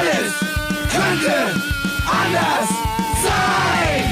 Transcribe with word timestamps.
Alles 0.00 0.32
könnte 0.90 1.34
anders 2.06 2.68
sein. 3.22 4.04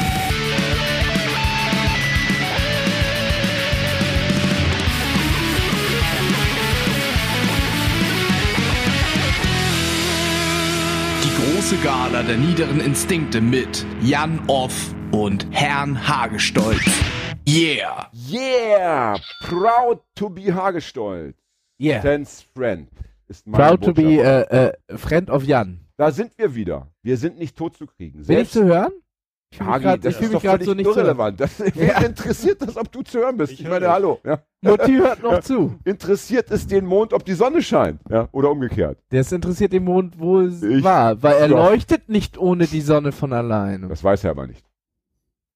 Die 11.24 11.56
große 11.56 11.76
Gala 11.82 12.22
der 12.22 12.36
niederen 12.36 12.80
Instinkte 12.80 13.40
mit 13.40 13.86
Jan 14.02 14.40
Off 14.46 14.94
und 15.10 15.46
Herrn 15.52 16.06
Hagestolz. 16.06 16.84
Yeah! 17.46 18.10
Yeah! 18.12 19.16
Proud 19.40 20.02
to 20.16 20.28
be 20.28 20.52
Hagestolz. 20.54 21.34
Yeah. 21.78 22.02
Tens 22.02 22.44
Friend. 22.54 22.88
Ist 23.28 23.46
meine 23.46 23.64
Proud 23.64 23.84
to 23.84 23.92
be 23.92 24.02
Botschaft. 24.02 24.52
äh, 24.52 24.68
äh, 24.68 24.96
Friend 24.98 25.30
of 25.30 25.44
Jan. 25.44 25.80
Da 25.96 26.10
sind 26.10 26.32
wir 26.38 26.54
wieder. 26.54 26.88
Wir 27.02 27.16
sind 27.16 27.38
nicht 27.38 27.56
tot 27.56 27.76
zu 27.76 27.86
kriegen. 27.86 28.22
Bin 28.24 28.38
ich 28.38 28.50
zu 28.50 28.64
hören? 28.64 28.92
Ich 29.50 29.60
Hagi, 29.62 29.82
grad- 29.84 30.04
das 30.04 30.12
ich 30.12 30.16
fühl 30.18 30.26
ist 30.26 30.32
mich 30.34 30.42
doch 30.42 30.50
völlig 30.50 30.66
so 30.66 30.74
nicht 30.74 30.86
irrelevant. 30.86 31.40
Das, 31.40 31.58
wen 31.74 31.90
interessiert 32.04 32.60
das, 32.60 32.76
ob 32.76 32.92
du 32.92 33.02
zu 33.02 33.18
hören 33.18 33.36
bist? 33.38 33.52
Ich, 33.54 33.60
Ich 33.62 33.68
meine, 33.68 33.86
höre 33.86 33.92
hallo. 33.92 34.20
Ja. 34.24 34.42
Mutti 34.60 34.96
hört 34.96 35.22
noch 35.22 35.40
zu. 35.40 35.78
Interessiert 35.84 36.50
es 36.50 36.66
den 36.66 36.84
Mond, 36.84 37.14
ob 37.14 37.24
die 37.24 37.32
Sonne 37.32 37.62
scheint? 37.62 38.00
Ja? 38.10 38.28
Oder 38.32 38.50
umgekehrt? 38.50 38.98
Das 39.08 39.32
interessiert 39.32 39.72
den 39.72 39.84
Mond 39.84 40.18
wohl 40.18 40.52
Ich- 40.52 40.84
wahr, 40.84 41.22
weil 41.22 41.36
er 41.38 41.48
Doch. 41.48 41.56
leuchtet 41.70 42.08
nicht 42.10 42.36
ohne 42.36 42.66
die 42.66 42.82
Sonne 42.82 43.10
von 43.12 43.32
alleine. 43.32 43.88
Das 43.88 44.04
weiß 44.04 44.24
er 44.24 44.32
aber 44.32 44.46
nicht. 44.46 44.64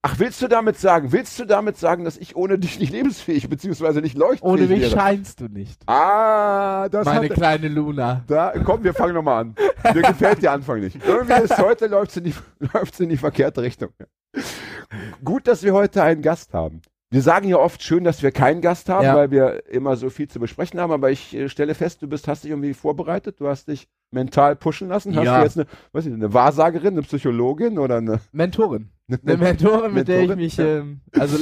Ach, 0.04 0.18
willst 0.18 0.42
du 0.42 0.48
damit 0.48 0.76
sagen, 0.78 1.12
willst 1.12 1.38
du 1.38 1.44
damit 1.44 1.76
sagen, 1.76 2.04
dass 2.04 2.16
ich 2.16 2.34
ohne 2.34 2.58
dich 2.58 2.80
nicht 2.80 2.92
lebensfähig 2.92 3.48
bzw. 3.48 4.00
nicht 4.00 4.16
leuchtfähig 4.16 4.42
Ohne 4.52 4.62
mich 4.66 4.80
wäre? 4.80 4.90
scheinst 4.90 5.38
du 5.40 5.44
nicht. 5.46 5.80
Ah, 5.88 6.88
das 6.88 7.04
Meine 7.04 7.28
hat, 7.28 7.34
kleine 7.34 7.68
Luna. 7.68 8.24
da, 8.26 8.52
komm, 8.64 8.82
wir 8.82 8.94
fangen 8.94 9.14
nochmal 9.14 9.42
an. 9.42 9.54
Mir 9.94 10.02
gefällt 10.02 10.42
der 10.42 10.50
Anfang 10.52 10.80
nicht. 10.80 10.98
Irgendwie 11.06 11.40
ist 11.42 11.56
heute 11.56 11.86
läuft's 11.88 12.16
in 12.16 12.24
die, 12.24 12.34
läuft's 12.74 12.98
in 12.98 13.10
die 13.10 13.16
verkehrte 13.16 13.62
Richtung. 13.62 13.90
Gut, 15.24 15.46
dass 15.46 15.62
wir 15.62 15.72
heute 15.72 16.02
einen 16.02 16.20
Gast 16.20 16.52
haben. 16.52 16.82
Wir 17.12 17.20
sagen 17.22 17.46
ja 17.46 17.58
oft 17.58 17.82
schön, 17.82 18.04
dass 18.04 18.22
wir 18.22 18.32
keinen 18.32 18.62
Gast 18.62 18.88
haben, 18.88 19.04
Ja. 19.04 19.14
weil 19.14 19.30
wir 19.30 19.68
immer 19.70 19.96
so 19.96 20.08
viel 20.08 20.28
zu 20.28 20.40
besprechen 20.40 20.80
haben, 20.80 20.92
aber 20.92 21.10
ich 21.10 21.34
äh, 21.36 21.48
stelle 21.50 21.74
fest, 21.74 22.00
du 22.00 22.08
bist, 22.08 22.26
hast 22.26 22.42
dich 22.44 22.50
irgendwie 22.50 22.72
vorbereitet, 22.72 23.38
du 23.38 23.48
hast 23.48 23.68
dich 23.68 23.86
mental 24.10 24.56
pushen 24.56 24.88
lassen. 24.88 25.14
Hast 25.14 25.24
Ja. 25.26 25.38
du 25.38 25.44
jetzt 25.44 25.58
eine, 25.58 25.66
weiß 25.92 26.06
ich, 26.06 26.12
eine 26.14 26.32
Wahrsagerin, 26.32 26.94
eine 26.94 27.02
Psychologin 27.02 27.78
oder 27.78 27.98
eine, 27.98 28.20
Mentorin. 28.32 28.88
eine 29.08 29.18
Eine 29.26 29.36
Mentorin, 29.36 29.92
mit 29.92 30.08
der 30.08 30.22
ich 30.22 30.28
Mentorin? 30.28 30.44
mich, 30.44 30.58
ähm, 30.58 31.00
also 31.18 31.36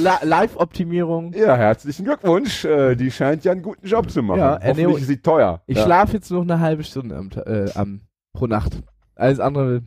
Live-Optimierung. 0.51 1.31
Ja, 1.33 1.55
herzlichen 1.55 2.03
Glückwunsch. 2.05 2.65
Äh, 2.65 2.95
die 2.95 3.09
scheint 3.09 3.45
ja 3.45 3.53
einen 3.53 3.61
guten 3.61 3.87
Job 3.87 4.09
zu 4.11 4.21
machen. 4.23 4.39
Ja, 4.39 4.59
Hoffentlich 4.61 4.97
ist 4.97 5.07
sie 5.07 5.21
teuer. 5.21 5.61
Ich 5.67 5.77
ja. 5.77 5.83
schlafe 5.85 6.13
jetzt 6.13 6.29
noch 6.31 6.41
eine 6.41 6.59
halbe 6.59 6.83
Stunde 6.83 7.15
am, 7.15 7.29
äh, 7.45 7.71
am, 7.75 8.01
pro 8.33 8.47
Nacht. 8.47 8.81
Alles 9.15 9.39
andere. 9.39 9.83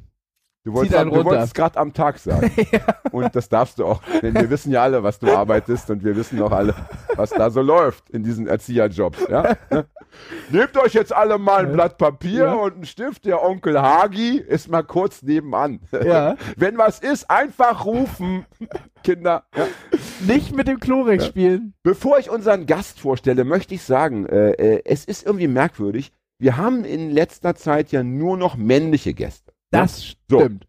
Du 0.64 0.72
wolltest, 0.72 0.98
du 0.98 1.08
runter. 1.08 1.24
wolltest 1.26 1.54
gerade 1.54 1.78
am 1.78 1.92
Tag 1.92 2.18
sagen. 2.18 2.50
Und 3.12 3.36
das 3.36 3.50
darfst 3.50 3.78
du 3.78 3.84
auch. 3.84 4.00
Denn 4.22 4.34
wir 4.34 4.48
wissen 4.48 4.72
ja 4.72 4.82
alle, 4.82 5.02
was 5.02 5.18
du 5.18 5.30
arbeitest 5.30 5.90
und 5.90 6.02
wir 6.02 6.16
wissen 6.16 6.40
auch 6.40 6.50
alle, 6.52 6.74
was 7.16 7.30
da 7.30 7.50
so 7.50 7.60
läuft 7.60 8.08
in 8.10 8.22
diesen 8.24 8.46
Erzieherjobs. 8.46 9.26
Ja? 9.28 9.56
Nehmt 10.50 10.76
euch 10.78 10.94
jetzt 10.94 11.14
alle 11.14 11.38
mal 11.38 11.66
ein 11.66 11.72
Blatt 11.72 11.98
Papier 11.98 12.44
Ja. 12.44 12.54
und 12.54 12.74
einen 12.76 12.86
Stift. 12.86 13.26
Der 13.26 13.42
Onkel 13.42 13.80
Hagi 13.80 14.38
ist 14.38 14.68
mal 14.70 14.82
kurz 14.82 15.22
nebenan. 15.22 15.80
Ja. 15.92 16.36
Wenn 16.56 16.78
was 16.78 16.98
ist, 16.98 17.30
einfach 17.30 17.84
rufen, 17.84 18.46
Kinder. 19.04 19.44
Ja? 19.54 19.66
Nicht 20.26 20.56
mit 20.56 20.66
dem 20.66 20.80
Chlorex 20.80 21.26
spielen. 21.26 21.74
Bevor 21.82 22.18
ich 22.18 22.30
unseren 22.30 22.64
Gast 22.66 22.98
vorstelle, 23.00 23.44
möchte 23.44 23.74
ich 23.74 23.82
sagen, 23.82 24.26
äh, 24.26 24.52
äh, 24.52 24.82
es 24.86 25.04
ist 25.04 25.26
irgendwie 25.26 25.48
merkwürdig. 25.48 26.10
Wir 26.38 26.56
haben 26.56 26.84
in 26.84 27.10
letzter 27.10 27.54
Zeit 27.54 27.92
ja 27.92 28.02
nur 28.02 28.36
noch 28.36 28.56
männliche 28.56 29.14
Gäste. 29.14 29.53
Das 29.74 30.16
So. 30.30 30.40
stimmt. 30.40 30.66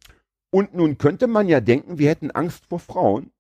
Und 0.51 0.73
nun 0.73 0.97
könnte 0.97 1.27
man 1.27 1.47
ja 1.47 1.59
denken, 1.59 1.97
wir 1.97 2.09
hätten 2.09 2.31
Angst 2.31 2.65
vor 2.67 2.79
Frauen. 2.79 3.31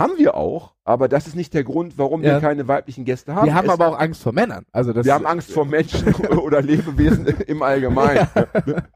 Haben 0.00 0.16
wir 0.16 0.34
auch, 0.34 0.74
aber 0.84 1.08
das 1.08 1.26
ist 1.26 1.36
nicht 1.36 1.52
der 1.52 1.62
Grund, 1.62 1.98
warum 1.98 2.22
Ja. 2.22 2.32
wir 2.34 2.40
keine 2.40 2.66
weiblichen 2.68 3.04
Gäste 3.04 3.34
haben. 3.34 3.44
Wir 3.46 3.54
haben 3.54 3.66
Es- 3.66 3.72
aber 3.72 3.88
auch 3.88 3.98
Angst 3.98 4.22
vor 4.22 4.32
Männern. 4.32 4.64
Also 4.72 4.94
das 4.94 5.04
wir 5.04 5.12
haben 5.12 5.26
Angst 5.26 5.52
vor 5.52 5.66
Menschen 5.66 6.14
oder 6.38 6.62
Lebewesen 6.62 7.26
im 7.26 7.62
Allgemeinen. 7.62 8.26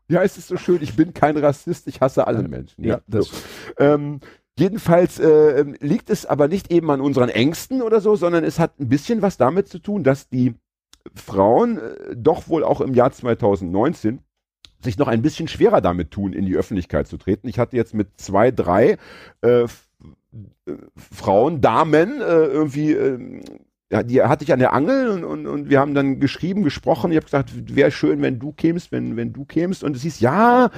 Wie 0.08 0.16
heißt 0.16 0.38
es 0.38 0.48
so 0.48 0.56
schön? 0.56 0.78
Ich 0.82 0.96
bin 0.96 1.12
kein 1.12 1.36
Rassist, 1.36 1.88
ich 1.88 2.00
hasse 2.00 2.26
alle 2.26 2.42
Menschen. 2.42 2.82
Ja, 2.84 3.00
so. 3.06 3.20
ähm, 3.78 4.20
jedenfalls 4.58 5.18
äh, 5.20 5.60
ähm, 5.60 5.76
liegt 5.80 6.08
es 6.08 6.24
aber 6.24 6.48
nicht 6.48 6.70
eben 6.72 6.90
an 6.90 7.02
unseren 7.02 7.28
Ängsten 7.28 7.82
oder 7.82 8.00
so, 8.00 8.16
sondern 8.16 8.42
es 8.44 8.58
hat 8.58 8.78
ein 8.80 8.88
bisschen 8.88 9.20
was 9.20 9.36
damit 9.36 9.68
zu 9.68 9.80
tun, 9.80 10.04
dass 10.04 10.30
die 10.30 10.54
Frauen 11.14 11.78
äh, 11.78 12.16
doch 12.16 12.48
wohl 12.48 12.64
auch 12.64 12.80
im 12.80 12.94
Jahr 12.94 13.12
2019 13.12 14.20
sich 14.84 14.98
noch 14.98 15.08
ein 15.08 15.22
bisschen 15.22 15.48
schwerer 15.48 15.80
damit 15.80 16.10
tun, 16.10 16.32
in 16.32 16.46
die 16.46 16.56
Öffentlichkeit 16.56 17.06
zu 17.08 17.16
treten. 17.16 17.48
Ich 17.48 17.58
hatte 17.58 17.76
jetzt 17.76 17.94
mit 17.94 18.08
zwei, 18.16 18.50
drei 18.50 18.96
äh, 19.42 19.62
äh, 19.62 19.66
Frauen, 20.96 21.60
Damen 21.60 22.20
äh, 22.20 22.24
irgendwie, 22.24 22.92
äh, 22.92 23.40
ja, 23.92 24.02
die 24.02 24.22
hatte 24.22 24.42
ich 24.44 24.52
an 24.52 24.58
der 24.58 24.72
Angel 24.72 25.10
und, 25.10 25.24
und, 25.24 25.46
und 25.46 25.70
wir 25.70 25.78
haben 25.78 25.94
dann 25.94 26.18
geschrieben, 26.18 26.64
gesprochen. 26.64 27.12
Ich 27.12 27.16
habe 27.16 27.26
gesagt, 27.26 27.52
wäre 27.76 27.90
schön, 27.90 28.22
wenn 28.22 28.38
du 28.40 28.50
kämst, 28.52 28.90
wenn, 28.90 29.16
wenn 29.16 29.32
du 29.32 29.44
kämst. 29.44 29.84
Und 29.84 29.94
es 29.94 30.02
hieß, 30.02 30.20
ja, 30.20 30.70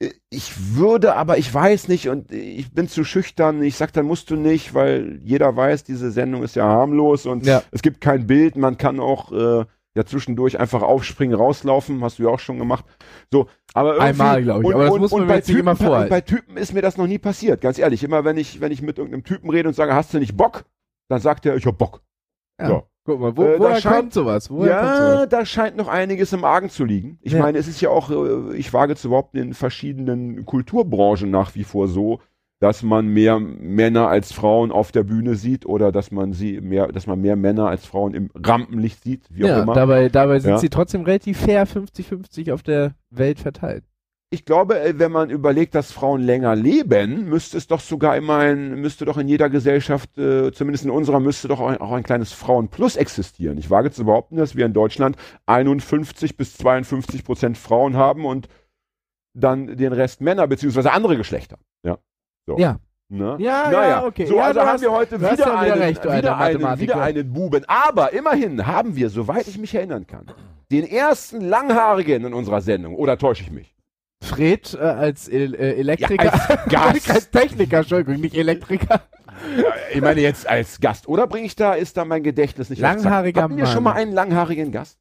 äh, 0.00 0.10
ich 0.30 0.74
würde, 0.74 1.14
aber 1.14 1.38
ich 1.38 1.52
weiß 1.52 1.88
nicht 1.88 2.08
und 2.08 2.32
ich 2.32 2.72
bin 2.72 2.88
zu 2.88 3.04
schüchtern. 3.04 3.62
Ich 3.62 3.76
sag, 3.76 3.92
dann 3.92 4.06
musst 4.06 4.30
du 4.30 4.36
nicht, 4.36 4.74
weil 4.74 5.20
jeder 5.22 5.54
weiß, 5.54 5.84
diese 5.84 6.10
Sendung 6.10 6.42
ist 6.42 6.56
ja 6.56 6.64
harmlos 6.64 7.26
und 7.26 7.46
Ja. 7.46 7.62
es 7.70 7.82
gibt 7.82 8.00
kein 8.00 8.26
Bild. 8.26 8.56
Man 8.56 8.78
kann 8.78 8.98
auch 9.00 9.32
äh, 9.32 9.64
ja 9.96 10.04
zwischendurch 10.04 10.60
einfach 10.60 10.82
aufspringen, 10.82 11.34
rauslaufen. 11.36 12.02
Hast 12.04 12.18
du 12.18 12.24
ja 12.24 12.28
auch 12.28 12.38
schon 12.38 12.58
gemacht. 12.58 12.84
So, 13.32 13.46
aber 13.74 13.94
irgendwie, 13.94 14.08
Einmal, 14.08 14.42
glaub 14.42 14.62
ich, 14.62 14.74
aber 14.74 14.84
das 14.84 14.98
muss 14.98 15.10
man 15.12 15.20
mir 15.22 15.26
bei 15.26 15.40
Typen, 15.40 15.60
immer 15.60 15.76
vorhalten. 15.76 16.10
Bei 16.10 16.20
Typen 16.20 16.56
ist 16.56 16.72
mir 16.74 16.82
das 16.82 16.96
noch 16.96 17.06
nie 17.06 17.18
passiert, 17.18 17.60
ganz 17.60 17.78
ehrlich. 17.78 18.04
Immer 18.04 18.24
wenn 18.24 18.36
ich, 18.36 18.60
wenn 18.60 18.70
ich 18.72 18.82
mit 18.82 18.98
irgendeinem 18.98 19.24
Typen 19.24 19.50
rede 19.50 19.68
und 19.68 19.74
sage, 19.74 19.94
hast 19.94 20.14
du 20.14 20.18
nicht 20.18 20.36
Bock? 20.36 20.64
Dann 21.08 21.20
sagt 21.20 21.46
er, 21.46 21.56
ich 21.56 21.66
hab 21.66 21.78
Bock. 21.78 22.02
Ja. 22.60 22.68
So. 22.68 22.82
Guck 23.04 23.20
mal, 23.20 23.36
wo, 23.36 23.44
Äh, 23.44 23.58
woher 23.60 23.80
scheint- 23.80 23.96
kommt 23.96 24.12
sowas? 24.14 24.50
Woher 24.50 24.74
kommt 24.80 24.88
ja, 24.90 25.12
sowas? 25.12 25.28
da 25.28 25.46
scheint 25.46 25.76
noch 25.76 25.86
einiges 25.86 26.32
im 26.32 26.44
Argen 26.44 26.70
zu 26.70 26.84
liegen. 26.84 27.18
Ich 27.22 27.32
Ja. 27.34 27.40
meine, 27.40 27.56
es 27.58 27.68
ist 27.68 27.80
ja 27.80 27.88
auch, 27.90 28.10
äh, 28.10 28.56
ich 28.56 28.72
wage 28.72 28.96
zu 28.96 29.10
behaupten, 29.10 29.36
in 29.38 29.54
verschiedenen 29.54 30.44
Kulturbranchen 30.44 31.30
nach 31.30 31.54
wie 31.54 31.62
vor 31.64 31.86
so, 31.86 32.20
dass 32.58 32.82
man 32.82 33.08
mehr 33.08 33.38
Männer 33.38 34.08
als 34.08 34.32
Frauen 34.32 34.72
auf 34.72 34.90
der 34.92 35.02
Bühne 35.02 35.34
sieht 35.34 35.66
oder 35.66 35.92
dass 35.92 36.10
man 36.10 36.32
sie 36.32 36.60
mehr, 36.60 36.88
dass 36.88 37.06
man 37.06 37.20
mehr 37.20 37.36
Männer 37.36 37.68
als 37.68 37.84
Frauen 37.84 38.14
im 38.14 38.30
Rampenlicht 38.34 39.02
sieht, 39.04 39.24
wie 39.30 39.44
auch 39.44 39.48
Ja, 39.48 39.62
immer. 39.62 39.74
dabei, 39.74 40.08
dabei 40.08 40.38
sind 40.38 40.52
Ja. 40.52 40.58
sie 40.58 40.70
trotzdem 40.70 41.02
relativ 41.02 41.38
fair 41.38 41.66
50-50 41.66 42.52
auf 42.52 42.62
der 42.62 42.94
Welt 43.10 43.38
verteilt. 43.40 43.84
Ich 44.30 44.44
glaube, 44.44 44.80
äh, 44.80 44.98
wenn 44.98 45.12
man 45.12 45.30
überlegt, 45.30 45.74
dass 45.76 45.92
Frauen 45.92 46.20
länger 46.22 46.56
leben, 46.56 47.28
müsste 47.28 47.58
es 47.58 47.68
doch 47.68 47.78
sogar 47.78 48.16
immer 48.16 48.38
ein, 48.38 48.80
müsste 48.80 49.04
doch 49.04 49.18
in 49.18 49.28
jeder 49.28 49.48
Gesellschaft, 49.48 50.18
äh, 50.18 50.50
zumindest 50.52 50.84
in 50.84 50.90
unserer, 50.90 51.20
müsste 51.20 51.46
doch 51.48 51.60
auch 51.60 51.68
ein, 51.68 51.76
auch 51.78 51.92
ein 51.92 52.02
kleines 52.02 52.32
Frauenplus 52.32 52.96
existieren. 52.96 53.56
Ich 53.56 53.70
wage 53.70 53.92
zu 53.92 54.04
behaupten, 54.04 54.36
dass 54.36 54.56
wir 54.56 54.66
in 54.66 54.72
Deutschland 54.72 55.16
51 55.46 56.36
bis 56.36 56.56
52 56.56 57.22
Prozent 57.22 57.56
Frauen 57.56 57.96
haben 57.96 58.24
und 58.24 58.48
dann 59.32 59.76
den 59.76 59.92
Rest 59.92 60.20
Männer 60.22 60.46
beziehungsweise 60.48 60.90
andere 60.92 61.16
Geschlechter. 61.16 61.58
Ja. 61.84 61.98
So. 62.46 62.56
Ja. 62.58 62.78
Ne? 63.08 63.36
Ja, 63.38 63.70
naja. 63.70 63.88
ja, 63.88 64.04
okay. 64.04 64.26
So, 64.26 64.36
Ja, 64.36 64.44
also 64.46 64.60
haben 64.60 64.68
hast- 64.68 64.80
wir 64.82 64.90
heute 64.90 65.18
wieder, 65.20 65.30
ja 65.30 65.36
wieder 65.36 65.58
einen, 65.58 65.72
recht, 65.82 66.04
wieder, 66.04 66.36
einen, 66.38 66.80
wieder 66.80 67.00
einen 67.00 67.32
Buben. 67.32 67.64
Aber 67.68 68.12
immerhin 68.12 68.66
haben 68.66 68.96
wir, 68.96 69.10
soweit 69.10 69.46
ich 69.46 69.58
mich 69.58 69.74
erinnern 69.74 70.06
kann, 70.06 70.26
den 70.72 70.84
ersten 70.84 71.40
Langhaarigen 71.40 72.24
in 72.24 72.34
unserer 72.34 72.60
Sendung. 72.60 72.96
Oder 72.96 73.16
täusche 73.16 73.44
ich 73.44 73.52
mich? 73.52 73.74
Fred 74.24 74.74
äh, 74.74 74.82
als 74.82 75.28
El 75.28 75.54
äh, 75.54 75.74
Elektriker. 75.74 76.24
Ja, 76.70 76.86
als 76.86 76.94
Gast. 77.04 77.10
als 77.10 77.30
Techniker, 77.30 77.78
Entschuldigung, 77.78 78.20
nicht 78.20 78.34
Elektriker. 78.34 79.02
Ich 79.92 80.00
meine 80.00 80.20
jetzt 80.20 80.48
als 80.48 80.80
Gast. 80.80 81.06
Oder 81.06 81.26
bringe 81.28 81.46
ich 81.46 81.54
da, 81.54 81.74
ist 81.74 81.96
da 81.96 82.04
mein 82.04 82.22
Gedächtnis 82.24 82.70
nicht 82.70 82.82
auf 82.82 82.90
Zack? 82.90 83.04
Langhaariger 83.04 83.42
Hatten 83.42 83.56
wir 83.56 83.66
schon 83.66 83.84
mal 83.84 83.92
einen 83.92 84.12
langhaarigen 84.12 84.72
Gast? 84.72 84.98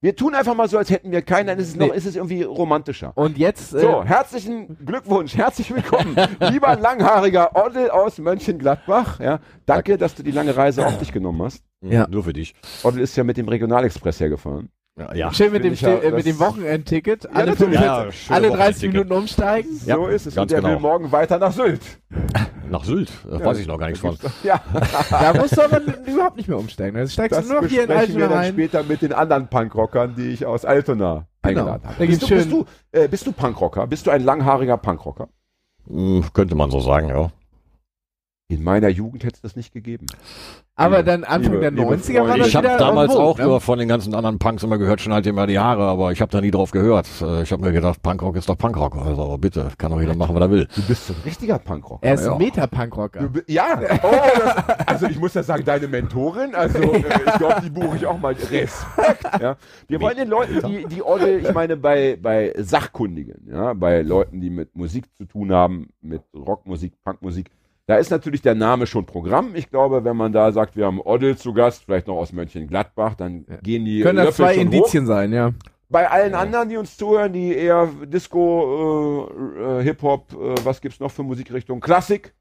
Wir 0.00 0.14
tun 0.14 0.34
einfach 0.34 0.54
mal 0.54 0.68
so, 0.68 0.76
als 0.76 0.90
hätten 0.90 1.10
wir 1.12 1.22
keinen, 1.22 1.46
dann 1.46 1.58
ist 1.58 1.68
es, 1.68 1.76
noch, 1.76 1.88
Nee. 1.88 1.96
ist 1.96 2.04
es 2.04 2.14
irgendwie 2.14 2.42
romantischer. 2.42 3.12
Und 3.14 3.38
jetzt, 3.38 3.72
äh, 3.74 3.80
So, 3.80 4.04
herzlichen 4.04 4.76
Glückwunsch, 4.84 5.34
herzlich 5.34 5.74
willkommen, 5.74 6.14
lieber 6.50 6.76
langhaariger 6.76 7.52
Oddel 7.56 7.90
aus 7.90 8.18
Mönchengladbach. 8.18 9.18
Ja, 9.20 9.40
danke, 9.64 9.96
dass 9.96 10.14
du 10.14 10.22
die 10.22 10.30
lange 10.30 10.54
Reise 10.54 10.86
auf 10.86 10.98
dich 10.98 11.10
genommen 11.12 11.40
hast. 11.42 11.62
Ja. 11.80 12.06
Nur 12.08 12.24
für 12.24 12.34
dich. 12.34 12.54
Oddel 12.82 13.00
ist 13.00 13.16
ja 13.16 13.24
mit 13.24 13.38
dem 13.38 13.48
Regionalexpress 13.48 14.20
hergefahren. 14.20 14.68
Ja, 14.96 15.12
ja. 15.12 15.32
schön 15.32 15.50
mit 15.50 15.64
dem, 15.64 15.74
ja, 15.74 15.88
äh, 15.88 16.04
mit 16.04 16.14
das- 16.18 16.24
dem 16.24 16.38
Wochenendticket. 16.38 17.26
alle, 17.34 17.50
natürlich. 17.50 17.78
45 17.80 17.82
Ja, 17.84 18.04
ja, 18.04 18.12
schöne 18.12 18.36
alle 18.36 18.46
30 18.48 18.52
Wochenendticket. 18.58 18.92
Minuten 18.94 19.12
umsteigen. 19.12 19.80
Ja, 19.86 19.96
so 19.96 20.06
ist 20.06 20.26
es. 20.26 20.34
ganz 20.36 20.52
Und 20.52 20.56
er 20.56 20.62
will 20.62 20.70
genau. 20.76 20.80
morgen 20.80 21.10
weiter 21.12 21.38
nach 21.38 21.52
Sylt. 21.52 21.80
Nach 22.70 22.82
Sylt. 22.84 23.10
Da 23.30 23.44
weiß 23.44 23.58
ich 23.58 23.66
noch 23.66 23.76
gar 23.78 23.86
nichts 23.88 24.00
von. 24.00 24.16
Ja, 24.42 24.60
Da 25.10 25.34
musst 25.34 25.56
du 25.56 25.62
aber 25.62 25.80
überhaupt 26.06 26.36
nicht 26.38 26.48
mehr 26.48 26.58
umsteigen. 26.58 26.96
Da 26.96 27.06
steigst 27.06 27.36
das 27.38 27.46
du 27.46 27.52
nur 27.52 27.62
noch 27.62 27.68
hier 27.68 27.82
in 27.82 27.88
besprechen 27.88 28.16
wir 28.16 28.22
Altona 28.24 28.34
dann 28.40 28.44
rein. 28.46 28.52
später 28.54 28.82
mit 28.84 29.02
den 29.02 29.12
anderen 29.12 29.48
Punkrockern, 29.48 30.14
die 30.16 30.28
ich 30.30 30.46
aus 30.46 30.64
Altona 30.64 31.26
eingeladen 31.42 31.82
habe. 31.86 32.06
Bist 32.06 32.22
du, 32.22 32.28
bist, 32.28 32.50
du, 32.50 32.64
äh, 32.92 33.06
bist 33.06 33.26
du 33.26 33.32
Punkrocker? 33.32 33.86
Bist 33.86 34.06
du 34.06 34.10
ein 34.10 34.24
langhaariger 34.24 34.78
Punkrocker? 34.78 35.28
Hm, 35.86 36.24
könnte 36.32 36.54
man 36.54 36.70
so 36.70 36.80
sagen, 36.80 37.08
ja. 37.08 37.30
In 38.48 38.62
meiner 38.62 38.88
Jugend 38.90 39.24
hätte 39.24 39.36
es 39.36 39.40
das 39.40 39.56
nicht 39.56 39.72
gegeben. 39.72 40.04
Aber 40.76 40.98
Liebe- 40.98 41.04
dann 41.10 41.24
Anfang 41.24 41.52
liebe- 41.54 41.60
der 41.60 41.70
liebe 41.70 41.82
90er 41.94 42.28
war 42.28 42.36
das 42.36 42.48
Ich 42.48 42.54
habe 42.56 42.68
damals 42.78 43.10
en 43.12 43.16
vogue, 43.16 43.24
auch 43.30 43.38
ne? 43.38 43.44
nur 43.44 43.60
von 43.62 43.78
den 43.78 43.88
ganzen 43.88 44.14
anderen 44.14 44.38
Punks 44.38 44.62
immer 44.62 44.76
gehört, 44.76 45.00
schon 45.00 45.14
halt 45.14 45.26
immer 45.26 45.46
die 45.46 45.58
Haare, 45.58 45.84
aber 45.84 46.12
ich 46.12 46.20
habe 46.20 46.30
da 46.30 46.42
nie 46.42 46.50
drauf 46.50 46.70
gehört. 46.70 47.06
Äh, 47.22 47.42
Ich 47.42 47.52
habe 47.52 47.62
mir 47.64 47.72
gedacht, 47.72 48.02
Punkrock 48.02 48.36
ist 48.36 48.46
doch 48.50 48.58
Punkrock. 48.58 48.96
Also 48.96 49.38
bitte, 49.38 49.70
kann 49.78 49.92
doch 49.92 50.00
jeder 50.00 50.14
machen, 50.14 50.34
was 50.34 50.42
er 50.42 50.50
will. 50.50 50.68
Du 50.76 50.82
bist 50.82 51.06
so 51.06 51.14
ein 51.14 51.20
richtiger 51.24 51.58
Punkrocker. 51.58 52.06
Er 52.06 52.14
ist 52.14 52.26
Ja. 52.26 52.32
ein 52.32 52.38
Meta-Punkrocker. 52.38 53.30
Ja, 53.46 53.80
oh, 54.02 54.10
das, 54.36 54.78
also 54.88 55.06
ich 55.06 55.18
muss 55.18 55.32
ja 55.32 55.42
sagen, 55.42 55.64
deine 55.64 55.88
Mentorin, 55.88 56.54
also 56.54 56.78
äh, 56.80 56.98
ich 56.98 57.32
glaube, 57.38 57.62
die 57.64 57.70
buche 57.70 57.96
ich 57.96 58.04
auch 58.04 58.18
mal. 58.18 58.34
Respekt. 58.34 59.24
Ja. 59.40 59.56
Wir 59.88 60.00
wollen 60.02 60.16
den 60.18 60.28
Leuten, 60.28 60.60
die, 60.66 60.84
die 60.94 61.02
Orgel, 61.02 61.40
ich 61.40 61.52
meine, 61.54 61.78
bei, 61.78 62.18
bei 62.20 62.52
Sachkundigen, 62.58 63.48
ja, 63.50 63.72
bei 63.72 64.02
Leuten, 64.02 64.42
die 64.42 64.50
mit 64.50 64.76
Musik 64.76 65.06
zu 65.16 65.24
tun 65.24 65.50
haben, 65.50 65.88
mit 66.02 66.20
Rockmusik, 66.34 66.92
Punkmusik, 67.04 67.50
da 67.86 67.96
ist 67.96 68.10
natürlich 68.10 68.40
der 68.42 68.54
Name 68.54 68.86
schon 68.86 69.04
Programm. 69.04 69.54
Ich 69.54 69.70
glaube, 69.70 70.04
wenn 70.04 70.16
man 70.16 70.32
da 70.32 70.52
sagt, 70.52 70.76
wir 70.76 70.86
haben 70.86 71.00
Oddel 71.00 71.36
zu 71.36 71.52
Gast, 71.52 71.84
vielleicht 71.84 72.06
noch 72.06 72.16
aus 72.16 72.32
Mönchengladbach, 72.32 73.14
dann 73.14 73.44
gehen 73.62 73.84
die 73.84 74.00
Können 74.00 74.16
das 74.16 74.26
Löffel 74.26 74.44
zwei 74.44 74.54
schon 74.54 74.68
hoch. 74.68 74.72
Indizien 74.72 75.06
sein, 75.06 75.32
ja. 75.32 75.52
Bei 75.90 76.10
allen 76.10 76.34
anderen, 76.34 76.70
die 76.70 76.76
uns 76.78 76.96
zuhören, 76.96 77.32
die 77.32 77.54
eher 77.54 77.88
Disco, 78.06 79.28
äh, 79.30 79.80
äh, 79.80 79.82
Hip-Hop, 79.84 80.32
äh, 80.32 80.54
was 80.64 80.80
gibt's 80.80 80.98
noch 80.98 81.10
für 81.10 81.22
Musikrichtungen? 81.22 81.80
Klassik 81.80 82.34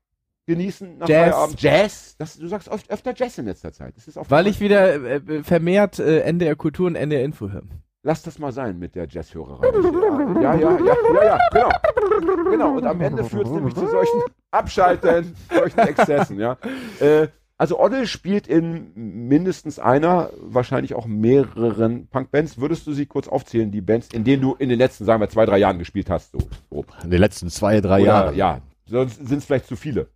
genießen 0.46 0.98
nach 0.98 1.10
Jazz. 1.10 1.32
Feierabend. 1.32 1.62
Jazz. 1.62 2.16
Das, 2.18 2.38
du 2.38 2.48
sagst 2.48 2.70
oft, 2.70 2.90
öfter 2.90 3.14
Jazz 3.16 3.38
in 3.38 3.46
letzter 3.46 3.72
Zeit. 3.74 3.96
Weil 4.30 4.48
ich 4.48 4.60
wieder 4.60 4.96
äh, 4.96 5.44
vermehrt 5.44 6.00
äh, 6.00 6.22
NDR 6.22 6.56
Kultur 6.56 6.88
und 6.88 6.96
NDR 6.96 7.24
Info 7.24 7.50
höre. 7.50 7.64
Lass 8.06 8.22
das 8.22 8.38
mal 8.38 8.52
sein 8.52 8.78
mit 8.80 8.96
der 8.96 9.08
Jazzhörerei. 9.10 9.66
Ja, 10.42 10.54
ja, 10.56 10.78
ja, 10.78 10.78
ja, 10.80 11.24
ja, 11.24 11.40
genau. 11.54 12.52
Genau, 12.52 12.72
und 12.78 12.86
am 12.86 13.00
Ende 13.00 13.24
führt 13.24 13.46
es 13.48 13.52
nämlich 13.54 13.74
zu 13.76 13.88
solchen 13.88 14.22
Abschalten, 14.52 15.34
solchen 15.50 15.80
Exzessen, 15.80 16.38
ja. 16.40 16.58
Äh, 17.00 17.28
also 17.58 17.80
Oddel 17.80 18.06
spielt 18.08 18.48
in 18.48 18.92
mindestens 18.96 19.80
einer, 19.80 20.32
wahrscheinlich 20.42 20.96
auch 20.96 21.06
mehreren 21.06 22.08
Punkbands. 22.08 22.58
Würdest 22.60 22.86
du 22.88 22.92
sie 22.94 23.06
kurz 23.06 23.30
aufzählen, 23.30 23.72
die 23.72 23.80
Bands, 23.80 24.10
in 24.12 24.26
denen 24.26 24.42
du 24.42 24.54
in 24.56 24.68
den 24.68 24.80
letzten, 24.80 25.06
sagen 25.06 25.22
wir, 25.22 25.30
zwei, 25.30 25.46
drei 25.46 25.60
Jahren 25.60 25.80
gespielt 25.80 26.10
hast? 26.10 26.34
So, 26.34 26.40
grob. 26.70 26.88
In 27.06 27.10
den 27.10 27.20
letzten 27.22 27.50
zwei, 27.50 27.80
drei 27.80 28.02
Oder, 28.02 28.06
Jahren. 28.06 28.36
Ja, 28.36 28.60
sonst 28.86 29.26
sind 29.28 29.38
es 29.38 29.46
vielleicht 29.46 29.68
zu 29.68 29.78
viele. 29.78 30.08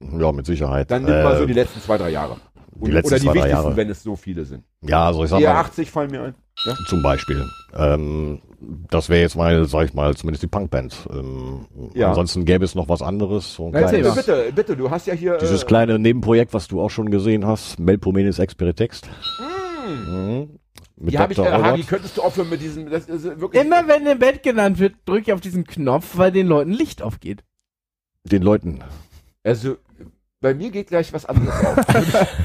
Ja, 0.00 0.30
mit 0.30 0.46
Sicherheit. 0.46 0.90
Dann 0.92 1.02
nimm 1.04 1.22
mal 1.24 1.36
so 1.38 1.42
Äh, 1.44 1.46
die 1.48 1.52
letzten 1.54 1.80
zwei, 1.80 1.98
drei 1.98 2.10
Jahre. 2.10 2.36
die 2.76 2.90
letzten 2.92 3.08
oder 3.14 3.18
die 3.18 3.24
zwei, 3.26 3.34
wichtigsten, 3.34 3.50
Jahre. 3.64 3.76
wenn 3.76 3.90
es 3.90 4.02
so 4.02 4.14
viele 4.14 4.44
sind. 4.44 4.62
ja, 4.82 5.06
also 5.06 5.24
ich 5.24 5.30
sag 5.30 5.40
mal, 5.40 5.48
80 5.56 5.90
fallen 5.90 6.10
mir 6.12 6.22
ein. 6.22 6.34
Ja? 6.66 6.74
zum 6.88 7.02
Beispiel. 7.02 7.48
Ähm, 7.74 8.40
das 8.90 9.08
wäre 9.08 9.20
jetzt 9.22 9.36
mal, 9.36 9.64
sag 9.66 9.86
ich 9.86 9.94
mal, 9.94 10.14
zumindest 10.16 10.42
die 10.42 10.46
Punkband. 10.48 11.08
Ähm, 11.10 11.66
Ja. 11.94 12.08
Ansonsten 12.08 12.44
gäbe 12.44 12.64
es 12.64 12.74
noch 12.74 12.88
was 12.88 13.00
anderes. 13.02 13.54
So 13.54 13.68
ein 13.68 13.74
erzähl 13.74 14.00
kleines, 14.00 14.08
mal. 14.08 14.22
Bitte, 14.22 14.52
bitte, 14.54 14.76
du 14.76 14.90
hast 14.90 15.06
ja 15.06 15.14
hier. 15.14 15.38
dieses 15.38 15.62
äh, 15.62 15.66
kleine 15.66 15.98
Nebenprojekt, 15.98 16.52
was 16.52 16.68
du 16.68 16.80
auch 16.80 16.90
schon 16.90 17.10
gesehen 17.10 17.46
hast, 17.46 17.78
Melpomenes 17.78 18.38
Experitext. 18.38 19.08
Mhm. 19.88 20.58
Mit 20.96 21.14
Ja, 21.14 21.20
hab 21.20 21.30
ich, 21.30 21.38
äh. 21.38 21.50
Hagi, 21.50 21.82
könntest 21.84 22.18
du 22.18 22.22
aufhören 22.22 22.50
mit 22.50 22.60
diesem. 22.60 22.90
Das 22.90 23.06
ist 23.06 23.24
wirklich. 23.24 23.64
Immer 23.64 23.88
wenn 23.88 24.06
im 24.06 24.18
Bett 24.18 24.42
genannt 24.42 24.78
wird, 24.78 24.96
drücke 25.06 25.22
ich 25.22 25.32
auf 25.32 25.40
diesen 25.40 25.64
Knopf, 25.64 26.18
weil 26.18 26.30
den 26.30 26.46
Leuten 26.46 26.72
Licht 26.72 27.00
aufgeht. 27.00 27.42
Den 28.24 28.42
Leuten. 28.42 28.80
Also, 29.42 29.78
bei 30.42 30.52
mir 30.52 30.70
geht 30.70 30.88
gleich 30.88 31.14
was 31.14 31.24
anderes 31.24 31.64
auf. 31.64 31.76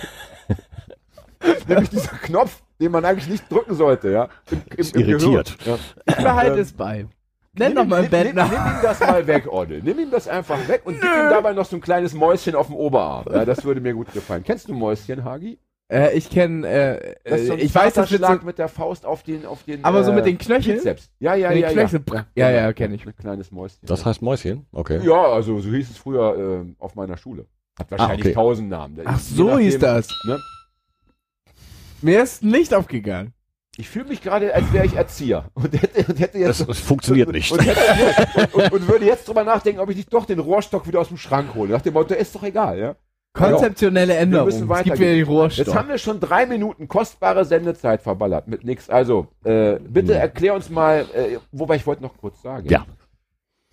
Nämlich 1.67 1.89
dieser 1.89 2.15
Knopf, 2.17 2.61
den 2.79 2.91
man 2.91 3.05
eigentlich 3.05 3.29
nicht 3.29 3.51
drücken 3.51 3.75
sollte, 3.75 4.09
ja. 4.11 4.29
Im, 4.51 4.61
im, 4.69 4.77
Ist 4.77 4.95
im 4.95 5.01
irritiert. 5.01 5.57
Gehirn. 5.59 5.79
Ich 6.07 6.15
behalte 6.15 6.59
es 6.59 6.73
bei. 6.73 7.05
Nenn 7.57 7.69
Nimm 7.69 7.75
doch 7.75 7.85
mal 7.85 8.01
nimm, 8.01 8.11
Band 8.11 8.25
nimm, 8.35 8.35
nimm 8.35 8.53
nach. 8.53 8.77
ihm 8.77 8.81
das 8.81 8.99
mal 8.99 9.27
weg, 9.27 9.47
Ordel. 9.47 9.81
Nimm 9.81 9.97
ihm 9.99 10.11
das 10.11 10.27
einfach 10.27 10.67
weg 10.67 10.81
und 10.83 10.95
gib 10.95 11.03
ihm 11.09 11.29
dabei 11.29 11.53
noch 11.53 11.65
so 11.65 11.77
ein 11.77 11.81
kleines 11.81 12.13
Mäuschen 12.13 12.53
auf 12.53 12.67
dem 12.67 12.75
Oberarm. 12.75 13.25
Ja, 13.31 13.45
das 13.45 13.63
würde 13.63 13.79
mir 13.79 13.93
gut 13.93 14.11
gefallen. 14.11 14.43
Kennst 14.43 14.67
du 14.67 14.73
Mäuschen, 14.73 15.23
Hagi? 15.23 15.57
Äh, 15.87 16.17
ich 16.17 16.29
kenne, 16.29 16.67
äh, 16.67 17.15
so 17.29 17.35
äh, 17.35 17.51
ein 17.53 17.59
ich 17.59 17.73
weiß, 17.73 17.93
das 17.93 18.11
wird 18.11 18.25
so, 18.25 18.39
mit 18.43 18.57
der 18.57 18.67
Faust 18.67 19.05
auf 19.05 19.21
den, 19.23 19.45
auf 19.45 19.63
den. 19.63 19.85
aber 19.85 20.03
so 20.03 20.11
äh, 20.11 20.15
mit 20.15 20.25
den 20.25 20.37
Knöcheln. 20.37 20.77
Bizeps. 20.77 21.11
Ja, 21.19 21.35
ja, 21.35 21.49
Mit 21.49 21.57
den 21.57 21.61
ja, 21.61 21.67
ja. 21.69 21.73
Knöcheln. 21.73 22.03
bra- 22.03 22.25
Ja, 22.35 22.49
ja, 22.49 22.73
kenne 22.73 22.95
ich. 22.95 23.05
Ein 23.05 23.15
kleines 23.15 23.51
Mäuschen. 23.51 23.79
Das 23.83 24.03
heißt 24.05 24.21
Mäuschen? 24.21 24.65
Okay. 24.71 24.99
Ja, 25.05 25.13
also 25.27 25.59
so 25.61 25.69
hieß 25.69 25.91
es 25.91 25.97
früher 25.97 26.65
äh, 26.65 26.73
auf 26.79 26.95
meiner 26.95 27.15
Schule. 27.17 27.45
Hat 27.77 27.91
wahrscheinlich 27.91 28.25
okay. 28.25 28.33
tausend 28.33 28.69
Namen. 28.69 28.99
Ach, 29.05 29.19
so 29.19 29.43
nachdem, 29.45 29.59
hieß 29.63 29.79
das. 29.79 30.07
Ne? 30.25 30.39
Mir 32.01 32.23
ist 32.23 32.43
ein 32.43 32.49
Licht 32.49 32.73
aufgegangen. 32.73 33.33
Ich 33.77 33.89
fühle 33.89 34.05
mich 34.05 34.21
gerade, 34.21 34.53
als 34.55 34.71
wäre 34.71 34.85
ich 34.85 34.93
Erzieher 34.93 35.49
und 35.53 35.73
hätte, 35.73 36.09
und 36.11 36.17
hätte 36.19 36.39
Das, 36.39 36.59
jetzt 36.59 36.69
das 36.69 36.79
funktioniert 36.79 37.29
nicht. 37.31 37.51
Und, 37.51 37.65
hätte, 37.65 38.47
und, 38.53 38.53
und, 38.53 38.71
und 38.71 38.87
würde 38.87 39.05
jetzt 39.05 39.27
drüber 39.27 39.43
nachdenken, 39.43 39.81
ob 39.81 39.89
ich 39.89 39.97
nicht 39.97 40.13
doch 40.13 40.25
den 40.25 40.39
Rohrstock 40.39 40.87
wieder 40.87 41.01
aus 41.01 41.09
dem 41.09 41.17
Schrank 41.17 41.53
hole. 41.55 41.71
Nach 41.71 41.81
dem 41.81 41.93
Motto, 41.93 42.13
ist 42.13 42.33
doch 42.35 42.43
egal, 42.43 42.79
ja. 42.79 42.95
Konzeptionelle 43.33 44.15
Änderung. 44.15 44.45
müssen 44.45 44.55
Es 44.59 44.61
gibt 44.61 44.69
weitergehen. 44.69 44.99
wieder 45.01 45.13
die 45.15 45.21
Rohrstock. 45.23 45.65
Jetzt 45.67 45.75
haben 45.75 45.89
wir 45.89 45.97
schon 45.97 46.21
drei 46.21 46.45
Minuten 46.45 46.87
kostbare 46.87 47.43
Sendezeit 47.43 48.01
verballert 48.01 48.47
mit 48.47 48.63
nix. 48.63 48.89
Also, 48.89 49.27
äh, 49.43 49.77
bitte 49.79 50.13
Hm. 50.13 50.21
erklär 50.21 50.53
uns 50.55 50.69
mal, 50.69 51.01
äh, 51.13 51.37
wobei 51.51 51.75
ich 51.75 51.85
wollte 51.85 52.01
noch 52.01 52.15
kurz 52.15 52.41
sagen. 52.41 52.69
Ja. 52.69 52.85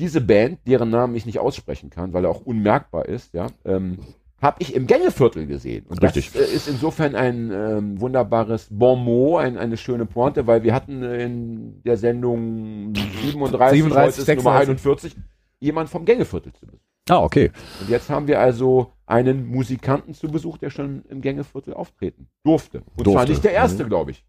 Diese 0.01 0.21
Band, 0.21 0.59
deren 0.67 0.91
Namen 0.91 1.15
ich 1.15 1.27
nicht 1.27 1.39
aussprechen 1.39 1.91
kann, 1.91 2.13
weil 2.13 2.25
er 2.25 2.31
auch 2.31 2.41
unmerkbar 2.41 3.07
ist, 3.07 3.35
ja, 3.35 3.47
ähm, 3.65 4.01
habe 4.43 4.57
ich 4.59 4.75
im 4.75 4.87
Gängeviertel 4.89 5.47
gesehen. 5.47 5.87
Und 5.89 6.03
Richtig. 6.03 6.33
das 6.33 6.43
äh, 6.51 6.53
ist 6.55 6.69
insofern 6.69 7.15
ein 7.15 7.51
ähm, 7.53 8.01
wunderbares 8.01 8.67
Bon 8.71 9.03
mot, 9.03 9.41
ein, 9.41 9.57
eine 9.57 9.77
schöne 9.77 10.05
Pointe, 10.05 10.47
weil 10.47 10.65
wir 10.65 10.75
hatten 10.75 11.03
in 11.05 11.83
der 11.85 11.97
Sendung 11.97 12.93
37, 12.95 13.83
37, 13.83 13.83
heute 13.83 13.89
Nummer 13.89 14.11
36. 14.11 14.69
41, 14.69 15.17
jemand 15.61 15.89
vom 15.91 16.05
Gängeviertel 16.05 16.53
zu 16.53 16.67
Besuch. 16.67 16.81
Ah, 17.09 17.19
okay. 17.23 17.51
Und 17.81 17.89
jetzt 17.89 18.11
haben 18.11 18.27
wir 18.27 18.41
also 18.41 18.93
einen 19.07 19.47
Musikanten 19.47 20.15
zu 20.15 20.29
Besuch, 20.29 20.59
der 20.59 20.71
schon 20.71 21.05
im 21.09 21.21
Gängeviertel 21.21 21.75
auftreten 21.75 22.29
durfte. 22.45 22.79
Und 22.97 23.05
zwar 23.05 23.15
Durfte. 23.15 23.31
nicht 23.31 23.45
der 23.45 23.53
erste, 23.53 23.85
Mhm. 23.85 23.89
glaube 23.89 24.11
ich. 24.13 24.25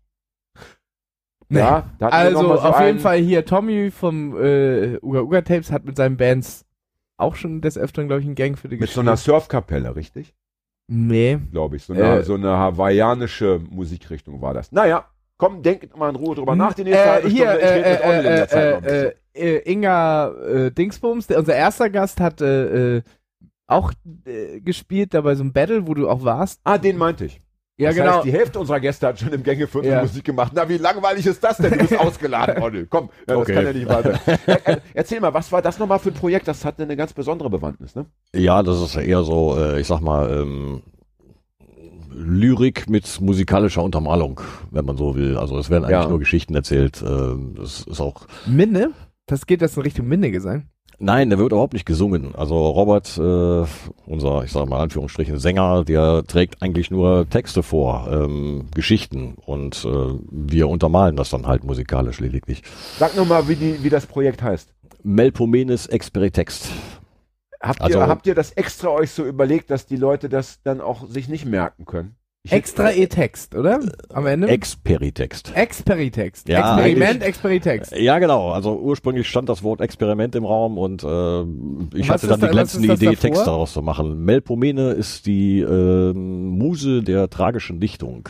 Nee. 1.50 1.60
Ja, 1.60 1.90
Also 2.00 2.40
so 2.40 2.54
auf 2.60 2.80
jeden 2.82 3.00
Fall 3.00 3.18
hier 3.20 3.46
Tommy 3.46 3.92
vom 3.92 4.36
äh, 4.42 4.98
Uga 5.02 5.22
Uga 5.22 5.42
Tapes 5.42 5.72
hat 5.72 5.86
mit 5.86 5.98
seinen 5.98 6.18
Bands 6.18 6.63
auch 7.24 7.36
schon 7.36 7.62
des 7.62 7.78
Öfteren, 7.78 8.08
glaube 8.08 8.22
ich, 8.22 8.28
einen 8.28 8.36
Gang 8.36 8.58
für 8.58 8.68
die 8.70 8.78
Mit 8.78 8.90
so 8.90 9.02
einer 9.02 9.18
Surfkapelle, 9.18 9.96
richtig? 9.96 10.34
Nee. 10.88 11.40
Glaube 11.52 11.78
ich. 11.78 11.84
So 11.84 11.94
eine, 11.94 12.20
Äh. 12.20 12.24
so 12.24 12.36
eine 12.36 12.58
hawaiianische 12.58 13.60
Musikrichtung 13.70 14.42
war 14.42 14.54
das. 14.54 14.72
Naja, 14.72 15.06
komm, 15.38 15.64
denkt 15.64 15.96
mal 15.98 16.10
in 16.10 16.16
Ruhe 16.16 16.36
drüber 16.36 16.56
nach. 16.56 16.74
Die 16.74 16.84
nächste 16.84 17.04
Äh, 17.04 17.08
halbe 17.10 17.28
hier, 17.30 17.50
Stunde. 17.52 17.66
Ich 17.66 17.72
rede 17.72 17.90
mit 17.90 18.04
Olli 18.04 18.20
in 18.20 18.26
äh, 18.26 18.36
der 18.36 18.48
Zeit 18.48 18.70
noch 18.72 18.78
ein 18.78 18.84
äh, 18.84 18.88
bisschen. 18.90 19.12
äh, 19.36 19.56
äh, 19.56 19.72
Inga 19.72 20.28
äh, 20.32 20.72
Dingsbums, 20.72 21.28
der, 21.28 21.40
unser 21.40 21.56
erster 21.56 21.90
Gast, 21.90 22.20
hat 22.20 22.42
äh, 22.42 22.98
äh, 22.98 23.02
auch 23.68 23.94
äh, 24.26 24.60
gespielt, 24.60 25.14
da 25.14 25.22
bei 25.22 25.36
so 25.36 25.42
einem 25.44 25.54
Battle, 25.54 25.88
wo 25.88 25.94
du 25.94 26.10
auch 26.10 26.24
warst. 26.24 26.60
Ah, 26.66 26.78
den 26.78 26.98
meinte 26.98 27.26
ich. 27.26 27.42
Ja, 27.78 27.88
das 27.90 27.96
genau. 27.96 28.12
heißt, 28.18 28.26
die 28.26 28.32
Hälfte 28.32 28.60
unserer 28.60 28.80
Gäste 28.80 29.08
hat 29.08 29.20
schon 29.20 29.34
im 29.34 29.42
Gängeviertel 29.42 29.90
Ja. 29.92 30.02
Musik 30.02 30.24
gemacht. 30.24 30.52
Na, 30.56 30.70
wie 30.70 30.78
langweilig 30.78 31.26
ist 31.26 31.44
das 31.44 31.58
denn? 31.58 31.72
Du 31.72 31.78
bist 31.80 31.98
ausgeladen, 32.00 32.62
Olli. 32.62 32.86
Komm, 32.88 33.10
ja, 33.28 33.34
das 33.34 33.38
Okay. 33.38 33.54
kann 33.56 33.66
ja 33.66 33.74
nicht 33.74 33.88
weiter. 33.90 34.20
Äh, 34.46 34.58
äh, 34.74 34.78
Erzähl 34.94 35.20
mal, 35.20 35.34
was 35.34 35.52
war 35.52 35.62
das 35.64 35.80
nochmal 35.80 35.98
für 35.98 36.10
ein 36.10 36.14
Projekt? 36.14 36.48
Das 36.48 36.66
hatte 36.66 36.84
eine 36.84 36.96
ganz 36.96 37.14
besondere 37.14 37.50
Bewandtnis, 37.50 37.96
ne? 37.96 38.06
Ja, 38.36 38.62
das 38.62 38.80
ist 38.80 38.94
ja 38.96 39.02
eher 39.02 39.24
so, 39.24 39.58
äh, 39.58 39.80
ich 39.80 39.88
sag 39.88 40.02
mal, 40.02 40.30
ähm, 40.32 40.84
Lyrik 42.16 42.90
mit 42.90 43.20
musikalischer 43.22 43.82
Untermalung, 43.84 44.40
wenn 44.70 44.86
man 44.86 44.98
so 44.98 45.16
will. 45.16 45.36
Also 45.38 45.58
es 45.58 45.72
werden 45.72 45.86
eigentlich 45.86 46.04
Ja. 46.04 46.08
nur 46.08 46.20
Geschichten 46.20 46.54
erzählt. 46.56 47.04
Ähm, 47.06 47.56
das 47.58 47.82
ist 47.88 48.00
auch. 48.00 48.28
Minne? 48.46 48.92
Das 49.26 49.48
geht 49.48 49.62
das 49.64 49.76
in 49.78 49.82
Richtung 49.84 50.08
Minne 50.08 50.30
gesang? 50.30 50.68
Nein, 51.00 51.30
der 51.30 51.40
wird 51.40 51.52
überhaupt 51.52 51.74
nicht 51.74 51.86
gesungen. 51.86 52.36
Also 52.36 52.56
Robert, 52.70 53.18
äh, 53.18 53.66
unser, 54.06 54.44
ich 54.44 54.52
sag 54.52 54.68
mal 54.68 54.80
Anführungsstrichen 54.82 55.40
Sänger, 55.40 55.84
der 55.84 56.24
trägt 56.26 56.62
eigentlich 56.62 56.92
nur 56.92 57.28
Texte 57.30 57.64
vor, 57.64 58.08
ähm, 58.12 58.66
Geschichten 58.74 59.36
und 59.46 59.86
äh, 59.86 60.14
wir 60.32 60.68
untermalen 60.70 61.16
das 61.16 61.30
dann 61.30 61.48
halt 61.48 61.64
musikalisch 61.64 62.20
lediglich. 62.20 62.64
Sag 63.00 63.16
nochmal, 63.18 63.48
wie, 63.48 63.56
die, 63.56 63.84
wie 63.84 63.90
das 63.90 64.06
Projekt 64.06 64.42
heißt. 64.42 64.74
Melpomenes 65.04 65.88
Experitext. 65.88 66.70
Habt, 67.62 67.82
Also- 67.82 68.00
ihr, 68.00 68.08
habt 68.08 68.28
ihr 68.28 68.36
das 68.36 68.52
extra 68.52 68.90
euch 68.90 69.12
so 69.12 69.26
überlegt, 69.26 69.72
dass 69.72 69.86
die 69.86 69.96
Leute 69.96 70.30
das 70.30 70.62
dann 70.64 70.82
auch 70.82 71.08
sich 71.08 71.28
nicht 71.30 71.46
merken 71.46 71.86
können? 71.86 72.16
Ich 72.46 72.52
Extra 72.52 72.92
E-Text, 72.92 73.56
oder? 73.56 73.80
Am 74.12 74.26
Ende? 74.28 74.50
Experitext. 74.50 75.54
Experitext. 75.56 76.50
Ja, 76.50 76.78
Experiment, 76.78 77.24
Experitext. 77.24 77.94
Ja, 77.96 78.20
genau. 78.20 78.52
Also 78.52 78.78
ursprünglich 78.78 79.30
stand 79.30 79.48
das 79.48 79.64
Wort 79.64 79.80
Experiment 79.80 80.36
im 80.36 80.44
Raum 80.44 80.78
und 80.78 81.06
äh, 81.06 81.98
ich 81.98 82.10
hatte 82.10 82.28
dann 82.28 82.42
da- 82.42 82.48
die 82.48 82.52
glänzende 82.52 82.94
Idee, 82.96 83.06
davor? 83.06 83.20
Text 83.22 83.48
daraus 83.48 83.72
zu 83.72 83.82
machen. 83.82 84.26
Melpomene 84.26 84.90
ist 84.92 85.26
die 85.26 85.62
ähm, 85.62 86.50
Muse 86.58 87.02
der 87.02 87.30
tragischen 87.30 87.80
Dichtung. 87.80 88.28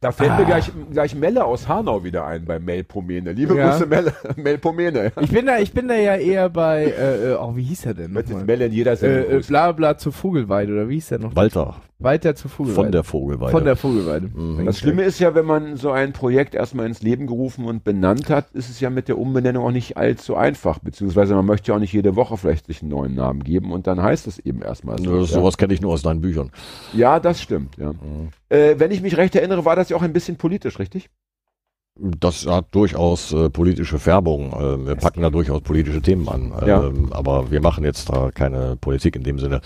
Da 0.00 0.12
fällt 0.12 0.30
Ah. 0.30 0.38
mir 0.38 0.44
gleich, 0.46 0.70
gleich 0.92 1.14
Melle 1.16 1.44
aus 1.44 1.66
Hanau 1.66 2.04
wieder 2.04 2.26
ein 2.26 2.44
bei 2.44 2.60
Melpomene. 2.60 3.32
Liebe 3.32 3.56
Ja. 3.56 3.70
Grüße, 3.72 3.86
Melle, 3.86 4.12
Melpomene. 4.36 5.10
Ich 5.20 5.30
bin 5.30 5.46
da, 5.46 5.58
ich 5.58 5.72
bin 5.72 5.88
da 5.88 5.94
ja 5.96 6.14
eher 6.14 6.48
bei, 6.48 6.84
äh, 6.84 7.32
äh, 7.32 7.36
oh, 7.40 7.56
wie 7.56 7.62
hieß 7.64 7.86
er 7.86 7.94
denn? 7.94 8.12
Melle 8.46 8.66
in 8.66 8.72
jeder 8.72 8.94
Sendung 8.96 9.30
Äh, 9.32 9.36
äh, 9.38 9.40
bla 9.40 9.72
bla 9.72 9.98
zur 9.98 10.12
Vogelweide, 10.12 10.72
oder 10.72 10.88
wie 10.88 10.94
hieß 10.94 11.08
der 11.08 11.18
noch? 11.18 11.34
Walter. 11.34 11.76
Weiter 12.02 12.34
zur 12.34 12.50
Vogelweide. 12.50 12.82
Von 12.82 12.92
der 12.92 13.04
Vogelweide. 13.04 13.50
Von 13.52 13.64
der 13.64 13.76
Vogelweide. 13.76 14.28
Mhm. 14.34 14.66
Das 14.66 14.78
Schlimme 14.78 15.02
ist 15.02 15.18
ja, 15.18 15.34
wenn 15.34 15.46
man 15.46 15.76
so 15.76 15.90
ein 15.90 16.12
Projekt 16.12 16.54
erstmal 16.54 16.86
ins 16.86 17.02
Leben 17.02 17.26
gerufen 17.26 17.64
und 17.64 17.84
benannt 17.84 18.30
hat, 18.30 18.50
ist 18.52 18.70
es 18.70 18.80
ja 18.80 18.90
mit 18.90 19.08
der 19.08 19.18
Umbenennung 19.18 19.64
auch 19.64 19.70
nicht 19.70 19.96
allzu 19.96 20.36
einfach. 20.36 20.78
Beziehungsweise 20.78 21.34
man 21.34 21.46
möchte 21.46 21.68
ja 21.68 21.76
auch 21.76 21.80
nicht 21.80 21.92
jede 21.92 22.16
Woche 22.16 22.36
vielleicht 22.36 22.66
sich 22.66 22.82
einen 22.82 22.90
neuen 22.90 23.14
Namen 23.14 23.44
geben 23.44 23.72
und 23.72 23.86
dann 23.86 24.02
heißt 24.02 24.26
es 24.26 24.38
eben 24.38 24.62
erstmal 24.62 24.98
so. 24.98 25.18
Ja. 25.18 25.24
sowas 25.24 25.56
kenne 25.56 25.74
ich 25.74 25.80
nur 25.80 25.92
aus 25.92 26.02
deinen 26.02 26.20
Büchern. 26.20 26.50
ja, 26.92 27.20
das 27.20 27.40
stimmt, 27.40 27.76
ja. 27.76 27.92
Äh, 28.48 28.74
wenn 28.78 28.90
ich 28.90 29.02
mich 29.02 29.16
recht 29.16 29.34
erinnere, 29.34 29.64
war 29.64 29.76
das 29.76 29.88
ja 29.88 29.96
auch 29.96 30.02
ein 30.02 30.12
bisschen 30.12 30.36
politisch, 30.36 30.78
richtig? 30.78 31.10
Das 32.00 32.46
hat 32.46 32.74
durchaus 32.74 33.32
äh, 33.32 33.50
politische 33.50 33.98
Färbung. 33.98 34.52
Äh, 34.52 34.86
wir 34.86 34.96
packen 34.96 35.20
da 35.20 35.28
durchaus 35.28 35.60
politische 35.60 36.00
Themen 36.00 36.26
an. 36.26 36.52
Ja. 36.66 36.84
Ähm, 36.84 37.12
aber 37.12 37.50
wir 37.50 37.60
machen 37.60 37.84
jetzt 37.84 38.08
da 38.08 38.30
keine 38.30 38.76
Politik 38.76 39.14
in 39.14 39.24
dem 39.24 39.38
Sinne. 39.38 39.60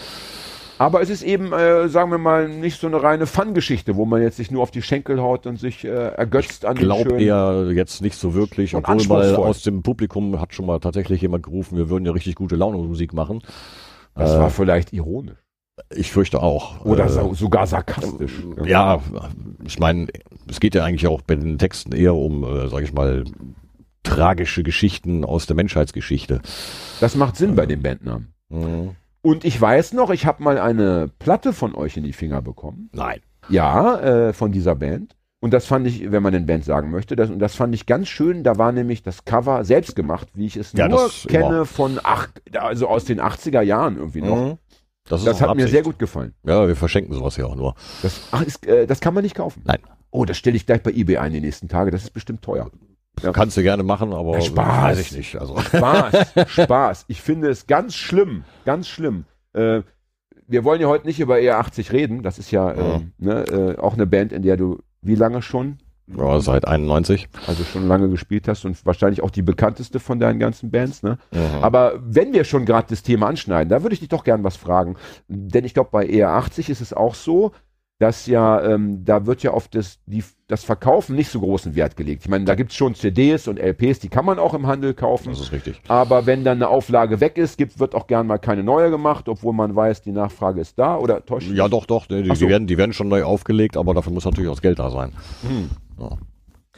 Aber 0.78 1.00
es 1.00 1.08
ist 1.10 1.22
eben, 1.22 1.52
äh, 1.52 1.88
sagen 1.88 2.10
wir 2.10 2.18
mal, 2.18 2.48
nicht 2.48 2.78
so 2.80 2.86
eine 2.86 3.02
reine 3.02 3.26
Fun-Geschichte, 3.26 3.96
wo 3.96 4.04
man 4.04 4.20
jetzt 4.22 4.36
sich 4.36 4.50
nur 4.50 4.62
auf 4.62 4.70
die 4.70 4.82
Schenkel 4.82 5.20
haut 5.20 5.46
und 5.46 5.58
sich 5.58 5.84
äh, 5.84 5.88
ergötzt 5.88 6.64
an 6.66 6.76
den 6.76 6.92
schönen... 6.92 7.18
eher 7.18 7.70
jetzt 7.72 8.02
nicht 8.02 8.16
so 8.16 8.34
wirklich, 8.34 8.74
Und 8.74 8.86
obwohl 8.86 9.06
mal 9.06 9.36
aus 9.36 9.62
dem 9.62 9.82
Publikum 9.82 10.38
hat 10.40 10.54
schon 10.54 10.66
mal 10.66 10.78
tatsächlich 10.80 11.22
jemand 11.22 11.44
gerufen, 11.44 11.78
wir 11.78 11.88
würden 11.88 12.04
ja 12.04 12.12
richtig 12.12 12.34
gute 12.34 12.56
Laune 12.56 12.76
Musik 12.78 13.14
machen. 13.14 13.42
Das 14.14 14.32
Äh, 14.34 14.38
war 14.38 14.50
vielleicht 14.50 14.92
ironisch. 14.92 15.38
Ich 15.94 16.10
fürchte 16.10 16.42
auch. 16.42 16.84
Oder 16.84 17.04
Äh, 17.06 17.10
so, 17.10 17.34
sogar 17.34 17.66
sarkastisch. 17.66 18.32
Ja, 18.64 19.00
ich 19.64 19.78
meine, 19.78 20.08
es 20.48 20.60
geht 20.60 20.74
ja 20.74 20.84
eigentlich 20.84 21.06
auch 21.06 21.20
bei 21.22 21.36
den 21.36 21.58
Texten 21.58 21.92
eher 21.92 22.14
um, 22.14 22.44
äh, 22.44 22.68
sag 22.68 22.82
ich 22.82 22.92
mal, 22.92 23.24
tragische 24.02 24.62
Geschichten 24.62 25.24
aus 25.24 25.46
der 25.46 25.56
Menschheitsgeschichte. 25.56 26.40
Das 27.00 27.14
macht 27.16 27.36
Sinn 27.36 27.56
bei 27.56 27.66
dem 27.66 27.82
Bandnamen. 27.82 28.32
Mhm. 28.48 28.90
Und 29.26 29.44
ich 29.44 29.60
weiß 29.60 29.92
noch, 29.94 30.10
ich 30.10 30.24
habe 30.24 30.40
mal 30.40 30.56
eine 30.56 31.10
Platte 31.18 31.52
von 31.52 31.74
euch 31.74 31.96
in 31.96 32.04
die 32.04 32.12
Finger 32.12 32.42
bekommen. 32.42 32.90
Nein. 32.92 33.18
Ja, 33.48 33.98
äh, 33.98 34.32
von 34.32 34.52
dieser 34.52 34.76
Band. 34.76 35.16
Und 35.40 35.52
das 35.52 35.66
fand 35.66 35.84
ich, 35.88 36.12
wenn 36.12 36.22
man 36.22 36.32
den 36.32 36.46
Band 36.46 36.64
sagen 36.64 36.92
möchte, 36.92 37.16
das, 37.16 37.28
und 37.28 37.40
das 37.40 37.56
fand 37.56 37.74
ich 37.74 37.86
ganz 37.86 38.06
schön. 38.06 38.44
Da 38.44 38.56
war 38.56 38.70
nämlich 38.70 39.02
das 39.02 39.24
Cover 39.24 39.64
selbst 39.64 39.96
gemacht, 39.96 40.28
wie 40.34 40.46
ich 40.46 40.56
es 40.56 40.72
Ja, 40.74 40.86
nur 40.86 41.00
das 41.00 41.26
kenne 41.28 41.44
immer. 41.48 41.64
von, 41.66 41.98
ach, 42.04 42.28
also 42.54 42.86
aus 42.86 43.04
den 43.04 43.20
80er 43.20 43.62
Jahren 43.62 43.96
irgendwie 43.96 44.22
noch. 44.22 44.36
Mhm. 44.52 44.58
Das, 45.08 45.22
ist 45.22 45.26
Das 45.26 45.40
hat 45.40 45.48
mir 45.48 45.64
Absicht. 45.64 45.70
sehr 45.70 45.82
gut 45.82 45.98
gefallen. 45.98 46.32
Ja, 46.44 46.68
wir 46.68 46.76
verschenken 46.76 47.12
sowas 47.12 47.36
ja 47.36 47.46
auch 47.46 47.56
nur. 47.56 47.74
Das, 48.02 48.28
ach, 48.30 48.42
ist, 48.42 48.64
äh, 48.64 48.86
das 48.86 49.00
kann 49.00 49.12
man 49.12 49.24
nicht 49.24 49.34
kaufen. 49.34 49.60
Nein. 49.64 49.80
Oh, 50.12 50.24
das 50.24 50.36
stelle 50.36 50.54
ich 50.56 50.66
gleich 50.66 50.84
bei 50.84 50.92
eBay 50.92 51.16
ein 51.16 51.32
die 51.32 51.40
nächsten 51.40 51.66
Tage. 51.66 51.90
Das 51.90 52.04
ist 52.04 52.10
bestimmt 52.10 52.42
teuer. 52.42 52.70
Ja. 53.22 53.32
Kannst 53.32 53.56
du 53.56 53.62
gerne 53.62 53.82
machen, 53.82 54.12
aber 54.12 54.40
Spaß. 54.40 54.82
weiß 54.84 55.00
ich 55.00 55.12
nicht. 55.16 55.36
Also 55.36 55.58
Spaß, 55.58 56.34
Spaß. 56.48 57.04
Ich 57.08 57.22
finde 57.22 57.48
es 57.48 57.66
ganz 57.66 57.94
schlimm, 57.94 58.44
ganz 58.64 58.88
schlimm. 58.88 59.24
Äh, 59.54 59.82
wir 60.48 60.64
wollen 60.64 60.80
ja 60.80 60.86
heute 60.88 61.06
nicht 61.06 61.18
über 61.18 61.36
ER80 61.36 61.92
reden. 61.92 62.22
Das 62.22 62.38
ist 62.38 62.50
ja, 62.50 62.72
Ja. 62.74 62.94
ähm, 62.96 63.12
ne, 63.18 63.44
äh, 63.48 63.78
auch 63.78 63.94
eine 63.94 64.06
Band, 64.06 64.32
in 64.32 64.42
der 64.42 64.56
du 64.56 64.78
wie 65.02 65.14
lange 65.14 65.42
schon? 65.42 65.78
ja, 66.08 66.38
seit 66.38 66.68
91. 66.68 67.28
Also 67.48 67.64
schon 67.64 67.88
lange 67.88 68.08
gespielt 68.08 68.46
hast 68.46 68.64
und 68.64 68.84
wahrscheinlich 68.86 69.22
auch 69.24 69.30
die 69.30 69.42
bekannteste 69.42 69.98
von 69.98 70.20
deinen 70.20 70.38
ganzen 70.38 70.70
Bands, 70.70 71.02
ne? 71.02 71.18
Mhm. 71.32 71.62
Aber 71.64 71.94
wenn 72.00 72.32
wir 72.32 72.44
schon 72.44 72.64
gerade 72.64 72.86
das 72.90 73.02
Thema 73.02 73.26
anschneiden, 73.26 73.68
da 73.68 73.82
würde 73.82 73.94
ich 73.94 73.98
dich 74.00 74.08
doch 74.08 74.22
gern 74.22 74.44
was 74.44 74.54
fragen. 74.56 74.94
Denn 75.26 75.64
ich 75.64 75.74
glaube, 75.74 75.90
bei 75.90 76.06
ER80 76.06 76.70
ist 76.70 76.80
es 76.80 76.92
auch 76.92 77.16
so, 77.16 77.50
dass 77.98 78.26
ja, 78.26 78.62
ähm, 78.62 79.04
da 79.04 79.24
wird 79.24 79.42
ja 79.42 79.52
auf 79.52 79.68
das, 79.68 80.00
die, 80.04 80.22
das 80.48 80.64
Verkaufen 80.64 81.16
nicht 81.16 81.30
so 81.30 81.40
großen 81.40 81.74
Wert 81.74 81.96
gelegt. 81.96 82.24
Ich 82.24 82.28
meine, 82.28 82.44
da 82.44 82.54
gibt's 82.54 82.74
schon 82.74 82.94
CDs 82.94 83.48
und 83.48 83.58
LPs, 83.58 84.00
die 84.00 84.08
kann 84.08 84.26
man 84.26 84.38
auch 84.38 84.52
im 84.52 84.66
Handel 84.66 84.92
kaufen. 84.92 85.30
Das 85.30 85.40
ist 85.40 85.52
richtig. 85.52 85.80
Aber 85.88 86.26
wenn 86.26 86.44
dann 86.44 86.58
eine 86.58 86.68
Auflage 86.68 87.20
weg 87.20 87.38
ist, 87.38 87.56
gibt, 87.56 87.80
wird 87.80 87.94
auch 87.94 88.06
gern 88.06 88.26
mal 88.26 88.38
keine 88.38 88.62
neue 88.62 88.90
gemacht, 88.90 89.28
obwohl 89.30 89.54
man 89.54 89.74
weiß, 89.74 90.02
die 90.02 90.12
Nachfrage 90.12 90.60
ist 90.60 90.78
da 90.78 90.98
oder 90.98 91.24
täuscht 91.24 91.50
Ja, 91.50 91.68
doch, 91.68 91.86
doch. 91.86 92.06
Die, 92.06 92.16
Ach 92.28 92.34
die, 92.34 92.36
so. 92.36 92.48
werden, 92.48 92.66
die 92.66 92.76
werden 92.76 92.92
schon 92.92 93.08
neu 93.08 93.24
aufgelegt, 93.24 93.78
aber 93.78 93.94
dafür 93.94 94.12
muss 94.12 94.26
natürlich 94.26 94.48
auch 94.50 94.54
das 94.54 94.62
Geld 94.62 94.78
da 94.78 94.90
sein. 94.90 95.12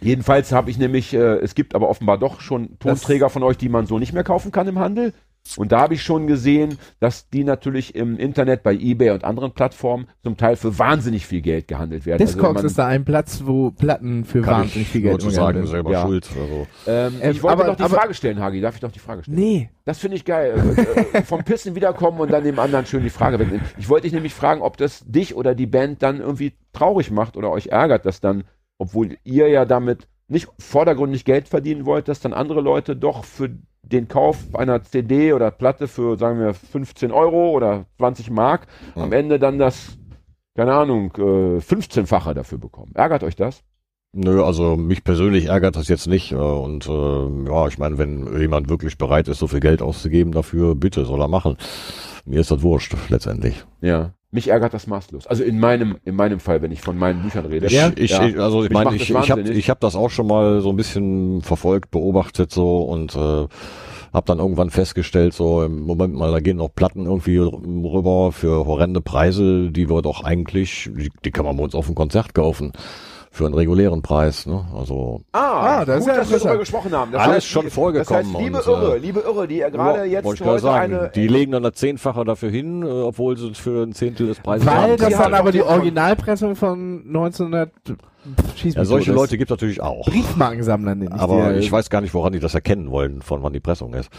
Jedenfalls 0.01 0.53
habe 0.53 0.71
ich 0.71 0.79
nämlich, 0.79 1.13
äh, 1.13 1.39
es 1.39 1.57
gibt 1.57 1.75
aber 1.75 1.89
offenbar 1.89 2.19
doch 2.19 2.41
schon 2.41 2.79
Tonträger 2.79 3.31
von 3.31 3.43
euch, 3.43 3.57
die 3.57 3.69
man 3.69 3.87
so 3.87 3.99
nicht 3.99 4.13
mehr 4.13 4.23
kaufen 4.23 4.53
kann 4.53 4.69
im 4.69 4.79
Handel. 4.79 5.13
Und 5.57 5.73
da 5.73 5.81
habe 5.81 5.95
ich 5.95 6.03
schon 6.03 6.27
gesehen, 6.27 6.79
dass 7.01 7.29
die 7.31 7.45
natürlich 7.45 7.95
im 7.95 8.19
Internet 8.19 8.63
bei 8.63 8.75
eBay 8.75 9.11
und 9.11 9.25
anderen 9.25 9.53
Plattformen 9.53 10.07
zum 10.23 10.37
Teil 10.37 10.57
für 10.57 10.79
wahnsinnig 10.79 11.27
viel 11.27 11.41
Geld 11.41 11.69
gehandelt 11.69 12.05
werden. 12.07 12.19
Discogs 12.19 12.55
man- 12.57 12.67
ist 12.67 12.79
da 12.79 12.87
ein 12.87 13.05
Platz, 13.05 13.43
wo 13.45 13.71
Platten 13.71 14.25
für 14.25 14.43
Kann 14.43 14.63
wahnsinnig 14.63 14.87
ich 14.87 14.89
viel 14.89 15.01
Geld 15.03 15.13
nur 15.13 15.21
zu 15.21 15.31
sagen, 15.31 15.67
selber 15.67 15.93
Ja. 15.93 16.03
schuld. 16.03 16.29
Also. 16.29 16.67
ähm, 16.87 17.15
Ähm, 17.23 17.31
ich 17.31 17.43
wollte 17.43 17.53
aber- 17.59 17.67
doch 17.69 17.77
die 17.77 17.83
aber- 17.85 17.97
Frage 17.97 18.15
stellen, 18.15 18.41
Hagi. 18.41 18.61
Darf 18.61 18.75
ich 18.75 18.81
doch 18.81 18.93
die 18.93 18.99
Frage 18.99 19.23
stellen? 19.23 19.39
Nee. 19.39 19.71
Das 19.85 19.99
finde 19.99 20.17
ich 20.17 20.25
geil. 20.25 20.55
Äh, 21.13 21.19
äh, 21.19 21.23
vom 21.23 21.45
Pissen 21.45 21.75
wiederkommen 21.75 22.21
und 22.21 22.31
dann 22.31 22.45
dem 22.45 22.59
anderen 22.59 22.85
schön 22.85 23.03
die 23.03 23.11
Frage 23.11 23.39
wegnehmen. 23.39 23.65
Ich 23.79 23.89
wollte 23.89 24.03
dich 24.05 24.13
nämlich 24.13 24.35
fragen, 24.35 24.61
ob 24.61 24.77
das 24.77 25.03
dich 25.07 25.35
oder 25.35 25.55
die 25.55 25.67
Band 25.67 26.03
dann 26.03 26.21
irgendwie 26.21 26.53
traurig 26.73 27.11
macht 27.11 27.37
oder 27.37 27.51
euch 27.51 27.69
ärgert, 27.69 28.05
dass 28.05 28.21
dann, 28.21 28.45
obwohl 28.77 29.17
ihr 29.25 29.49
ja 29.49 29.65
damit 29.65 30.07
nicht 30.31 30.49
vordergründig 30.59 31.25
Geld 31.25 31.49
verdienen 31.49 31.87
wollt, 31.87 32.07
dass 32.09 32.21
dann 32.21 32.35
andere 32.35 32.61
Leute 32.61 32.95
doch 32.97 33.25
für 33.25 33.49
den 33.93 34.09
Kauf 34.09 34.39
einer 34.55 34.83
CD 34.83 35.33
oder 35.33 35.51
Platte 35.51 35.89
für, 35.89 36.17
sagen 36.19 36.39
wir, 36.41 36.55
15 36.55 37.11
Euro 37.11 37.51
oder 37.51 37.87
20 37.99 38.31
Mark 38.31 38.67
Ja. 38.95 39.03
am 39.03 39.13
Ende 39.13 39.39
dann 39.39 39.59
das, 39.59 39.99
keine 40.57 40.75
Ahnung, 40.75 41.13
äh, 41.17 41.61
15-fache 41.61 42.35
dafür 42.35 42.59
bekommen. 42.59 42.93
Ärgert 42.95 43.23
euch 43.25 43.37
das? 43.37 43.63
Nö, 44.13 44.43
also 44.43 44.77
mich 44.77 45.05
persönlich 45.05 45.47
ärgert 45.47 45.77
das 45.77 45.89
jetzt 45.89 46.07
nicht. 46.07 46.33
äh, 46.33 46.37
Und 46.37 46.89
äh, 46.89 47.51
ja, 47.51 47.67
ich 47.69 47.79
meine, 47.79 47.99
wenn 47.99 48.39
jemand 48.41 48.69
wirklich 48.69 48.97
bereit 48.99 49.29
ist, 49.29 49.39
so 49.39 49.47
viel 49.47 49.61
Geld 49.61 49.83
auszugeben 49.83 50.33
dafür, 50.33 50.75
bitte, 50.75 51.05
soll 51.05 51.21
er 51.21 51.29
machen. 51.29 51.57
Mir 52.25 52.41
ist 52.41 52.51
das 52.51 52.63
wurscht, 52.63 52.95
letztendlich. 53.11 53.65
Ja. 53.81 54.13
Mich 54.31 54.49
ärgert 54.49 54.75
das 54.75 54.87
maßlos. 54.87 55.27
Also 55.27 55.43
in 55.43 55.59
meinem, 55.59 55.97
in 56.05 56.15
meinem 56.15 56.39
Fall, 56.39 56.61
wenn 56.61 56.71
ich 56.71 56.83
von 56.83 56.99
meinen 56.99 57.23
Büchern 57.23 57.47
rede. 57.47 57.67
Ich, 57.67 57.73
ich, 57.97 58.11
Ja. 58.11 58.27
ich, 58.27 58.39
also 58.39 58.63
ich 58.63 58.71
meine, 58.71 58.95
ich, 58.95 59.11
ich 59.11 59.31
habe 59.31 59.41
ich 59.41 59.71
hab 59.71 59.81
das 59.81 59.97
auch 59.97 60.11
schon 60.11 60.27
mal 60.27 60.61
so 60.61 60.69
ein 60.69 60.77
bisschen 60.77 61.41
verfolgt, 61.41 61.91
beobachtet 61.91 62.53
so 62.53 62.83
und 62.83 63.17
äh, 63.17 63.19
habe 63.19 64.27
dann 64.27 64.39
irgendwann 64.39 64.69
festgestellt, 64.69 65.33
so 65.33 65.63
im 65.63 65.81
Moment 65.81 66.15
mal, 66.15 66.31
da 66.31 66.41
gehen 66.41 66.59
noch 66.59 66.75
Platten 66.75 67.07
irgendwie 67.07 67.39
rüber 67.39 68.31
für 68.33 68.67
horrende 68.67 69.01
Preise, 69.01 69.71
die 69.71 69.89
wir 69.89 70.03
doch 70.03 70.25
eigentlich, 70.25 70.91
die, 70.95 71.11
die 71.25 71.31
kann 71.31 71.47
man 71.47 71.57
bei 71.57 71.65
uns 71.65 71.75
auf 71.75 71.87
dem 71.87 71.95
Konzert 71.95 72.35
kaufen. 72.35 72.73
Für 73.31 73.45
einen 73.45 73.55
regulären 73.55 74.01
Preis, 74.03 74.47
ne? 74.47 74.65
Also 74.77 75.21
Ah, 75.33 75.81
Ah, 75.81 75.85
das 75.85 75.99
ist 76.01 76.05
gut, 76.07 76.15
ja 76.15 76.21
dass 76.21 76.31
wir 76.31 76.39
darüber 76.39 76.59
gesprochen 76.59 76.93
haben. 76.93 77.13
Das 77.13 77.21
Alles 77.23 77.35
heißt, 77.37 77.47
schon 77.49 77.71
vorgekommen 77.71 78.23
Das 78.33 78.33
heißt, 78.35 78.45
liebe 78.45 78.59
und, 78.63 78.67
Irre, 78.83 78.97
äh, 78.97 78.99
liebe 78.99 79.21
Irre, 79.21 79.47
die 79.49 79.57
ja 79.57 79.69
gerade 79.69 80.05
jetzt 80.05 80.25
wollte 80.25 80.37
ich 80.37 80.41
gerade 80.43 80.53
heute 80.55 80.63
sagen, 80.63 80.95
eine... 80.95 81.11
die 81.15 81.29
legen 81.29 81.53
dann 81.53 81.63
das 81.63 81.75
Zehnfache 81.75 82.25
dafür 82.25 82.51
hin, 82.51 82.83
äh, 82.83 82.87
obwohl 82.87 83.37
sie 83.37 83.53
für 83.55 83.83
ein 83.85 83.93
Zehntel 83.93 84.27
des 84.29 84.41
Preises 84.41 84.67
Weil 84.67 84.75
haben. 84.77 84.97
das 84.97 85.09
Sie 85.09 85.15
dann 85.15 85.35
aber 85.35 85.53
die 85.53 85.63
Originalpressung 85.63 86.57
von 86.57 87.03
1900 87.07 87.71
Schieß 88.57 88.75
ja, 88.75 88.85
solche 88.85 89.13
das- 89.13 89.17
Leute 89.21 89.39
gibt 89.39 89.51
es 89.51 89.55
natürlich 89.57 89.81
auch. 89.81 90.07
Briefmarkensammler 90.07 90.95
nenne 90.95 91.15
ich 91.15 91.21
Aber 91.21 91.53
die. 91.53 91.61
ich 91.61 91.71
weiß 91.71 91.89
gar 91.91 92.01
nicht, 92.01 92.13
woran 92.15 92.33
die 92.33 92.41
das 92.41 92.55
erkennen 92.55 92.91
wollen, 92.91 93.23
von 93.23 93.43
wann 93.43 93.53
die 93.53 93.61
Pressung 93.61 93.95
ist. 93.95 94.11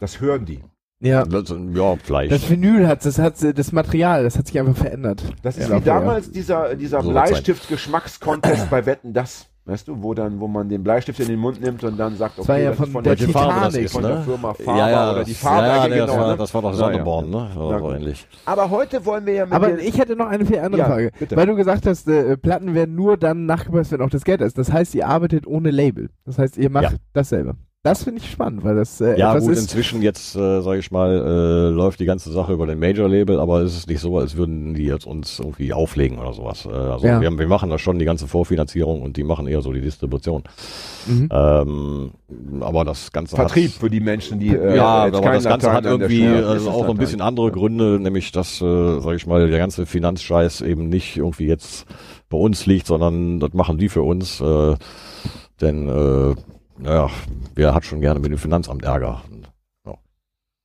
das 0.00 0.20
hören 0.20 0.44
die. 0.44 0.60
Ja. 1.00 1.24
Das, 1.24 1.50
ja, 1.74 1.96
vielleicht. 2.02 2.32
Das 2.32 2.48
Vinyl 2.48 2.88
hat, 2.88 3.04
das 3.04 3.18
hat, 3.18 3.34
das 3.56 3.72
Material, 3.72 4.24
das 4.24 4.38
hat 4.38 4.46
sich 4.46 4.58
einfach 4.58 4.76
verändert. 4.76 5.22
Das 5.42 5.58
ist 5.58 5.68
Ja, 5.68 5.76
wie 5.76 5.84
damals 5.84 6.30
dieser, 6.30 6.74
dieser 6.74 7.02
So. 7.02 7.10
Bleistift-Geschmackskontest 7.10 8.70
bei 8.70 8.86
Wetten, 8.86 9.12
das. 9.12 9.46
Weißt 9.68 9.88
du, 9.88 10.00
wo 10.00 10.14
dann, 10.14 10.38
wo 10.38 10.46
man 10.46 10.68
den 10.68 10.84
Bleistift 10.84 11.18
in 11.18 11.26
den 11.26 11.40
Mund 11.40 11.60
nimmt 11.60 11.82
und 11.82 11.96
dann 11.98 12.14
sagt, 12.16 12.38
Das 12.38 12.46
war 12.46 12.56
ja 12.56 12.68
das 12.68 12.76
von 12.78 12.86
ist 12.86 12.92
von 12.92 13.02
der 13.02 13.16
der, 13.16 13.26
Welche 13.26 13.32
Farbe 13.32 13.54
das 13.54 13.64
Titanic, 13.72 13.84
ist, 13.86 13.92
von 13.92 14.02
ne? 14.02 14.08
der 14.10 14.20
Firma 14.22 14.54
Faber 14.54 14.78
ja, 14.78 14.90
ja, 14.90 15.10
oder 15.10 15.24
die 15.24 15.32
das- 15.32 15.40
Farbe, 15.40 15.66
ja, 15.66 15.76
ja, 15.76 15.88
genau. 15.88 16.06
das, 16.06 16.16
war, 16.16 16.26
ne? 16.30 16.36
das 16.36 16.54
war 16.54 16.62
doch 16.62 16.70
Ja, 16.70 16.76
Sonneborn, 16.76 17.30
ne? 17.30 17.50
Ja, 17.52 17.70
Ja, 17.72 17.78
so 17.80 17.92
ähnlich. 17.92 18.28
Aber 18.44 18.70
heute 18.70 19.04
wollen 19.04 19.26
wir 19.26 19.32
ja 19.34 19.44
mit 19.44 19.54
Aber 19.54 19.66
den, 19.70 19.80
ich 19.80 19.98
hätte 19.98 20.14
noch 20.14 20.28
eine 20.28 20.46
viel 20.46 20.60
andere 20.60 20.82
Ja, 20.82 20.86
Frage. 20.86 21.10
bitte. 21.18 21.34
Weil 21.36 21.46
du 21.48 21.56
gesagt 21.56 21.84
hast, 21.84 22.06
äh, 22.06 22.36
Platten 22.36 22.74
werden 22.76 22.94
nur 22.94 23.16
dann 23.16 23.44
nachgepresst, 23.46 23.90
wenn 23.90 24.02
auch 24.02 24.08
das 24.10 24.22
Geld 24.22 24.40
ist. 24.40 24.56
Das 24.56 24.70
heißt, 24.72 24.94
ihr 24.94 25.08
arbeitet 25.08 25.48
ohne 25.48 25.72
Label. 25.72 26.10
Das 26.24 26.38
heißt, 26.38 26.58
ihr 26.58 26.70
macht 26.70 26.84
Ja. 26.92 26.98
das 27.12 27.30
selber. 27.30 27.56
Das 27.86 28.02
finde 28.04 28.20
ich 28.20 28.30
spannend, 28.30 28.64
weil 28.64 28.74
das 28.74 29.00
äh, 29.00 29.18
Ja, 29.18 29.30
etwas 29.30 29.44
gut, 29.44 29.52
ist. 29.52 29.60
inzwischen 29.62 30.02
jetzt, 30.02 30.34
äh, 30.34 30.60
sage 30.60 30.78
ich 30.80 30.90
mal, 30.90 31.10
äh, 31.12 31.68
läuft 31.70 32.00
die 32.00 32.04
ganze 32.04 32.32
Sache 32.32 32.52
über 32.52 32.66
den 32.66 32.78
Major-Label, 32.80 33.38
aber 33.38 33.60
es 33.62 33.76
ist 33.76 33.88
nicht 33.88 34.00
so, 34.00 34.18
als 34.18 34.36
würden 34.36 34.74
die 34.74 34.84
jetzt 34.84 35.06
uns 35.06 35.38
irgendwie 35.38 35.72
auflegen 35.72 36.18
oder 36.18 36.32
sowas. 36.32 36.66
Äh, 36.66 36.70
also 36.74 37.06
Ja. 37.06 37.20
wir, 37.20 37.28
haben- 37.28 37.38
wir 37.38 37.46
machen 37.46 37.70
da 37.70 37.78
schon 37.78 37.98
die 37.98 38.04
ganze 38.04 38.26
Vorfinanzierung 38.26 39.02
und 39.02 39.16
die 39.16 39.22
machen 39.24 39.46
eher 39.46 39.60
so 39.62 39.72
die 39.72 39.80
Distribution. 39.80 40.42
Mhm. 41.06 41.28
Ähm, 41.30 42.10
aber 42.60 42.84
das 42.84 43.12
Ganze 43.12 43.36
Vertrieb 43.36 43.70
hat... 43.72 43.80
für 43.80 43.90
die 43.90 44.00
Menschen, 44.00 44.40
die 44.40 44.48
äh, 44.56 44.76
ja, 44.76 45.06
jetzt 45.06 45.16
aber 45.16 45.32
das 45.32 45.44
Ganze 45.44 45.66
Latein 45.68 45.72
hat 45.76 45.84
irgendwie 45.86 46.24
es 46.24 46.66
auch 46.66 46.88
ein 46.88 46.96
bisschen 46.96 47.20
andere 47.20 47.52
Gründe, 47.52 48.00
nämlich 48.00 48.32
dass, 48.32 48.60
äh, 48.60 49.00
sage 49.00 49.16
ich 49.16 49.26
mal, 49.26 49.48
der 49.48 49.58
ganze 49.58 49.86
Finanzscheiß 49.86 50.62
eben 50.62 50.88
nicht 50.88 51.16
irgendwie 51.16 51.46
jetzt 51.46 51.86
bei 52.28 52.36
uns 52.36 52.66
liegt, 52.66 52.86
sondern 52.88 53.38
das 53.38 53.52
machen 53.52 53.78
die 53.78 53.88
für 53.88 54.02
uns. 54.02 54.40
Äh, 54.40 54.74
denn, 55.60 55.88
äh, 55.88 56.34
naja, 56.78 57.10
wer 57.54 57.74
hat 57.74 57.84
schon 57.84 58.00
gerne 58.00 58.20
mit 58.20 58.30
dem 58.30 58.38
Finanzamt 58.38 58.84
Ärger? 58.84 59.22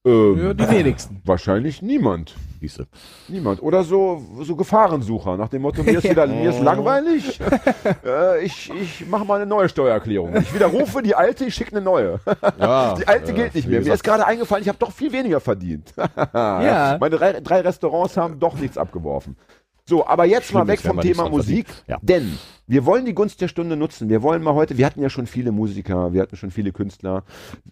Ähm, 0.03 0.44
ja, 0.44 0.53
die 0.56 0.68
wenigsten. 0.68 1.22
Wahrscheinlich 1.25 1.84
niemand. 1.84 2.34
Siehste. 2.60 2.88
Niemand. 3.27 3.62
Oder 3.62 3.84
so, 3.84 4.24
so 4.41 4.56
Gefahrensucher, 4.56 5.38
nach 5.38 5.50
dem 5.50 5.62
Motto, 5.62 5.84
mir 5.84 6.00
ist, 6.00 6.10
wieder, 6.10 6.25
mir 6.27 6.50
ist 6.50 6.60
langweilig, 6.60 7.39
äh, 8.06 8.44
ich, 8.44 8.72
ich 8.72 9.08
mache 9.08 9.25
mal 9.25 9.36
eine 9.36 9.46
neue 9.46 9.70
Steuererklärung. 9.70 10.36
Ich 10.38 10.53
widerrufe 10.56 11.03
die 11.03 11.13
alte, 11.13 11.46
ich 11.46 11.53
schicke 11.53 11.75
eine 11.75 11.82
neue. 11.82 12.20
Ja, 12.60 12.96
Die 12.98 13.08
alte 13.08 13.32
äh, 13.32 13.36
gilt 13.36 13.53
nicht 13.53 13.68
mehr. 13.68 13.80
Mir 13.80 13.84
gesagt, 13.84 13.96
ist 13.98 14.03
gerade 14.03 14.25
eingefallen, 14.25 14.63
ich 14.63 14.70
habe 14.70 14.80
doch 14.80 14.91
viel 14.91 15.12
weniger 15.12 15.39
verdient. 15.39 15.94
Ja. 16.34 16.98
Meine 17.00 17.15
drei, 17.18 17.39
drei 17.39 17.62
Restaurants 17.62 18.18
haben 18.18 18.39
doch 18.39 18.56
nichts 18.56 18.80
abgeworfen. 18.80 19.38
So, 19.91 20.07
aber 20.07 20.24
jetzt 20.24 20.53
mal 20.53 20.60
Schlimm 20.60 20.67
weg 20.69 20.79
ist, 20.79 20.86
wenn 20.86 20.91
vom 20.93 21.01
Thema 21.01 21.29
Musik. 21.29 21.65
Ja. 21.86 22.00
denn 22.01 22.38
wir 22.65 22.86
wollen 22.86 23.03
die 23.03 23.13
Gunst 23.13 23.41
der 23.41 23.50
Stunde 23.50 23.75
nutzen. 23.75 24.07
Wir 24.07 24.21
wollen 24.21 24.41
mal 24.41 24.53
heute, 24.53 24.77
wir 24.77 24.86
hatten 24.86 25.01
ja 25.01 25.10
schon 25.10 25.27
viele 25.27 25.51
Musiker, 25.51 26.13
wir 26.13 26.21
hatten 26.21 26.38
schon 26.38 26.50
viele 26.50 26.71
Künstler, 26.71 27.25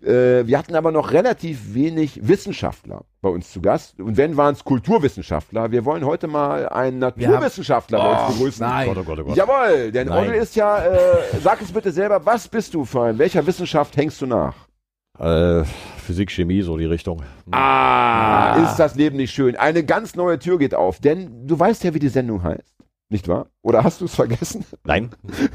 äh, 0.04 0.46
wir 0.46 0.58
hatten 0.58 0.76
aber 0.76 0.92
noch 0.92 1.14
relativ 1.14 1.74
wenig 1.74 2.28
Wissenschaftler 2.28 3.06
bei 3.22 3.30
uns 3.30 3.54
zu 3.54 3.62
Gast. 3.62 4.02
Und 4.02 4.18
wenn 4.18 4.36
waren 4.36 4.54
es 4.54 4.66
Kulturwissenschaftler. 4.66 5.72
Wir 5.72 5.86
wollen 5.86 6.04
heute 6.04 6.28
mal 6.28 6.68
einen 6.68 7.00
Naturwissenschaftler 7.00 8.00
bei 8.00 8.26
uns 8.26 8.36
begrüßen. 8.36 8.68
nein. 8.68 8.88
Gott, 8.90 8.98
oh 8.98 9.04
Gott, 9.04 9.20
oh 9.20 9.24
Gott. 9.24 9.38
Jawohl, 9.38 9.94
denn 9.94 10.10
Nein. 10.10 10.28
Odel 10.28 10.42
ist 10.42 10.58
ja, 10.58 10.84
äh, 10.84 10.98
sag 11.42 11.62
es 11.62 11.72
bitte 11.72 11.94
selber, 11.94 12.26
was 12.26 12.50
bist 12.50 12.74
du 12.74 12.84
für 12.84 13.04
ein, 13.04 13.18
welcher 13.18 13.48
Wissenschaft 13.48 13.96
hängst 13.96 14.22
du 14.22 14.26
nach? 14.26 14.69
Äh, 15.20 15.66
Physik, 15.98 16.32
Chemie, 16.32 16.62
so 16.62 16.78
die 16.78 16.86
Richtung. 16.86 17.22
Ah, 17.52 18.64
ist 18.64 18.78
das 18.78 18.96
Leben 18.96 19.18
nicht 19.18 19.32
schön. 19.32 19.56
Eine 19.56 19.84
ganz 19.84 20.16
neue 20.16 20.40
Tür 20.40 20.58
geht 20.58 20.74
auf, 20.74 21.00
denn 21.00 21.46
du 21.46 21.60
weißt 21.60 21.84
ja, 21.84 21.94
wie 21.94 22.00
die 22.00 22.08
Sendung 22.10 22.42
heißt. 22.42 22.76
Nicht 23.12 23.28
wahr? 23.28 23.50
Oder 23.62 23.84
hast 23.84 24.02
du 24.02 24.06
es 24.06 24.16
vergessen? 24.16 24.66
Nein? 24.84 25.10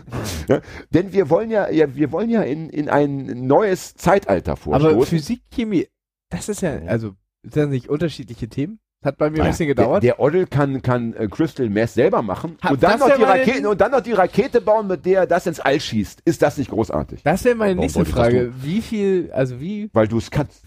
Ja, 0.46 0.60
denn 0.90 1.14
wir 1.14 1.30
wollen 1.30 1.50
ja, 1.50 1.70
ja 1.70 1.94
wir 1.94 2.12
wollen 2.12 2.28
ja 2.28 2.42
in, 2.42 2.68
in 2.68 2.90
ein 2.90 3.46
neues 3.46 3.94
Zeitalter 3.94 4.56
vorstoßen. 4.56 4.96
Aber 4.96 5.06
Physik, 5.06 5.40
Chemie, 5.50 5.88
das 6.28 6.50
ist 6.50 6.60
ja, 6.60 6.76
also, 6.86 7.14
ist 7.42 7.56
das 7.56 7.68
nicht 7.68 7.88
unterschiedliche 7.88 8.48
Themen? 8.48 8.78
Hat 9.04 9.18
bei 9.18 9.28
mir 9.30 9.42
ein 9.42 9.50
bisschen 9.50 9.66
der, 9.66 9.74
gedauert. 9.74 10.02
der 10.02 10.18
Oddel 10.18 10.46
kann, 10.46 10.80
kann 10.80 11.12
äh, 11.14 11.28
Crystal 11.28 11.68
Mess 11.68 11.94
selber 11.94 12.22
machen 12.22 12.56
Ha, 12.62 12.70
und 12.70 12.82
dann, 12.82 12.98
noch 12.98 13.14
die 13.14 13.22
Raketen, 13.22 13.66
und 13.66 13.80
dann 13.80 13.90
noch 13.92 14.00
die 14.00 14.12
Rakete 14.12 14.60
bauen, 14.62 14.86
mit 14.86 15.04
der 15.04 15.20
er 15.20 15.26
das 15.26 15.46
ins 15.46 15.60
All 15.60 15.78
schießt. 15.78 16.22
Ist 16.24 16.40
das 16.42 16.56
nicht 16.56 16.70
großartig? 16.70 17.22
das 17.22 17.44
wäre 17.44 17.54
meine 17.54 17.72
Warum 17.76 17.82
nächste 17.82 18.04
Frage. 18.06 18.52
Wie 18.62 18.80
viel, 18.80 19.30
also 19.32 19.60
wie, 19.60 19.90
Weil 19.92 20.08
du 20.08 20.18
es 20.18 20.30
kannst. 20.30 20.62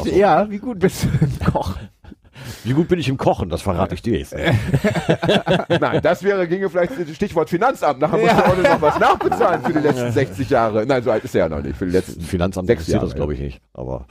Ach 0.00 0.04
so. 0.04 0.10
ja, 0.10 0.48
wie 0.50 0.58
gut 0.58 0.78
bist 0.78 1.04
du 1.04 1.08
im 1.20 1.52
Kochen? 1.52 1.88
Wie 2.64 2.72
gut 2.72 2.88
bin 2.88 2.98
ich 2.98 3.08
im 3.08 3.16
Kochen? 3.16 3.48
Das 3.48 3.62
verrate 3.62 3.94
ich 3.94 4.02
dir 4.02 4.18
jetzt. 4.18 4.34
Nein, 5.80 6.00
das 6.02 6.22
wäre, 6.22 6.46
ginge 6.48 6.68
vielleicht 6.68 6.92
Stichwort 7.14 7.50
Finanzamt. 7.50 8.00
Nachher 8.00 8.18
muss 8.18 8.26
Ja. 8.28 8.40
der 8.40 8.52
Oddel 8.52 8.62
noch 8.64 8.82
was 8.82 8.98
nachbezahlen 8.98 9.62
für 9.62 9.72
die 9.72 9.78
letzten 9.80 10.12
60 10.12 10.50
Jahre. 10.50 10.84
Nein, 10.86 11.02
so 11.02 11.10
alt 11.10 11.24
ist 11.24 11.34
er 11.34 11.40
ja 11.40 11.48
noch 11.48 11.62
nicht. 11.62 11.76
Für 11.76 11.86
die 11.86 11.92
letzten 11.92 12.20
Finanzamt 12.20 12.66
Sechs 12.66 12.82
interessiert 12.82 13.02
das, 13.02 13.10
Jahre, 13.10 13.16
glaube 13.16 13.34
ich, 13.34 13.40
nicht. 13.40 13.60
Aber 13.74 14.06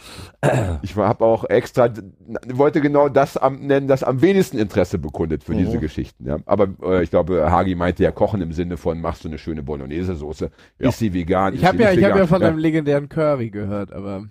Ich 0.82 0.96
habe 0.96 1.26
auch 1.26 1.44
extra, 1.50 1.90
wollte 2.54 2.82
genau 2.82 3.10
das 3.10 3.38
am, 3.38 3.60
nennen, 3.66 3.88
das 3.88 4.04
am 4.04 4.22
wenigsten 4.22 4.58
Interesse 4.58 4.98
bekundet 5.00 5.44
für 5.44 5.56
diese 5.56 5.78
Mhm. 5.78 5.82
Geschichten. 5.82 6.26
Ja. 6.28 6.38
Aber 6.46 6.68
äh, 6.84 7.04
ich 7.04 7.10
glaube, 7.12 7.50
Hagi 7.52 7.76
meinte 7.76 8.04
ja 8.04 8.12
Kochen 8.12 8.42
im 8.42 8.52
Sinne 8.54 8.78
von, 8.78 9.00
machst 9.02 9.24
du 9.24 9.28
eine 9.28 9.38
schöne 9.38 9.64
Bolognese-Soße, 9.64 10.50
Ja. 10.80 10.90
ist 10.90 11.00
sie 11.00 11.14
vegan, 11.14 11.54
Ich 11.54 11.62
ist 11.62 11.68
habe 11.68 11.82
ja, 11.84 11.92
ich 11.92 12.04
habe 12.04 12.20
ja 12.20 12.28
von 12.28 12.42
deinem 12.42 12.58
legendären 12.58 13.10
Curry 13.10 13.50
gehört, 13.50 13.92
aber 13.94 14.26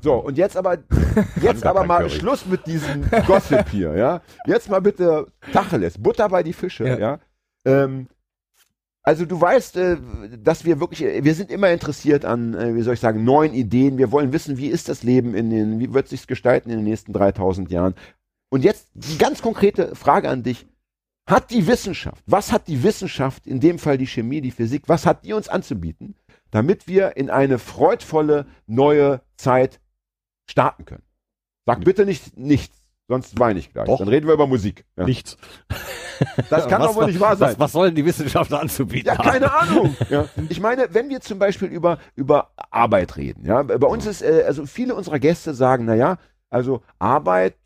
So, 0.00 0.14
und 0.14 0.38
jetzt 0.38 0.56
aber, 0.56 0.78
jetzt 1.42 1.64
aber 1.64 1.84
mal 1.84 1.98
Curry. 1.98 2.10
Schluss 2.10 2.46
mit 2.46 2.66
diesem 2.66 3.08
Gossip 3.26 3.68
hier, 3.70 3.94
ja. 3.96 4.20
Jetzt 4.46 4.70
mal 4.70 4.80
bitte 4.80 5.26
Tacheles, 5.52 5.98
Butter 5.98 6.28
bei 6.28 6.42
die 6.42 6.52
Fische, 6.52 6.86
ja. 6.86 6.98
Ja. 6.98 7.18
Ähm, 7.64 8.06
also 9.06 9.24
du 9.24 9.40
weißt, 9.40 9.76
äh, 9.76 9.98
dass 10.42 10.64
wir 10.64 10.80
wirklich, 10.80 11.02
äh, 11.04 11.22
wir 11.22 11.34
sind 11.34 11.52
immer 11.52 11.70
interessiert 11.70 12.24
an, 12.24 12.54
äh, 12.54 12.74
wie 12.74 12.82
soll 12.82 12.94
ich 12.94 13.00
sagen, 13.00 13.22
neuen 13.22 13.54
Ideen. 13.54 13.98
Wir 13.98 14.10
wollen 14.10 14.32
wissen, 14.32 14.58
wie 14.58 14.66
ist 14.66 14.88
das 14.88 15.04
Leben 15.04 15.36
in 15.36 15.48
den, 15.48 15.78
wie 15.78 15.94
wird 15.94 16.08
sich's 16.08 16.26
gestalten 16.26 16.70
in 16.70 16.78
den 16.78 16.84
nächsten 16.84 17.12
3000 17.12 17.70
Jahren. 17.70 17.94
Und 18.50 18.64
jetzt 18.64 18.88
die 18.94 19.16
ganz 19.16 19.42
konkrete 19.42 19.94
Frage 19.94 20.28
an 20.28 20.42
dich. 20.42 20.66
Hat 21.28 21.50
die 21.50 21.66
Wissenschaft, 21.66 22.22
was 22.26 22.52
hat 22.52 22.68
die 22.68 22.84
Wissenschaft, 22.84 23.46
in 23.46 23.58
dem 23.58 23.80
Fall 23.80 23.98
die 23.98 24.06
Chemie, 24.06 24.40
die 24.40 24.52
Physik, 24.52 24.84
was 24.86 25.06
hat 25.06 25.24
die 25.24 25.32
uns 25.32 25.48
anzubieten, 25.48 26.14
damit 26.52 26.86
wir 26.86 27.16
in 27.16 27.30
eine 27.30 27.58
freudvolle 27.58 28.46
neue 28.66 29.20
Zeit 29.36 29.80
starten 30.46 30.84
können? 30.84 31.02
Sag 31.66 31.84
bitte 31.84 32.06
nicht 32.06 32.36
nichts, 32.36 32.78
sonst 33.08 33.38
weine 33.38 33.58
ich 33.58 33.72
gleich. 33.72 33.86
Doch. 33.86 33.98
Dann 33.98 34.08
reden 34.08 34.26
wir 34.26 34.34
über 34.34 34.46
Musik. 34.46 34.84
Ja. 34.96 35.04
nichts. 35.04 35.36
Das 36.48 36.68
kann 36.68 36.80
doch 36.82 36.94
wohl 36.94 37.06
nicht 37.06 37.20
wahr 37.20 37.36
sein. 37.36 37.50
Was, 37.50 37.58
was 37.58 37.72
sollen 37.72 37.94
die 37.94 38.04
Wissenschaftler 38.04 38.60
anzubieten 38.60 39.08
Ja, 39.08 39.16
keine 39.16 39.52
Ahnung. 39.52 39.96
Ja. 40.08 40.26
Ich 40.48 40.60
meine, 40.60 40.88
wenn 40.94 41.08
wir 41.08 41.20
zum 41.20 41.38
Beispiel 41.38 41.68
über, 41.68 41.98
über 42.14 42.52
Arbeit 42.70 43.16
reden, 43.16 43.44
ja, 43.44 43.62
bei 43.62 43.86
uns 43.86 44.06
ist, 44.06 44.22
äh, 44.22 44.44
also 44.46 44.66
viele 44.66 44.94
unserer 44.94 45.18
Gäste 45.18 45.54
sagen, 45.54 45.84
na 45.84 45.94
ja, 45.94 46.18
also 46.48 46.82
Arbeit 46.98 47.56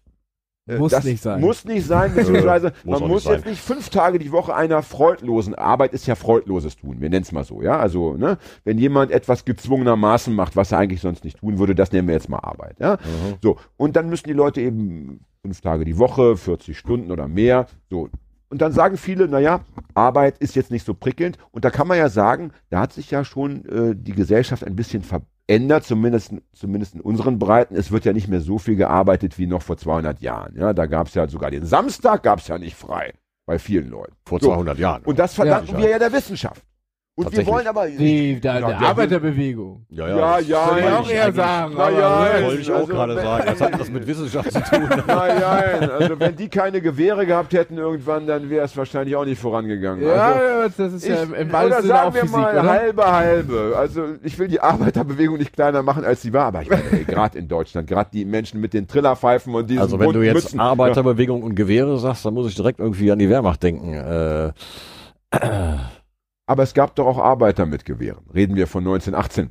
Muss 0.78 0.92
das 0.92 1.04
nicht 1.04 1.22
sein. 1.22 1.40
Muss 1.40 1.64
nicht 1.64 1.86
sein, 1.86 2.14
beziehungsweise 2.16 2.72
Muss 2.84 3.00
man 3.00 3.08
muss 3.08 3.24
nicht 3.24 3.34
jetzt 3.34 3.46
nicht 3.46 3.60
fünf 3.60 3.88
Tage 3.88 4.18
die 4.18 4.32
Woche 4.32 4.54
einer 4.54 4.82
freudlosen 4.82 5.54
Arbeit 5.54 5.92
ist 5.92 6.06
ja 6.06 6.14
freudloses 6.14 6.76
tun. 6.76 7.00
Wir 7.00 7.10
nennen 7.10 7.22
es 7.22 7.32
mal 7.32 7.44
so, 7.44 7.62
ja. 7.62 7.78
Also, 7.78 8.14
ne, 8.14 8.38
wenn 8.64 8.78
jemand 8.78 9.10
etwas 9.10 9.44
gezwungenermaßen 9.44 10.34
macht, 10.34 10.56
was 10.56 10.72
er 10.72 10.78
eigentlich 10.78 11.00
sonst 11.00 11.24
nicht 11.24 11.38
tun 11.38 11.58
würde, 11.58 11.74
das 11.74 11.92
nennen 11.92 12.08
wir 12.08 12.14
jetzt 12.14 12.28
mal 12.28 12.38
Arbeit, 12.38 12.76
ja. 12.80 12.94
Mhm. 12.94 13.36
So, 13.42 13.56
und 13.76 13.96
dann 13.96 14.08
müssen 14.08 14.28
die 14.28 14.34
Leute 14.34 14.60
eben 14.60 15.20
fünf 15.42 15.60
Tage 15.60 15.84
die 15.84 15.98
Woche, 15.98 16.36
40 16.36 16.76
Stunden 16.76 17.10
oder 17.10 17.28
mehr, 17.28 17.66
so. 17.88 18.08
Und 18.50 18.60
dann 18.60 18.72
sagen 18.72 18.96
viele, 18.96 19.28
naja, 19.28 19.60
Arbeit 19.94 20.38
ist 20.38 20.56
jetzt 20.56 20.72
nicht 20.72 20.84
so 20.84 20.92
prickelnd. 20.92 21.38
Und 21.52 21.64
da 21.64 21.70
kann 21.70 21.86
man 21.86 21.98
ja 21.98 22.08
sagen, 22.08 22.50
da 22.68 22.80
hat 22.80 22.92
sich 22.92 23.08
ja 23.12 23.24
schon 23.24 23.64
äh, 23.66 23.94
die 23.94 24.12
Gesellschaft 24.12 24.64
ein 24.64 24.74
bisschen 24.74 25.02
verändert, 25.50 25.84
zumindest, 25.84 26.32
zumindest 26.52 26.94
in 26.94 27.00
unseren 27.00 27.38
Breiten. 27.40 27.74
Es 27.74 27.90
wird 27.90 28.04
ja 28.04 28.12
nicht 28.12 28.28
mehr 28.28 28.40
so 28.40 28.58
viel 28.58 28.76
gearbeitet 28.76 29.36
wie 29.36 29.46
noch 29.46 29.62
vor 29.62 29.76
200 29.76 30.20
Jahren. 30.20 30.54
Ja, 30.56 30.72
da 30.72 30.86
gab 30.86 31.08
es 31.08 31.14
ja 31.14 31.26
sogar 31.28 31.50
den 31.50 31.64
Samstag, 31.66 32.22
gab 32.22 32.38
es 32.38 32.46
ja 32.46 32.56
nicht 32.56 32.76
frei 32.76 33.14
bei 33.46 33.58
vielen 33.58 33.90
Leuten. 33.90 34.14
Vor 34.24 34.38
So. 34.40 34.46
200 34.52 34.78
Jahren. 34.78 35.02
Und 35.04 35.18
das 35.18 35.34
verdanken 35.34 35.72
Ja. 35.72 35.78
wir 35.78 35.90
ja 35.90 35.98
der 35.98 36.12
Wissenschaft. 36.12 36.62
Und 37.16 37.36
wir 37.36 37.46
wollen 37.46 37.66
aber... 37.66 37.86
die, 37.88 38.40
der, 38.40 38.60
Ja, 38.60 38.68
der 38.68 38.80
Arbeiterbewegung. 38.80 39.84
ja, 39.90 40.08
Ja, 40.08 40.36
das 40.38 40.48
ja, 40.48 40.66
Würde 40.70 40.80
ich 40.80 40.86
ja, 40.86 40.98
auch 40.98 41.10
eher 41.10 41.32
sagen. 41.32 41.74
Na 41.76 41.82
aber- 41.84 41.98
ja, 41.98 42.42
wollte 42.46 42.60
ich 42.62 42.70
auch 42.72 42.76
Also, 42.76 42.86
gerade 42.86 43.16
wenn- 43.16 43.22
sagen. 43.22 43.44
Was 43.46 43.60
hat 43.60 43.80
das 43.80 43.90
mit 43.90 44.06
Wissenschaft 44.06 44.52
zu 44.52 44.60
tun? 44.62 44.88
Nein, 45.06 45.32
nein, 45.40 45.90
also 45.90 46.18
wenn 46.20 46.36
die 46.36 46.48
keine 46.48 46.80
Gewehre 46.80 47.26
gehabt 47.26 47.52
hätten 47.52 47.76
irgendwann, 47.76 48.26
dann 48.26 48.48
wäre 48.48 48.64
es 48.64 48.74
wahrscheinlich 48.76 49.16
auch 49.16 49.26
nicht 49.26 49.38
vorangegangen. 49.40 50.02
Ja, 50.06 50.12
also, 50.14 50.40
ja, 50.44 50.68
das 50.68 50.92
ist 50.94 51.06
ja 51.06 51.22
im, 51.24 51.34
im 51.34 51.48
oder 51.50 51.82
sagen 51.82 52.08
auch 52.08 52.14
wir 52.14 52.20
Physik, 52.22 52.36
mal 52.36 52.52
oder? 52.58 52.68
halbe, 52.70 53.06
halbe. 53.12 53.74
Also 53.76 54.04
ich 54.22 54.38
will 54.38 54.48
die 54.48 54.60
Arbeiterbewegung 54.60 55.36
nicht 55.36 55.52
kleiner 55.52 55.82
machen, 55.82 56.04
als 56.06 56.22
sie 56.22 56.32
war, 56.32 56.46
aber 56.46 56.62
ich 56.62 56.70
meine, 56.70 57.04
gerade 57.06 57.36
in 57.38 57.48
Deutschland, 57.48 57.86
gerade 57.86 58.08
die 58.14 58.24
Menschen 58.24 58.60
mit 58.62 58.72
den 58.72 58.86
Trillerpfeifen 58.88 59.54
und 59.54 59.68
diesen 59.68 59.82
Also 59.82 59.98
wenn 60.00 60.12
du 60.12 60.22
jetzt 60.22 60.34
Mützen. 60.34 60.60
Arbeiterbewegung 60.60 61.42
und 61.42 61.54
Gewehre 61.54 61.98
sagst, 61.98 62.24
dann 62.24 62.32
muss 62.32 62.48
ich 62.48 62.54
direkt 62.54 62.78
irgendwie 62.80 63.10
an 63.12 63.18
die 63.18 63.28
Wehrmacht 63.28 63.62
denken. 63.62 63.92
Äh, 63.92 64.52
Ja, 65.34 65.90
aber 66.50 66.64
es 66.64 66.74
gab 66.74 66.96
doch 66.96 67.06
auch 67.06 67.18
Arbeiter 67.18 67.64
mit 67.64 67.84
Gewehren. 67.84 68.24
Reden 68.34 68.56
wir 68.56 68.66
von 68.66 68.82
1918. 68.82 69.50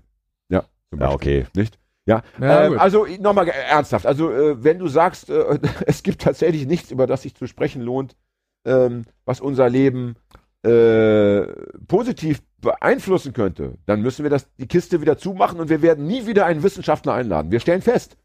Ja, 0.49 0.65
zum 0.89 0.99
ja, 0.99 1.11
okay. 1.11 1.45
Nicht? 1.55 1.79
Ja, 2.05 2.23
Ja, 2.41 2.65
ähm, 2.65 2.77
also 2.77 3.07
nochmal 3.21 3.47
ernsthaft. 3.47 4.05
Also 4.05 4.29
äh, 4.29 4.61
wenn 4.61 4.79
du 4.79 4.89
sagst, 4.89 5.29
äh, 5.29 5.59
es 5.85 6.03
gibt 6.03 6.21
tatsächlich 6.21 6.67
nichts, 6.67 6.91
über 6.91 7.07
das 7.07 7.21
sich 7.21 7.35
zu 7.35 7.47
sprechen 7.47 7.81
lohnt, 7.81 8.17
ähm, 8.65 9.05
was 9.23 9.39
unser 9.39 9.69
Leben 9.69 10.17
äh, 10.63 11.43
positiv 11.87 12.41
beeinflussen 12.59 13.31
könnte, 13.31 13.77
dann 13.85 14.01
müssen 14.01 14.23
wir 14.23 14.29
das, 14.29 14.53
die 14.57 14.67
Kiste 14.67 14.99
wieder 14.99 15.17
zumachen 15.17 15.61
und 15.61 15.69
wir 15.69 15.81
werden 15.81 16.05
nie 16.05 16.27
wieder 16.27 16.45
einen 16.45 16.63
Wissenschaftler 16.63 17.13
einladen. 17.13 17.49
Wir 17.49 17.61
stellen 17.61 17.81
fest, 17.81 18.17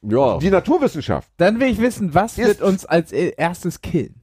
Ja, 0.00 0.38
die 0.38 0.48
Naturwissenschaft. 0.48 1.30
Dann 1.36 1.60
will 1.60 1.68
ich 1.68 1.82
wissen, 1.82 2.14
was 2.14 2.38
wird 2.38 2.62
uns 2.62 2.86
als 2.86 3.12
e- 3.12 3.34
erstes 3.36 3.82
killen? 3.82 4.22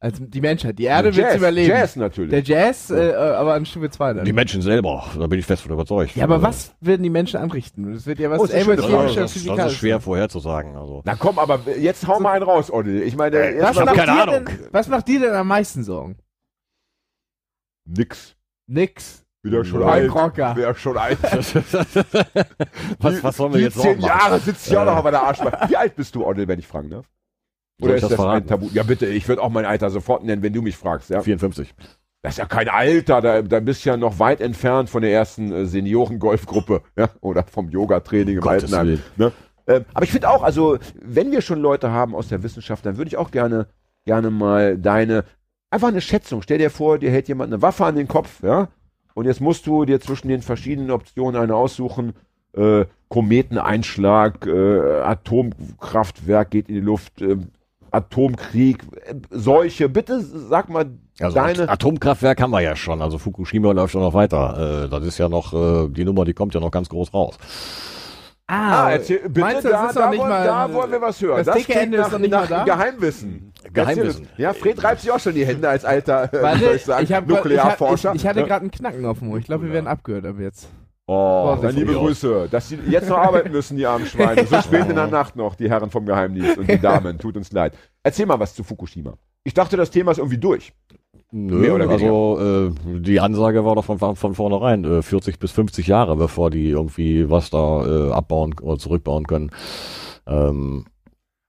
Also 0.00 0.24
die 0.24 0.40
Menschheit. 0.40 0.78
Die 0.78 0.84
Erde 0.84 1.06
wird 1.14 1.16
Jazz, 1.26 1.36
überleben. 1.38 1.70
Jazz 1.70 1.96
natürlich. 1.96 2.30
Der 2.30 2.42
Jazz, 2.42 2.88
äh, 2.90 3.12
aber 3.14 3.54
an 3.54 3.66
Stufe 3.66 3.90
2 3.90 4.12
dann. 4.12 4.24
die 4.24 4.32
Menschen 4.32 4.62
selber, 4.62 5.04
da 5.18 5.26
bin 5.26 5.40
ich 5.40 5.44
fest 5.46 5.62
von 5.62 5.72
überzeugt. 5.72 6.14
ja, 6.14 6.22
aber 6.22 6.36
Äh, 6.36 6.42
was 6.42 6.72
werden 6.80 7.02
die 7.02 7.10
Menschen 7.10 7.40
anrichten? 7.40 7.92
Das 7.92 8.06
wird 8.06 8.20
ja 8.20 8.30
was 8.30 8.38
Oh, 8.38 8.42
Das, 8.46 8.52
das, 8.52 8.62
evolutionärischer 8.62 9.06
das, 9.22 9.32
das 9.32 9.32
Physikalisches. 9.32 9.72
ist 9.72 9.78
schwer 9.78 10.00
vorherzusagen. 10.00 10.76
Also. 10.76 11.02
Na 11.04 11.16
komm, 11.16 11.40
aber 11.40 11.60
jetzt 11.78 12.06
hau 12.06 12.20
mal 12.20 12.34
einen 12.34 12.44
raus, 12.44 12.70
Odil. 12.70 13.02
Ich 13.02 13.16
meine, 13.16 13.36
Äh, 13.38 13.60
Was 13.60 13.76
Ich 13.76 13.84
macht, 13.84 13.96
keine 13.96 14.12
dir 14.12 14.22
Ahnung. 14.22 14.44
denn, 14.46 14.58
was 14.70 14.86
macht 14.88 15.08
dir 15.08 15.18
denn 15.20 15.34
am 15.34 15.48
meisten 15.48 15.82
Sorgen? 15.82 16.16
nix. 17.84 18.36
Nix. 18.68 19.24
Wieder 19.42 19.64
schon 19.64 19.80
Nein, 19.80 19.88
alt. 19.90 20.14
Rocker. 20.14 20.52
Wer 20.56 20.74
schon 20.74 20.96
alt. 20.96 21.18
was, 23.00 23.22
was 23.24 23.36
sollen 23.36 23.52
wir 23.52 23.58
die 23.58 23.64
jetzt 23.64 23.78
zehn 23.80 23.98
noch 23.98 24.06
machen? 24.08 24.18
Jahre 24.20 24.38
sitzt 24.40 24.70
ja 24.70 24.78
auch 24.80 24.82
Äh. 24.82 24.86
noch 24.86 24.96
auf 25.04 25.10
der 25.10 25.22
Arschbacke. 25.22 25.68
Wie 25.70 25.76
alt 25.76 25.96
bist 25.96 26.14
du, 26.14 26.24
Odil, 26.26 26.46
wenn 26.46 26.58
ich 26.58 26.66
fragen 26.66 26.90
darf? 26.90 27.06
Oder 27.80 27.94
ist 27.94 28.02
das 28.02 28.10
das, 28.10 28.18
ein 28.18 28.22
verraten? 28.22 28.46
Tabu? 28.46 28.68
Ja, 28.72 28.82
bitte, 28.82 29.06
ich 29.06 29.28
würde 29.28 29.42
auch 29.42 29.50
mein 29.50 29.64
Alter 29.64 29.90
sofort 29.90 30.24
nennen, 30.24 30.42
wenn 30.42 30.52
du 30.52 30.62
mich 30.62 30.76
fragst. 30.76 31.10
Ja? 31.10 31.20
54. 31.20 31.74
Das 32.22 32.34
ist 32.34 32.38
ja 32.38 32.46
kein 32.46 32.68
Alter, 32.68 33.20
da, 33.20 33.42
da 33.42 33.60
bist 33.60 33.84
du 33.84 33.90
ja 33.90 33.96
noch 33.96 34.18
weit 34.18 34.40
entfernt 34.40 34.90
von 34.90 35.02
der 35.02 35.12
ersten 35.12 35.52
äh, 35.52 35.66
Senioren-Golfgruppe 35.66 36.82
ja? 36.96 37.08
oder 37.20 37.44
vom 37.44 37.68
Yoga-Training 37.70 38.36
im 38.36 38.40
Gottes 38.40 38.72
Altenheim. 38.72 39.02
Ne? 39.16 39.32
Ähm, 39.68 39.84
aber 39.94 40.04
ich 40.04 40.10
finde 40.10 40.28
auch, 40.30 40.42
also 40.42 40.78
wenn 41.00 41.30
wir 41.30 41.42
schon 41.42 41.60
Leute 41.60 41.90
haben 41.90 42.14
aus 42.14 42.28
der 42.28 42.42
Wissenschaft, 42.42 42.84
dann 42.84 42.96
würde 42.96 43.08
ich 43.08 43.16
auch 43.16 43.30
gerne, 43.30 43.68
gerne 44.04 44.30
mal 44.30 44.76
deine, 44.76 45.24
einfach 45.70 45.88
eine 45.88 46.00
Schätzung. 46.00 46.42
Stell 46.42 46.58
dir 46.58 46.70
vor, 46.70 46.98
dir 46.98 47.10
hält 47.10 47.28
jemand 47.28 47.52
eine 47.52 47.62
Waffe 47.62 47.84
an 47.84 47.94
den 47.94 48.08
Kopf, 48.08 48.42
ja, 48.42 48.68
und 49.18 49.26
jetzt 49.26 49.40
musst 49.40 49.66
du 49.66 49.84
dir 49.84 50.00
zwischen 50.00 50.28
den 50.28 50.42
verschiedenen 50.42 50.92
Optionen 50.92 51.42
eine 51.42 51.56
aussuchen. 51.56 52.12
Äh, 52.52 52.84
Kometeneinschlag, 53.08 54.46
äh, 54.46 55.00
Atomkraftwerk 55.00 56.50
geht 56.50 56.68
in 56.68 56.76
die 56.76 56.80
Luft, 56.80 57.20
äh, 57.20 57.36
Atomkrieg, 57.90 58.78
Seuche. 59.30 59.88
Bitte 59.88 60.20
sag 60.20 60.68
mal 60.68 60.86
Also 61.20 61.34
deine. 61.34 61.62
At 61.64 61.70
Atomkraftwerk 61.70 62.40
haben 62.40 62.50
wir 62.50 62.60
ja 62.60 62.76
schon. 62.76 63.00
Also 63.02 63.18
Fukushima 63.18 63.72
läuft 63.72 63.92
schon 63.92 64.02
noch 64.02 64.14
weiter. 64.14 64.84
Äh, 64.84 64.88
das 64.88 65.04
ist 65.04 65.18
ja 65.18 65.28
noch, 65.28 65.52
äh, 65.52 65.88
die 65.88 66.04
Nummer, 66.04 66.24
die 66.24 66.34
kommt 66.34 66.54
ja 66.54 66.60
noch 66.60 66.70
ganz 66.70 66.88
groß 66.88 67.12
raus. 67.14 67.36
Ah, 68.50 68.92
erzähl, 68.92 69.18
bitte, 69.28 69.40
meinst 69.40 69.64
du, 69.64 69.68
das 69.68 69.92
da, 69.92 70.00
da, 70.00 70.10
nicht 70.10 70.20
wollen, 70.20 70.30
mal, 70.30 70.46
da 70.46 70.72
wollen 70.72 70.90
wir 70.90 71.02
was 71.02 71.20
hören. 71.20 71.44
das 71.44 71.54
dicke 71.54 71.66
klingt 71.72 71.82
Ende 71.84 71.98
ist 71.98 72.04
nach, 72.04 72.12
noch 72.12 72.18
nicht 72.18 72.30
nach 72.30 72.48
mal 72.48 72.56
da? 72.60 72.64
Geheimwissen. 72.64 73.52
Geheimwissen. 73.74 74.22
Erzähl- 74.24 74.42
Ja, 74.42 74.52
Fred 74.54 74.82
reibt 74.82 75.00
sich 75.02 75.10
auch 75.10 75.20
schon 75.20 75.34
die 75.34 75.44
Hände 75.44 75.68
als 75.68 75.84
alter 75.84 76.32
äh, 76.32 76.42
Warte, 76.42 76.60
soll 76.64 76.74
ich 76.76 76.82
sagen, 76.84 77.04
ich, 77.04 77.28
Nuklearforscher. 77.28 78.14
Ich, 78.14 78.22
ich 78.22 78.26
hatte 78.26 78.40
Ja. 78.40 78.46
gerade 78.46 78.62
einen 78.62 78.70
Knacken 78.70 79.04
auf 79.04 79.18
dem 79.18 79.30
Ohr. 79.32 79.36
Ich 79.36 79.44
glaube, 79.44 79.66
wir 79.66 79.72
werden 79.74 79.86
abgehört 79.86 80.24
ab 80.24 80.36
jetzt. 80.40 80.68
Oh, 81.10 81.44
Vorsicht. 81.46 81.64
dann 81.64 81.74
liebe. 81.74 81.94
Grüße, 81.94 82.48
dass 82.50 82.68
Sie 82.68 82.78
jetzt 82.86 83.08
noch 83.08 83.16
arbeiten 83.16 83.50
müssen, 83.50 83.78
die 83.78 83.86
armen 83.86 84.04
Schweine. 84.04 84.46
So 84.46 84.60
spät 84.62 84.90
in 84.90 84.94
der 84.94 85.06
Nacht 85.06 85.36
noch, 85.36 85.54
die 85.54 85.70
Herren 85.70 85.90
vom 85.90 86.04
Geheimdienst 86.04 86.58
und 86.58 86.68
die 86.68 86.78
Damen. 86.78 87.18
Tut 87.18 87.34
uns 87.38 87.50
leid. 87.50 87.72
Erzähl 88.02 88.26
mal 88.26 88.38
was 88.38 88.54
zu 88.54 88.62
Fukushima. 88.62 89.14
Ich 89.42 89.54
dachte, 89.54 89.78
das 89.78 89.90
Thema 89.90 90.10
ist 90.10 90.18
irgendwie 90.18 90.36
durch. 90.36 90.74
Nö, 91.30 91.82
also 91.88 92.38
äh, 92.40 93.00
die 93.00 93.20
Ansage 93.20 93.64
war 93.64 93.74
doch 93.74 93.84
von, 93.86 93.98
von 94.16 94.34
vornherein 94.34 94.84
äh, 94.84 95.02
40 95.02 95.38
bis 95.38 95.50
50 95.52 95.86
Jahre, 95.86 96.16
bevor 96.16 96.50
die 96.50 96.68
irgendwie 96.68 97.30
was 97.30 97.48
da 97.48 97.86
äh, 97.86 98.12
abbauen 98.12 98.54
oder 98.60 98.78
zurückbauen 98.78 99.26
können. 99.26 99.50
Ähm, 100.26 100.84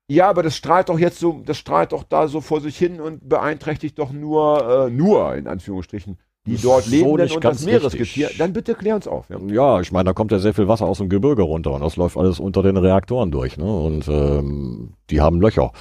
Ja, 0.10 0.30
aber 0.30 0.44
das 0.44 0.56
strahlt 0.56 0.90
doch 0.90 1.00
jetzt 1.00 1.20
so, 1.20 1.42
das 1.46 1.58
strahlt 1.58 1.92
doch 1.92 2.04
da 2.04 2.28
so 2.30 2.42
vor 2.42 2.62
sich 2.62 2.78
hin 2.78 3.00
und 3.02 3.28
beeinträchtigt 3.28 4.00
doch 4.00 4.12
nur, 4.12 4.88
äh, 4.88 4.90
nur 4.90 5.36
in 5.36 5.48
Anführungsstrichen, 5.48 6.18
die 6.50 6.62
dort 6.62 6.84
So 6.84 7.18
nicht 7.18 7.36
und 7.36 7.44
das 7.44 7.66
Meeresgetier. 7.66 8.28
richtig. 8.28 8.38
Dann 8.38 8.54
bitte 8.54 8.76
klär 8.76 8.96
uns 8.96 9.08
auf. 9.08 9.30
Ja. 9.30 9.38
ja, 9.48 9.82
ich 9.82 9.92
meine, 9.92 10.06
da 10.06 10.14
kommt 10.14 10.32
ja 10.32 10.40
sehr 10.40 10.54
viel 10.54 10.68
Wasser 10.68 10.86
aus 10.86 10.98
dem 10.98 11.10
Gebirge 11.10 11.44
runter 11.44 11.72
und 11.72 11.82
das 11.82 11.96
läuft 11.96 12.18
alles 12.18 12.40
unter 12.40 12.64
den 12.64 12.78
Reaktoren 12.78 13.32
durch. 13.32 13.58
Ne? 13.58 13.66
Und 13.66 14.08
ähm, 14.08 14.94
die 15.10 15.22
haben 15.22 15.42
Löcher. 15.42 15.72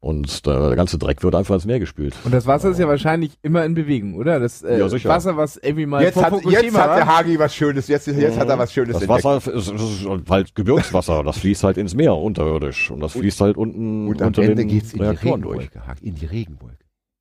Und 0.00 0.46
der, 0.46 0.76
ganze 0.76 0.96
Dreck 0.96 1.24
wird 1.24 1.34
einfach 1.34 1.56
ins 1.56 1.64
Meer 1.66 1.80
gespült. 1.80 2.14
Und 2.24 2.32
das 2.32 2.46
Wasser 2.46 2.70
ist 2.70 2.78
ja 2.78 2.86
wahrscheinlich 2.86 3.32
immer 3.42 3.64
in 3.64 3.74
Bewegung, 3.74 4.14
oder? 4.14 4.38
Das 4.38 4.62
äh, 4.62 4.78
Ja, 4.78 4.88
sicher. 4.88 5.08
Wasser, 5.08 5.36
was 5.36 5.56
irgendwie 5.56 5.86
mal 5.86 6.00
Jetzt, 6.02 6.14
vor 6.14 6.22
hat, 6.22 6.44
jetzt 6.44 6.78
hat 6.78 6.96
der. 6.96 7.06
Hagi 7.06 7.36
was 7.36 7.52
Schönes, 7.52 7.88
jetzt, 7.88 8.06
jetzt 8.06 8.38
hat 8.38 8.48
er 8.48 8.58
was 8.58 8.72
Schönes 8.72 8.92
Das 8.92 9.02
entdeckt. 9.02 9.24
Wasser 9.24 9.52
ist, 9.52 9.72
ist 9.72 10.06
halt 10.30 10.54
Gebirgswasser, 10.54 11.24
das 11.24 11.38
fließt 11.38 11.64
halt 11.64 11.78
ins 11.78 11.94
Meer 11.96 12.14
unterirdisch 12.14 12.92
und 12.92 13.00
das 13.00 13.12
fließt 13.12 13.40
halt 13.40 13.56
unten 13.56 14.06
Und 14.06 14.22
am 14.22 14.28
unter 14.28 14.42
Ende 14.42 14.54
den 14.54 14.68
geht's 14.68 14.92
in 14.92 15.00
die 15.00 15.04
Reaktoren 15.04 15.42
durch. 15.42 15.58
Regenwolke, 15.62 15.86
Hagi, 15.88 16.06
in 16.06 16.14
die 16.14 16.26
Regenwolke. 16.26 16.76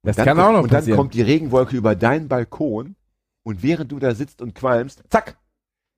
Das 0.07 0.15
Dann 0.15 0.25
kann 0.25 0.37
kommt, 0.37 0.47
auch 0.49 0.53
noch 0.53 0.63
Und 0.63 0.71
dann 0.71 0.79
passieren. 0.79 0.97
kommt 0.97 1.13
die 1.13 1.21
Regenwolke 1.21 1.75
über 1.77 1.95
deinen 1.95 2.27
Balkon 2.27 2.95
und 3.43 3.61
während 3.63 3.91
du 3.91 3.99
da 3.99 4.15
sitzt 4.15 4.41
und 4.41 4.55
qualmst, 4.55 5.03
zack, 5.09 5.37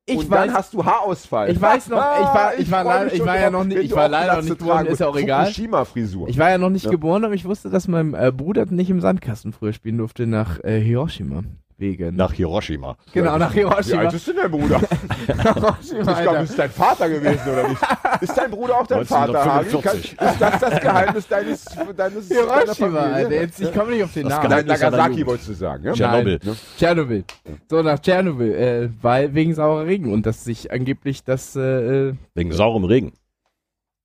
ich 0.05 0.17
und 0.17 0.29
weiß, 0.31 0.47
dann 0.47 0.55
hast 0.55 0.73
du 0.73 0.83
Haarausfall. 0.83 1.51
Ich 1.51 1.61
weiß 1.61 1.89
noch, 1.89 1.97
ich 1.97 2.01
war- 2.01 2.53
ich 2.57 2.71
war 2.71 2.83
freu 2.83 2.89
leider- 2.93 3.13
ich 3.13 3.25
war 3.25 3.39
ja 3.39 3.49
noch 3.51 3.63
nicht- 3.63 3.77
ich 3.79 3.91
war 3.95 4.09
leider 4.09 4.35
noch 4.37 4.41
nicht 4.43 4.57
geboren, 4.57 4.85
ist 4.87 4.99
ja 4.99 5.07
auch 5.07 5.15
egal. 5.15 5.45
Fukushima-Frisur. 5.45 6.27
ich 6.27 6.37
war 6.39 6.49
ja 6.49 6.57
noch 6.57 6.71
nicht 6.71 6.85
Ja. 6.85 6.91
geboren, 6.91 7.23
aber 7.23 7.35
ich 7.35 7.45
wusste, 7.45 7.69
dass 7.69 7.87
mein 7.87 8.15
äh, 8.15 8.31
Bruder 8.35 8.65
nicht 8.65 8.89
im 8.89 8.99
Sandkasten 9.01 9.53
früher 9.53 9.73
spielen 9.73 9.99
durfte 9.99 10.25
nach 10.25 10.59
äh, 10.63 10.79
Hiroshima. 10.81 11.43
Wegen. 11.79 12.15
Nach 12.15 12.33
Hiroshima. 12.33 12.97
genau, 13.13 13.37
nach 13.37 13.51
Wie 13.53 13.59
Hiroshima. 13.59 14.01
alt 14.01 14.13
ist 14.13 14.27
denn 14.27 14.35
dein 14.35 14.51
Bruder? 14.51 14.79
Hiroshima, 15.27 16.11
Ich 16.11 16.21
glaube, 16.21 16.37
ist 16.39 16.59
dein 16.59 16.69
Vater 16.71 17.09
gewesen, 17.09 17.49
oder 17.51 17.67
nicht? 17.69 17.81
Ist 18.21 18.37
dein 18.37 18.51
Bruder 18.51 18.79
auch 18.81 18.87
dein 18.87 19.05
Vater, 19.05 19.45
Hagi? 19.45 19.69
Kann- 19.69 19.97
1945. 19.97 20.11
Ist 20.19 20.41
das 20.41 20.59
das 20.59 20.81
Geheimnis 20.81 21.27
deines, 21.27 21.65
deines 21.95 22.27
Hiroshima? 22.29 22.99
Alter. 22.99 23.31
Jetzt, 23.31 23.61
ich 23.61 23.73
komme 23.73 23.91
nicht 23.91 24.03
auf 24.03 24.13
den 24.13 24.27
Das 24.27 24.37
Namen. 24.37 24.49
Nein, 24.49 24.65
Nagasaki 24.65 25.25
wolltest 25.25 25.49
du 25.49 25.53
sagen, 25.53 25.83
ja? 25.85 25.93
Tschernobyl. 25.93 26.39
Ne? 26.43 26.55
Tschernobyl. 26.77 27.23
So, 27.69 27.81
nach 27.81 27.99
Tschernobyl, 27.99 28.53
äh, 28.53 28.89
weil 29.01 29.33
wegen 29.33 29.55
saurer 29.55 29.85
Regen 29.85 30.11
und 30.11 30.25
dass 30.25 30.43
sich 30.43 30.71
angeblich 30.71 31.23
das, 31.23 31.55
äh, 31.55 32.09
äh, 32.09 32.13
Wegen 32.35 32.51
saurem 32.51 32.83
Regen. 32.83 33.13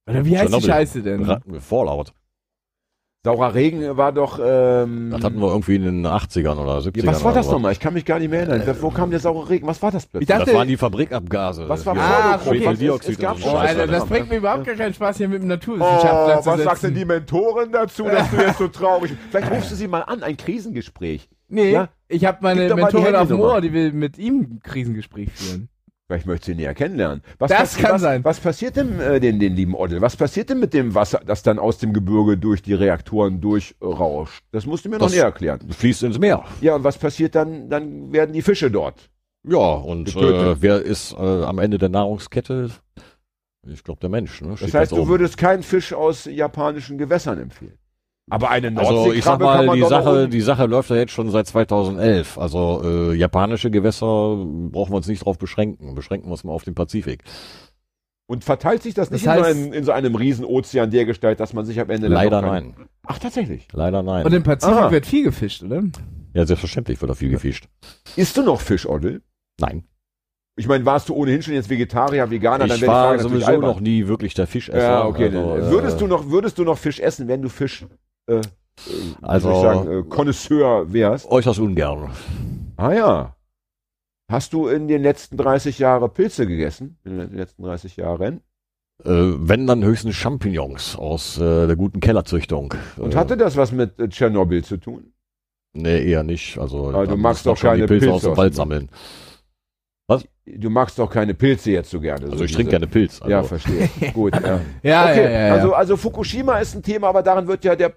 oder 0.08 0.24
wie 0.24 0.38
heißt 0.38 0.48
die 0.54 0.58
Tschernobyl. 0.60 0.68
Scheiße 0.70 1.02
denn? 1.02 1.60
Fallout. 1.60 2.12
Saurer 3.24 3.54
Regen 3.54 3.96
war 3.96 4.12
doch. 4.12 4.38
Ähm, 4.38 5.08
Das 5.10 5.24
hatten 5.24 5.40
wir 5.40 5.48
irgendwie 5.48 5.76
in 5.76 5.82
den 5.82 6.06
80ern 6.06 6.56
oder 6.58 6.78
70ern. 6.78 7.04
ja, 7.06 7.06
was 7.06 7.24
war 7.24 7.32
das 7.32 7.50
nochmal? 7.50 7.72
Ich 7.72 7.80
kann 7.80 7.94
mich 7.94 8.04
gar 8.04 8.18
nicht 8.18 8.30
mehr 8.30 8.46
erinnern. 8.46 8.76
Wo 8.82 8.90
kam 8.90 9.10
der 9.10 9.18
saure 9.18 9.48
Regen? 9.48 9.66
Was 9.66 9.80
war 9.80 9.90
das 9.90 10.04
plötzlich? 10.04 10.28
Ich 10.28 10.34
dachte- 10.36 10.44
Das 10.50 10.54
waren 10.54 10.68
die 10.68 10.76
Fabrikabgase. 10.76 11.66
Was 11.66 11.86
war 11.86 11.96
Ah, 11.96 12.34
okay. 12.44 12.58
Schwefeldioxid 12.58 13.10
Es- 13.12 13.16
es 13.16 13.22
gab 13.22 13.38
so 13.38 13.44
Oh, 13.46 13.50
schon- 13.52 13.60
Scheiße. 13.60 13.80
Alter, 13.80 13.92
das 13.92 14.04
bringt 14.06 14.28
mir 14.28 14.36
überhaupt 14.36 14.64
gar 14.66 14.74
keinen 14.74 14.92
Spaß, 14.92 15.16
hier 15.16 15.28
mit 15.28 15.38
dem 15.40 15.46
Oh, 15.46 15.54
Naturwissenschaftler 15.54 16.40
zu 16.42 16.46
was 16.50 16.56
sitzen. 16.56 16.68
sagt 16.68 16.82
denn 16.82 16.94
die 16.94 17.04
Mentorin 17.06 17.72
dazu, 17.72 18.04
dass 18.04 18.30
du 18.30 18.36
jetzt 18.36 18.58
so 18.58 18.68
traurig 18.68 19.10
bist? 19.12 19.22
Vielleicht 19.30 19.50
rufst 19.52 19.70
du 19.70 19.74
sie 19.76 19.88
mal 19.88 20.02
an, 20.02 20.22
ein 20.22 20.36
Krisengespräch. 20.36 21.26
Nee, 21.48 21.72
Ja? 21.72 21.88
ich 22.08 22.24
habe 22.26 22.38
meine 22.42 22.74
Mentorin 22.74 23.14
auf 23.16 23.28
dem. 23.28 23.40
Ohr, 23.40 23.60
die 23.62 23.72
will 23.72 23.92
mit 23.92 24.18
ihm 24.18 24.40
ein 24.40 24.60
Krisengespräch 24.62 25.30
führen. 25.32 25.68
Vielleicht 26.14 26.26
möchtest 26.26 26.46
du 26.48 26.52
ihn 26.52 26.58
näher 26.58 26.74
kennenlernen. 26.74 27.22
Was 27.38 27.50
Das 27.50 27.76
kann 27.76 27.94
was, 27.94 28.02
sein. 28.02 28.24
Was 28.24 28.38
passiert 28.38 28.76
denn 28.76 29.00
äh, 29.00 29.18
den, 29.18 29.40
den 29.40 29.56
lieben 29.56 29.74
Oddel? 29.74 30.00
Was 30.00 30.16
passiert 30.16 30.48
denn 30.48 30.60
mit 30.60 30.72
dem 30.72 30.94
Wasser, 30.94 31.20
das 31.26 31.42
dann 31.42 31.58
aus 31.58 31.78
dem 31.78 31.92
Gebirge 31.92 32.38
durch 32.38 32.62
die 32.62 32.74
Reaktoren 32.74 33.40
durchrauscht? 33.40 34.44
Das 34.52 34.64
musst 34.64 34.84
du 34.84 34.90
mir 34.90 34.98
noch 34.98 35.06
Das- 35.06 35.12
näher 35.14 35.24
erklären. 35.24 35.58
Fließt 35.70 36.04
ins 36.04 36.18
Meer. 36.20 36.44
Ja, 36.60 36.76
und 36.76 36.84
was 36.84 36.98
passiert 36.98 37.34
dann? 37.34 37.68
Dann 37.68 38.12
werden 38.12 38.32
die 38.32 38.42
Fische 38.42 38.70
dort. 38.70 39.10
Ja, 39.46 39.58
und 39.58 40.14
äh, 40.14 40.62
wer 40.62 40.80
ist 40.82 41.12
äh, 41.14 41.16
am 41.16 41.58
Ende 41.58 41.78
der 41.78 41.88
Nahrungskette? 41.88 42.70
Ich 43.66 43.82
glaube, 43.82 44.00
der 44.00 44.10
Mensch. 44.10 44.40
Ne? 44.40 44.54
Das 44.60 44.72
heißt, 44.72 44.92
du 44.92 44.98
oben. 44.98 45.08
würdest 45.08 45.36
keinen 45.36 45.64
Fisch 45.64 45.92
aus 45.92 46.26
japanischen 46.26 46.96
Gewässern 46.96 47.38
empfehlen. 47.40 47.76
Aber 48.30 48.50
eine 48.50 48.76
Also 48.78 49.12
ich 49.12 49.22
sag 49.24 49.38
mal, 49.40 49.66
man 49.66 49.76
die 49.76 49.84
Sache, 49.84 50.28
die 50.28 50.40
Sache 50.40 50.66
läuft 50.66 50.90
ja 50.90 50.96
jetzt 50.96 51.12
schon 51.12 51.30
seit 51.30 51.46
2011. 51.46 52.38
Also 52.38 52.82
äh, 52.84 53.14
japanische 53.14 53.70
Gewässer 53.70 54.06
brauchen 54.70 54.92
wir 54.92 54.96
uns 54.96 55.08
nicht 55.08 55.24
drauf 55.24 55.38
beschränken. 55.38 55.94
Beschränken 55.94 56.28
wir 56.28 56.32
uns 56.32 56.44
mal 56.44 56.52
auf 56.52 56.64
den 56.64 56.74
Pazifik. 56.74 57.22
Und 58.26 58.42
verteilt 58.42 58.82
sich 58.82 58.94
das 58.94 59.10
nicht 59.10 59.26
Das 59.26 59.36
in, 59.36 59.42
so 59.42 59.48
heißt- 59.48 59.50
einem, 59.50 59.72
in 59.74 59.84
so 59.84 59.92
einem 59.92 60.14
riesen 60.14 60.46
Ozean 60.46 60.90
dergestalt, 60.90 61.38
dass 61.40 61.52
man 61.52 61.66
sich 61.66 61.78
am 61.78 61.90
Ende 61.90 62.08
dann 62.08 62.12
Leider 62.14 62.40
nein. 62.40 62.74
Ach, 63.06 63.18
tatsächlich. 63.18 63.68
Leider 63.72 64.02
nein. 64.02 64.24
Und 64.24 64.32
im 64.32 64.42
Pazifik 64.42 64.74
Aha. 64.74 64.90
wird 64.90 65.04
viel 65.04 65.24
gefischt, 65.24 65.62
oder? 65.62 65.82
ja, 66.32 66.46
selbstverständlich 66.46 67.00
wird 67.02 67.10
da 67.10 67.14
viel 67.14 67.28
gefischt. 67.28 67.68
Isst 68.16 68.36
du 68.38 68.42
noch 68.42 68.62
Fisch, 68.62 68.86
Oddel? 68.88 69.20
Nein. 69.60 69.84
Ich 70.56 70.66
meine, 70.68 70.86
warst 70.86 71.08
du 71.08 71.14
ohnehin 71.14 71.42
schon 71.42 71.52
jetzt 71.54 71.68
Vegetarier, 71.68 72.30
Veganer, 72.30 72.66
dann 72.66 72.76
ich 72.76 72.80
wäre 72.80 72.80
die 72.80 72.86
war 72.86 73.04
Frage 73.08 73.22
natürlich 73.24 73.44
sowieso 73.44 73.60
noch 73.60 73.80
nie 73.80 74.06
wirklich 74.06 74.32
der 74.34 74.46
Fischesser. 74.46 74.78
Ja, 74.80 75.04
okay. 75.04 75.24
Also, 75.26 75.56
äh, 75.56 75.70
würdest, 75.70 76.00
du 76.00 76.06
noch, 76.06 76.30
würdest 76.30 76.58
du 76.58 76.64
noch 76.64 76.78
Fisch 76.78 77.00
essen, 77.00 77.28
wenn 77.28 77.42
du 77.42 77.48
Fisch, 77.48 77.84
äh, 78.26 78.40
Also- 79.22 79.48
also, 79.48 79.50
ich 79.52 79.56
sagen, 79.62 79.90
äh, 79.90 80.02
Connoisseur 80.08 80.92
wärst? 80.92 81.26
Äußerst 81.30 81.58
ungern. 81.60 82.10
Ah 82.76 82.92
ja. 82.92 83.36
Hast 84.30 84.52
du 84.52 84.68
in 84.68 84.88
den 84.88 85.02
letzten 85.02 85.36
30 85.36 85.78
Jahren 85.78 86.10
Pilze 86.12 86.46
gegessen? 86.46 86.98
In 87.04 87.18
den 87.18 87.34
letzten 87.36 87.62
30 87.62 87.96
Jahren? 87.96 88.40
Äh, 89.04 89.10
wenn 89.10 89.66
dann 89.66 89.84
höchstens 89.84 90.14
Champignons 90.14 90.96
aus 90.96 91.36
äh, 91.38 91.66
der 91.66 91.76
guten 91.76 92.00
Kellerzüchtung. 92.00 92.74
Und 92.96 93.14
äh, 93.14 93.16
hatte 93.16 93.36
das 93.36 93.56
was 93.56 93.70
mit 93.72 93.98
äh, 94.00 94.08
Tschernobyl 94.08 94.64
zu 94.64 94.76
tun? 94.78 95.12
Nee, 95.74 96.08
eher 96.10 96.22
nicht. 96.22 96.58
Also 96.58 96.88
Ah, 96.90 97.04
du 97.04 97.16
magst 97.16 97.44
doch 97.46 97.58
keine 97.60 97.86
Pilze 97.86 98.06
Pilze 98.06 98.14
aus 98.14 98.22
dem 98.22 98.30
aus 98.32 98.36
Wald 98.38 98.52
dem- 98.52 98.56
sammeln. 98.56 98.90
Du 100.46 100.68
magst 100.68 100.98
doch 100.98 101.10
keine 101.10 101.32
Pilze 101.32 101.70
jetzt 101.70 101.90
so 101.90 102.00
gerne. 102.00 102.26
Also 102.26 102.38
so 102.38 102.44
ich 102.44 102.52
trinke 102.52 102.70
gerne 102.70 102.86
Pilz. 102.86 103.22
Also 103.22 103.30
Ja, 103.30 103.42
verstehe. 103.42 103.88
Gut, 104.12 104.34
ja. 104.34 104.60
Ja, 104.82 105.04
okay, 105.04 105.24
ja, 105.24 105.30
ja, 105.30 105.46
ja. 105.46 105.54
Also, 105.54 105.72
also 105.72 105.96
Fukushima 105.96 106.58
ist 106.58 106.74
ein 106.74 106.82
Thema, 106.82 107.08
aber 107.08 107.22
daran 107.22 107.46
wird 107.46 107.64
ja 107.64 107.74
der, 107.74 107.94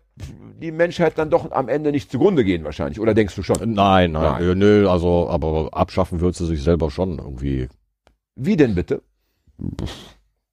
die 0.61 0.71
Menschheit 0.71 1.17
dann 1.17 1.29
doch 1.29 1.51
am 1.51 1.67
Ende 1.67 1.91
nicht 1.91 2.09
zugrunde 2.09 2.45
gehen 2.45 2.63
wahrscheinlich. 2.63 3.01
Oder 3.01 3.13
denkst 3.13 3.35
du 3.35 3.43
schon? 3.43 3.57
Nein, 3.73 4.13
nein, 4.13 4.21
Nein. 4.21 4.43
äh, 4.43 4.55
nö, 4.55 4.89
also, 4.89 5.27
aber 5.29 5.69
abschaffen 5.73 6.21
wird 6.21 6.35
sie 6.35 6.45
sich 6.45 6.63
selber 6.63 6.89
schon 6.89 7.17
irgendwie. 7.17 7.67
Wie 8.35 8.55
denn 8.55 8.75
bitte? 8.75 9.01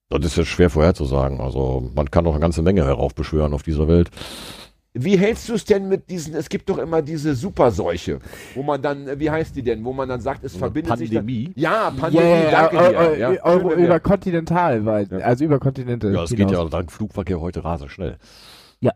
Das 0.08 0.24
ist 0.24 0.36
jetzt 0.36 0.48
schwer 0.48 0.70
vorherzusagen. 0.70 1.40
Also, 1.40 1.90
man 1.94 2.10
kann 2.10 2.24
doch 2.24 2.32
eine 2.32 2.40
ganze 2.40 2.62
Menge 2.62 2.84
heraufbeschwören 2.84 3.54
auf 3.54 3.62
dieser 3.62 3.86
Welt. 3.86 4.10
Wie 4.96 5.18
hältst 5.18 5.48
du 5.48 5.54
es 5.54 5.64
denn 5.64 5.88
mit 5.88 6.08
diesen, 6.08 6.34
es 6.36 6.48
gibt 6.48 6.68
doch 6.70 6.78
immer 6.78 7.02
diese 7.02 7.34
Superseuche, 7.34 8.20
wo 8.54 8.62
man 8.62 8.80
dann, 8.80 9.08
äh, 9.08 9.18
wie 9.18 9.28
heißt 9.28 9.56
die 9.56 9.62
denn, 9.62 9.84
wo 9.84 9.92
man 9.92 10.08
dann 10.08 10.20
sagt, 10.20 10.44
es 10.44 10.52
eine 10.52 10.60
verbindet 10.60 10.98
sich 10.98 11.10
Pandemie? 11.10 11.44
dann. 11.46 11.52
Ja, 11.56 11.72
Ja, 11.72 11.90
Pandemie, 11.90 12.24
ja, 12.24 12.50
danke 12.50 12.76
ja, 12.76 12.88
dir. 12.90 12.98
eu- 12.98 13.14
ja. 13.16 13.30
eu- 13.30 13.38
Euro 13.42 13.58
Schön, 13.60 13.70
wenn 13.70 13.78
wir- 13.78 13.86
über 13.86 14.00
Kontinental, 14.00 14.86
weil, 14.86 15.08
Ja. 15.10 15.18
also 15.18 15.44
über 15.44 15.58
Kontinente. 15.58 16.10
Ja, 16.12 16.22
es 16.22 16.30
geht 16.30 16.48
ja 16.50 16.64
dank 16.66 16.92
Flugverkehr 16.92 17.40
heute 17.40 17.64
rasend 17.64 17.90
schnell. 17.90 18.18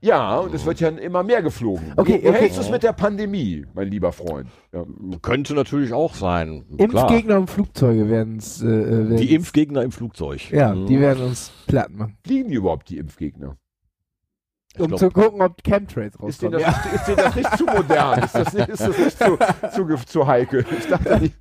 Ja, 0.02 0.36
und 0.40 0.52
es 0.54 0.66
wird 0.66 0.80
ja 0.80 0.88
immer 0.90 1.22
mehr 1.22 1.40
geflogen. 1.42 1.94
Okay, 1.96 2.18
wie, 2.20 2.24
wie 2.24 2.28
okay. 2.28 2.38
hältst 2.40 2.58
du 2.58 2.62
es 2.62 2.70
mit 2.70 2.82
der 2.82 2.92
Pandemie, 2.92 3.64
mein 3.74 3.88
lieber 3.88 4.12
Freund? 4.12 4.48
Ja. 4.72 4.84
Könnte 5.22 5.54
natürlich 5.54 5.94
auch 5.94 6.14
sein. 6.14 6.64
Klar. 6.76 6.80
Impfgegner 7.10 7.38
und 7.38 7.48
Flugzeuge 7.48 8.10
werden 8.10 8.36
es. 8.36 8.60
Äh, 8.62 8.66
äh, 8.68 9.16
Die 9.16 9.34
Impfgegner 9.34 9.82
im 9.82 9.90
Flugzeug. 9.90 10.50
Ja, 10.50 10.74
Mhm. 10.74 10.86
die 10.86 11.00
werden 11.00 11.24
uns 11.24 11.50
platt 11.66 11.90
machen. 11.90 12.18
Fliegen 12.24 12.50
die 12.50 12.56
überhaupt, 12.56 12.90
die 12.90 12.98
Impfgegner? 12.98 13.56
Um 14.80 14.88
glaub- 14.88 14.98
zu 15.00 15.10
gucken, 15.10 15.42
ob 15.42 15.62
Chemtrails 15.62 16.14
Ist 16.14 16.22
rauskommen. 16.22 16.52
das, 16.52 16.62
Ja. 16.62 16.84
ist 16.94 17.06
denen 17.08 17.16
das 17.18 17.34
nicht 17.36 17.58
zu 17.58 17.64
modern? 17.66 18.22
Ist 18.22 18.34
das 18.34 18.52
nicht, 18.52 18.68
ist 18.68 18.80
das 18.80 18.98
nicht 18.98 19.18
zu, 19.18 19.38
zu, 19.74 20.04
zu 20.06 20.26
heikel? 20.26 20.64
Ich 20.78 20.86
dachte, 20.88 21.18
die, 21.20 21.32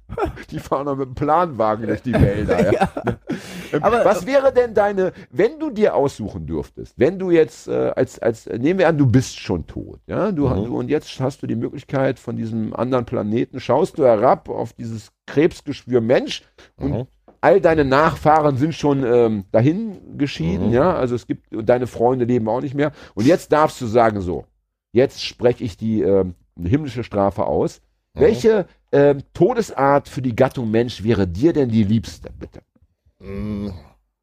die 0.52 0.60
fahren 0.60 0.86
noch 0.86 0.96
mit 0.96 1.08
dem 1.08 1.16
Planwagen 1.16 1.88
durch 1.88 2.02
die 2.02 2.14
Wälder. 2.14 2.74
Ja. 2.74 2.90
Ähm, 3.74 3.84
Aber- 3.84 4.06
Was 4.06 4.26
wäre 4.26 4.54
denn 4.54 4.74
deine, 4.74 5.12
wenn 5.30 5.60
du 5.60 5.70
dir 5.70 5.94
aussuchen 5.94 6.48
dürftest, 6.48 6.94
wenn 6.98 7.20
du 7.20 7.32
jetzt 7.32 7.68
äh, 7.68 7.92
als, 7.98 8.18
als, 8.18 8.46
nehmen 8.46 8.80
wir 8.80 8.88
an, 8.88 8.98
du 8.98 9.06
bist 9.06 9.38
schon 9.42 9.68
tot, 9.68 10.00
ja, 10.08 10.32
du, 10.32 10.48
Mhm. 10.48 10.66
du 10.66 10.80
und 10.80 10.90
jetzt 10.90 11.20
hast 11.20 11.44
du 11.44 11.48
die 11.48 11.56
Möglichkeit 11.58 12.18
von 12.18 12.38
diesem 12.38 12.74
anderen 12.74 13.04
Planeten, 13.06 13.60
schaust 13.60 13.98
du 13.98 14.06
herab 14.06 14.48
auf 14.48 14.72
dieses 14.72 15.12
Krebsgeschwür 15.26 16.00
Mensch 16.00 16.44
und 16.78 16.92
Mhm. 16.92 17.08
All 17.42 17.62
deine 17.62 17.86
Nachfahren 17.86 18.58
sind 18.58 18.74
schon 18.76 19.04
ähm, 19.04 19.46
dahin 19.52 20.18
geschieden, 20.18 20.68
Mhm. 20.68 20.74
ja, 20.74 20.96
also 20.96 21.16
es 21.16 21.28
gibt, 21.28 21.48
deine 21.52 21.88
Freunde 21.88 22.26
leben 22.26 22.48
auch 22.50 22.62
nicht 22.62 22.76
mehr. 22.76 22.92
Und 23.16 23.26
jetzt 23.26 23.52
darfst 23.52 23.80
du 23.82 23.86
sagen, 23.86 24.22
so, 24.22 24.46
jetzt 24.92 25.24
spreche 25.24 25.64
ich 25.64 25.78
die 25.78 26.02
ähm, 26.02 26.36
himmlische 26.62 27.04
Strafe 27.04 27.46
aus. 27.46 27.82
Mhm. 28.14 28.20
Welche 28.20 28.66
ähm, 28.92 29.20
Todesart 29.34 30.08
für 30.10 30.22
die 30.22 30.36
Gattung 30.36 30.72
Mensch 30.72 31.04
wäre 31.04 31.28
dir 31.28 31.54
denn 31.54 31.70
die 31.70 31.84
liebste, 31.84 32.30
bitte? 32.40 32.62
Mm, 33.20 33.70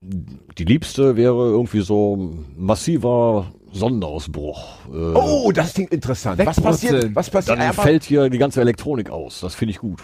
die 0.00 0.64
liebste 0.64 1.16
wäre 1.16 1.48
irgendwie 1.50 1.80
so 1.80 2.16
massiver 2.56 3.52
Sonnenausbruch. 3.74 4.62
Äh, 4.92 4.96
Oh, 5.14 5.52
das 5.52 5.74
klingt 5.74 5.92
interessant. 5.92 6.40
Was 6.44 6.60
passiert? 6.60 7.14
Was 7.14 7.28
passiert? 7.30 7.58
Dann 7.58 7.72
fällt 7.72 8.04
hier 8.04 8.30
die 8.30 8.38
ganze 8.38 8.60
Elektronik 8.60 9.10
aus. 9.10 9.40
Das 9.40 9.54
finde 9.54 9.72
ich 9.72 9.78
gut. 9.78 10.00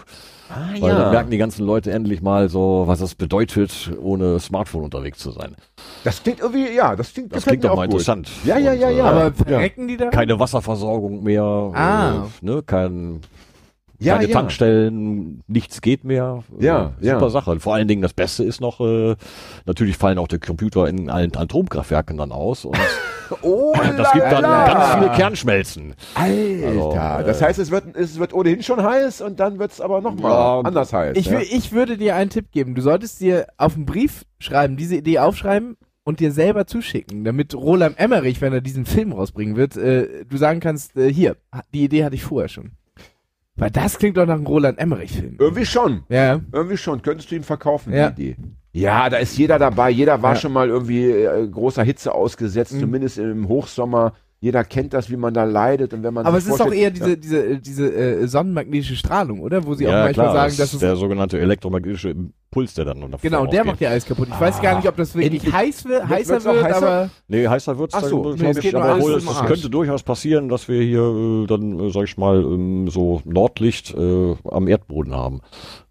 ah, 0.49 0.69
Weil 0.79 0.91
dann 0.91 1.01
ja. 1.01 1.11
merken 1.11 1.31
die 1.31 1.37
ganzen 1.37 1.65
Leute 1.65 1.91
endlich 1.91 2.21
mal 2.21 2.49
so, 2.49 2.83
was 2.85 3.01
es 3.01 3.15
bedeutet, 3.15 3.91
ohne 4.01 4.39
Smartphone 4.39 4.83
unterwegs 4.83 5.19
zu 5.19 5.31
sein. 5.31 5.55
Das 6.03 6.21
klingt 6.21 6.39
irgendwie, 6.41 6.69
ja, 6.75 6.95
das 6.95 7.13
klingt, 7.13 7.33
Das 7.35 7.45
klingt 7.45 7.63
doch 7.63 7.75
mal 7.75 7.85
gut. 7.87 7.93
interessant. 8.01 8.29
Ja, 8.43 8.57
ja, 8.57 8.73
ja, 8.73 8.89
Und, 8.89 8.97
ja. 8.97 9.05
äh, 9.05 9.09
Aber 9.25 9.33
verrecken 9.33 9.87
die 9.87 9.97
da? 9.97 10.09
Keine 10.09 10.39
Wasserversorgung 10.39 11.23
mehr, 11.23 11.43
Ah. 11.43 12.25
äh, 12.41 12.45
ne, 12.45 12.61
kein, 12.63 13.21
Ja, 14.01 14.15
keine 14.15 14.29
ja. 14.29 14.33
Tankstellen, 14.33 15.43
nichts 15.47 15.81
geht 15.81 16.03
mehr. 16.03 16.43
Ja, 16.59 16.93
äh, 16.99 17.05
super 17.05 17.21
ja. 17.21 17.29
Sache. 17.29 17.51
Und 17.51 17.59
vor 17.61 17.75
allen 17.75 17.87
Dingen 17.87 18.01
das 18.01 18.13
Beste 18.13 18.43
ist 18.43 18.61
noch, 18.61 18.79
äh, 18.81 19.15
natürlich 19.65 19.97
fallen 19.97 20.17
auch 20.17 20.27
die 20.27 20.39
Computer 20.39 20.87
in 20.87 21.09
allen 21.09 21.35
Atomkraftwerken 21.35 22.17
dann 22.17 22.31
aus 22.31 22.65
und 22.65 22.77
Oh, 23.41 23.73
das 23.97 24.11
gibt 24.11 24.25
dann 24.25 24.43
ganz 24.43 24.95
viele 24.95 25.11
Kernschmelzen. 25.11 25.95
Alter, 26.15 26.67
Also, 26.67 26.91
äh, 26.91 27.25
das 27.25 27.41
heißt, 27.41 27.59
es 27.59 27.71
wird, 27.71 27.95
es 27.95 28.19
wird 28.19 28.33
ohnehin 28.33 28.63
schon 28.63 28.83
heiß 28.83 29.21
und 29.21 29.39
dann 29.39 29.59
wird 29.59 29.71
es 29.71 29.81
aber 29.81 30.01
nochmal 30.01 30.31
Ja, 30.31 30.61
anders 30.61 30.91
heiß. 30.91 31.17
Ich, 31.17 31.27
ja? 31.27 31.39
ich 31.39 31.71
würde 31.71 31.97
dir 31.97 32.15
einen 32.15 32.29
Tipp 32.29 32.51
geben. 32.51 32.75
Du 32.75 32.81
solltest 32.81 33.21
dir 33.21 33.47
auf 33.57 33.75
einen 33.75 33.85
Brief 33.85 34.25
schreiben, 34.39 34.77
diese 34.77 34.97
Idee 34.97 35.19
aufschreiben 35.19 35.77
und 36.03 36.19
dir 36.19 36.31
selber 36.31 36.65
zuschicken, 36.65 37.23
damit 37.23 37.53
Roland 37.53 37.99
Emmerich, 37.99 38.41
wenn 38.41 38.53
er 38.53 38.61
diesen 38.61 38.85
Film 38.85 39.13
rausbringen 39.13 39.55
wird, 39.55 39.77
äh, 39.77 40.25
du 40.25 40.37
sagen 40.37 40.59
kannst, 40.59 40.97
äh, 40.97 41.11
hier, 41.11 41.37
die 41.73 41.83
Idee 41.83 42.03
hatte 42.03 42.15
ich 42.15 42.23
vorher 42.23 42.49
schon. 42.49 42.71
Weil 43.61 43.69
das 43.71 43.97
klingt 43.97 44.17
doch 44.17 44.25
nach 44.25 44.35
einem 44.35 44.47
Roland 44.47 44.79
Emmerich-Film. 44.79 45.35
Irgendwie 45.39 45.65
schon. 45.65 46.03
Ja. 46.09 46.39
Irgendwie 46.51 46.77
schon. 46.77 47.01
Könntest 47.01 47.29
du 47.31 47.35
ihm 47.35 47.43
verkaufen, 47.43 47.93
Ja. 47.93 48.09
die 48.09 48.31
Idee. 48.31 48.35
Ja, 48.73 49.09
da 49.09 49.17
ist 49.17 49.37
jeder 49.37 49.59
dabei. 49.59 49.89
Jeder 49.91 50.21
war 50.21 50.33
Ja. 50.33 50.39
schon 50.39 50.51
mal 50.53 50.67
irgendwie 50.69 51.09
äh, 51.11 51.47
großer 51.47 51.83
Hitze 51.83 52.13
ausgesetzt, 52.15 52.73
Mhm. 52.73 52.79
zumindest 52.79 53.17
im 53.19 53.47
Hochsommer. 53.47 54.13
Jeder 54.39 54.63
kennt 54.63 54.93
das, 54.93 55.11
wie 55.11 55.17
man 55.17 55.33
da 55.35 55.43
leidet 55.43 55.93
und 55.93 56.01
wenn 56.01 56.13
man 56.15 56.25
Aber 56.25 56.37
es 56.37 56.45
ist 56.45 56.53
doch 56.53 56.65
vorstellt- 56.65 56.81
eher 56.81 56.89
diese, 56.91 57.17
diese, 57.17 57.45
äh, 57.45 57.59
diese 57.59 57.93
äh, 57.93 58.27
sonnenmagnetische 58.27 58.95
Strahlung, 58.95 59.41
oder? 59.41 59.63
Wo 59.65 59.75
sie 59.75 59.87
auch 59.87 59.91
ja, 59.91 60.05
manchmal 60.05 60.25
klar, 60.27 60.33
sagen, 60.35 60.47
das 60.49 60.57
dass 60.57 60.67
ist 60.69 60.73
es 60.73 60.79
der 60.79 60.95
sogenannte 60.95 61.39
elektromagnetische 61.39 62.15
Impuls, 62.51 62.73
der 62.73 62.83
dann 62.83 62.99
davon 62.99 63.17
Genau, 63.21 63.45
der 63.45 63.61
ausgeht. 63.61 63.65
macht 63.65 63.81
ja 63.81 63.89
alles 63.91 64.05
kaputt. 64.05 64.27
Ich 64.29 64.39
weiß 64.39 64.61
gar 64.61 64.75
nicht, 64.75 64.87
ob 64.87 64.97
das 64.97 65.15
wirklich 65.15 65.35
endlich- 65.41 65.53
heiß 65.53 65.85
wird, 65.85 66.09
heißer 66.09 66.43
wird, 66.43 66.63
heißer? 66.65 66.77
aber 66.77 67.09
Nee, 67.29 67.47
heißer 67.47 67.77
wird's 67.79 67.93
Ach 67.95 68.01
dann, 68.01 68.09
so, 68.09 68.21
glaub 68.23 68.39
nee, 68.39 68.49
es 68.49 68.57
ich, 68.57 68.63
geht 68.63 68.73
nur 68.73 68.83
aber 68.83 69.01
wohl, 69.01 69.13
es 69.15 69.41
könnte 69.45 69.69
durchaus 69.69 70.03
passieren, 70.03 70.49
dass 70.49 70.67
wir 70.67 70.81
hier 70.81 70.99
äh, 71.01 71.47
dann, 71.47 71.79
äh, 71.79 71.91
sag 71.91 72.03
ich 72.03 72.17
mal, 72.17 72.41
ähm, 72.41 72.89
so 72.89 73.21
Nordlicht 73.23 73.93
äh, 73.95 74.35
am 74.49 74.67
Erdboden 74.67 75.15
haben. 75.15 75.39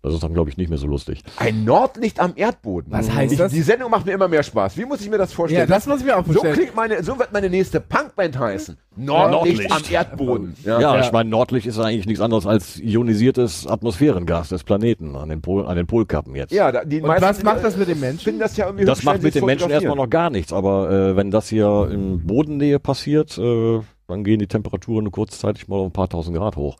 Das 0.02 0.12
ist 0.14 0.22
dann, 0.22 0.32
glaube 0.34 0.50
ich, 0.50 0.56
nicht 0.58 0.68
mehr 0.68 0.78
so 0.78 0.86
lustig. 0.86 1.22
ein 1.38 1.64
Nordlicht 1.64 2.20
am 2.20 2.32
Erdboden. 2.36 2.92
Was 2.92 3.10
heißt 3.10 3.32
ich, 3.32 3.38
das? 3.38 3.52
Die 3.52 3.62
Sendung 3.62 3.90
macht 3.90 4.04
mir 4.06 4.12
immer 4.12 4.28
mehr 4.28 4.42
Spaß. 4.42 4.76
Wie 4.76 4.84
muss 4.84 5.00
ich 5.00 5.08
mir 5.10 5.18
das 5.18 5.30
ja, 5.30 5.36
vorstellen? 5.36 5.68
das 5.68 5.86
muss 5.86 6.00
ich 6.00 6.06
mir 6.06 6.16
auch 6.18 6.26
so 6.26 6.32
vorstellen. 6.32 6.54
klingt 6.54 6.76
meine, 6.76 7.02
so 7.02 7.18
wird 7.18 7.32
meine 7.32 7.48
nächste 7.50 7.80
Punkband 7.80 8.38
heißen. 8.38 8.76
Nordlicht, 8.96 9.68
Nordlicht. 9.70 9.72
am 9.72 9.82
Erdboden. 9.94 10.56
Ja. 10.64 10.80
Ja, 10.80 10.94
Ja. 10.96 11.00
ich 11.00 11.12
meine, 11.12 11.30
Nordlicht 11.30 11.66
ist 11.66 11.78
eigentlich 11.78 12.06
nichts 12.06 12.20
anderes 12.20 12.46
als 12.46 12.78
ionisiertes 12.80 13.66
Atmosphärengas 13.66 14.48
des 14.48 14.64
Planeten 14.64 15.14
an 15.16 15.28
den, 15.28 15.40
Pol, 15.40 15.66
an 15.66 15.76
den 15.76 15.86
Polkappen 15.86 16.34
jetzt. 16.34 16.52
Ja, 16.52 16.72
da, 16.72 16.84
die 16.84 17.00
Und 17.00 17.08
meisten, 17.08 17.24
was 17.24 17.42
macht 17.42 17.64
das 17.64 17.76
mit 17.76 17.88
dem 17.88 18.00
Menschen? 18.00 18.38
das 18.38 18.56
ja 18.56 18.66
irgendwie 18.66 18.84
Das 18.84 19.02
macht 19.04 19.22
mit 19.22 19.34
den 19.34 19.44
Menschen 19.44 19.70
erstmal 19.70 19.96
noch 19.96 20.10
gar 20.10 20.30
nichts, 20.30 20.52
aber 20.52 20.90
äh, 20.90 21.16
wenn 21.16 21.30
das 21.30 21.48
hier 21.48 21.88
in 21.92 22.26
Bodennähe 22.26 22.78
passiert, 22.80 23.38
äh, 23.38 23.80
dann 24.08 24.24
gehen 24.24 24.40
die 24.40 24.48
Temperaturen 24.48 25.10
kurzzeitig 25.12 25.68
mal 25.68 25.76
auf 25.76 25.86
ein 25.86 25.92
paar 25.92 26.08
tausend 26.08 26.36
Grad 26.36 26.56
hoch. 26.56 26.76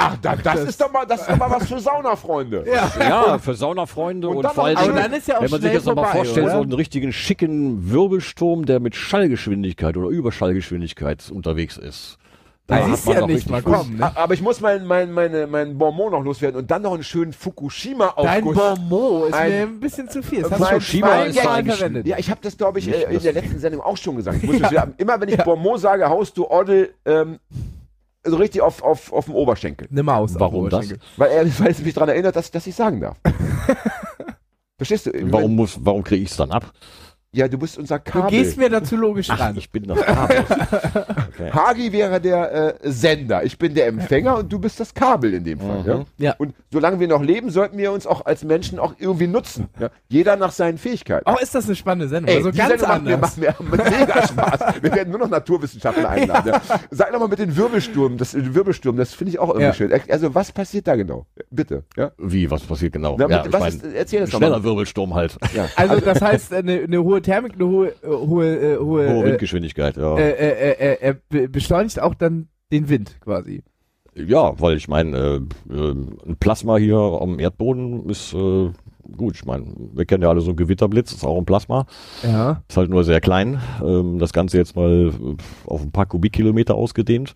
Ach, 0.00 0.16
da, 0.22 0.36
das, 0.36 0.60
ist 0.60 0.80
doch 0.80 0.92
mal, 0.92 1.04
das 1.04 1.22
ist 1.22 1.30
doch 1.30 1.36
mal 1.36 1.50
was 1.50 1.66
für 1.68 1.80
Saunafreunde. 1.80 2.64
Ja. 2.66 2.90
Ja, 3.00 3.38
für 3.38 3.54
Saunafreunde 3.54 4.28
Und 4.28 4.36
und, 4.38 4.42
dann 4.44 4.54
vor 4.54 4.64
ist 5.12 5.26
ja 5.28 5.38
auch 5.38 5.42
wenn 5.42 5.50
man 5.50 5.60
sich 5.60 5.68
schnell 5.70 5.74
jetzt 5.74 5.86
noch 5.86 5.94
mal 5.96 6.02
vorbei, 6.04 6.16
vorstellt, 6.18 6.46
oder? 6.46 6.54
so 6.56 6.62
einen 6.62 6.72
richtigen 6.72 7.12
schicken 7.12 7.90
Wirbelsturm, 7.90 8.64
der 8.66 8.78
mit 8.80 8.94
Schallgeschwindigkeit 8.94 9.96
oder 9.96 10.08
Überschallgeschwindigkeit 10.08 11.30
unterwegs 11.30 11.76
ist. 11.76 12.16
Da 12.68 12.80
du 12.80 13.06
man 13.06 13.14
ja 13.14 13.26
nicht 13.26 13.36
richtig 13.36 13.50
mal 13.50 13.62
kommen, 13.62 13.96
ne? 13.96 14.12
Aber 14.14 14.34
ich 14.34 14.42
muss 14.42 14.60
mein, 14.60 14.84
mein, 14.86 15.10
meine, 15.10 15.46
mein 15.46 15.78
Bonbon 15.78 16.12
noch 16.12 16.22
loswerden 16.22 16.60
und 16.60 16.70
dann 16.70 16.82
noch 16.82 16.92
einen 16.92 17.02
schönen 17.02 17.30
Dein 17.32 17.40
Fukushima-Aufguss. 17.40 18.56
Bonmot 18.56 19.28
ist 19.28 19.34
Ein- 19.34 19.50
mir 19.50 19.62
ein 19.62 19.80
bisschen 19.80 20.10
zu 20.10 20.22
viel. 20.22 20.42
Das 20.42 20.50
hast 20.52 20.60
du 20.60 20.64
schon 20.66 20.72
Fukushima 20.74 21.22
ist 21.22 21.38
eigentlich- 21.46 21.76
verwendet. 21.76 22.06
Ja, 22.06 22.18
ich 22.18 22.30
habe 22.30 22.40
das, 22.42 22.58
glaube 22.58 22.78
ich, 22.80 22.86
Nicht 22.86 22.98
äh, 22.98 23.04
in 23.08 23.14
das- 23.14 23.22
der 23.22 23.32
letzten 23.32 23.58
Sendung 23.58 23.80
auch 23.80 23.96
schon 23.96 24.16
gesagt. 24.16 24.36
Ich 24.42 24.50
muss 24.50 24.58
das 24.60 24.70
wieder, 24.70 24.86
immer 24.98 25.18
wenn 25.18 25.30
ich 25.30 25.38
Bonbon 25.38 25.78
sage, 25.78 26.06
haust 26.10 26.36
du 26.36 26.46
Oddel 26.46 26.92
ähm, 27.06 27.38
so 28.24 28.36
richtig 28.36 28.62
auf, 28.62 28.82
auf, 28.82 29.12
auf 29.12 29.26
dem 29.26 29.34
Oberschenkel. 29.34 29.88
Eine 29.90 30.02
Maus. 30.02 30.34
auf 30.34 30.40
Warum 30.40 30.68
das? 30.68 30.94
Weil 31.16 31.30
er 31.30 31.46
weil 31.58 31.70
es 31.70 31.80
mich 31.80 31.94
daran 31.94 32.10
erinnert, 32.10 32.36
dass, 32.36 32.50
dass 32.50 32.66
ich 32.66 32.74
sagen 32.74 33.00
darf. 33.00 33.16
Verstehst 34.76 35.06
du? 35.06 35.12
Warum 35.32 35.56
muss, 35.56 35.78
warum 35.80 36.04
kriege 36.04 36.22
ich 36.22 36.30
es 36.30 36.36
dann 36.36 36.52
ab? 36.52 36.72
Ja, 37.30 37.46
du 37.46 37.58
bist 37.58 37.76
unser 37.76 37.98
Du 37.98 38.10
Kabel. 38.10 38.30
gehst 38.30 38.56
mir 38.56 38.70
dazu 38.70 38.96
logisch 38.96 39.28
Ach, 39.30 39.38
ran. 39.38 39.56
ich 39.56 39.70
bin 39.70 39.84
das 39.84 40.00
Kabel. 40.00 40.44
Okay. 41.38 41.52
Hagi 41.52 41.92
wäre 41.92 42.20
der 42.20 42.82
äh, 42.82 42.90
Sender, 42.90 43.44
ich 43.44 43.56
bin 43.58 43.72
der 43.72 43.86
Empfänger 43.86 44.38
und 44.38 44.52
du 44.52 44.58
bist 44.58 44.80
das 44.80 44.92
Kabel 44.92 45.34
in 45.34 45.44
dem 45.44 45.60
Fall. 45.60 45.82
Mhm. 45.82 45.86
Ja? 45.86 46.04
Ja. 46.18 46.34
Und 46.38 46.52
solange 46.72 46.98
wir 46.98 47.06
noch 47.06 47.22
leben, 47.22 47.50
sollten 47.50 47.78
wir 47.78 47.92
uns 47.92 48.08
auch 48.08 48.26
als 48.26 48.42
Menschen 48.42 48.80
auch 48.80 48.94
irgendwie 48.98 49.28
nutzen. 49.28 49.68
Ja? 49.78 49.90
Jeder 50.08 50.34
nach 50.34 50.50
seinen 50.50 50.78
Fähigkeiten. 50.78 51.30
Oh, 51.30 51.36
ist 51.40 51.54
das 51.54 51.66
eine 51.66 51.76
spannende 51.76 52.08
Sendung. 52.08 52.30
Ey, 52.30 52.38
also 52.38 52.50
die 52.50 52.58
ganz 52.58 52.80
Sendung 52.80 53.20
macht 53.20 53.38
mir, 53.38 53.48
anders. 53.56 53.70
macht 53.70 53.92
mir 53.92 53.98
mega 54.00 54.26
Spaß. 54.26 54.82
Wir 54.82 54.92
werden 54.92 55.10
nur 55.10 55.20
noch 55.20 55.28
Naturwissenschaftler 55.30 56.08
einladen. 56.08 56.48
Ja. 56.54 56.60
Sag 56.90 57.12
noch 57.12 57.20
mal 57.20 57.28
mit 57.28 57.38
den 57.38 57.56
Wirbelsturm, 57.56 58.16
das 58.16 58.32
den 58.32 58.52
Wirbelsturm, 58.56 58.96
das 58.96 59.14
finde 59.14 59.30
ich 59.34 59.38
auch 59.38 59.50
irgendwie 59.50 59.62
Ja. 59.64 59.74
schön. 59.74 59.92
Also 60.08 60.34
was 60.34 60.50
passiert 60.50 60.88
da 60.88 60.96
genau? 60.96 61.26
Bitte. 61.52 61.84
Ja? 61.96 62.10
Wie, 62.18 62.50
was 62.50 62.62
passiert 62.64 62.94
genau? 62.94 63.14
Na, 63.16 63.28
ja, 63.28 63.44
ich 63.46 63.52
was 63.52 63.60
mein, 63.60 63.72
ist, 63.74 63.84
erzähl 63.84 64.20
das 64.22 64.30
doch 64.30 64.38
schneller 64.38 64.56
mal. 64.58 64.64
Wirbelsturm 64.64 65.14
halt. 65.14 65.38
Ja. 65.54 65.68
Also 65.76 66.00
das 66.00 66.20
heißt, 66.20 66.52
eine, 66.52 66.80
eine 66.80 67.00
hohe 67.04 67.17
Thermik, 67.22 67.54
eine 67.54 67.66
hohe, 67.66 67.88
äh, 67.88 68.06
hohe, 68.06 68.46
äh, 68.46 68.76
hohe, 68.78 69.08
Hohe 69.14 69.22
äh, 69.22 69.24
Windgeschwindigkeit, 69.24 69.96
ja. 69.96 70.16
äh, 70.16 70.94
äh, 70.94 71.14
be- 71.28 71.48
beschleunigt 71.48 72.00
auch 72.00 72.14
dann 72.14 72.48
den 72.72 72.88
Wind 72.88 73.16
quasi. 73.20 73.62
Ja, 74.14 74.58
weil 74.60 74.76
ich 74.76 74.88
meine, 74.88 75.46
ein 75.70 76.36
Plasma 76.40 76.76
hier 76.76 76.96
am 76.96 77.38
Erdboden 77.38 78.08
ist 78.08 78.32
gut. 78.32 79.36
Ich 79.36 79.44
meine, 79.44 79.66
wir 79.94 80.04
kennen 80.06 80.22
ja 80.24 80.28
alle 80.28 80.40
so 80.40 80.48
einen 80.50 80.56
Gewitterblitz, 80.56 81.12
ist 81.12 81.24
auch 81.24 81.38
ein 81.38 81.44
Plasma. 81.46 81.86
Ja. 82.24 82.62
Ist 82.68 82.76
halt 82.76 82.90
nur 82.90 83.04
sehr 83.04 83.20
klein. 83.20 83.60
Ähm, 83.82 84.18
das 84.18 84.32
Ganze 84.32 84.56
jetzt 84.58 84.74
mal 84.74 85.12
auf 85.66 85.82
ein 85.82 85.92
paar 85.92 86.06
Kubikkilometer 86.06 86.74
ausgedehnt. 86.74 87.34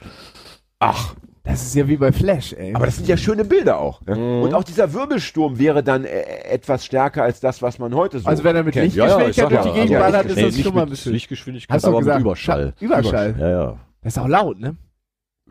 Ach, 0.81 1.15
Das 1.45 1.61
ist 1.63 1.75
ja 1.75 1.89
wie 1.89 1.97
bei 1.97 2.13
Flash, 2.13 2.53
ey. 2.53 2.73
aber 2.73 2.87
das 2.87 2.97
sind 2.97 3.09
ja 3.09 3.17
schöne 3.17 3.45
Bilder 3.45 3.81
auch. 3.81 4.01
Ja? 4.07 4.15
Mhm. 4.15 4.43
Und 4.43 4.55
auch 4.55 4.63
dieser 4.63 4.93
Wirbelsturm 4.93 5.59
wäre 5.59 5.83
dann 5.83 6.05
äh, 6.05 6.23
etwas 6.45 6.85
stärker 6.85 7.25
als 7.25 7.41
das, 7.41 7.61
was 7.63 7.81
man 7.81 7.95
heute 7.97 8.21
so 8.21 8.29
also 8.29 8.45
wenn 8.45 8.55
er 8.55 8.63
mit 8.63 8.75
kennt. 8.75 8.95
Lichtgeschwindigkeit 8.95 9.51
durch 9.51 9.63
die 9.63 9.69
ja, 9.69 9.75
Gegend 9.75 9.91
ja, 9.91 9.99
ballert, 9.99 10.27
ich- 10.31 10.37
ist 10.37 10.57
das 10.59 10.65
schon 10.65 10.75
mal 10.75 10.81
ein 10.83 10.85
mit 10.85 10.91
bisschen... 10.91 11.13
Lichtgeschwindigkeit, 11.13 11.75
Hast 11.75 11.85
du 11.85 11.89
aber 11.89 11.99
gesagt? 11.99 12.19
mit 12.19 12.25
Überschall. 12.27 12.75
Überschall. 12.79 13.35
Ja, 13.41 13.51
ja. 13.51 13.77
Das 14.03 14.17
ist 14.17 14.23
auch 14.23 14.29
laut, 14.29 14.61
ne? 14.61 14.77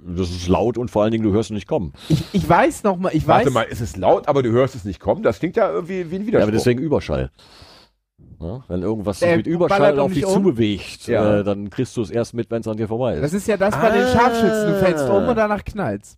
Das 0.04 0.30
ist 0.32 0.47
laut 0.47 0.77
und 0.77 0.89
vor 0.89 1.04
allen 1.04 1.12
Dingen, 1.12 1.25
du 1.25 1.32
hörst 1.34 1.51
nicht 1.51 1.67
kommen. 1.67 1.91
Ich, 2.08 2.23
ich 2.32 2.47
weiß 2.47 2.84
noch 2.84 2.95
mal, 2.97 3.12
ich 3.13 3.27
weiß... 3.27 3.39
Warte 3.45 3.51
mal, 3.51 3.63
ist 3.63 3.82
es 3.82 3.97
laut, 3.97 4.27
aber 4.30 4.41
du 4.43 4.49
hörst 4.51 4.75
es 4.75 4.86
nicht 4.86 4.99
kommen? 5.01 5.21
Das 5.23 5.39
klingt 5.39 5.58
ja 5.58 5.69
irgendwie 5.69 6.10
wie 6.10 6.15
ein 6.15 6.21
Ja, 6.21 6.27
Widerspruch. 6.27 6.41
aber 6.43 6.51
deswegen 6.54 6.80
Überschall. 6.80 7.32
Ja, 8.40 8.64
wenn 8.68 8.82
irgendwas 8.82 9.20
sich 9.20 9.28
Der 9.28 9.38
mit 9.38 9.46
Überschall 9.48 10.00
auf 10.00 10.14
dich 10.14 10.26
um? 10.26 10.34
zubewegt, 10.34 11.08
Ja. 11.08 11.40
äh, 11.40 11.44
dann 11.44 11.70
kriegst 11.70 11.96
du 11.96 12.02
es 12.02 12.10
erst 12.10 12.34
mit, 12.34 12.50
wenn 12.50 12.62
es 12.62 12.68
an 12.68 12.78
dir 12.78 12.88
vorbei 12.88 13.14
ist. 13.16 13.22
Das 13.22 13.34
ist 13.34 13.48
ja 13.48 13.56
das 13.58 13.76
bei 13.80 13.92
den 13.92 14.02
Ah. 14.04 14.08
Scharfschützen. 14.08 14.68
Du 14.74 14.80
fällst 14.80 15.08
um 15.10 15.28
und 15.28 15.36
danach 15.36 15.64
knallst. 15.64 16.18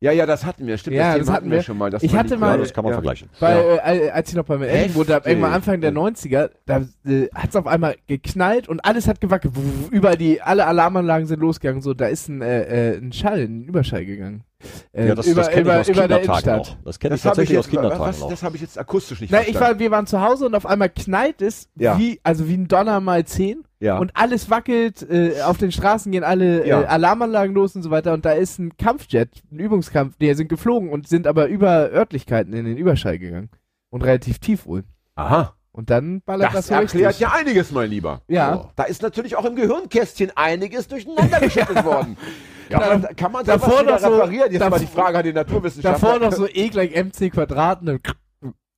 ja, 0.00 0.10
ja, 0.12 0.26
das 0.26 0.44
hatten 0.44 0.66
wir. 0.66 0.76
Stimmt, 0.76 0.96
Ja, 0.96 1.16
das, 1.16 1.26
das 1.28 1.34
hatten 1.36 1.50
wir. 1.50 1.62
schon 1.62 1.78
mal. 1.78 1.90
dass 1.90 2.02
Ich 2.02 2.14
hatte 2.14 2.36
mal- 2.36 2.52
ja, 2.52 2.56
das 2.58 2.74
kann 2.74 2.82
man 2.84 2.90
ja. 2.90 2.96
vergleichen. 2.96 3.30
Weil, 3.40 3.56
äh, 3.84 4.10
als 4.10 4.28
ich 4.30 4.34
noch 4.34 4.44
bei 4.44 4.58
mir 4.58 4.66
Eltern 4.66 5.06
Heftig. 5.06 5.26
irgendwann 5.26 5.52
Anfang 5.52 5.80
der 5.80 5.92
90er, 5.92 6.50
da 6.66 6.78
äh, 7.06 7.28
hat 7.32 7.50
es 7.50 7.56
auf 7.56 7.66
einmal 7.68 7.94
geknallt 8.08 8.68
und 8.68 8.84
alles 8.84 9.06
hat 9.08 9.20
gewackelt. 9.20 9.54
Überall 9.92 10.16
die, 10.16 10.42
alle 10.42 10.66
Alarmanlagen 10.66 11.26
sind 11.28 11.40
losgegangen. 11.40 11.80
So, 11.82 11.94
da 11.94 12.06
ist 12.06 12.28
ein, 12.28 12.42
äh, 12.42 12.94
äh, 12.94 12.98
ein 12.98 13.12
Schall, 13.12 13.38
ein 13.44 13.62
Überschall 13.64 14.04
gegangen. 14.04 14.42
Äh, 14.92 15.08
Ja, 15.08 15.14
das, 15.14 15.26
über 15.26 15.42
das 15.42 15.50
kenne 15.50 15.70
ich 15.70 15.76
aus 15.76 15.88
über 15.88 16.08
der 16.08 16.18
Kindertagen 16.20 16.58
noch. 16.58 16.76
Das 16.84 16.98
kenne 16.98 17.14
ich 17.14 17.18
ich 17.20 17.22
tatsächlich 17.22 17.58
aus 17.58 17.66
jetzt, 17.66 17.70
Kindertagen 17.72 18.00
was, 18.04 18.20
noch. 18.20 18.30
das 18.30 18.42
habe 18.42 18.56
ich 18.56 18.62
jetzt 18.62 18.78
akustisch 18.78 19.20
nicht 19.20 19.30
Na, 19.30 19.40
ich 19.40 19.44
verstanden. 19.46 19.70
war, 19.74 19.78
wir 19.80 19.90
waren 19.90 20.06
zu 20.06 20.20
Hause 20.20 20.46
und 20.46 20.54
auf 20.54 20.66
einmal 20.66 20.88
knallt 20.90 21.42
es, 21.42 21.68
Ja. 21.76 21.98
wie, 21.98 22.20
also 22.22 22.48
wie 22.48 22.54
ein 22.54 22.68
Donner 22.68 23.00
mal 23.00 23.24
10 23.24 23.64
ja. 23.80 23.98
und 23.98 24.12
alles 24.14 24.50
wackelt, 24.50 25.02
äh, 25.10 25.42
auf 25.42 25.58
den 25.58 25.72
Straßen 25.72 26.12
gehen 26.12 26.24
alle 26.24 26.66
Ja. 26.66 26.82
äh, 26.82 26.86
Alarmanlagen 26.86 27.54
los 27.54 27.74
und 27.76 27.82
so 27.82 27.90
weiter 27.90 28.12
und 28.12 28.24
da 28.24 28.32
ist 28.32 28.58
ein 28.58 28.76
Kampfjet, 28.76 29.30
ein 29.52 29.58
Übungskampf, 29.58 30.16
die 30.18 30.32
sind 30.34 30.48
geflogen 30.48 30.90
und 30.90 31.08
sind 31.08 31.26
aber 31.26 31.46
über 31.46 31.90
Örtlichkeiten 31.92 32.52
in 32.52 32.64
den 32.64 32.76
Überschall 32.76 33.18
gegangen. 33.18 33.50
Und 33.90 34.02
relativ 34.02 34.38
tief 34.40 34.66
wohl. 34.66 34.82
Aha. 35.14 35.54
Und 35.70 35.90
dann 35.90 36.20
ballert 36.22 36.54
Das 36.54 36.68
das, 36.68 36.70
erklärt 36.70 37.18
ja 37.18 37.32
einiges, 37.32 37.72
mein 37.72 37.90
Lieber. 37.90 38.22
Ja. 38.28 38.70
Da 38.76 38.84
ist 38.84 39.02
natürlich 39.02 39.34
auch 39.36 39.44
im 39.44 39.56
Gehirnkästchen 39.56 40.30
einiges 40.36 40.86
durcheinander 40.88 41.40
geschüttelt 41.40 41.84
worden. 41.84 42.16
Kann 42.70 42.80
Da- 42.80 42.88
man, 42.98 43.16
kann 43.16 43.32
man 43.32 43.44
davor 43.44 43.80
wieder 43.82 43.92
noch 43.92 43.98
so- 43.98 44.08
reparieren? 44.14 44.52
Jetzt 44.52 44.70
mal 44.70 44.78
die 44.80 44.86
Frage 44.86 45.18
an 45.18 45.24
den 45.24 45.34
Naturwissenschaftler. 45.34 46.08
Davor 46.10 46.26
noch 46.30 46.32
so 46.36 46.46
E 46.46 46.68
gleich 46.68 46.92
MC 46.94 47.30
Quadrat 47.30 47.80
und 47.80 47.86
dann 47.86 48.00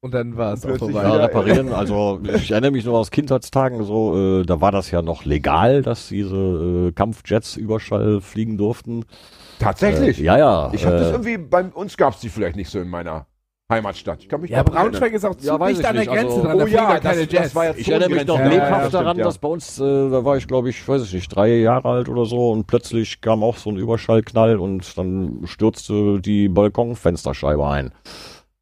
und 0.02 0.14
dann 0.14 0.36
war 0.36 0.52
es 0.52 0.64
auch 0.64 0.76
vorbei. 0.76 1.02
Ja, 1.02 1.14
wieder- 1.14 1.22
reparieren. 1.24 1.72
Also 1.72 2.20
ich 2.22 2.50
erinnere 2.52 2.70
mich 2.70 2.84
noch 2.84 2.94
aus 2.94 3.10
Kindheitstagen 3.10 3.82
so, 3.84 4.40
äh, 4.40 4.44
da 4.44 4.60
war 4.60 4.70
das 4.70 4.90
ja 4.90 5.02
noch 5.02 5.24
legal, 5.24 5.82
dass 5.82 6.08
diese 6.08 6.36
äh, 6.88 6.92
Kampfjets 6.92 7.56
Überschall 7.56 8.20
fliegen 8.20 8.56
durften. 8.56 9.04
Tatsächlich. 9.58 10.20
Äh, 10.20 10.24
ja, 10.24 10.38
ja. 10.38 10.70
Ich 10.74 10.84
habe 10.84 10.98
das 10.98 11.08
äh, 11.08 11.12
irgendwie, 11.12 11.38
bei 11.38 11.64
uns 11.64 11.96
gab 11.96 12.14
es 12.14 12.20
die 12.20 12.28
vielleicht 12.28 12.56
nicht 12.56 12.70
so 12.70 12.78
in 12.78 12.88
meiner 12.88 13.26
Heimatstadt. 13.76 14.22
Ich 14.22 14.28
kann 14.28 14.40
mich 14.40 14.50
Ja. 14.52 14.62
Braunschweig 14.62 15.12
ist 15.12 15.24
auch 15.24 15.34
Ja, 15.40 15.58
zu 15.58 15.64
dicht 15.66 15.80
ich 15.80 15.86
an 15.86 15.94
der 15.96 16.02
nicht, 16.04 16.12
Grenze 16.12 16.26
also- 16.36 16.42
dran. 16.42 16.60
Oh 16.62 16.66
ja, 16.66 16.92
ja 16.92 17.00
keine 17.00 17.22
das, 17.24 17.32
Jets. 17.32 17.42
das 17.44 17.54
war 17.56 17.64
ja 17.64 17.74
Ich 17.76 17.88
erinnere 17.90 18.10
mich 18.10 18.26
noch 18.26 18.38
Ja, 18.38 18.44
ja, 18.44 18.50
lebhaft 18.50 18.78
stimmt, 18.80 18.94
daran, 18.94 19.18
ja. 19.18 19.24
dass 19.24 19.38
bei 19.38 19.48
uns, 19.48 19.80
äh, 19.80 19.82
da 20.10 20.24
war 20.24 20.36
ich 20.36 20.46
glaube 20.46 20.70
ich, 20.70 20.88
weiß 20.88 21.02
ich 21.02 21.12
nicht, 21.12 21.28
drei 21.34 21.48
Jahre 21.56 21.88
alt 21.88 22.08
oder 22.08 22.26
so 22.26 22.52
und 22.52 22.68
plötzlich 22.68 23.20
kam 23.20 23.42
auch 23.42 23.56
so 23.56 23.70
ein 23.70 23.76
Überschallknall 23.76 24.56
und 24.58 24.96
dann 24.96 25.40
stürzte 25.46 26.20
die 26.20 26.48
Balkonfensterscheibe 26.48 27.66
ein. 27.66 27.90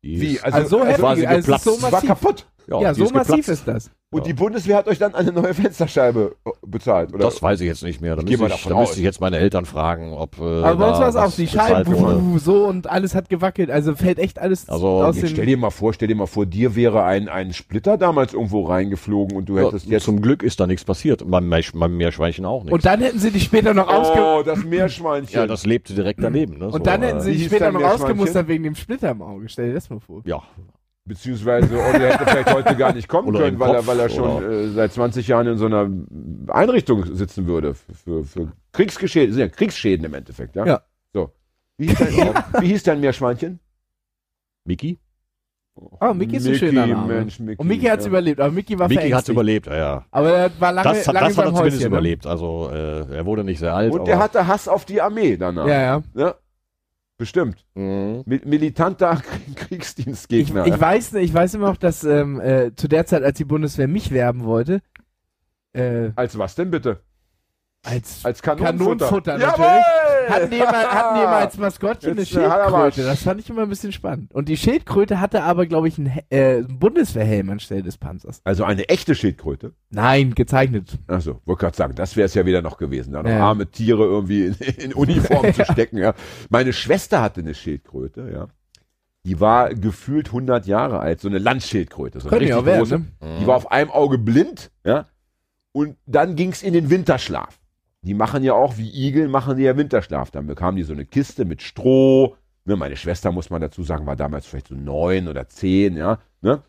Die 0.03 0.21
Wie? 0.23 0.41
Also, 0.41 0.57
Also 0.57 0.69
so 0.79 0.83
also, 0.83 1.07
heftig, 1.09 1.29
also 1.29 1.41
geplatzt. 1.43 1.65
so 1.65 1.71
es 1.73 1.83
war 1.83 1.91
massiv. 1.91 2.09
kaputt. 2.09 2.47
Ja, 2.67 2.95
die 2.95 2.99
so 3.05 3.11
massiv 3.13 3.27
geplatzt. 3.37 3.49
ist 3.51 3.69
das. 3.69 3.91
Und 4.15 4.21
Ja. 4.21 4.27
die 4.29 4.33
Bundeswehr 4.35 4.77
hat 4.77 4.87
euch 4.87 4.99
dann 5.01 5.13
eine 5.17 5.33
neue 5.33 5.53
Fensterscheibe 5.55 6.37
äh, 6.47 6.51
bezahlt, 6.65 7.13
oder? 7.13 7.25
Das 7.25 7.43
weiß 7.43 7.61
ich 7.63 7.67
jetzt 7.67 7.83
nicht 7.83 8.01
mehr. 8.01 8.15
Da, 8.15 8.23
müsste 8.23 8.39
mal 8.39 8.51
ich, 8.51 8.63
da 8.65 8.79
müsste 8.79 8.99
ich 8.99 9.03
jetzt 9.05 9.21
meine 9.21 9.39
Eltern 9.39 9.65
fragen, 9.65 10.13
ob. 10.13 10.39
Äh, 10.39 10.43
Aber 10.63 10.77
bei 10.77 10.89
uns 10.89 10.99
da 10.99 11.03
war 11.03 11.09
es 11.09 11.17
auch, 11.17 11.35
die 11.35 11.49
Scheiben 11.49 11.93
wuh, 12.33 12.39
so 12.39 12.65
und 12.67 12.87
alles 12.89 13.17
hat 13.17 13.29
gewackelt. 13.29 13.73
Also 13.73 13.97
fällt 13.97 14.21
echt 14.21 14.39
alles 14.39 14.69
Also, 14.69 14.87
aus 15.03 15.17
dem... 15.17 15.27
stell 15.27 15.47
dir 15.47 15.57
mal 15.57 15.71
vor, 15.71 15.93
stell 15.95 16.07
dir 16.07 16.15
mal 16.15 16.27
vor, 16.27 16.47
dir 16.47 16.77
wäre 16.77 17.03
ein, 17.03 17.29
ein 17.29 17.53
Splitter 17.53 17.99
damals 17.99 18.35
irgendwo 18.35 18.63
reingeflogen 18.67 19.37
und 19.37 19.49
du 19.49 19.59
Ja, 19.59 19.65
hättest 19.67 19.87
jetzt. 19.87 20.05
zum 20.05 20.23
Glück 20.23 20.45
ist 20.45 20.61
da 20.61 20.69
nichts 20.69 20.85
passiert. 20.85 21.21
Und 21.23 21.33
Beim, 21.33 21.51
beim 21.75 21.97
Meerschweinchen 21.97 22.45
auch 22.45 22.63
nicht. 22.63 22.73
Und 22.73 22.85
dann 22.87 23.01
hätten 23.01 23.19
sie 23.19 23.33
die 23.33 23.41
später 23.41 23.75
noch 23.75 23.89
ausge... 23.89 24.21
Oh, 24.23 24.43
das 24.45 24.63
Meerschweinchen. 24.63 25.35
ja, 25.37 25.49
das 25.49 25.67
lebte 25.67 25.93
direkt 25.93 26.23
daneben. 26.23 26.59
Ne? 26.59 26.69
Und 26.69 26.87
dann 26.87 27.01
so, 27.01 27.07
hätten 27.09 27.21
sie 27.21 27.33
die 27.33 27.39
hieß 27.39 27.47
später 27.47 27.73
noch 27.73 27.83
ausgemustert 27.83 28.47
wegen 28.47 28.63
dem 28.63 28.77
Splitter 28.77 29.11
im 29.11 29.23
Auge. 29.23 29.49
Stell 29.49 29.67
dir 29.69 29.75
das 29.75 29.91
mal 29.91 29.99
vor. 29.99 30.23
Ja, 30.25 30.41
Beziehungsweise 31.07 31.79
Olli 31.79 31.99
hätte 31.99 32.25
vielleicht 32.25 32.55
heute 32.55 32.77
gar 32.77 32.95
nicht 32.95 33.09
kommen 33.09 33.29
Oder 33.29 33.41
können, 33.41 33.59
weil 33.59 33.75
er, 33.75 33.87
weil 33.87 34.01
er 34.01 34.09
schon 34.09 34.43
äh, 34.43 34.69
seit 34.69 34.93
20 34.93 35.29
Jahren 35.29 35.47
in 35.47 35.59
so 35.59 35.67
einer 35.67 35.91
Einrichtung 36.49 37.15
sitzen 37.15 37.47
würde. 37.47 37.75
Für, 37.75 38.25
für, 38.25 38.53
Kriegsgeschäden, 38.73 39.35
sind 39.35 39.41
ja 39.41 39.49
Kriegsschäden 39.49 40.07
im 40.07 40.15
Endeffekt, 40.15 40.57
ja? 40.57 40.65
Ja. 40.65 40.83
So. 41.13 41.31
Wie 41.77 41.89
hieß 41.89 41.99
dein, 41.99 42.63
wie 42.63 42.67
hieß 42.69 42.83
dein 42.85 43.01
Meerschweinchen? 43.01 43.61
Miki? 44.65 44.99
Oh, 45.75 46.15
Mickey 46.15 46.37
ist 46.37 46.47
ein 46.47 46.55
schöner 46.55 46.87
Name. 46.87 47.15
Mensch, 47.15 47.41
Mickey. 47.41 47.61
Und 47.61 47.67
Mickey 47.67 47.87
hat's 47.87 48.05
ja. 48.05 48.09
überlebt, 48.09 48.41
aber 48.41 48.53
Mickey 48.53 48.79
war 48.79 48.89
Miki 48.89 49.01
hat's 49.01 49.27
verängstigt. 49.27 49.35
überlebt, 49.35 49.67
ja, 49.67 49.77
ja. 49.77 50.05
Aber 50.11 50.31
er 50.31 50.51
war 50.61 50.73
lange, 50.73 50.89
Das, 50.89 51.09
hat- 51.09 51.15
lange 51.15 51.29
das 51.29 51.37
hat 51.39 51.45
er 51.47 51.55
zumindest 51.55 51.81
ne? 51.81 51.87
überlebt. 51.89 52.27
Also, 52.27 52.71
äh, 52.73 53.15
er 53.17 53.27
wurde 53.27 53.45
nicht 53.45 53.59
sehr 53.59 53.75
alt. 53.75 53.93
Und 53.93 54.01
aber, 54.03 54.11
er 54.11 54.19
hatte 54.21 54.47
Hass 54.47 54.69
auf 54.69 54.85
die 54.85 55.01
Armee 55.01 55.37
danach. 55.37 55.67
Ja, 55.67 55.81
ja. 55.83 56.03
Ja? 56.15 56.35
Bestimmt. 57.17 57.65
Mhm. 57.75 58.23
Mi- 58.27 58.45
militanter 58.45 59.23
Ich, 59.47 59.55
Kriegsdienstgegner. 59.57 60.67
ich 60.67 60.81
weiß 60.81 61.13
nicht, 61.13 61.25
ich 61.25 61.35
weiß 61.35 61.55
immer 61.55 61.69
noch, 61.69 61.77
dass 61.77 62.03
ähm, 62.05 62.41
äh, 62.41 62.75
zu 62.75 62.89
der 62.89 63.07
Zeit, 63.07 63.23
als 63.23 63.39
die 63.39 63.45
Bundeswehr 63.45 63.87
mich 63.89 64.11
werben 64.11 64.45
wollte, 64.45 64.81
äh, 65.73 66.11
Als 66.17 66.37
was 66.39 66.55
denn 66.55 66.71
bitte? 66.71 67.01
Als 67.85 68.25
Als 68.25 68.43
Kanonenfutter. 68.43 69.39
Natürlich. 69.39 69.85
Hatten 70.29 70.51
die, 70.51 70.57
immer, 70.57 70.73
hatten 70.73 71.15
die 71.17 71.21
immer 71.23 71.37
als 71.37 71.59
Maskottchen 71.59 72.13
eine 72.13 72.23
Jetzt, 72.23 72.35
äh, 72.35 72.41
er 72.43 72.49
mal- 72.49 72.91
Schildkröte. 72.93 73.05
Das 73.05 73.23
fand 73.23 73.41
ich 73.41 73.51
immer 73.51 73.63
ein 73.63 73.69
bisschen 73.69 73.93
spannend. 73.93 74.33
Und 74.35 74.49
die 74.49 74.57
Schildkröte 74.57 75.21
hatte 75.21 75.43
aber, 75.43 75.67
glaube 75.67 75.89
ich, 75.89 75.99
einen, 75.99 76.13
äh, 76.31 76.57
einen 76.57 76.79
Bundeswehrhelm 76.79 77.51
anstelle 77.51 77.83
des 77.83 77.99
Panzers. 77.99 78.41
Also 78.45 78.65
eine 78.65 78.89
echte 78.89 79.15
Schildkröte. 79.15 79.75
Nein, 79.91 80.35
gezeichnet. 80.35 80.99
Achso, 81.09 81.41
wollte 81.45 81.61
gerade 81.61 81.77
sagen, 81.77 81.95
das 81.95 82.17
wäre 82.17 82.27
es 82.27 82.35
ja 82.35 82.47
wieder 82.47 82.63
noch 82.63 82.79
gewesen, 82.79 83.13
da 83.13 83.23
noch 83.23 83.29
Ja. 83.31 83.41
arme 83.47 83.71
Tiere 83.71 84.03
irgendwie 84.05 84.47
in, 84.47 84.55
in 84.55 84.95
Uniform 84.95 85.53
zu 85.55 85.65
stecken. 85.65 85.99
Ja. 85.99 86.15
Meine 86.49 86.73
Schwester 86.73 87.21
hatte 87.21 87.41
eine 87.41 87.55
Schildkröte, 87.55 88.31
ja. 88.33 88.47
Die 89.27 89.41
war 89.41 89.75
gefühlt 89.75 90.29
100 90.29 90.67
Jahre 90.67 91.01
alt, 91.01 91.21
so 91.21 91.29
eine 91.29 91.39
Landschildkröte. 91.39 92.21
So 92.21 92.29
eine 92.29 92.41
richtig 92.41 92.57
große. 92.57 92.91
werden, 92.91 93.17
ne? 93.21 93.39
Die 93.41 93.47
war 93.47 93.57
auf 93.57 93.71
einem 93.73 93.91
Auge 93.91 94.19
blind, 94.19 94.71
ja. 94.85 95.07
Und 95.73 95.97
dann 96.07 96.37
ging's 96.37 96.63
in 96.63 96.73
den 96.73 96.89
Winterschlaf. 96.91 97.59
Die 98.05 98.15
machen 98.15 98.45
ja 98.45 98.53
auch, 98.53 98.77
wie 98.77 98.91
Igel, 98.91 99.29
machen 99.29 99.57
die 99.57 99.63
ja 99.63 99.77
Winterschlaf. 99.77 100.31
Dann 100.31 100.47
bekamen 100.47 100.77
die 100.77 100.83
so 100.83 100.93
eine 100.93 101.07
Kiste 101.07 101.47
mit 101.47 101.63
Stroh. 101.63 102.37
Ne, 102.67 102.77
meine 102.77 102.97
Schwester, 102.97 103.33
muss 103.33 103.49
man 103.49 103.63
dazu 103.63 103.83
sagen, 103.83 104.07
war 104.07 104.17
damals 104.17 104.47
vielleicht 104.47 104.69
so 104.69 104.75
neun 104.75 105.27
oder 105.27 105.49
zehn, 105.49 105.97
ja. 105.97 106.19
Ne? 106.43 106.63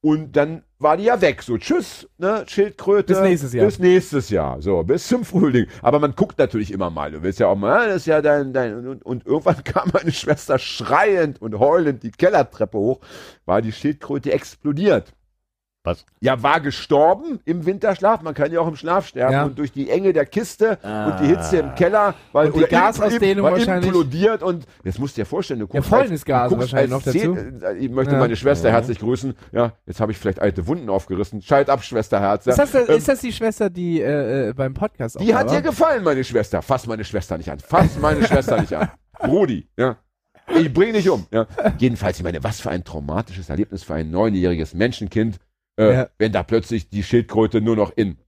Und 0.00 0.36
dann 0.36 0.62
war 0.78 0.96
die 0.96 1.04
ja 1.04 1.20
weg. 1.20 1.42
So, 1.42 1.58
tschüss, 1.58 2.08
ne, 2.18 2.44
Schildkröte. 2.46 3.14
Bis 3.14 3.20
nächstes 3.20 3.52
Jahr. 3.52 3.66
Bis 3.66 3.78
nächstes 3.80 4.30
Jahr. 4.30 4.62
So, 4.62 4.84
bis 4.84 5.08
zum 5.08 5.24
Frühling. 5.24 5.66
Aber 5.82 5.98
man 5.98 6.14
guckt 6.14 6.38
natürlich 6.38 6.72
immer 6.72 6.90
mal. 6.90 7.10
Du 7.10 7.22
willst 7.22 7.40
ja 7.40 7.48
auch 7.48 7.56
mal, 7.56 7.78
ah, 7.78 7.86
das 7.86 7.96
ist 7.96 8.06
ja 8.06 8.22
dein, 8.22 8.52
dein, 8.52 8.86
und, 8.86 9.04
und 9.04 9.26
irgendwann 9.26 9.64
kam 9.64 9.90
meine 9.92 10.12
Schwester 10.12 10.60
schreiend 10.60 11.42
und 11.42 11.58
heulend 11.58 12.04
die 12.04 12.12
Kellertreppe 12.12 12.78
hoch, 12.78 13.00
war 13.44 13.60
die 13.60 13.72
Schildkröte 13.72 14.32
explodiert. 14.32 15.12
Was? 15.86 16.04
Ja, 16.20 16.42
war 16.42 16.60
gestorben 16.60 17.38
im 17.44 17.64
Winterschlaf. 17.64 18.20
Man 18.22 18.34
kann 18.34 18.50
ja 18.52 18.60
auch 18.60 18.66
im 18.66 18.74
Schlaf 18.76 19.06
sterben. 19.06 19.32
Ja. 19.32 19.44
Und 19.44 19.58
durch 19.58 19.70
die 19.72 19.88
Enge 19.88 20.12
der 20.12 20.26
Kiste 20.26 20.78
Ah. 20.82 21.06
und 21.10 21.20
die 21.20 21.26
Hitze 21.28 21.58
im 21.58 21.74
Keller, 21.76 22.14
weil 22.32 22.50
Und 22.50 22.60
die 22.60 22.66
Gasausdehnung 22.68 23.44
wahrscheinlich. 23.44 23.86
implodiert 23.86 24.42
und 24.42 24.66
jetzt 24.84 24.98
musst 24.98 25.16
du 25.16 25.20
dir 25.22 25.26
vorstellen, 25.26 25.60
du 25.60 25.68
guckst 25.68 25.88
Fäulnisgase 25.88 26.50
du 26.54 26.56
guckst 26.58 26.72
wahrscheinlich 26.72 26.90
noch 26.90 27.02
dazu. 27.02 27.18
Zehn, 27.18 27.62
äh, 27.62 27.74
ich 27.76 27.88
möchte 27.90 28.14
Ja. 28.14 28.18
meine 28.18 28.34
Schwester 28.36 28.68
Ja. 28.68 28.74
herzlich 28.74 28.98
grüßen. 28.98 29.34
Ja, 29.52 29.72
jetzt 29.86 30.00
habe 30.00 30.10
ich 30.12 30.18
vielleicht 30.18 30.40
alte 30.40 30.66
Wunden 30.66 30.90
aufgerissen. 30.90 31.40
Scheit 31.40 31.70
ab, 31.70 31.84
Schwesterherz. 31.84 32.44
Ja. 32.46 32.50
Ist, 32.52 32.58
das, 32.58 32.74
Ähm, 32.74 32.96
ist 32.96 33.08
das 33.08 33.20
die 33.20 33.32
Schwester, 33.32 33.70
die 33.70 34.00
äh, 34.00 34.48
äh, 34.48 34.52
beim 34.52 34.74
Podcast 34.74 35.20
die 35.20 35.32
auch 35.32 35.38
hat 35.38 35.50
da 35.50 35.54
dir 35.56 35.62
gefallen, 35.62 36.02
meine 36.02 36.24
Schwester. 36.24 36.62
Fass 36.62 36.86
meine 36.88 37.04
Schwester 37.04 37.38
nicht 37.38 37.50
an. 37.50 37.60
Fass 37.60 37.96
meine 38.00 38.26
Schwester 38.26 38.60
nicht 38.60 38.74
an. 38.74 38.90
Brudi, 39.20 39.68
ja. 39.76 39.96
Ich 40.58 40.72
bring 40.72 40.92
dich 40.92 41.08
um. 41.10 41.26
Ja. 41.32 41.46
Jedenfalls, 41.78 42.18
ich 42.18 42.24
meine, 42.24 42.42
was 42.44 42.60
für 42.60 42.70
ein 42.70 42.84
traumatisches 42.84 43.48
Erlebnis 43.48 43.82
für 43.82 43.94
ein 43.94 44.10
neunjähriges 44.10 44.74
Menschenkind, 44.74 45.38
äh, 45.76 45.92
Ja. 45.94 46.08
wenn 46.18 46.32
da 46.32 46.42
plötzlich 46.42 46.88
die 46.88 47.02
Schildkröte 47.02 47.60
nur 47.60 47.76
noch 47.76 47.92
in, 47.96 48.18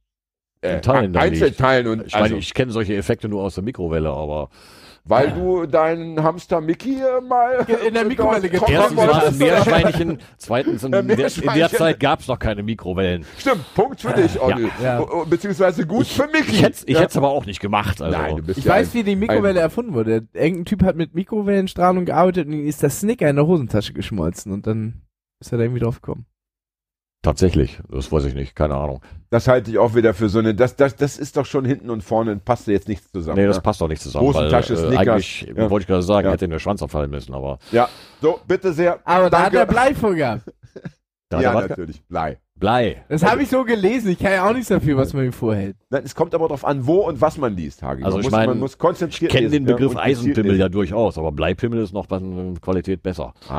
äh, 0.60 0.76
In 0.76 0.82
Teilen. 0.82 1.16
Einzelteilen 1.16 1.86
und 1.88 2.06
Ich 2.06 2.14
also, 2.14 2.36
ich 2.36 2.54
kenne 2.54 2.72
solche 2.72 2.94
Effekte 2.96 3.28
nur 3.28 3.42
aus 3.42 3.54
der 3.54 3.64
Mikrowelle, 3.64 4.10
aber 4.10 4.50
weil 5.04 5.32
du 5.32 5.64
deinen 5.64 6.22
Hamster 6.22 6.60
Mickey 6.60 6.98
mal 7.26 7.64
In 7.86 7.94
der 7.94 8.04
Mikrowelle 8.04 8.50
getroffen 8.50 8.74
trocknen 8.74 8.98
erstens 8.98 9.08
war 9.08 9.22
es 9.22 9.28
ein. 9.32 9.38
Meerschweinchen, 9.38 10.18
zweitens 10.36 10.84
in, 10.84 10.92
der, 10.92 11.00
in 11.00 11.06
Meerschweinchen. 11.06 11.54
der 11.60 11.70
Zeit 11.70 12.00
gab 12.00 12.20
es 12.20 12.28
noch 12.28 12.38
keine 12.38 12.62
Mikrowellen. 12.62 13.24
Stimmt, 13.38 13.64
Punkt 13.74 14.02
für 14.02 14.12
dich, 14.12 14.38
Olli. 14.38 14.68
Ja. 14.82 15.02
Beziehungsweise 15.24 15.86
gut 15.86 16.06
für 16.06 16.26
Mickey. 16.26 16.56
Ich 16.56 16.62
hätte 16.62 16.84
es 16.86 17.14
ja. 17.14 17.20
aber 17.20 17.30
auch 17.30 17.46
nicht 17.46 17.60
gemacht. 17.60 18.02
Also. 18.02 18.18
Nein, 18.18 18.36
du 18.36 18.42
bist 18.42 18.58
Ich 18.58 18.66
ja 18.66 18.72
weiß, 18.72 18.88
ein, 18.88 18.94
wie 18.94 19.02
die 19.04 19.16
Mikrowelle 19.16 19.60
erfunden 19.60 19.94
wurde. 19.94 20.26
Irgendein 20.34 20.64
Typ 20.66 20.82
hat 20.82 20.96
mit 20.96 21.14
Mikrowellenstrahlung 21.14 22.04
gearbeitet 22.04 22.46
und 22.46 22.52
ihm 22.52 22.66
ist 22.66 22.82
das 22.82 23.00
Snicker 23.00 23.30
in 23.30 23.36
der 23.36 23.46
Hosentasche 23.46 23.94
geschmolzen 23.94 24.52
und 24.52 24.66
dann 24.66 25.00
ist 25.40 25.52
er 25.52 25.56
da 25.58 25.64
irgendwie 25.64 25.80
drauf 25.80 26.02
gekommen. 26.02 26.26
Tatsächlich, 27.22 27.80
das 27.90 28.12
weiß 28.12 28.26
ich 28.26 28.34
nicht, 28.34 28.54
keine 28.54 28.76
Ahnung. 28.76 29.02
Das 29.30 29.48
halte 29.48 29.72
ich 29.72 29.78
auch 29.78 29.96
wieder 29.96 30.14
für 30.14 30.28
so 30.28 30.38
eine. 30.38 30.54
Das, 30.54 30.76
das, 30.76 30.94
das 30.94 31.18
ist 31.18 31.36
doch 31.36 31.46
schon 31.46 31.64
hinten 31.64 31.90
und 31.90 32.02
vorne, 32.02 32.36
passt 32.36 32.68
jetzt 32.68 32.86
nichts 32.86 33.10
zusammen. 33.10 33.38
Nee, 33.40 33.46
das 33.46 33.56
ja. 33.56 33.62
passt 33.62 33.80
doch 33.80 33.88
nicht 33.88 34.00
zusammen. 34.00 34.28
Hosentasche, 34.28 34.76
weil, 34.76 34.84
äh, 34.84 34.86
Snickers, 34.86 35.08
eigentlich, 35.08 35.52
ja. 35.56 35.68
wollte 35.70 35.82
ich 35.82 35.86
gerade 35.88 36.02
sagen, 36.04 36.26
Ja. 36.26 36.32
hätte 36.32 36.44
ihm 36.44 36.52
der 36.52 36.60
Schwanz 36.60 36.80
abfallen 36.80 37.10
müssen, 37.10 37.34
aber 37.34 37.58
ja, 37.72 37.88
so, 38.22 38.38
bitte 38.46 38.72
sehr. 38.72 39.00
Aber 39.04 39.30
da 39.30 39.38
hat 39.38 39.44
Danke. 39.46 39.58
er 39.58 39.66
Bleifunk 39.66 40.16
gehabt. 40.16 40.42
da 41.28 41.40
ja, 41.40 41.52
natürlich. 41.52 42.02
Blei. 42.08 42.38
Blei. 42.54 43.04
Das 43.08 43.22
habe 43.22 43.44
ich 43.44 43.50
so 43.50 43.62
gelesen. 43.62 44.10
Ich 44.10 44.18
kann 44.18 44.32
ja 44.32 44.48
auch 44.48 44.52
nichts 44.52 44.66
dafür, 44.66 44.96
was 44.96 45.12
man 45.12 45.26
ihm 45.26 45.32
vorhält. 45.32 45.76
Nein, 45.90 46.02
es 46.04 46.12
kommt 46.16 46.34
aber 46.34 46.48
darauf 46.48 46.64
an, 46.64 46.84
wo 46.88 47.06
und 47.06 47.20
was 47.20 47.38
man 47.38 47.54
liest, 47.54 47.82
Hagi. 47.84 48.02
Also 48.02 48.16
man 48.16 48.20
ich 48.20 48.26
muss, 48.26 48.32
mein, 48.32 48.48
man 48.48 48.58
muss 48.58 48.78
konzentriert 48.78 49.32
Ich 49.32 49.38
kenne 49.38 49.48
den 49.50 49.64
Begriff 49.64 49.92
ja, 49.94 50.00
Eisenpimmel 50.00 50.56
ja 50.56 50.68
durchaus, 50.68 51.18
aber 51.18 51.30
Bleipimmel 51.30 51.80
ist 51.84 51.92
noch 51.92 52.06
bei 52.06 52.16
einer 52.16 52.54
Qualität 52.60 53.00
besser. 53.02 53.32
Ah, 53.48 53.52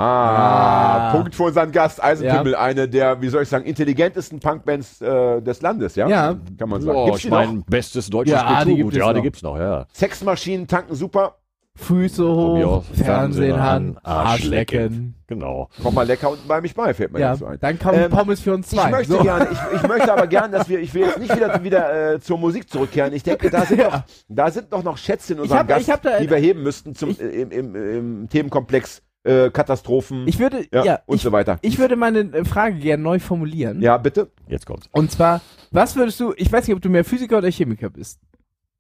Ah. 1.10 1.12
Punkt 1.14 1.34
für 1.34 1.44
unseren 1.44 1.72
Gast. 1.72 2.04
Eisenpimmel, 2.04 2.56
eine 2.56 2.90
der, 2.90 3.22
wie 3.22 3.30
soll 3.30 3.44
ich 3.44 3.50
sagen, 3.50 3.64
intelligentesten 3.66 4.40
Punkbands 4.42 5.00
äh, 5.02 5.42
des 5.42 5.62
Landes, 5.62 5.96
ja? 5.96 6.08
Ja. 6.10 6.36
Kann 6.58 6.68
man 6.70 6.82
sagen. 6.82 6.98
Ja, 6.98 7.06
Gibt's 7.06 7.24
ich 7.24 7.30
mein, 7.32 7.64
bestes 7.64 8.10
deutsches 8.10 8.34
Ja, 8.34 8.66
die 8.66 8.82
Kulturgut. 8.82 8.92
gibt 8.92 8.94
es 8.94 9.00
Ja, 9.00 9.14
die 9.14 9.18
noch. 9.20 9.24
gibt's 9.24 9.42
noch, 9.44 9.58
ja. 9.58 9.86
Sexmaschinen 9.94 10.68
tanken 10.68 10.96
super. 10.96 11.36
Füße 11.80 12.28
hoch, 12.28 12.84
Fernsehen 12.84 13.06
Fernsehen 13.06 13.54
an, 13.56 13.98
Arsch 14.04 14.30
Arsch 14.32 14.44
lecken. 14.46 15.16
Genau. 15.28 15.70
Komm 15.82 15.94
mal 15.96 16.06
lecker 16.08 16.30
unten 16.32 16.48
bei 16.48 16.60
mich 16.62 16.74
bei, 16.76 16.94
fällt 16.94 17.14
mir 17.14 17.20
Ja, 17.20 17.32
dazu 17.34 17.46
ein. 17.46 17.58
dann 17.62 17.78
kommt 17.80 17.98
Ähm, 17.98 18.10
Pommes 18.12 18.40
für 18.42 18.54
uns 18.54 18.68
zwei. 18.70 18.86
Ich 18.86 18.92
möchte 18.92 19.14
So. 19.14 19.20
gerne, 19.24 19.48
ich, 19.52 19.76
ich 19.82 19.88
möchte 19.88 20.12
aber 20.12 20.28
gerne, 20.28 20.58
dass 20.58 20.68
wir, 20.70 20.80
ich 20.80 20.94
will 20.94 21.04
jetzt 21.04 21.20
nicht 21.20 21.36
wieder, 21.36 21.64
wieder 21.64 22.14
äh, 22.16 22.20
zur 22.20 22.38
Musik 22.38 22.70
zurückkehren. 22.70 23.14
Ich 23.14 23.24
denke, 23.24 23.50
da 23.50 23.66
sind, 23.66 23.80
Ja. 23.80 23.90
noch, 23.90 24.04
da 24.28 24.52
sind 24.52 24.74
doch 24.74 24.84
noch 24.84 24.98
Schätze 24.98 25.34
in 25.34 25.40
unserem 25.40 25.60
hab- 25.60 25.68
Gast, 25.68 25.88
da- 26.04 26.20
die 26.20 26.30
wir 26.30 26.38
heben 26.38 26.64
müssten 26.64 26.96
zum, 26.96 27.10
ich- 27.12 27.22
äh, 27.22 27.42
im, 27.42 27.52
im, 27.52 27.76
im 27.76 28.30
Themenkomplex 28.30 29.02
äh, 29.24 29.50
Katastrophen 29.52 30.28
Ich 30.28 30.40
würde, 30.40 30.66
ja, 30.74 30.84
ja, 30.84 31.00
und 31.06 31.18
ich, 31.18 31.22
so 31.24 31.32
weiter. 31.32 31.60
ich 31.62 31.78
würde 31.78 31.96
meine 31.96 32.20
äh, 32.22 32.46
Frage 32.46 32.76
gerne 32.80 33.04
neu 33.04 33.20
formulieren. 33.20 33.82
Ja, 33.82 33.98
bitte. 33.98 34.32
Jetzt 34.48 34.66
kommt's. 34.66 34.88
Und 34.94 35.12
zwar, 35.12 35.42
was 35.72 35.96
würdest 35.96 36.20
du, 36.22 36.34
ich 36.38 36.52
weiß 36.52 36.68
nicht, 36.68 36.76
ob 36.76 36.82
du 36.82 36.90
mehr 36.90 37.04
Physiker 37.04 37.38
oder 37.40 37.50
Chemiker 37.52 37.90
bist, 37.90 38.20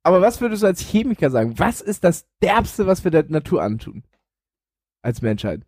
aber 0.03 0.21
was 0.21 0.39
würdest 0.41 0.63
du 0.63 0.67
als 0.67 0.81
Chemiker 0.81 1.29
sagen? 1.29 1.57
Was 1.57 1.81
ist 1.81 2.03
das 2.03 2.25
Derbste, 2.41 2.87
was 2.87 3.03
wir 3.03 3.11
der 3.11 3.25
Natur 3.27 3.61
antun? 3.61 4.03
Als 5.01 5.21
Menschheit. 5.21 5.61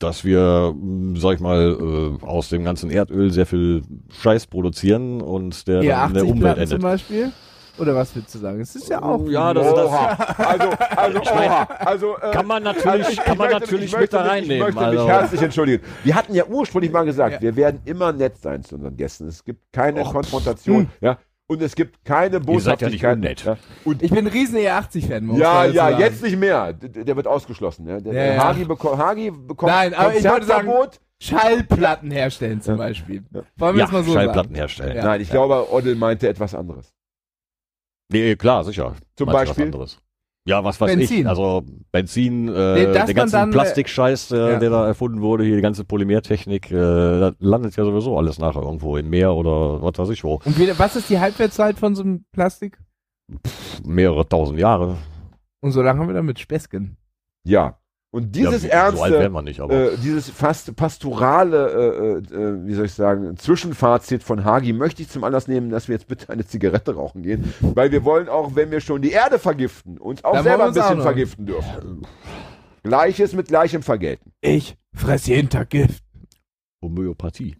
Dass 0.00 0.24
wir, 0.24 0.74
mh, 0.76 1.20
sag 1.20 1.34
ich 1.34 1.40
mal, 1.40 2.18
äh, 2.20 2.24
aus 2.26 2.48
dem 2.48 2.64
ganzen 2.64 2.90
Erdöl 2.90 3.30
sehr 3.30 3.46
viel 3.46 3.82
Scheiß 4.10 4.48
produzieren 4.48 5.20
und 5.22 5.66
der 5.68 5.82
Ja, 5.82 6.08
dann 6.08 6.08
in 6.08 6.14
der 6.14 6.22
80 6.24 6.30
Umwelt 6.32 6.40
Platten 6.56 6.66
zum 6.68 6.76
endet. 6.76 6.82
Beispiel? 6.82 7.32
Oder 7.78 7.94
was 7.96 8.14
würdest 8.14 8.34
du 8.34 8.38
sagen? 8.38 8.60
Es 8.60 8.76
ist 8.76 8.88
ja 8.88 9.02
auch. 9.02 9.26
Ja, 9.28 9.52
das 9.54 9.66
ist 9.66 9.74
das. 9.76 9.86
Oha. 9.86 10.06
Also, 10.38 10.70
also, 10.96 11.20
mein, 11.34 11.48
oha. 11.50 11.62
Also, 11.80 12.16
äh, 12.18 12.30
Kann 12.32 12.46
man 12.46 12.66
also 12.66 12.80
natürlich, 12.86 13.08
ich- 13.08 13.16
kann 13.16 13.32
ich 13.32 13.38
man 13.38 13.48
möchte- 13.50 13.60
natürlich 13.60 13.92
ich 13.94 13.98
mit 13.98 14.12
da 14.12 14.22
reinnehmen. 14.22 14.68
Ich 14.68 14.74
möchte 14.74 14.90
mich 14.90 14.98
also. 15.00 15.08
herzlich 15.08 15.42
entschuldigen. 15.42 15.84
Wir 16.04 16.14
hatten 16.14 16.34
ja 16.34 16.44
ursprünglich 16.46 16.92
mal 16.92 17.04
gesagt, 17.04 17.40
wir 17.42 17.56
werden 17.56 17.80
immer 17.84 18.12
nett 18.12 18.36
sein 18.38 18.62
zu 18.62 18.76
unseren 18.76 18.96
Gästen. 18.96 19.26
Es 19.26 19.42
gibt 19.42 19.72
keine 19.72 20.02
Och, 20.02 20.12
Konfrontation. 20.12 20.88
Ja. 21.00 21.18
Und 21.46 21.60
es 21.60 21.74
gibt 21.74 22.04
keine 22.04 22.36
Ihr 22.38 22.60
seid 22.60 22.80
ja 22.80 22.88
Boshaftigkeit. 22.88 23.58
Und 23.84 24.02
Ich 24.02 24.10
bin 24.10 24.20
ein 24.26 24.32
riesen 24.32 24.56
E80-Fan. 24.58 25.26
muss 25.26 25.38
ja, 25.38 25.66
ja, 25.66 25.72
sagen. 25.90 25.98
jetzt 26.00 26.22
nicht 26.22 26.38
mehr. 26.38 26.72
D- 26.72 27.04
Der 27.04 27.16
wird 27.16 27.26
ausgeschlossen. 27.26 27.86
Ja. 27.86 28.00
Der, 28.00 28.12
Ja, 28.14 28.18
der 28.24 28.34
ja. 28.34 28.44
Hagi, 28.44 28.64
beko 28.64 28.96
Hagi 28.96 29.30
bekommt 29.30 29.70
Nein, 29.72 29.92
aber 29.94 30.14
ich 30.16 30.24
wollte 30.24 30.46
sagen-. 30.46 30.72
Schallplatten 31.20 32.10
herstellen 32.10 32.60
zum 32.60 32.76
Beispiel. 32.76 33.22
Wollen 33.56 33.76
wir 33.76 33.84
Ja, 33.84 33.90
mal 33.90 34.02
so 34.02 34.12
Schallplatten 34.12 34.42
sagen? 34.42 34.54
herstellen. 34.54 34.96
Ja. 34.96 35.04
Nein, 35.04 35.20
ich 35.20 35.30
glaube, 35.30 35.70
Oddel 35.72 35.94
meinte 35.96 36.28
etwas 36.28 36.54
anderes. 36.54 36.92
Nee, 38.10 38.36
klar, 38.36 38.64
sicher. 38.64 38.94
Zum 39.16 39.26
Meinst 39.26 39.56
du 39.58 39.62
Beispiel? 39.70 39.70
Ja, 40.46 40.62
was 40.62 40.78
weiß 40.78 40.94
Benzin. 40.94 41.20
ich. 41.20 41.26
Also 41.26 41.64
Benzin, 41.90 42.48
äh, 42.48 42.92
dass 42.92 43.06
der 43.06 43.14
ganze 43.14 43.38
äh, 43.38 43.46
Plastikscheiß, 43.46 44.32
äh, 44.32 44.36
ja. 44.36 44.58
der 44.58 44.70
da 44.70 44.86
erfunden 44.86 45.22
wurde, 45.22 45.44
hier 45.44 45.56
die 45.56 45.62
ganze 45.62 45.84
Polymertechnik, 45.84 46.70
äh, 46.70 46.74
da 46.74 47.32
landet 47.38 47.76
ja 47.76 47.84
sowieso 47.84 48.18
alles 48.18 48.38
nachher 48.38 48.60
irgendwo 48.60 48.98
im 48.98 49.08
Meer 49.08 49.32
oder 49.32 49.80
was 49.80 49.96
weiß 49.96 50.10
ich 50.10 50.22
wo. 50.22 50.40
Und 50.44 50.58
wie, 50.58 50.78
was 50.78 50.96
ist 50.96 51.08
die 51.08 51.18
Halbwertszeit 51.18 51.78
von 51.78 51.94
so 51.94 52.02
einem 52.02 52.24
Plastik? 52.32 52.78
Mehrere 53.86 54.28
tausend 54.28 54.58
Jahre. 54.58 54.98
Und 55.62 55.70
so 55.70 55.80
lange 55.80 56.00
haben 56.00 56.08
wir 56.08 56.14
damit 56.14 56.38
Späßchen. 56.38 56.98
Ja. 57.44 57.78
Und 58.14 58.36
dieses 58.36 58.62
ja, 58.62 58.92
So 58.92 58.98
ernste, 58.98 59.32
wir 59.32 59.42
nicht, 59.42 59.58
aber. 59.58 59.74
äh, 59.74 59.96
dieses 59.96 60.30
fast 60.30 60.76
pastorale, 60.76 62.22
äh, 62.30 62.32
äh, 62.32 62.64
wie 62.64 62.74
soll 62.74 62.84
ich 62.84 62.92
sagen, 62.92 63.36
Zwischenfazit 63.36 64.22
von 64.22 64.44
Hagi 64.44 64.72
möchte 64.72 65.02
ich 65.02 65.08
zum 65.08 65.24
Anlass 65.24 65.48
nehmen, 65.48 65.68
dass 65.68 65.88
wir 65.88 65.96
jetzt 65.96 66.06
bitte 66.06 66.28
eine 66.28 66.46
Zigarette 66.46 66.94
rauchen 66.94 67.24
gehen, 67.24 67.52
weil 67.60 67.90
wir 67.90 68.04
wollen 68.04 68.28
auch, 68.28 68.54
wenn 68.54 68.70
wir 68.70 68.80
schon 68.80 69.02
die 69.02 69.10
Erde 69.10 69.40
vergiften, 69.40 69.98
uns 69.98 70.22
auch 70.22 70.34
Dann 70.34 70.44
selber 70.44 70.66
ein 70.66 70.74
bisschen 70.74 71.02
vergiften 71.02 71.46
dürfen. 71.46 72.02
Gleiches 72.84 73.32
mit 73.32 73.48
gleichem 73.48 73.82
vergelten. 73.82 74.30
Ich 74.40 74.76
fress 74.94 75.26
jeden 75.26 75.48
Tag 75.48 75.70
Gift. 75.70 76.04
Homöopathie. 76.84 77.56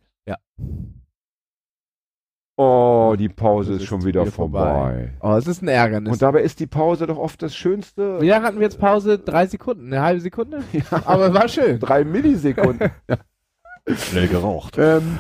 Oh, 2.56 3.16
die 3.18 3.28
Pause 3.28 3.72
Das 3.72 3.82
ist 3.82 3.88
schon 3.88 4.04
wieder, 4.04 4.26
vorbei. 4.26 5.12
Oh, 5.20 5.32
es 5.34 5.46
ist 5.48 5.62
ein 5.62 5.68
Ärgernis. 5.68 6.12
Und 6.12 6.22
dabei 6.22 6.42
ist 6.42 6.60
die 6.60 6.68
Pause 6.68 7.06
doch 7.06 7.18
oft 7.18 7.42
das 7.42 7.54
Schönste. 7.56 8.20
Wie 8.20 8.28
lange 8.28 8.46
hatten 8.46 8.58
wir 8.58 8.64
jetzt 8.64 8.78
Pause? 8.78 9.18
Drei 9.18 9.46
Sekunden? 9.46 9.92
Eine 9.92 10.02
halbe 10.02 10.20
Sekunde? 10.20 10.62
Aber 11.04 11.34
war 11.34 11.48
schön. 11.48 11.80
Drei 11.80 12.04
Millisekunden. 12.04 12.90
Schnell 13.96 14.28
geraucht. 14.28 14.76
ähm, 14.78 15.18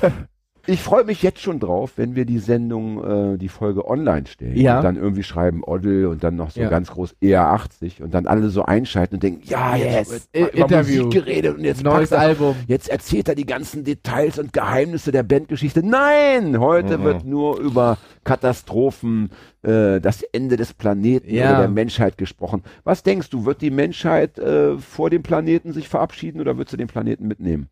ich 0.66 0.80
freue 0.80 1.04
mich 1.04 1.22
jetzt 1.22 1.40
schon 1.40 1.60
drauf, 1.60 1.92
wenn 1.96 2.14
wir 2.14 2.24
die 2.24 2.38
Sendung, 2.38 3.34
äh, 3.34 3.38
die 3.38 3.48
Folge 3.48 3.86
online 3.88 4.26
stellen. 4.26 4.56
Ja. 4.56 4.78
Und 4.78 4.84
dann 4.84 4.96
irgendwie 4.96 5.22
schreiben 5.22 5.62
Oddel 5.64 6.06
und 6.06 6.24
dann 6.24 6.36
noch 6.36 6.50
so 6.50 6.60
Ja. 6.60 6.68
ganz 6.68 6.90
groß 6.90 7.14
ER80 7.22 8.02
und 8.02 8.14
dann 8.14 8.26
alle 8.26 8.48
so 8.48 8.62
einschalten 8.62 9.16
und 9.16 9.22
denken, 9.22 9.42
ja, 9.44 9.76
jetzt 9.76 10.12
Yes. 10.12 10.28
über 10.32 10.54
Interview. 10.54 11.04
Musik 11.06 11.24
geredet 11.24 11.56
und 11.58 11.64
jetzt 11.64 11.82
Neues 11.84 12.12
er- 12.12 12.20
Album. 12.20 12.56
Jetzt 12.66 12.88
erzählt 12.88 13.28
er 13.28 13.34
die 13.34 13.46
ganzen 13.46 13.84
Details 13.84 14.38
und 14.38 14.52
Geheimnisse 14.52 15.12
der 15.12 15.22
Bandgeschichte. 15.22 15.82
Nein, 15.86 16.58
heute 16.60 16.98
Mhm. 16.98 17.04
wird 17.04 17.24
nur 17.24 17.58
über 17.60 17.98
Katastrophen, 18.24 19.30
äh, 19.62 20.00
das 20.00 20.22
Ende 20.22 20.56
des 20.56 20.72
Planeten 20.74 21.32
Ja. 21.34 21.50
oder 21.50 21.58
der 21.60 21.68
Menschheit 21.68 22.16
gesprochen. 22.18 22.62
Was 22.84 23.02
denkst 23.02 23.30
du, 23.30 23.44
wird 23.46 23.60
die 23.60 23.70
Menschheit 23.70 24.38
äh, 24.38 24.78
vor 24.78 25.10
dem 25.10 25.22
Planeten 25.22 25.72
sich 25.72 25.88
verabschieden 25.88 26.40
oder 26.40 26.56
wird 26.56 26.68
sie 26.68 26.76
den 26.76 26.86
Planeten 26.88 27.26
mitnehmen? 27.26 27.68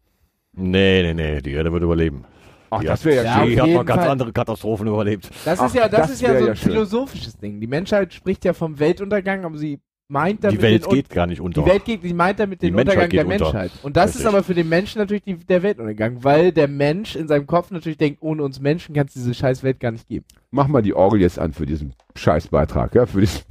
Nee, 0.54 1.02
nee, 1.02 1.14
nee, 1.14 1.40
die 1.40 1.52
Erde 1.52 1.72
wird 1.72 1.82
überleben. 1.82 2.24
Ach, 2.72 2.82
das 2.82 3.04
wäre 3.04 3.16
ja, 3.16 3.22
Ja, 3.24 3.44
schön. 3.44 3.50
Die 3.50 3.60
hat 3.60 3.68
noch 3.70 3.84
ganz 3.84 4.00
Fall. 4.02 4.10
andere 4.10 4.32
Katastrophen 4.32 4.86
überlebt. 4.86 5.30
Das 5.44 5.60
Ach, 5.60 5.66
ist 5.66 5.74
ja, 5.74 5.88
das, 5.88 6.00
das 6.02 6.10
ist 6.12 6.22
ja 6.22 6.38
so 6.38 6.44
ja 6.46 6.50
ein 6.52 6.56
schön. 6.56 6.72
philosophisches 6.72 7.36
Ding. 7.36 7.60
Die 7.60 7.66
Menschheit 7.66 8.14
spricht 8.14 8.44
ja 8.44 8.52
vom 8.54 8.78
Weltuntergang, 8.78 9.44
aber 9.44 9.58
sie 9.58 9.78
meint 10.08 10.42
damit 10.44 10.58
Die 10.58 10.62
Welt 10.62 10.84
den 10.86 10.90
geht 10.92 11.08
gar 11.10 11.26
nicht 11.26 11.40
unter. 11.40 11.62
Die 11.62 11.70
Welt 11.70 11.84
geht, 11.84 12.02
die 12.02 12.12
meint 12.14 12.38
damit 12.40 12.62
den 12.62 12.74
Untergang 12.74 13.08
der 13.10 13.26
unter. 13.26 13.44
Menschheit. 13.44 13.70
Und 13.82 13.96
das 13.96 14.10
ist 14.10 14.16
Richtig. 14.16 14.28
aber 14.34 14.42
für 14.42 14.54
den 14.54 14.68
Menschen 14.68 14.98
natürlich 15.00 15.22
die, 15.22 15.34
der 15.36 15.62
Weltuntergang, 15.62 16.24
weil 16.24 16.52
der 16.52 16.68
Mensch 16.68 17.14
in 17.14 17.28
seinem 17.28 17.46
Kopf 17.46 17.70
natürlich 17.70 17.98
denkt, 17.98 18.22
ohne 18.22 18.42
uns 18.42 18.58
Menschen 18.60 18.94
kann 18.94 19.06
es 19.06 19.12
diese 19.14 19.34
scheiß 19.34 19.62
Welt 19.62 19.78
gar 19.78 19.90
nicht 19.90 20.08
geben. 20.08 20.24
Mach 20.50 20.68
mal 20.68 20.82
die 20.82 20.94
Orgel 20.94 21.20
jetzt 21.20 21.38
an 21.38 21.52
für 21.52 21.66
diesen 21.66 21.94
Scheißbeitrag, 22.16 22.94
ja, 22.94 23.06
für 23.06 23.20
diesen 23.20 23.42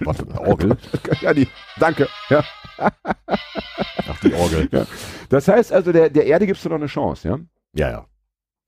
Was 0.00 0.18
für 0.18 0.28
eine 0.30 0.40
Orgel? 0.40 0.76
ja, 1.20 1.34
die, 1.34 1.48
danke. 1.78 2.08
Ja. 2.30 2.44
Ach, 2.78 4.20
die 4.22 4.34
Orgel. 4.34 4.68
Das 5.28 5.48
heißt 5.48 5.72
also, 5.72 5.92
der, 5.92 6.10
der 6.10 6.26
Erde 6.26 6.46
gibst 6.46 6.64
du 6.64 6.68
noch 6.68 6.76
eine 6.76 6.86
Chance, 6.86 7.28
ja? 7.28 7.38
Ja, 7.74 7.90
ja. 7.90 8.06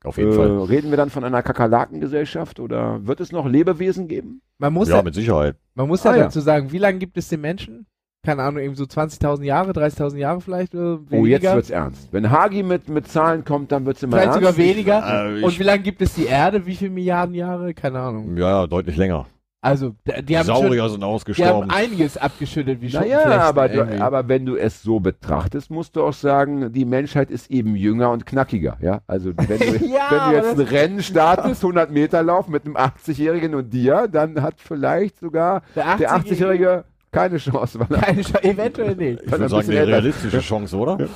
Auf 0.05 0.19
jeden 0.19 0.33
Äh, 0.33 0.37
Fall. 0.37 0.59
reden 0.65 0.91
wir 0.91 0.97
dann 0.97 1.11
von 1.11 1.25
einer 1.25 1.43
Kakerlakengesellschaft 1.43 2.61
oder 2.61 3.07
wird 3.07 3.21
es 3.21 3.33
noch 3.33 3.47
Lebewesen 3.49 4.07
geben? 4.09 4.43
Man 4.59 4.73
muss 4.73 4.89
ja, 4.89 4.97
Ja, 4.97 5.03
mit 5.03 5.15
Sicherheit. 5.15 5.57
man 5.75 5.89
muss 5.89 6.05
ja 6.05 6.13
Ah, 6.13 6.17
ja. 6.17 6.23
dazu 6.25 6.41
sagen, 6.41 6.71
wie 6.73 6.79
lange 6.79 6.99
gibt 6.99 7.17
es 7.17 7.29
den 7.29 7.41
Menschen? 7.41 7.87
Keine 8.25 8.43
Ahnung, 8.43 8.63
irgendwie 8.63 8.79
so 8.79 8.85
20.000 8.87 9.45
Jahre, 9.45 9.73
30.000 9.73 10.19
Jahre 10.19 10.41
vielleicht 10.41 10.75
oder 10.75 10.99
weniger? 11.11 11.19
Oh, 11.21 11.27
jetzt 11.27 11.55
wird's 11.55 11.71
ernst. 11.71 12.09
Wenn 12.11 12.31
Hagi 12.31 12.63
mit, 12.63 12.89
mit 12.89 13.07
Zahlen 13.09 13.45
kommt, 13.45 13.71
dann 13.71 13.85
wird's 13.85 14.03
immer 14.03 14.13
vielleicht 14.17 14.33
ernst. 14.37 14.41
sogar 14.41 14.57
weniger. 14.57 15.27
Äh, 15.27 15.39
ich- 15.41 15.45
Und 15.45 15.59
wie 15.59 15.63
lange 15.63 15.83
gibt 15.83 16.01
es 16.01 16.15
die 16.15 16.25
Erde? 16.27 16.65
Wie 16.65 16.75
viele 16.75 16.91
Milliarden 16.91 17.35
Jahre? 17.35 17.75
Keine 17.75 17.99
Ahnung. 18.01 18.35
Ja, 18.39 18.61
ja, 18.63 18.67
deutlich 18.67 18.97
länger. 18.97 19.27
Also, 19.65 19.95
die 20.05 20.37
haben, 20.37 20.47
schon, 20.47 20.57
Saurier 20.57 20.89
sind 20.91 21.01
die 21.01 21.05
haben 21.07 21.15
ausgestorben. 21.15 21.71
einiges 21.71 22.19
abgeschüttelt, 22.19 22.83
wie 22.83 22.93
Naja, 22.93 23.19
Schuppenflechten 23.21 23.41
aber, 23.41 23.69
du, 23.69 24.03
aber 24.03 24.29
wenn 24.29 24.45
du 24.45 24.57
es 24.57 24.83
so 24.83 25.01
betrachtest, 25.01 25.71
musst 25.71 25.97
du 25.97 26.05
auch 26.05 26.13
sagen, 26.13 26.73
die 26.73 26.85
Menschheit 26.85 27.31
ist 27.31 27.51
eben 27.51 27.75
jünger 27.75 28.11
und 28.11 28.27
knackiger. 28.27 28.77
Ja, 28.81 29.01
also 29.07 29.31
wenn 29.37 29.59
du, 29.59 29.87
Ja, 29.87 30.11
wenn 30.11 30.31
du 30.31 30.37
jetzt 30.37 30.61
ein 30.61 30.67
Rennen 30.67 31.03
startest, 31.03 31.63
100 31.65 31.91
Meter 31.91 32.23
Lauf 32.23 32.49
mit 32.49 32.67
einem 32.67 32.77
80-Jährigen 32.77 33.55
und 33.55 33.73
dir, 33.73 34.07
dann 34.07 34.43
hat 34.43 34.57
vielleicht 34.59 35.19
sogar 35.19 35.63
der 35.75 35.97
der 35.97 36.11
80-Jährige 36.15 36.85
keine 37.15 37.39
Chance. 37.39 37.81
Weil 37.81 37.87
er, 37.97 38.03
Keine 38.03 38.23
Chance, 38.23 38.45
eventuell 38.45 38.97
nicht. 38.97 39.23
Ich 39.23 39.31
würde 39.31 39.49
sagen, 39.49 39.69
eine 39.69 39.79
älter 39.79 39.83
ist. 39.83 39.89
realistische 40.05 40.41
Chance, 40.41 40.77
oder? 40.77 40.99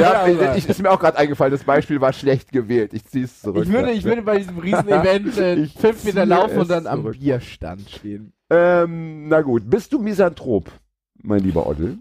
Ja, 0.00 0.26
ich, 0.56 0.68
ist 0.68 0.82
mir 0.82 0.90
auch 0.90 0.98
gerade 1.00 1.18
eingefallen, 1.18 1.52
das 1.52 1.64
Beispiel 1.64 2.00
war 2.00 2.12
schlecht 2.12 2.52
gewählt. 2.52 2.92
Ich 2.94 3.04
zieh's 3.06 3.40
zurück. 3.40 3.64
Ich 3.64 3.72
würde, 3.72 3.90
ich 3.92 4.04
würde 4.04 4.22
bei 4.22 4.38
diesem 4.38 4.58
Riesenevent 4.58 5.36
äh, 5.38 5.66
fünf 5.78 6.04
Meter 6.04 6.22
ziehe 6.22 6.24
laufen 6.24 6.54
es 6.56 6.58
und 6.62 6.70
dann 6.70 6.86
am 6.86 7.00
zurück. 7.02 7.18
Bierstand 7.18 7.88
stehen. 7.90 8.32
ähm, 8.50 9.28
na 9.28 9.42
gut, 9.42 9.68
bist 9.68 9.92
du 9.92 9.98
Misanthrop, 9.98 10.70
mein 11.22 11.40
lieber 11.40 11.66
Oddel? 11.66 11.98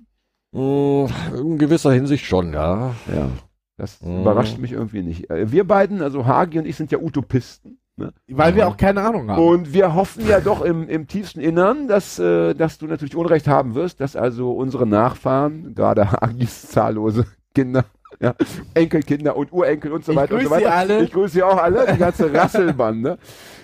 Mm, 0.51 1.05
In 1.37 1.57
gewisser 1.57 1.91
Hinsicht 1.91 2.25
schon, 2.25 2.53
ja. 2.53 2.93
Ja. 3.13 3.29
Das 3.77 4.01
Mhm. 4.01 4.21
überrascht 4.21 4.57
mich 4.57 4.71
irgendwie 4.71 5.01
nicht. 5.03 5.29
Äh, 5.29 5.51
Wir 5.51 5.65
beiden, 5.65 6.01
also 6.01 6.25
Hagi 6.25 6.59
und 6.59 6.65
ich, 6.65 6.75
sind 6.77 6.91
ja 6.91 6.97
Utopisten. 6.99 7.77
Ne? 7.97 8.13
Weil 8.27 8.55
wir 8.55 8.65
Mhm. 8.65 8.71
auch 8.71 8.77
keine 8.77 9.01
Ahnung 9.03 9.29
haben. 9.31 9.41
Und 9.41 9.73
wir 9.73 9.93
hoffen 9.93 10.27
ja 10.27 10.41
doch 10.41 10.61
im, 10.61 10.89
im 10.89 11.07
tiefsten 11.07 11.39
Innern, 11.39 11.87
dass, 11.87 12.19
äh, 12.19 12.53
dass 12.53 12.77
du 12.77 12.87
natürlich 12.87 13.15
Unrecht 13.15 13.47
haben 13.47 13.73
wirst, 13.73 14.01
dass 14.01 14.15
also 14.17 14.51
unsere 14.51 14.85
Nachfahren, 14.85 15.73
gerade 15.75 16.11
Hagis 16.11 16.67
zahllose 16.67 17.25
Kinder, 17.53 17.85
ja, 18.19 18.35
Enkelkinder 18.73 19.37
und 19.37 19.53
Urenkel 19.53 19.93
und 19.93 20.03
so 20.03 20.11
Ich 20.11 20.17
weiter 20.17 20.35
und 20.35 20.41
so 20.43 20.49
grüße 20.49 20.61
weiter. 20.65 20.69
sie 20.71 20.75
alle. 20.93 21.03
Ich 21.03 21.11
grüße 21.13 21.33
sie 21.35 21.43
auch 21.43 21.57
alle, 21.57 21.91
die 21.93 21.97
ganze 21.97 22.33
Rasselbande, 22.33 23.17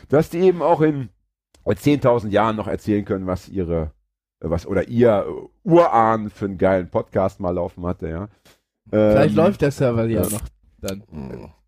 dass 0.07 0.29
die 0.29 0.39
eben 0.39 0.61
auch 0.61 0.79
in 0.81 1.09
10.000 1.65 2.29
Jahren 2.29 2.55
noch 2.55 2.67
erzählen 2.67 3.03
können, 3.05 3.27
was 3.27 3.49
ihre, 3.49 3.91
äh, 4.39 4.49
was 4.49 4.65
oder 4.65 4.87
ihr 4.87 5.25
äh, 5.27 5.67
Urahn 5.67 6.29
für 6.29 6.45
einen 6.45 6.57
geilen 6.57 6.89
Podcast 6.89 7.39
mal 7.41 7.51
laufen 7.51 7.85
hatte, 7.85 8.07
ja. 8.07 8.27
Vielleicht 8.89 9.31
Ähm, 9.31 9.35
läuft 9.35 9.61
der 9.61 9.71
Server 9.71 10.05
ja 10.05 10.21
ja. 10.21 10.29
noch 10.29 10.41
dann. 10.79 11.03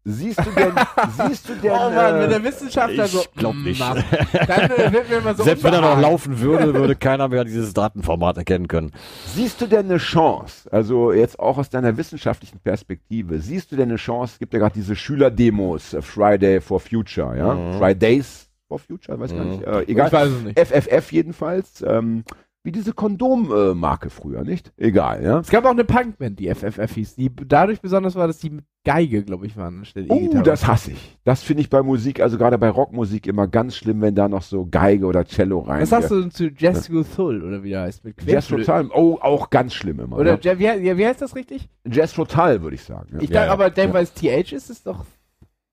Siehst 0.06 0.39
du 0.39 0.51
denn, 0.51 0.74
siehst 1.30 1.47
du 1.47 1.56
denn, 1.56 1.72
Oh 1.72 1.89
Mann, 1.89 2.16
wenn 2.16 2.22
äh, 2.24 2.28
der 2.30 2.43
Wissenschaftler 2.43 3.06
ich 3.06 3.12
so 3.12 3.24
glaub 3.38 3.56
mm, 3.56 3.64
nicht. 3.64 3.80
macht, 3.80 4.04
dann 4.47 4.70
wird 4.91 5.10
mir 5.10 5.18
immer 5.20 5.34
so 5.34 5.43
Selbst 5.43 5.64
wenn 5.64 5.74
er 5.74 5.82
noch 5.82 5.99
laufen 5.99 6.39
würde, 6.41 6.74
würde 6.74 6.95
keiner 6.97 7.30
mehr 7.30 7.45
dieses 7.45 7.74
Datenformat 7.74 8.38
erkennen 8.38 8.68
können. 8.68 8.91
Siehst 9.34 9.62
du 9.62 9.68
denn 9.68 9.86
eine 9.86 9.97
Chance, 9.99 10.70
also 10.72 11.14
jetzt 11.14 11.39
auch 11.39 11.58
aus 11.58 11.70
deiner 11.70 11.95
wissenschaftlichen 11.95 12.60
Perspektive, 12.60 13.39
siehst 13.39 13.72
du 13.72 13.78
denn 13.78 13.89
eine 13.89 13.95
Chance, 13.97 14.34
es 14.34 14.39
gibt 14.39 14.54
ja 14.54 14.60
gerade 14.60 14.74
diese 14.76 14.95
Schülerdemos, 14.95 15.93
äh, 15.93 16.01
Friday 16.01 16.60
for 16.60 16.82
Future, 16.82 17.38
ja, 17.38 17.54
Mhm. 17.54 17.78
Fridays 17.80 18.49
for 18.68 18.80
Future, 18.80 19.18
weiß 19.18 19.34
gar 19.34 19.43
Mhm. 19.45 19.49
nicht, 19.51 19.64
äh, 19.64 19.84
Ich 19.84 19.89
egal, 19.89 20.12
weiß 20.12 20.28
es 20.30 20.41
nicht. 20.43 20.60
FFF 20.60 21.12
jedenfalls, 21.14 21.82
ähm, 21.88 22.26
wie 22.66 22.72
diese 22.72 22.93
Kondommarke 22.93 24.09
früher, 24.09 24.43
nicht? 24.43 24.72
Egal, 24.78 25.22
ja. 25.22 25.39
Es 25.39 25.49
gab 25.49 25.66
auch 25.66 25.72
eine 25.72 25.84
Punkband, 25.84 26.39
die 26.39 26.47
FFF 26.53 26.93
hieß, 26.93 27.16
die 27.16 27.30
dadurch 27.45 27.82
besonders 27.82 28.16
war, 28.16 28.28
dass 28.28 28.38
die 28.39 28.49
mit 28.51 28.64
Geige, 28.86 29.24
glaube 29.24 29.45
ich, 29.45 29.55
waren 29.57 29.80
anstelle 29.80 30.07
Oh, 30.09 30.18
E-Gitarre. 30.18 30.43
das 30.43 30.66
hasse 30.68 30.91
ich. 30.91 31.18
Das 31.26 31.43
finde 31.43 31.61
ich 31.61 31.70
bei 31.70 31.82
Musik, 31.84 32.22
also 32.22 32.38
gerade 32.38 32.57
bei 32.57 32.70
Rockmusik 32.70 33.28
immer 33.28 33.47
ganz 33.47 33.76
schlimm, 33.76 34.01
wenn 34.01 34.16
da 34.16 34.28
noch 34.30 34.41
so 34.43 34.66
Geige 34.66 35.05
oder 35.05 35.26
Cello 35.26 35.59
rein. 35.59 35.82
Was 35.82 35.89
sagst 35.89 36.11
du 36.11 36.22
denn 36.22 36.32
zu 36.32 36.47
Jethro 36.49 37.03
Tull, 37.03 37.43
oder 37.43 37.64
wie 37.64 37.70
der 37.72 37.82
heißt? 37.82 38.03
Mit 38.05 38.16
Jazz 38.22 38.47
Querflöte? 38.47 38.66
Total, 38.66 38.89
oh, 38.93 39.18
auch 39.22 39.49
ganz 39.49 39.74
schlimm 39.74 39.99
immer. 39.99 40.18
Oder 40.18 40.39
ja. 40.41 40.53
Je- 40.53 40.59
wie, 40.59 40.86
ja, 40.88 40.97
wie 40.97 41.05
heißt 41.05 41.22
das 41.22 41.36
richtig? 41.36 41.70
Jazz 41.86 42.14
Total, 42.14 42.61
würde 42.61 42.76
ich 42.76 42.84
sagen. 42.84 43.09
Ja. 43.14 43.20
Ich 43.22 43.30
Ja, 43.30 43.34
dachte 43.36 43.47
ja. 43.47 43.53
aber, 43.53 43.70
denk, 43.70 43.89
Ja. 43.89 43.93
weil 43.95 44.03
es 44.03 44.14
TH 44.14 44.53
ist, 44.53 44.70
ist 44.70 44.88
doch. 44.88 45.05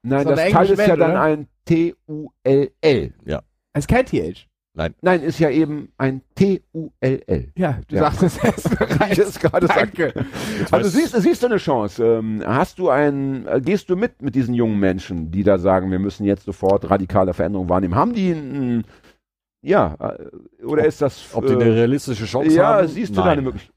Nein, 0.02 0.26
das 0.26 0.40
Teil 0.50 0.70
ist 0.70 0.86
ja 0.86 0.96
dann 0.96 1.16
ein 1.16 1.46
T-U-L-L. 1.66 3.14
Es 3.72 3.84
ist 3.84 3.88
kein 3.88 4.04
TH. 4.06 4.46
Nein, 4.74 5.22
ist 5.22 5.38
ja 5.40 5.50
eben 5.50 5.90
ein 5.98 6.22
T-U-L-L. 6.36 7.52
Ja, 7.56 7.80
du 7.88 7.96
Ja. 7.96 8.10
sagst 8.10 8.22
es 8.22 9.18
es 9.18 9.38
gerade. 9.40 9.66
Danke. 9.66 10.14
Jetzt 10.58 10.72
Also 10.72 10.88
siehst, 10.88 11.14
du- 11.14 11.20
siehst 11.20 11.42
du 11.42 11.46
eine 11.48 11.56
Chance. 11.56 12.04
Ähm, 12.04 12.42
hast 12.46 12.78
du 12.78 12.88
ein, 12.88 13.46
äh, 13.48 13.60
gehst 13.60 13.90
du 13.90 13.96
mit 13.96 14.22
mit 14.22 14.34
diesen 14.34 14.54
jungen 14.54 14.78
Menschen, 14.78 15.30
die 15.32 15.42
da 15.42 15.58
sagen, 15.58 15.90
wir 15.90 15.98
müssen 15.98 16.24
jetzt 16.24 16.44
sofort 16.44 16.88
radikale 16.88 17.34
Veränderungen 17.34 17.68
wahrnehmen? 17.68 17.96
Haben 17.96 18.14
die 18.14 18.30
ein, 18.30 18.84
ja, 19.62 19.96
äh, 19.98 20.64
oder 20.64 20.86
ist 20.86 21.02
das, 21.02 21.28
ob 21.34 21.46
die 21.46 21.52
eine 21.54 21.64
äh, 21.64 21.72
realistische 21.72 22.24
Chance 22.26 22.56
ja, 22.56 22.74
haben? 22.78 22.88
siehst 22.88 23.10
du 23.10 23.16
da 23.16 23.22
Nein. 23.22 23.32
eine 23.32 23.42
Möglichkeit? 23.42 23.74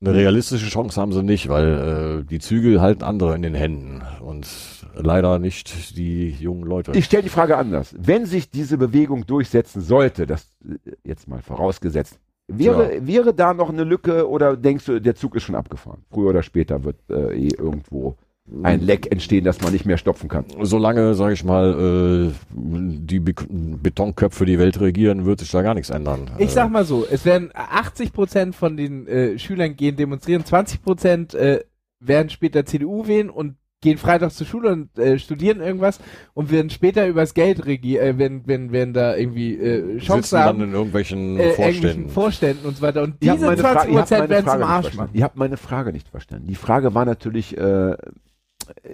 Eine 0.00 0.14
realistische 0.14 0.68
Chance 0.68 1.00
haben 1.00 1.12
sie 1.12 1.24
nicht, 1.24 1.48
weil 1.48 2.20
äh, 2.20 2.24
die 2.24 2.38
Zügel 2.38 2.80
halten 2.80 3.02
andere 3.02 3.34
in 3.34 3.42
den 3.42 3.54
Händen 3.54 4.02
und 4.20 4.46
leider 4.94 5.40
nicht 5.40 5.96
die 5.96 6.30
jungen 6.30 6.62
Leute. 6.62 6.92
Ich 6.94 7.06
stelle 7.06 7.24
die 7.24 7.28
Frage 7.28 7.56
anders. 7.56 7.94
Wenn 7.98 8.24
sich 8.24 8.48
diese 8.48 8.78
Bewegung 8.78 9.26
durchsetzen 9.26 9.80
sollte, 9.80 10.26
das 10.26 10.52
äh, 10.64 10.76
jetzt 11.02 11.26
mal 11.26 11.42
vorausgesetzt, 11.42 12.20
wäre, 12.46 13.06
wäre 13.06 13.34
da 13.34 13.54
noch 13.54 13.70
eine 13.70 13.82
Lücke 13.82 14.28
oder 14.28 14.56
denkst 14.56 14.84
du, 14.84 15.00
der 15.00 15.16
Zug 15.16 15.34
ist 15.34 15.42
schon 15.42 15.56
abgefahren? 15.56 16.04
Früher 16.12 16.30
oder 16.30 16.44
später 16.44 16.84
wird 16.84 16.98
äh, 17.10 17.36
eh 17.36 17.48
irgendwo 17.58 18.16
ein 18.62 18.80
Leck 18.80 19.10
entstehen, 19.12 19.44
das 19.44 19.60
man 19.60 19.72
nicht 19.72 19.84
mehr 19.84 19.98
stopfen 19.98 20.28
kann. 20.28 20.44
Solange, 20.62 21.14
sage 21.14 21.34
ich 21.34 21.44
mal, 21.44 22.30
äh, 22.30 22.32
die 22.50 23.20
Be 23.20 23.34
Betonköpfe 23.48 24.46
die 24.46 24.58
Welt 24.58 24.80
regieren, 24.80 25.26
wird 25.26 25.40
sich 25.40 25.50
da 25.50 25.62
gar 25.62 25.74
nichts 25.74 25.90
ändern. 25.90 26.30
Ich 26.38 26.48
Äh, 26.48 26.52
sag 26.52 26.70
mal 26.70 26.84
so, 26.84 27.06
es 27.10 27.24
werden 27.24 27.50
80 27.54 28.12
Prozent 28.12 28.54
von 28.56 28.76
den 28.76 29.06
äh, 29.06 29.38
Schülern 29.38 29.76
gehen 29.76 29.96
demonstrieren, 29.96 30.44
20 30.44 30.82
Prozent 30.82 31.34
äh, 31.34 31.60
werden 32.00 32.30
später 32.30 32.64
CDU 32.64 33.06
wählen 33.06 33.28
und 33.30 33.56
gehen 33.80 33.96
freitags 33.98 34.34
zur 34.34 34.46
Schule 34.46 34.72
und 34.72 34.98
äh, 34.98 35.20
studieren 35.20 35.60
irgendwas 35.60 36.00
und 36.34 36.50
werden 36.50 36.68
später 36.70 37.06
übers 37.06 37.32
Geld 37.34 37.64
regieren, 37.66 38.16
äh, 38.16 38.18
werden, 38.18 38.46
werden, 38.46 38.72
werden 38.72 38.92
da 38.94 39.14
irgendwie 39.14 39.54
äh, 39.56 39.98
Chancen 39.98 40.22
sitzen 40.22 40.34
dann 40.34 40.44
haben. 40.46 40.62
in 40.62 40.72
irgendwelchen 40.72 41.36
Äh, 41.38 41.42
Vorständen. 41.52 41.74
irgendwelchen 41.74 42.08
Vorständen 42.08 42.66
und 42.66 42.76
so 42.76 42.82
weiter. 42.82 43.02
Und 43.02 43.22
diese 43.22 43.46
meine 43.46 43.56
Fra- 43.62 43.72
20 43.74 43.92
ihr 43.92 43.98
habt 43.98 44.08
Prozent 44.08 44.30
werden 44.30 44.50
zum 44.50 44.62
Arsch 44.62 44.94
machen. 44.94 45.10
Ihr 45.12 45.22
habt 45.24 45.36
meine 45.36 45.56
Frage 45.56 45.92
nicht 45.92 46.08
verstanden. 46.08 46.48
Die 46.48 46.56
Frage 46.56 46.94
war 46.94 47.04
natürlich 47.04 47.56
äh, 47.56 47.94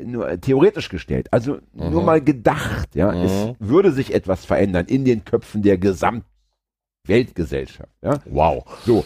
nur 0.04 0.40
theoretisch 0.40 0.88
gestellt. 0.88 1.32
Also 1.32 1.58
nur 1.72 2.00
Mhm. 2.00 2.06
mal 2.06 2.20
gedacht, 2.20 2.94
ja. 2.94 3.12
Mhm. 3.12 3.22
Es 3.22 3.48
würde 3.58 3.92
sich 3.92 4.14
etwas 4.14 4.44
verändern 4.44 4.86
in 4.86 5.04
den 5.04 5.24
Köpfen 5.24 5.62
der 5.62 5.78
Gesamtweltgesellschaft, 5.78 7.90
ja. 8.02 8.18
Wow. 8.26 8.64
So. 8.84 9.04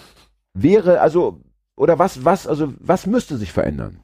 Wäre, 0.54 1.00
also, 1.00 1.40
oder 1.76 1.98
was, 1.98 2.24
was, 2.24 2.46
also, 2.46 2.72
was 2.80 3.06
müsste 3.06 3.36
sich 3.36 3.52
verändern? 3.52 4.00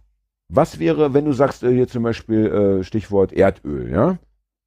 Was 0.49 0.79
wäre, 0.79 1.15
wenn 1.15 1.25
du 1.25 1.33
sagst, 1.33 1.63
äh, 1.63 1.73
hier 1.73 1.89
zum 1.89 2.03
Beispiel 2.03 2.47
äh, 2.81 2.85
Stichwort 2.85 3.33
Erdöl, 3.33 3.91
ja? 3.91 4.19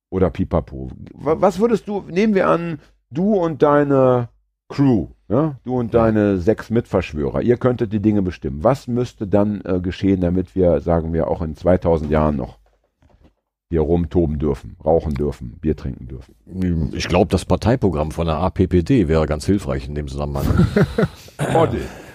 Oder 0.09 0.29
Pipapo. 0.29 0.89
Wa- 1.13 1.39
Was 1.39 1.59
würdest 1.59 1.87
du, 1.87 2.01
nehmen 2.09 2.33
wir 2.33 2.47
an, 2.47 2.79
du 3.09 3.35
und 3.35 3.61
deine 3.61 4.29
Crew, 4.69 5.07
ja? 5.29 5.55
Du 5.63 5.77
und 5.77 5.93
deine 5.93 6.37
sechs 6.37 6.69
Mitverschwörer, 6.69 7.41
ihr 7.41 7.57
könntet 7.57 7.93
die 7.93 8.01
Dinge 8.01 8.21
bestimmen. 8.21 8.63
Was 8.63 8.87
müsste 8.87 9.27
dann 9.27 9.61
äh, 9.65 9.79
geschehen, 9.79 10.21
damit 10.21 10.55
wir, 10.55 10.79
sagen 10.79 11.13
wir, 11.13 11.27
auch 11.27 11.41
in 11.41 11.55
2000 11.55 12.09
Jahren 12.11 12.37
noch 12.37 12.59
hier 13.69 13.81
rumtoben 13.81 14.39
dürfen, 14.39 14.77
rauchen 14.83 15.13
dürfen, 15.13 15.57
Bier 15.59 15.75
trinken 15.75 16.07
dürfen? 16.07 16.35
Ich 16.93 17.07
glaube, 17.07 17.29
das 17.29 17.43
Parteiprogramm 17.43 18.11
von 18.11 18.27
der 18.27 18.37
APPD 18.37 19.07
wäre 19.07 19.25
ganz 19.25 19.45
hilfreich 19.45 19.87
in 19.87 19.95
dem 19.95 20.07
Zusammenhang. 20.07 20.45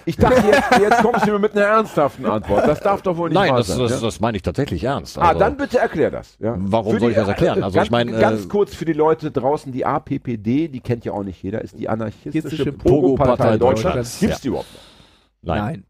Ich 0.05 0.15
dachte, 0.17 0.41
jetzt, 0.47 0.79
jetzt 0.81 1.01
kommst 1.01 1.25
du 1.27 1.31
mir 1.31 1.39
mit 1.39 1.55
einer 1.55 1.65
ernsthaften 1.65 2.25
Antwort. 2.25 2.67
Das 2.67 2.79
darf 2.79 3.01
doch 3.01 3.15
wohl 3.17 3.29
nicht 3.29 3.35
Nein, 3.35 3.49
wahr 3.51 3.57
das, 3.59 3.67
sein. 3.67 3.79
das, 3.79 3.91
ja? 3.91 3.99
das 3.99 4.19
meine 4.19 4.37
ich 4.37 4.43
tatsächlich 4.43 4.83
ernst. 4.83 5.17
Ah, 5.17 5.29
Also, 5.29 5.39
dann 5.39 5.57
bitte 5.57 5.79
erklär 5.79 6.11
das. 6.11 6.37
Ja. 6.39 6.55
Warum 6.57 6.93
Für 6.95 6.99
soll 6.99 7.09
die- 7.09 7.13
ich 7.13 7.19
das 7.19 7.27
erklären? 7.29 7.63
Also 7.63 7.75
ganz, 7.75 7.85
ich 7.87 7.91
meine, 7.91 8.11
ganz 8.19 8.45
äh, 8.45 8.47
kurz 8.47 8.75
für 8.75 8.85
die 8.85 8.93
Leute 8.93 9.31
draußen, 9.31 9.71
die 9.71 9.85
APPD, 9.85 10.67
die 10.67 10.79
kennt 10.81 11.05
ja 11.05 11.13
auch 11.13 11.23
nicht 11.23 11.41
jeder, 11.41 11.61
ist 11.61 11.77
die 11.79 11.87
anarchistische 11.89 12.71
Pogo-Partei 12.71 12.89
Pogo-Partei 12.89 13.57
Deutschlands. 13.57 13.83
Deutschlands. 13.83 14.19
Gibt's 14.19 14.41
die 14.41 14.47
überhaupt 14.49 14.67
noch? 14.73 15.55
Nein. 15.55 15.83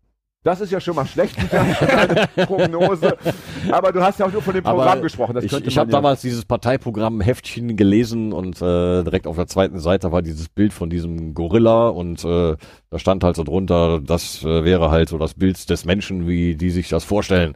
Das 0.43 0.59
ist 0.59 0.71
ja 0.71 0.81
schon 0.81 0.95
mal 0.95 1.05
schlecht, 1.05 1.37
Prognose. 2.35 3.17
Aber 3.71 3.93
du 3.93 4.01
hast 4.01 4.19
ja 4.19 4.25
auch 4.25 4.31
nur 4.31 4.41
von 4.41 4.53
dem 4.53 4.63
Programm 4.63 4.87
Aber 4.89 5.01
gesprochen. 5.01 5.35
Das 5.35 5.45
ich 5.45 5.53
ich 5.53 5.77
habe 5.77 5.89
ja. 5.89 5.97
damals 5.97 6.19
dieses 6.19 6.43
Parteiprogramm 6.43 7.21
Heftchen 7.21 7.77
gelesen 7.77 8.33
und 8.33 8.61
äh, 8.61 9.03
direkt 9.03 9.25
auf 9.25 9.37
der 9.37 9.47
zweiten 9.47 9.79
Seite 9.79 10.11
war 10.11 10.21
dieses 10.21 10.49
Bild 10.49 10.73
von 10.73 10.89
diesem 10.89 11.33
Gorilla 11.33 11.87
und 11.87 12.25
äh, 12.25 12.57
da 12.89 12.99
stand 12.99 13.23
halt 13.23 13.37
so 13.37 13.43
drunter, 13.45 14.01
das 14.01 14.43
äh, 14.43 14.65
wäre 14.65 14.91
halt 14.91 15.07
so 15.07 15.17
das 15.17 15.33
Bild 15.33 15.69
des 15.69 15.85
Menschen, 15.85 16.27
wie 16.27 16.55
die 16.55 16.71
sich 16.71 16.89
das 16.89 17.05
vorstellen. 17.05 17.55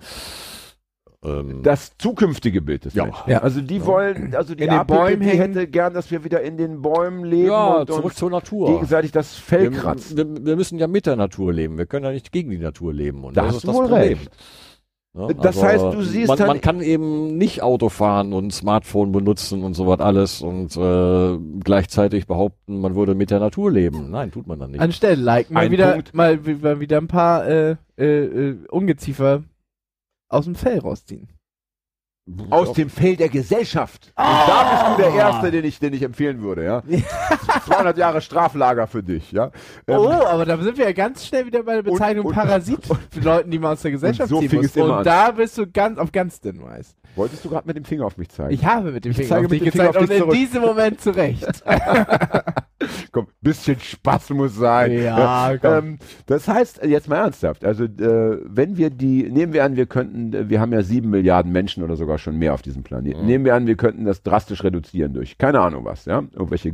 Ähm, 1.26 1.64
das 1.64 1.98
zukünftige 1.98 2.62
Bild 2.62 2.86
des 2.86 2.94
Ja. 2.94 3.06
Menschen. 3.06 3.24
Ja. 3.30 3.40
Also 3.40 3.62
die 3.62 3.84
wollen, 3.86 4.36
also 4.36 4.54
die 4.54 4.64
In 4.66 4.70
den 4.70 4.86
Bäumen 4.86 5.22
hängen. 5.22 5.54
hätte 5.56 5.68
gern, 5.68 5.94
dass 5.96 6.12
wir 6.12 6.24
wieder 6.24 6.42
in 6.42 6.58
den 6.58 6.82
Bäumen 6.84 7.26
leben 7.26 7.48
ja, 7.48 7.78
und 7.80 7.88
zurück 7.88 8.06
uns 8.06 8.16
zur 8.16 8.30
Natur. 8.30 8.68
gegenseitig 8.74 9.12
das 9.12 9.34
Fell 9.36 9.72
Wir, 9.72 9.80
kratzen. 9.80 10.16
wir, 10.18 10.46
wir 10.46 10.56
müssen 10.56 10.78
ja 10.78 10.88
mit 10.88 11.08
der 11.08 11.16
Natur 11.16 11.52
leben. 11.54 11.78
Wir 11.78 11.88
können 11.88 12.06
ja 12.06 12.12
nicht 12.12 12.32
gegen 12.32 12.52
die 12.52 12.60
Natur 12.60 12.94
leben. 12.94 13.24
Und 13.24 13.36
Da 13.36 13.42
das 13.42 13.50
hast 13.50 13.56
ist 13.58 13.64
du 13.64 13.68
das 13.68 13.76
wohl 13.78 13.88
Problem. 13.88 14.08
recht. 14.20 14.30
Ja, 15.18 15.28
Das 15.34 15.64
heißt, 15.64 15.84
du 15.84 16.02
siehst 16.04 16.28
man, 16.28 16.38
dann- 16.38 16.48
man 16.48 16.62
kann 16.62 16.82
eben 16.82 17.36
nicht 17.40 17.64
Auto 17.64 17.90
fahren 17.90 18.34
und 18.34 18.54
Smartphone 18.54 19.12
benutzen 19.12 19.64
und 19.64 19.74
sowas 19.74 20.00
alles 20.00 20.44
und 20.44 20.78
äh, 20.78 21.40
gleichzeitig 21.64 22.28
behaupten, 22.28 22.80
man 22.82 22.94
würde 22.96 23.16
mit 23.16 23.32
der 23.32 23.40
Natur 23.40 23.72
leben. 23.72 24.12
Nein, 24.12 24.30
tut 24.32 24.46
man 24.46 24.60
dann 24.60 24.70
nicht. 24.72 24.80
Anstelle 24.82 25.20
like 25.20 25.50
mal 25.50 25.62
Ein 25.66 25.72
wieder 25.72 25.94
Punkt. 25.94 26.14
mal 26.14 26.46
wieder 26.46 26.98
ein 27.00 27.08
paar 27.08 27.48
äh, 27.48 27.76
äh, 27.98 28.06
äh, 28.06 28.56
Ungeziefer 28.70 29.42
aus 30.30 30.46
dem 30.46 30.56
Fell 30.56 30.80
rausziehen. 30.80 31.30
Aus 32.50 32.74
dem 32.74 32.90
Fell 32.90 33.16
der 33.16 33.30
Gesellschaft. 33.30 34.08
Und 34.18 34.26
da 34.26 34.70
bist 34.70 34.98
du 35.00 35.02
der 35.02 35.14
Erste, 35.18 35.50
den 35.50 35.64
ich, 35.64 35.80
den 35.80 35.94
ich 35.94 36.02
empfehlen 36.04 36.42
würde, 36.42 36.66
ja. 36.66 36.84
200 37.66 37.98
Jahre 37.98 38.20
Straflager 38.20 38.86
für 38.88 39.02
dich, 39.02 39.32
ja. 39.32 39.46
Ähm, 39.88 39.98
Oh, 40.00 40.10
aber 40.10 40.44
da 40.46 40.58
sind 40.58 40.78
wir 40.78 40.84
ja 40.84 40.92
ganz 40.92 41.26
schnell 41.26 41.46
wieder 41.46 41.64
bei 41.64 41.76
der 41.76 41.84
Bezeichnung 41.84 42.26
und- 42.26 42.34
Parasit 42.34 42.80
für 43.12 43.20
Leute, 43.22 43.48
die 43.48 43.58
man 43.60 43.72
aus 43.74 43.82
der 43.82 43.92
Gesellschaft 43.92 44.28
so 44.30 44.42
ziehen 44.42 44.56
muss. 44.62 44.76
Und 44.76 44.92
an. 44.92 45.04
da 45.06 45.32
bist 45.32 45.58
du 45.58 45.72
ganz 45.72 45.98
auf 46.00 46.12
ganz 46.12 46.42
dünn 46.42 46.62
Eis. 46.66 46.96
Wolltest 47.16 47.46
du 47.46 47.50
gerade 47.50 47.66
mit 47.66 47.78
dem 47.78 47.86
Finger 47.86 48.06
auf 48.06 48.18
mich 48.18 48.28
zeigen? 48.28 48.52
Ich 48.54 48.66
habe 48.66 48.92
mit 48.92 49.06
dem 49.06 49.12
Ich 49.12 49.18
Finger 49.20 49.30
zeige 49.30 49.46
auf 49.46 49.52
dich 49.52 49.64
gezeigt 49.64 49.96
auf 49.96 50.04
und 50.04 50.12
in 50.12 50.30
diesem 50.32 50.62
Moment 50.64 51.00
zurecht. 51.00 51.64
Komm, 53.12 53.28
bisschen 53.42 53.80
Spaß 53.80 54.32
muss 54.32 54.56
sein. 54.56 54.92
Ja, 54.92 55.58
komm. 55.62 55.72
Ähm, 55.74 55.98
das 56.26 56.48
heißt, 56.48 56.84
jetzt 56.86 57.08
mal 57.08 57.18
ernsthaft, 57.18 57.66
also 57.66 57.86
äh, 57.86 58.40
wenn 58.44 58.78
wir 58.78 58.90
die, 58.90 59.30
nehmen 59.30 59.54
wir 59.54 59.64
an, 59.64 59.76
wir 59.76 59.86
könnten, 59.86 60.50
wir 60.50 60.60
haben 60.60 60.74
ja 60.74 60.82
sieben 60.82 61.10
Milliarden 61.10 61.52
Menschen 61.52 61.84
oder 61.84 61.96
sogar 61.96 62.18
schon 62.18 62.38
mehr 62.38 62.54
auf 62.54 62.62
diesem 62.62 62.84
Planeten. 62.84 63.26
Nehmen 63.26 63.46
wir 63.46 63.56
an, 63.56 63.68
wir 63.68 63.76
könnten 63.76 64.06
das 64.06 64.24
drastisch 64.24 64.64
reduzieren 64.64 65.14
durch, 65.14 65.38
keine 65.38 65.60
Ahnung 65.60 65.86
was, 65.86 66.06
ja, 66.06 66.24
irgendwelche 66.34 66.72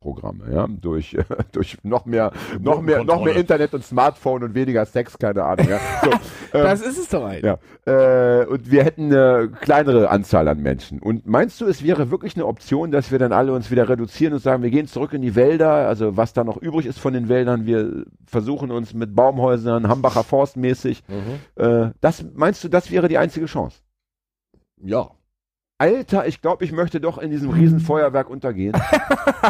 Geburtenprogramme, 0.00 0.52
ja, 0.52 0.66
durch, 0.66 1.14
äh, 1.14 1.24
durch 1.52 1.76
noch 1.82 2.06
mehr, 2.06 2.32
noch 2.60 2.80
mehr, 2.80 3.04
noch 3.04 3.22
mehr. 3.22 3.36
Internet 3.36 3.74
und 3.74 3.84
Smartphone 3.84 4.42
und 4.44 4.54
weniger 4.54 4.86
Sex, 4.86 5.18
keine 5.18 5.44
Ahnung, 5.44 5.68
ja. 5.68 5.78
So, 6.02 6.10
ähm, 6.58 6.64
das 6.64 6.80
ist 6.80 6.98
es 6.98 7.08
doch 7.08 7.24
ein. 7.24 7.42
Ja, 7.44 7.58
äh, 7.84 8.46
und 8.46 8.70
wir 8.70 8.84
hätten 8.84 9.12
eine 9.12 9.50
kleinere 9.60 10.08
Anzahl 10.08 10.48
an 10.48 10.60
Menschen. 10.60 11.00
Und 11.00 11.26
meinst 11.26 11.60
du, 11.60 11.66
es 11.66 11.84
wäre 11.84 12.10
wirklich 12.10 12.34
eine 12.34 12.46
Option, 12.46 12.90
dass 12.90 13.10
wir 13.10 13.18
dann 13.18 13.32
alle 13.32 13.52
uns 13.52 13.70
wieder 13.70 13.88
reduzieren 13.88 14.32
und 14.32 14.40
sagen, 14.40 14.62
wir 14.62 14.70
gehen 14.70 14.86
zurück 14.86 15.12
in 15.12 15.22
die 15.22 15.34
Wälder, 15.34 15.70
also 15.70 16.16
was 16.16 16.32
da 16.32 16.44
noch 16.44 16.56
übrig 16.56 16.86
ist 16.86 16.98
von 16.98 17.12
den 17.12 17.28
Wäldern, 17.28 17.66
wir 17.66 18.04
versuchen 18.26 18.70
uns 18.70 18.94
mit 18.94 19.14
Baumhäusern, 19.14 19.88
Hambacher 19.88 20.24
Forst 20.24 20.56
mäßig, 20.56 21.02
Mhm. 21.08 21.62
äh, 21.62 21.90
das, 22.00 22.24
meinst 22.34 22.62
du, 22.64 22.68
das 22.68 22.90
wäre 22.90 23.08
die 23.08 23.18
einzige 23.18 23.46
Chance? 23.46 23.80
Ja. 24.82 25.10
Alter, 25.80 26.26
ich 26.26 26.42
glaube, 26.42 26.62
ich 26.62 26.72
möchte 26.72 27.00
doch 27.00 27.16
in 27.16 27.30
diesem 27.30 27.48
riesen 27.50 27.80
Feuerwerk 27.80 28.28
untergehen. 28.28 28.74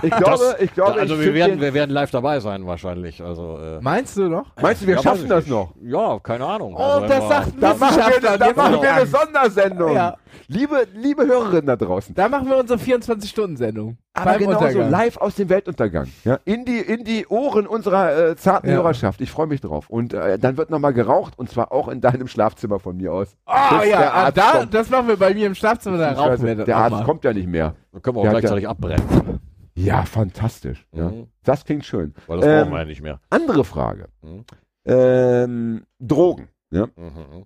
Ich 0.02 0.10
glaube, 0.10 0.38
Das- 0.52 0.60
ich 0.60 0.72
glaube, 0.72 1.00
also 1.00 1.14
ich 1.16 1.20
wir 1.24 1.34
werden, 1.34 1.52
den, 1.56 1.60
wir 1.60 1.74
werden 1.74 1.90
live 1.90 2.10
dabei 2.12 2.38
sein 2.40 2.64
wahrscheinlich. 2.66 3.20
Also 3.22 3.58
äh, 3.58 3.80
Meinst 3.80 4.16
du 4.16 4.28
noch? 4.28 4.46
meinst 4.62 4.82
du, 4.82 4.86
wir 4.86 4.94
ja, 4.96 5.02
schaffen 5.02 5.28
das 5.28 5.46
noch? 5.48 5.72
Ja, 5.82 6.18
keine 6.20 6.46
Ahnung. 6.46 6.74
Oh, 6.76 6.80
Also, 6.80 7.06
das 7.08 7.28
sagt 7.28 7.52
Da 7.60 7.74
machen 7.74 7.96
wir, 8.22 8.38
da 8.38 8.52
machen 8.52 8.80
wir 8.82 8.94
eine. 8.94 9.06
Sondersendung. 9.06 9.94
Ja. 9.94 10.16
Liebe, 10.48 10.86
liebe 10.94 11.26
Hörerinnen 11.26 11.66
da 11.66 11.76
draußen. 11.76 12.14
Da 12.14 12.28
machen 12.28 12.48
wir 12.48 12.56
unsere 12.56 12.78
24-Stunden-Sendung. 12.78 13.98
Aber 14.14 14.38
genauso 14.38 14.80
live 14.80 15.16
aus 15.18 15.36
dem 15.36 15.48
Weltuntergang. 15.48 16.08
Ja? 16.24 16.38
In, 16.44 16.64
die, 16.64 16.78
in 16.78 17.04
die 17.04 17.26
Ohren 17.28 17.66
unserer 17.66 18.30
äh, 18.30 18.36
zarten 18.36 18.68
Ja. 18.68 18.76
Hörerschaft. 18.76 19.20
Ich 19.20 19.30
freue 19.30 19.46
mich 19.46 19.60
drauf. 19.60 19.88
Und 19.90 20.12
äh, 20.14 20.38
dann 20.38 20.56
wird 20.56 20.70
nochmal 20.70 20.92
geraucht 20.92 21.38
und 21.38 21.48
zwar 21.50 21.72
auch 21.72 21.88
in 21.88 22.00
deinem 22.00 22.26
Schlafzimmer 22.28 22.78
von 22.80 22.96
mir 22.96 23.12
aus. 23.12 23.36
Oh 23.46 23.78
Bis 23.78 23.90
ja, 23.90 24.12
ah, 24.12 24.30
da, 24.30 24.66
das 24.66 24.90
machen 24.90 25.08
wir 25.08 25.16
bei 25.16 25.32
mir 25.34 25.46
im 25.46 25.54
Schlafzimmer, 25.54 25.98
da 25.98 26.12
rauchen 26.12 26.44
wir 26.44 26.54
Der 26.56 26.76
Arzt 26.76 26.90
mal. 26.96 27.04
kommt 27.04 27.24
ja 27.24 27.32
nicht 27.32 27.46
mehr. 27.48 27.74
Dann 27.92 28.02
können 28.02 28.16
wir 28.16 28.20
auch 28.20 28.24
Der 28.24 28.32
gleichzeitig 28.32 28.68
abbrennen. 28.68 29.40
Ja, 29.74 30.02
fantastisch. 30.04 30.86
Ja. 30.92 31.10
Mhm. 31.10 31.28
Das 31.44 31.64
klingt 31.64 31.84
schön. 31.86 32.12
Weil 32.26 32.38
das 32.40 32.46
Ähm, 32.46 32.60
brauchen 32.64 32.72
wir 32.72 32.78
ja 32.80 32.84
nicht 32.84 33.02
mehr. 33.02 33.20
Andere 33.30 33.64
Frage. 33.64 34.08
Mhm. 34.22 34.44
Ähm, 34.84 35.82
Drogen. 35.98 36.48
Ja? 36.70 36.86
Mhm. 36.96 37.44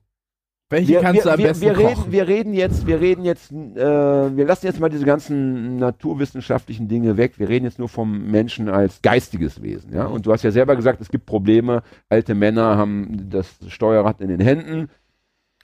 Welche 0.75 0.89
Wir, 0.95 1.01
kannst 1.01 1.19
wir, 1.19 1.23
du 1.23 1.31
am 1.31 1.39
wir, 1.39 1.47
besten 1.47 1.63
wir, 1.63 1.79
reden, 1.79 1.95
kochen? 1.95 2.13
wir 2.13 2.27
reden 2.29 2.53
jetzt, 2.55 2.87
wir 2.89 3.01
reden 3.01 3.25
jetzt, 3.25 3.53
äh, 3.53 4.37
wir 4.37 4.45
lassen 4.45 4.67
jetzt 4.67 4.81
mal 4.81 4.89
diese 4.89 5.05
ganzen 5.05 5.77
naturwissenschaftlichen 5.77 6.89
Dinge 6.89 7.17
weg. 7.17 7.39
Wir 7.39 7.49
reden 7.49 7.65
jetzt 7.65 7.79
nur 7.79 7.89
vom 7.89 8.29
Menschen 8.31 8.69
als 8.69 9.01
geistiges 9.01 9.63
Wesen. 9.63 9.95
Ja? 9.95 10.07
Und 10.07 10.27
du 10.27 10.33
hast 10.33 10.43
ja 10.43 10.51
selber 10.51 10.75
gesagt, 10.75 11.01
es 11.01 11.11
gibt 11.11 11.27
Probleme. 11.27 11.85
Alte 12.09 12.35
Männer 12.35 12.77
haben 12.77 13.29
das 13.31 13.55
Steuerrad 13.69 14.21
in 14.21 14.29
den 14.29 14.41
Händen 14.41 14.89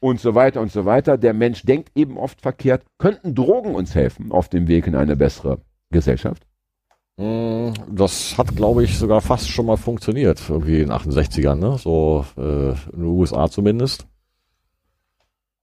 und 0.01 0.21
so 0.21 0.37
weiter 0.37 0.61
und 0.61 0.71
so 0.71 0.85
weiter. 0.85 1.19
Der 1.19 1.35
Mensch 1.35 1.63
denkt 1.65 1.91
eben 1.97 2.17
oft 2.17 2.41
verkehrt. 2.41 2.85
Könnten 2.99 3.35
Drogen 3.35 3.75
uns 3.75 3.97
helfen 3.97 4.31
auf 4.31 4.49
dem 4.49 4.69
Weg 4.69 4.87
in 4.87 4.95
eine 4.95 5.17
bessere 5.17 5.59
Gesellschaft? 5.91 6.47
Mm, 7.17 7.73
Das 7.91 8.39
hat, 8.39 8.55
glaube 8.55 8.85
ich, 8.85 8.97
sogar 8.97 9.21
fast 9.21 9.49
schon 9.49 9.67
mal 9.67 9.77
funktioniert, 9.77 10.41
irgendwie 10.49 10.81
in 10.83 10.89
den 10.89 10.93
68ern, 10.93 11.57
ne? 11.57 11.77
So 11.79 12.25
äh, 12.39 12.71
in 12.71 12.77
den 13.01 13.05
USA 13.05 13.49
zumindest. 13.51 14.07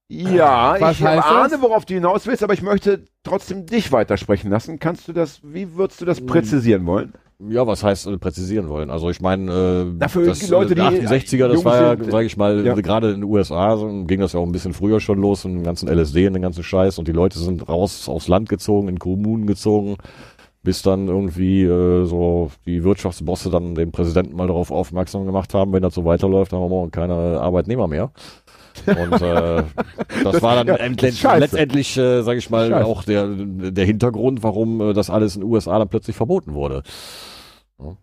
Ja, 0.10 0.78
Was 0.80 1.00
ich 1.00 1.06
ahne, 1.06 1.50
das? 1.50 1.62
worauf 1.62 1.86
du 1.86 1.94
hinaus 1.94 2.26
willst, 2.28 2.42
aber 2.42 2.54
ich 2.54 2.62
möchte 2.62 3.04
trotzdem 3.24 3.66
dich 3.66 3.92
weitersprechen 3.92 4.50
lassen. 4.50 4.80
Kannst 4.80 5.08
du 5.08 5.14
das, 5.14 5.42
wie 5.44 5.76
würdest 5.76 6.00
du 6.00 6.06
das 6.06 6.20
Hm. 6.20 6.28
präzisieren 6.28 6.86
wollen? 6.86 7.14
Ja, 7.50 7.68
was 7.68 7.84
heißt 7.84 8.08
äh, 8.08 8.18
präzisieren 8.18 8.68
wollen? 8.70 8.90
Also 8.90 9.10
ich 9.10 9.22
meine, 9.22 9.52
äh, 9.94 10.00
Dafür 10.00 10.26
das, 10.26 10.40
die 10.40 10.48
Leute, 10.48 10.74
die 10.76 10.82
68er, 10.82 11.48
das 11.50 11.64
war 11.64 11.96
ja, 11.96 12.12
sage 12.12 12.26
ich 12.26 12.36
mal, 12.38 12.66
ja. 12.66 12.74
gerade 12.74 13.10
in 13.10 13.16
den 13.22 13.24
USA 13.26 13.78
so, 13.78 13.88
ging 14.06 14.22
das 14.22 14.34
ja 14.34 14.40
auch 14.40 14.46
ein 14.46 14.52
bisschen 14.52 14.74
früher 14.74 15.00
schon 15.00 15.20
los, 15.20 15.44
mit 15.46 15.54
dem 15.56 15.64
ganzen 15.64 15.88
LSD 15.88 16.28
und 16.28 16.34
den 16.34 16.42
ganzen 16.42 16.64
Scheiß 16.64 16.98
und 16.98 17.08
die 17.08 17.12
Leute 17.12 17.38
sind 17.38 17.68
raus 17.70 18.10
aufs 18.10 18.28
Land 18.28 18.50
gezogen, 18.50 18.88
in 18.88 18.98
Kommunen 18.98 19.46
gezogen, 19.46 19.98
bis 20.64 20.82
dann 20.82 21.10
irgendwie 21.10 21.64
äh, 21.64 22.06
so 22.06 22.50
die 22.66 22.84
Wirtschaftsbosse 22.84 23.52
dann 23.52 23.76
den 23.76 23.92
Präsidenten 23.92 24.36
mal 24.36 24.48
darauf 24.48 24.72
aufmerksam 24.72 25.28
gemacht 25.28 25.54
haben, 25.54 25.74
wenn 25.74 25.84
das 25.84 25.94
so 25.94 26.06
weiterläuft, 26.06 26.54
dann 26.54 26.60
haben 26.60 26.66
wir 26.72 26.76
morgen 26.76 26.92
keine 26.92 27.14
Arbeitnehmer 27.40 27.88
mehr. 27.88 28.12
Und 28.86 29.22
äh, 29.22 29.64
das, 30.24 30.42
war 30.42 30.56
dann 30.56 30.68
ja, 30.68 30.76
endlich, 30.76 31.20
scheiße. 31.20 31.40
letztendlich, 31.40 31.98
äh, 31.98 32.22
sage 32.22 32.40
ich 32.40 32.50
mal, 32.50 32.70
Scheiße. 32.70 32.86
auch 32.86 33.04
der, 33.04 33.28
der 33.28 33.86
Hintergrund, 33.86 34.44
warum 34.44 34.82
äh, 34.82 34.94
das 34.94 35.10
alles 35.10 35.36
in 35.36 35.42
den 35.42 35.50
USA 35.52 35.80
dann 35.80 35.90
plötzlich 35.90 36.16
verboten 36.16 36.54
wurde. 36.54 36.84
Ja. 37.80 37.98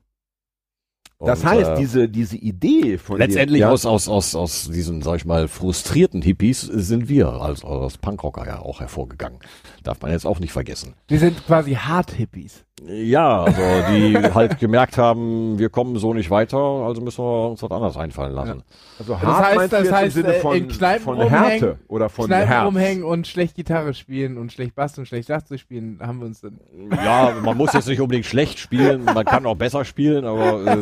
Das 1.20 1.40
Und, 1.40 1.50
heißt, 1.50 1.70
äh, 1.70 1.76
diese, 1.76 2.08
diese 2.08 2.36
Idee 2.36 2.98
von 2.98 3.18
letztendlich 3.18 3.60
dir, 3.60 3.66
ja, 3.66 3.70
aus, 3.70 3.86
aus, 3.86 4.08
aus, 4.08 4.34
aus 4.34 4.70
diesen, 4.70 5.02
sag 5.02 5.16
ich 5.16 5.24
mal, 5.24 5.48
frustrierten 5.48 6.22
Hippies 6.22 6.60
sind 6.60 7.08
wir 7.08 7.28
als, 7.28 7.64
als 7.64 7.98
Punkrocker 7.98 8.46
ja 8.46 8.58
auch 8.60 8.80
hervorgegangen. 8.80 9.38
Darf 9.82 10.00
man 10.02 10.10
jetzt 10.10 10.26
auch 10.26 10.40
nicht 10.40 10.52
vergessen. 10.52 10.94
Wir 11.08 11.18
sind 11.18 11.46
quasi 11.46 11.74
Hard-Hippies. 11.74 12.64
Ja, 12.86 13.44
also 13.44 13.60
die 13.92 14.14
halt 14.34 14.58
gemerkt 14.58 14.98
haben, 14.98 15.58
wir 15.58 15.70
kommen 15.70 15.96
so 15.96 16.12
nicht 16.12 16.30
weiter, 16.30 16.58
also 16.58 17.00
müssen 17.00 17.24
wir 17.24 17.48
uns 17.50 17.62
was 17.62 17.70
anderes 17.70 17.96
einfallen 17.96 18.34
lassen. 18.34 18.62
also 18.98 19.12
Das 19.14 19.22
hart 19.22 19.44
heißt- 19.46 19.56
meinst 19.56 19.72
du 19.72 19.76
das 19.84 19.92
heißt, 19.92 20.04
im 20.16 20.22
Sinne 20.22 20.34
äh, 20.36 20.40
von, 20.40 20.56
in 20.56 20.68
Kneipen 20.68 21.04
von 21.04 21.18
Härte 21.28 21.78
oder 21.88 22.08
von 22.10 22.26
Kneipen 22.26 22.48
Herz. 22.48 22.66
rumhängen 22.66 23.04
und 23.04 23.26
schlecht 23.26 23.54
Gitarre 23.56 23.94
spielen 23.94 24.36
und 24.36 24.52
schlecht 24.52 24.74
Bass 24.74 24.98
und 24.98 25.06
schlecht 25.08 25.26
Schlagzeug 25.26 25.60
spielen, 25.60 25.98
haben 26.02 26.18
wir 26.18 26.26
uns 26.26 26.42
dann. 26.42 26.60
Ja, 26.90 27.32
man 27.42 27.56
muss 27.56 27.72
jetzt 27.72 27.88
nicht 27.88 28.00
unbedingt 28.02 28.26
schlecht 28.26 28.58
spielen, 28.58 29.04
man 29.04 29.24
kann 29.24 29.46
auch 29.46 29.56
besser 29.56 29.86
spielen, 29.86 30.26
aber 30.26 30.66
äh, 30.66 30.76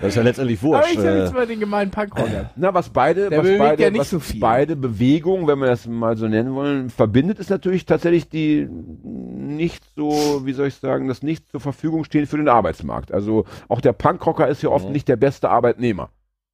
das 0.00 0.08
ist 0.10 0.16
ja 0.16 0.22
letztendlich 0.22 0.58
Aber 0.60 0.68
wurscht. 0.78 0.92
ich 0.92 0.98
sag 1.00 1.06
Äh, 1.14 1.18
jetzt 1.20 1.34
mal 1.34 1.46
den 1.46 1.60
gemeinen 1.60 1.90
Punkrocker. 1.90 2.50
Na, 2.56 2.72
was 2.74 2.88
beide, 2.90 3.28
Der 3.30 3.38
was 3.44 3.58
beide, 3.58 3.82
ja 3.82 3.90
nicht 3.90 4.00
was 4.00 4.10
so 4.10 4.20
viel. 4.20 4.40
beide 4.40 4.76
Bewegungen, 4.76 5.46
wenn 5.46 5.58
wir 5.58 5.66
das 5.66 5.86
mal 5.86 6.16
so 6.16 6.26
nennen 6.28 6.54
wollen, 6.54 6.90
verbindet, 6.90 7.38
ist 7.38 7.50
natürlich 7.50 7.86
tatsächlich 7.86 8.28
die 8.28 8.68
nicht 8.70 9.84
so, 9.96 10.42
wie 10.44 10.52
soll 10.52 10.68
ich 10.68 10.74
sagen, 10.76 11.08
das 11.08 11.22
nicht 11.22 11.48
zur 11.50 11.60
Verfügung 11.60 12.04
stehen 12.04 12.26
für 12.26 12.36
den 12.36 12.48
Arbeitsmarkt. 12.48 13.12
Also 13.12 13.44
auch 13.68 13.80
der 13.80 13.92
Punkrocker 13.92 14.48
ist 14.48 14.62
ja 14.62 14.70
oft 14.70 14.86
Mhm. 14.86 14.92
nicht 14.92 15.08
der 15.08 15.16
beste 15.16 15.50
Arbeitnehmer. 15.50 16.10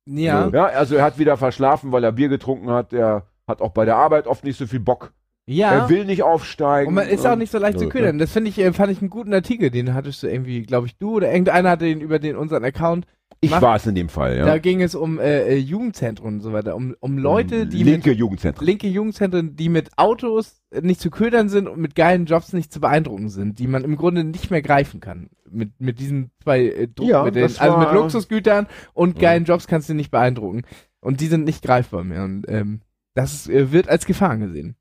Ja. 0.08 0.48
Ja, 0.52 0.66
also 0.66 0.94
er 0.96 1.04
hat 1.04 1.18
wieder 1.18 1.36
verschlafen, 1.36 1.92
weil 1.92 2.04
er 2.04 2.12
Bier 2.12 2.28
getrunken 2.28 2.70
hat. 2.70 2.92
Er 2.92 3.24
hat 3.48 3.60
auch 3.60 3.70
bei 3.72 3.84
der 3.84 3.96
Arbeit 3.96 4.26
oft 4.26 4.44
nicht 4.44 4.58
so 4.58 4.66
viel 4.66 4.80
Bock. 4.80 5.12
Ja. 5.48 5.70
Er 5.72 5.88
will 5.88 6.04
nicht 6.04 6.22
aufsteigen. 6.24 6.88
Und 6.88 6.94
man 6.94 7.08
ist 7.08 7.24
auch 7.26 7.36
nicht 7.36 7.52
so 7.52 7.58
leicht 7.58 7.78
zu 7.78 7.84
Nö. 7.84 7.90
ködern. 7.90 8.18
Das 8.18 8.32
finde 8.32 8.50
ich, 8.50 8.58
äh, 8.58 8.72
fand 8.72 8.90
ich 8.90 9.00
einen 9.00 9.10
guten 9.10 9.32
Artikel. 9.32 9.70
Den 9.70 9.94
hattest 9.94 10.22
du 10.22 10.26
irgendwie, 10.28 10.62
glaube 10.62 10.86
ich, 10.88 10.96
du 10.98 11.14
oder 11.16 11.30
irgendeiner 11.30 11.70
hatte 11.70 11.84
den 11.84 12.00
über 12.00 12.18
den 12.18 12.34
unseren 12.36 12.64
Account. 12.64 13.06
Ich 13.40 13.50
war 13.50 13.76
es 13.76 13.86
in 13.86 13.94
dem 13.94 14.08
Fall, 14.08 14.36
ja. 14.38 14.46
Da 14.46 14.58
ging 14.58 14.80
es 14.80 14.94
um 14.94 15.18
äh, 15.20 15.42
äh, 15.42 15.56
Jugendzentren 15.56 16.26
und 16.36 16.40
so 16.40 16.52
weiter. 16.52 16.74
Um, 16.74 16.96
um 17.00 17.18
Leute, 17.18 17.66
die 17.66 17.82
linke 17.82 18.10
mit, 18.10 18.18
Jugendzentren. 18.18 18.66
linke 18.66 18.88
Jugendzentren, 18.88 19.54
die 19.56 19.68
mit 19.68 19.90
Autos 19.98 20.62
nicht 20.80 21.00
zu 21.00 21.10
ködern 21.10 21.48
sind 21.50 21.68
und 21.68 21.78
mit 21.78 21.94
geilen 21.94 22.24
Jobs 22.24 22.52
nicht 22.54 22.72
zu 22.72 22.80
beeindrucken 22.80 23.28
sind, 23.28 23.58
die 23.58 23.66
man 23.66 23.84
im 23.84 23.96
Grunde 23.96 24.24
nicht 24.24 24.50
mehr 24.50 24.62
greifen 24.62 25.00
kann. 25.00 25.28
Mit, 25.48 25.78
mit 25.78 26.00
diesen 26.00 26.30
zwei 26.42 26.62
äh, 26.66 26.88
Druck, 26.88 27.08
Ja, 27.08 27.24
mit 27.24 27.34
den, 27.36 27.42
das 27.42 27.60
also 27.60 27.76
war- 27.76 27.92
mit 27.92 28.00
Luxusgütern 28.00 28.66
und 28.94 29.18
geilen 29.18 29.44
Jobs 29.44 29.66
kannst 29.66 29.88
du 29.90 29.94
nicht 29.94 30.10
beeindrucken. 30.10 30.62
Und 31.00 31.20
die 31.20 31.26
sind 31.26 31.44
nicht 31.44 31.62
greifbar 31.62 32.04
mehr. 32.04 32.24
Und 32.24 32.46
ähm, 32.48 32.80
das 33.14 33.32
ist, 33.34 33.48
äh, 33.50 33.70
wird 33.70 33.88
als 33.88 34.06
Gefahr 34.06 34.30
angesehen. 34.30 34.76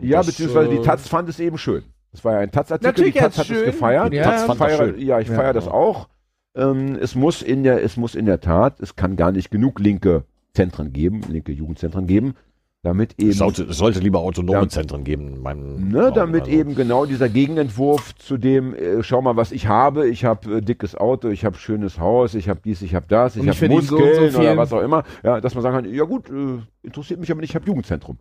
Ja, 0.00 0.18
das, 0.18 0.26
beziehungsweise 0.28 0.70
die 0.70 0.76
äh, 0.76 0.82
Taz 0.82 1.08
fand 1.08 1.28
es 1.28 1.40
eben 1.40 1.58
schön. 1.58 1.82
Das 2.12 2.24
war 2.24 2.34
ja 2.34 2.38
ein 2.38 2.50
Taz-Artikel, 2.52 2.88
Natürlich 2.90 3.14
die 3.14 3.18
Taz 3.18 3.36
hat 3.38 3.50
es 3.50 3.56
schön. 3.56 3.64
gefeiert. 3.66 4.12
Ja, 4.14 4.22
Taz 4.22 4.40
ich 4.42 4.46
fand 4.46 4.60
das 4.60 4.68
feiere, 4.76 4.86
schön. 4.94 5.00
ja, 5.06 5.18
ich 5.20 5.28
Ja. 5.28 5.34
feiere 5.34 5.52
das 5.52 5.66
auch. 5.68 6.08
Ähm, 6.54 6.96
es 7.00 7.14
muss 7.14 7.42
in 7.42 7.62
der, 7.62 7.82
es 7.82 7.96
muss 7.96 8.14
in 8.14 8.26
der 8.26 8.40
Tat, 8.40 8.80
es 8.80 8.96
kann 8.96 9.16
gar 9.16 9.32
nicht 9.32 9.50
genug 9.50 9.80
linke 9.80 10.24
Zentren 10.54 10.92
geben, 10.92 11.22
linke 11.28 11.52
Jugendzentren 11.52 12.06
geben, 12.06 12.34
damit 12.82 13.14
eben, 13.18 13.30
Es 13.30 13.38
sollte, 13.38 13.64
es 13.64 13.76
sollte 13.76 13.98
lieber 13.98 14.20
autonome 14.20 14.60
Ja. 14.62 14.68
Zentren 14.68 15.04
geben 15.04 15.34
in 15.34 15.42
meinem 15.42 15.88
ne, 15.88 16.12
damit 16.14 16.42
also. 16.42 16.52
eben 16.52 16.74
genau 16.74 17.06
dieser 17.06 17.28
Gegenentwurf 17.28 18.14
zu 18.16 18.38
dem, 18.38 18.74
äh, 18.74 19.02
schau 19.02 19.20
mal, 19.20 19.36
was 19.36 19.52
ich 19.52 19.66
habe, 19.66 20.08
ich 20.08 20.24
habe 20.24 20.58
äh, 20.58 20.60
dickes 20.60 20.94
Auto, 20.94 21.28
ich 21.28 21.44
habe 21.44 21.56
schönes 21.56 21.98
Haus, 21.98 22.34
ich 22.34 22.48
habe 22.48 22.60
dies, 22.64 22.82
ich 22.82 22.94
habe 22.94 23.06
das, 23.08 23.36
ich 23.36 23.42
habe 23.46 23.54
verdiene 23.54 23.82
so 23.82 23.98
Muskeln 23.98 24.30
so 24.30 24.40
oder 24.40 24.56
was 24.56 24.72
auch 24.72 24.82
immer, 24.82 25.02
ja, 25.24 25.40
dass 25.40 25.54
man 25.54 25.62
sagen 25.62 25.84
kann, 25.84 25.92
ja 25.92 26.04
gut, 26.04 26.30
äh, 26.30 26.60
interessiert 26.82 27.20
mich 27.20 27.30
aber 27.30 27.40
nicht, 27.40 27.50
ich 27.50 27.56
habe 27.56 27.66
Jugendzentrum. 27.66 28.18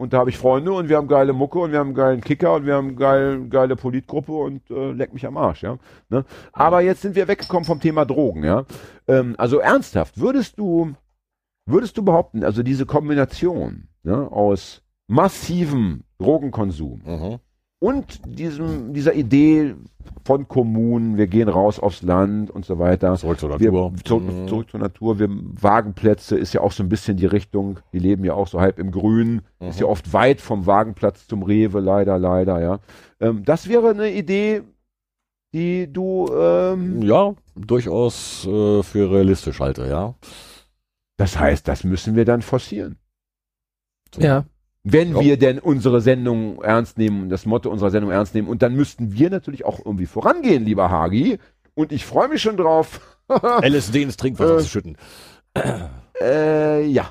Und 0.00 0.12
da 0.12 0.18
habe 0.18 0.30
ich 0.30 0.38
Freunde 0.38 0.72
und 0.72 0.88
wir 0.88 0.96
haben 0.96 1.08
geile 1.08 1.32
Mucke 1.32 1.58
und 1.58 1.72
wir 1.72 1.80
haben 1.80 1.92
geilen 1.92 2.20
Kicker 2.20 2.54
und 2.54 2.66
wir 2.66 2.74
haben 2.76 2.94
geil, 2.94 3.48
geile 3.50 3.74
Politgruppe 3.74 4.30
und 4.30 4.70
äh, 4.70 4.92
leck 4.92 5.12
mich 5.12 5.26
am 5.26 5.36
Arsch, 5.36 5.64
ja. 5.64 5.76
Ne? 6.08 6.24
Aber 6.52 6.80
jetzt 6.82 7.02
sind 7.02 7.16
wir 7.16 7.26
weggekommen 7.26 7.64
vom 7.64 7.80
Thema 7.80 8.04
Drogen, 8.04 8.44
ja. 8.44 8.64
Ähm, 9.08 9.34
also 9.38 9.58
ernsthaft, 9.58 10.20
würdest 10.20 10.56
du, 10.56 10.94
würdest 11.66 11.98
du 11.98 12.04
behaupten, 12.04 12.44
also 12.44 12.62
diese 12.62 12.86
Kombination 12.86 13.88
ne, 14.04 14.30
aus 14.30 14.82
massivem 15.08 16.04
Drogenkonsum 16.18 17.02
Mhm. 17.04 17.38
Und 17.80 18.20
diesem, 18.26 18.92
dieser 18.92 19.14
Idee 19.14 19.74
von 20.24 20.48
Kommunen, 20.48 21.16
wir 21.16 21.26
gehen 21.26 21.48
raus 21.48 21.78
aufs 21.78 22.02
Land 22.02 22.50
und 22.50 22.64
so 22.64 22.78
weiter. 22.78 23.14
Zurück 23.16 23.38
zur 23.38 23.58
Wir, 23.60 23.70
Natur. 23.72 23.92
zurück, 24.04 24.24
Mhm. 24.24 24.48
zurück 24.48 24.70
zur 24.70 24.80
Natur. 24.80 25.18
Wir 25.18 25.28
Wagenplätze 25.30 26.36
ist 26.36 26.52
ja 26.54 26.60
auch 26.60 26.72
so 26.72 26.82
ein 26.82 26.88
bisschen 26.88 27.16
die 27.16 27.26
Richtung. 27.26 27.78
Die 27.92 27.98
leben 27.98 28.24
ja 28.24 28.34
auch 28.34 28.48
so 28.48 28.60
halb 28.60 28.78
im 28.78 28.90
Grün. 28.90 29.42
Ist 29.60 29.76
Mhm. 29.76 29.80
ja 29.80 29.86
oft 29.86 30.12
weit 30.12 30.40
vom 30.40 30.66
Wagenplatz 30.66 31.26
zum 31.28 31.42
Rewe, 31.42 31.80
leider, 31.80 32.18
leider, 32.18 32.60
ja. 32.60 32.80
Ähm, 33.20 33.44
das 33.44 33.68
wäre 33.68 33.90
eine 33.90 34.10
Idee, 34.12 34.62
die 35.54 35.90
du, 35.90 36.28
ähm, 36.34 37.00
Ja, 37.02 37.34
durchaus 37.54 38.44
äh, 38.46 38.82
für 38.82 39.10
realistisch 39.10 39.60
halte, 39.60 39.86
ja. 39.86 40.14
das 41.16 41.38
heißt, 41.38 41.66
das 41.68 41.84
müssen 41.84 42.16
wir 42.16 42.24
dann 42.24 42.42
forcieren. 42.42 42.96
Ja. 44.16 44.44
Wenn 44.92 45.12
Ja. 45.14 45.20
wir 45.20 45.36
denn 45.38 45.58
unsere 45.58 46.00
Sendung 46.00 46.62
ernst 46.62 46.98
nehmen, 46.98 47.28
das 47.28 47.44
Motto 47.46 47.70
unserer 47.70 47.90
Sendung 47.90 48.10
ernst 48.10 48.34
nehmen. 48.34 48.48
Und 48.48 48.62
dann 48.62 48.74
müssten 48.74 49.12
wir 49.12 49.28
natürlich 49.30 49.64
auch 49.64 49.78
irgendwie 49.84 50.06
vorangehen, 50.06 50.64
lieber 50.64 50.90
Hagi. 50.90 51.38
Und 51.74 51.92
ich 51.92 52.04
freue 52.06 52.28
mich 52.28 52.40
schon 52.42 52.56
drauf. 52.56 53.00
LSD 53.62 54.02
ins 54.02 54.16
Trinkwasser 54.16 54.56
Äh. 54.56 54.60
zu 54.62 54.68
schütten. 54.68 54.96
Äh, 56.20 56.84
ja. 56.86 57.10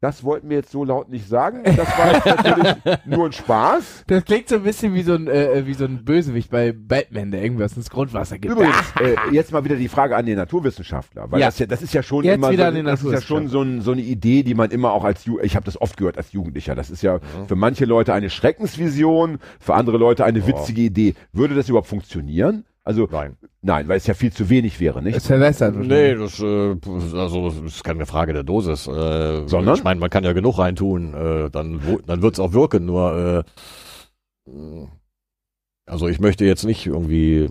Das 0.00 0.22
wollten 0.22 0.48
wir 0.48 0.58
jetzt 0.58 0.70
so 0.70 0.84
laut 0.84 1.08
nicht 1.08 1.28
sagen. 1.28 1.64
Das 1.64 1.98
war 1.98 2.12
jetzt 2.12 2.26
natürlich 2.26 2.74
nur 3.06 3.26
ein 3.26 3.32
Spaß. 3.32 4.04
Das 4.06 4.24
klingt 4.24 4.48
so 4.48 4.56
ein 4.56 4.62
bisschen 4.62 4.94
wie 4.94 5.02
so 5.02 5.14
ein, 5.14 5.26
äh, 5.26 5.66
wie 5.66 5.74
so 5.74 5.84
ein 5.86 6.04
Bösewicht 6.04 6.50
bei 6.50 6.72
Batman, 6.72 7.32
der 7.32 7.42
irgendwas 7.42 7.76
ins 7.76 7.90
Grundwasser 7.90 8.38
gibt. 8.38 8.54
Übrigens, 8.54 8.76
äh, 9.00 9.16
jetzt 9.32 9.52
mal 9.52 9.64
wieder 9.64 9.74
die 9.74 9.88
Frage 9.88 10.16
an 10.16 10.24
den 10.26 10.36
Naturwissenschaftler, 10.36 11.30
weil 11.32 11.40
Ja. 11.40 11.46
das 11.46 11.58
ja, 11.58 11.66
das 11.66 11.82
ist 11.82 11.94
ja 11.94 12.04
schon 12.04 12.24
Jetzt 12.24 12.36
immer 12.36 12.52
so, 12.54 12.62
an 12.62 12.74
den 12.74 12.84
das 12.86 13.02
ist 13.02 13.12
ja 13.12 13.20
schon 13.20 13.48
so, 13.48 13.60
ein, 13.62 13.80
so 13.80 13.90
eine 13.90 14.02
Idee, 14.02 14.44
die 14.44 14.54
man 14.54 14.70
immer 14.70 14.92
auch 14.92 15.02
als 15.02 15.24
Ju 15.24 15.40
ich 15.40 15.56
habe 15.56 15.64
das 15.66 15.80
oft 15.80 15.96
gehört 15.96 16.16
als 16.16 16.32
Jugendlicher. 16.32 16.76
Das 16.76 16.90
ist 16.90 17.02
ja 17.02 17.18
für 17.48 17.56
manche 17.56 17.84
Leute 17.84 18.14
eine 18.14 18.30
Schreckensvision, 18.30 19.38
für 19.58 19.74
andere 19.74 19.98
Leute 19.98 20.24
eine 20.24 20.46
witzige 20.46 20.82
Idee. 20.82 21.14
Würde 21.32 21.54
das 21.56 21.68
überhaupt 21.68 21.88
funktionieren? 21.88 22.64
Also 22.88 23.06
Nein. 23.10 23.36
nein, 23.60 23.86
weil 23.86 23.98
es 23.98 24.06
ja 24.06 24.14
viel 24.14 24.32
zu 24.32 24.48
wenig 24.48 24.80
wäre, 24.80 25.02
nicht? 25.02 25.14
Es 25.14 25.26
verwässert. 25.26 25.76
Nee, 25.76 26.14
das, 26.14 26.40
äh, 26.40 26.74
also, 27.14 27.50
das 27.50 27.74
ist 27.74 27.84
keine 27.84 28.06
Frage 28.06 28.32
der 28.32 28.44
Dosis. 28.44 28.86
Äh, 28.86 29.46
Sondern? 29.46 29.74
Ich 29.74 29.84
meine, 29.84 30.00
man 30.00 30.08
kann 30.08 30.24
ja 30.24 30.32
genug 30.32 30.58
reintun, 30.58 31.12
äh, 31.12 31.50
dann, 31.50 31.82
dann 32.06 32.22
wird's 32.22 32.40
auch 32.40 32.54
wirken, 32.54 32.86
nur 32.86 33.44
äh, 34.46 34.86
also 35.84 36.08
ich 36.08 36.18
möchte 36.18 36.46
jetzt 36.46 36.64
nicht 36.64 36.86
irgendwie, 36.86 37.50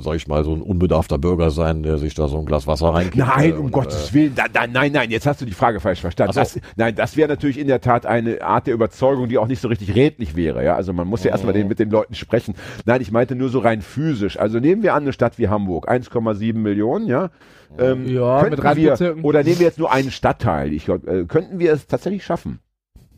sag 0.00 0.14
ich 0.16 0.28
mal, 0.28 0.44
so 0.44 0.54
ein 0.54 0.62
unbedarfter 0.62 1.18
Bürger 1.18 1.50
sein, 1.50 1.82
der 1.82 1.98
sich 1.98 2.14
da 2.14 2.28
so 2.28 2.38
ein 2.38 2.46
Glas 2.46 2.66
Wasser 2.66 2.88
reinkippt. 2.88 3.16
Nein, 3.16 3.50
äh, 3.50 3.52
um 3.54 3.66
und, 3.66 3.72
Gottes 3.72 4.10
äh, 4.10 4.14
Willen. 4.14 4.34
Da, 4.34 4.44
da, 4.52 4.66
nein, 4.66 4.92
nein, 4.92 5.10
jetzt 5.10 5.26
hast 5.26 5.40
du 5.40 5.44
die 5.44 5.52
Frage 5.52 5.80
falsch 5.80 6.00
verstanden. 6.00 6.32
So. 6.32 6.40
Das, 6.40 6.58
nein, 6.76 6.94
das 6.94 7.16
wäre 7.16 7.28
natürlich 7.28 7.58
in 7.58 7.66
der 7.66 7.80
Tat 7.80 8.06
eine 8.06 8.42
Art 8.42 8.66
der 8.66 8.74
Überzeugung, 8.74 9.28
die 9.28 9.38
auch 9.38 9.46
nicht 9.46 9.60
so 9.60 9.68
richtig 9.68 9.94
redlich 9.94 10.36
wäre. 10.36 10.64
Ja? 10.64 10.76
Also 10.76 10.92
man 10.92 11.06
muss 11.08 11.24
ja 11.24 11.30
erstmal 11.30 11.52
Mhm. 11.54 11.58
den, 11.58 11.68
mit 11.68 11.78
den 11.78 11.90
Leuten 11.90 12.14
sprechen. 12.14 12.54
Nein, 12.84 13.00
ich 13.00 13.10
meinte 13.10 13.34
nur 13.34 13.48
so 13.48 13.58
rein 13.58 13.82
physisch. 13.82 14.38
Also 14.38 14.60
nehmen 14.60 14.82
wir 14.82 14.94
an 14.94 15.02
eine 15.02 15.12
Stadt 15.12 15.38
wie 15.38 15.48
Hamburg, 15.48 15.88
1,7 15.88 16.54
Millionen, 16.54 17.06
ja. 17.06 17.30
Ähm, 17.78 18.06
Ja, 18.06 18.42
mit 18.48 18.62
wir. 18.62 19.16
Oder 19.22 19.42
nehmen 19.42 19.58
wir 19.58 19.66
jetzt 19.66 19.78
nur 19.78 19.92
einen 19.92 20.10
Stadtteil. 20.10 20.72
Ich, 20.72 20.88
äh, 20.88 21.24
könnten 21.26 21.58
wir 21.58 21.72
es 21.72 21.86
tatsächlich 21.86 22.24
schaffen, 22.24 22.60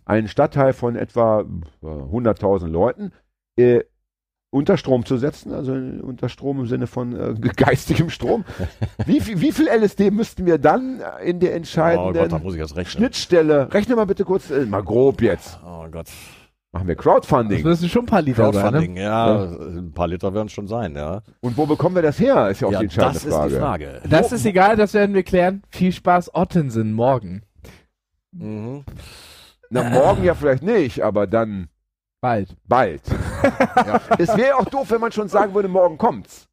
einen 0.05 0.28
Stadtteil 0.28 0.72
von 0.72 0.97
etwa 0.97 1.45
äh, 1.83 1.87
100.000 1.87 2.66
Leuten 2.66 3.12
äh, 3.57 3.81
unter 4.53 4.76
Strom 4.76 5.05
zu 5.05 5.16
setzen, 5.16 5.53
also 5.53 5.72
unter 5.72 6.28
Strom 6.28 6.61
im 6.61 6.66
Sinne 6.66 6.86
von 6.88 7.14
äh, 7.14 7.34
geistigem 7.57 8.11
Strom. 8.11 8.44
Wie 9.07 9.20
viel, 9.20 9.40
wie 9.40 9.53
viel 9.53 9.68
LSD 9.68 10.11
müssten 10.11 10.44
wir 10.46 10.59
dann 10.59 11.01
äh, 11.20 11.28
in 11.30 11.38
der 11.40 11.53
Oh 11.53 11.55
entscheidenden 11.57 12.14
Gott, 12.14 12.32
da 12.32 12.38
muss 12.38 12.55
ich 12.55 12.61
jetzt 12.61 12.74
rechnen. 12.76 12.90
Schnittstelle, 13.05 13.72
rechne 13.72 13.94
mal 13.96 14.07
bitte 14.07 14.24
kurz, 14.24 14.51
äh, 14.51 14.66
mal 14.66 14.82
grob 14.82 15.22
jetzt, 15.22 15.61
Oh 15.64 15.86
Gott. 15.88 16.09
machen 16.72 16.88
wir 16.88 16.96
Das 16.96 17.05
Crowdfunding. 17.05 17.62
müssen 17.62 17.88
schon 17.88 18.03
ein 18.03 18.07
paar 18.07 18.22
Liter 18.22 18.53
sein, 18.53 18.64
ne? 18.64 18.70
Crowdfunding, 18.70 18.96
ja, 18.96 19.44
ein 19.44 19.92
paar 19.92 20.09
Liter 20.09 20.34
werden 20.34 20.46
es 20.46 20.53
schon 20.53 20.66
sein, 20.66 20.96
ja. 20.96 21.22
Und 21.40 21.57
wo 21.57 21.66
bekommen 21.66 21.94
wir 21.94 22.03
das 22.03 22.18
her, 22.18 22.48
ist 22.51 22.61
ja 22.61 22.66
auch 22.68 22.72
ja, 22.72 22.78
die 22.80 22.84
entscheidende 22.86 23.14
das 23.20 23.24
ist 23.26 23.32
Frage. 23.34 23.51
die 23.55 23.61
Frage. 23.61 24.01
Das 24.11 24.32
ist 24.32 24.44
egal, 24.46 24.74
das 24.76 24.94
werden 24.94 25.14
wir 25.14 25.22
klären. 25.22 25.62
Viel 25.70 25.92
Spaß, 25.92 26.34
Ottensen, 26.34 26.92
morgen. 26.92 27.42
Mhm. 28.32 28.84
Na, 29.70 29.88
morgen 29.90 30.24
ja 30.24 30.34
vielleicht 30.34 30.64
nicht, 30.64 31.03
aber 31.03 31.28
dann 31.28 31.68
Bald. 32.21 32.55
bald. 32.68 33.03
ja. 33.77 34.01
Es 34.18 34.37
wäre 34.37 34.57
auch 34.57 34.66
doof, 34.66 34.91
wenn 34.91 35.01
man 35.01 35.12
schon 35.12 35.29
sagen 35.29 35.55
würde, 35.55 35.68
morgen 35.68 35.97
kommt's. 35.99 36.47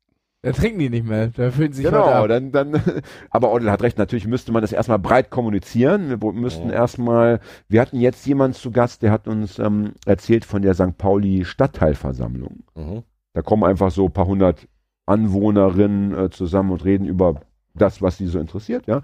Da 0.44 0.52
trinken 0.54 0.80
die 0.80 0.90
nicht 0.90 1.06
mehr. 1.06 1.28
Da 1.36 1.52
fühlen 1.52 1.74
sie 1.74 1.82
sich 1.82 1.92
Genau, 1.92 2.06
ab. 2.06 2.28
dann, 2.30 2.52
dann, 2.52 2.82
aber 3.32 3.52
Odell 3.52 3.70
hat 3.72 3.82
recht, 3.82 3.98
natürlich 3.98 4.28
müsste 4.28 4.52
man 4.54 4.62
das 4.62 4.72
erstmal 4.72 5.00
breit 5.00 5.30
kommunizieren. 5.30 6.10
Wir 6.22 6.32
müssten 6.32 6.70
Ja. 6.70 6.76
erstmal, 6.76 7.42
wir 7.68 7.82
hatten 7.82 8.00
jetzt 8.00 8.26
jemanden 8.28 8.56
zu 8.56 8.72
Gast, 8.72 9.02
der 9.02 9.12
hat 9.12 9.28
uns 9.28 9.60
ähm, 9.60 9.94
erzählt 10.06 10.46
von 10.46 10.62
der 10.62 10.74
St. 10.74 10.98
Pauli 10.98 11.44
Stadtteilversammlung. 11.44 12.64
Mhm. 12.76 13.04
Da 13.34 13.42
kommen 13.42 13.64
einfach 13.64 13.92
so 13.92 14.06
ein 14.06 14.14
paar 14.14 14.28
hundert 14.28 14.68
Anwohnerinnen 15.06 16.16
äh, 16.18 16.30
zusammen 16.30 16.72
und 16.72 16.86
reden 16.86 17.06
über 17.06 17.42
das, 17.74 18.02
was 18.02 18.18
sie 18.18 18.28
so 18.28 18.40
interessiert, 18.40 18.88
ja. 18.88 19.02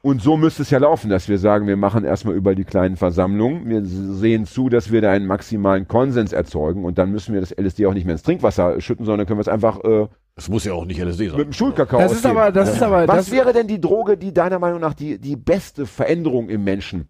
Und 0.00 0.22
so 0.22 0.36
müsste 0.36 0.62
es 0.62 0.70
ja 0.70 0.78
laufen, 0.78 1.10
dass 1.10 1.28
wir 1.28 1.38
sagen, 1.38 1.66
wir 1.66 1.76
machen 1.76 2.04
erstmal 2.04 2.34
über 2.34 2.54
die 2.54 2.64
kleinen 2.64 2.96
Versammlungen. 2.96 3.68
Wir 3.68 3.84
sehen 3.84 4.46
zu, 4.46 4.68
dass 4.68 4.92
wir 4.92 5.00
da 5.00 5.10
einen 5.10 5.26
maximalen 5.26 5.88
Konsens 5.88 6.32
erzeugen 6.32 6.84
und 6.84 6.98
dann 6.98 7.10
müssen 7.10 7.34
wir 7.34 7.40
das 7.40 7.50
LSD 7.50 7.86
auch 7.86 7.94
nicht 7.94 8.04
mehr 8.04 8.12
ins 8.14 8.22
Trinkwasser 8.22 8.80
schütten, 8.80 9.04
sondern 9.04 9.26
können 9.26 9.38
wir 9.38 9.42
es 9.42 9.48
einfach 9.48 9.82
äh, 9.82 10.06
Es 10.36 10.48
muss 10.48 10.64
ja 10.64 10.72
auch 10.72 10.84
nicht 10.84 11.00
LSD 11.00 11.28
sein. 11.28 11.36
mit 11.38 11.46
dem 11.46 11.52
Schulkakao 11.52 11.98
Das 11.98 12.12
ist 12.12 12.24
aber, 12.24 12.52
das 12.52 12.74
ist 12.74 12.82
aber, 12.82 13.08
Was 13.08 13.16
das, 13.26 13.30
wäre 13.32 13.52
denn 13.52 13.66
die 13.66 13.80
Droge, 13.80 14.16
die 14.16 14.32
deiner 14.32 14.60
Meinung 14.60 14.80
nach 14.80 14.94
die, 14.94 15.18
die 15.18 15.36
beste 15.36 15.84
Veränderung 15.84 16.48
im 16.48 16.62
Menschen 16.62 17.08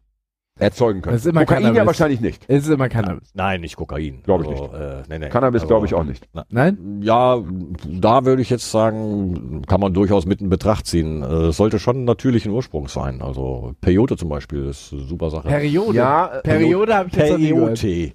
erzeugen 0.58 1.02
könnte? 1.02 1.16
Das 1.16 1.24
ist 1.26 1.30
immer 1.30 1.40
Kokain 1.44 1.62
ja 1.62 1.68
Cannabis. 1.68 1.86
wahrscheinlich 1.86 2.20
nicht. 2.20 2.44
es 2.48 2.64
ist 2.64 2.70
immer 2.70 2.88
Cannabis. 2.88 3.30
Nein, 3.34 3.60
nicht 3.60 3.76
Kokain. 3.76 4.20
Glaub 4.24 4.42
ich 4.42 4.48
also, 4.48 4.64
Äh, 4.74 5.02
nee, 5.08 5.18
nee. 5.18 5.28
Cannabis 5.28 5.62
Also, 5.62 5.68
glaube 5.68 5.86
ich 5.86 5.94
auch 5.94 6.04
nicht. 6.04 6.28
Nein? 6.50 7.00
Ja, 7.02 7.42
da 7.86 8.24
würde 8.24 8.42
ich 8.42 8.50
jetzt 8.50 8.70
sagen, 8.70 9.62
kann 9.66 9.80
man 9.80 9.94
durchaus 9.94 10.26
mit 10.26 10.40
in 10.40 10.48
Betracht 10.48 10.86
ziehen. 10.86 11.22
Äh, 11.22 11.48
Es 11.48 11.56
sollte 11.56 11.78
schon 11.78 12.04
natürlichen 12.04 12.52
Ursprungs 12.52 12.92
sein. 12.92 13.22
Also 13.22 13.74
Peyote 13.80 14.16
zum 14.16 14.28
Beispiel 14.28 14.66
ist 14.66 14.92
eine 14.92 15.02
super 15.02 15.30
Sache. 15.30 15.48
Periode. 15.48 15.96
Ja, 15.96 16.26
äh, 16.38 16.42
Periode 16.42 16.94
habe 16.94 17.08
ich 17.08 17.14
jetzt 17.16 17.30
noch 17.32 17.38
nie 17.38 17.48
gehört. 17.48 17.80
Peyote. 17.80 18.12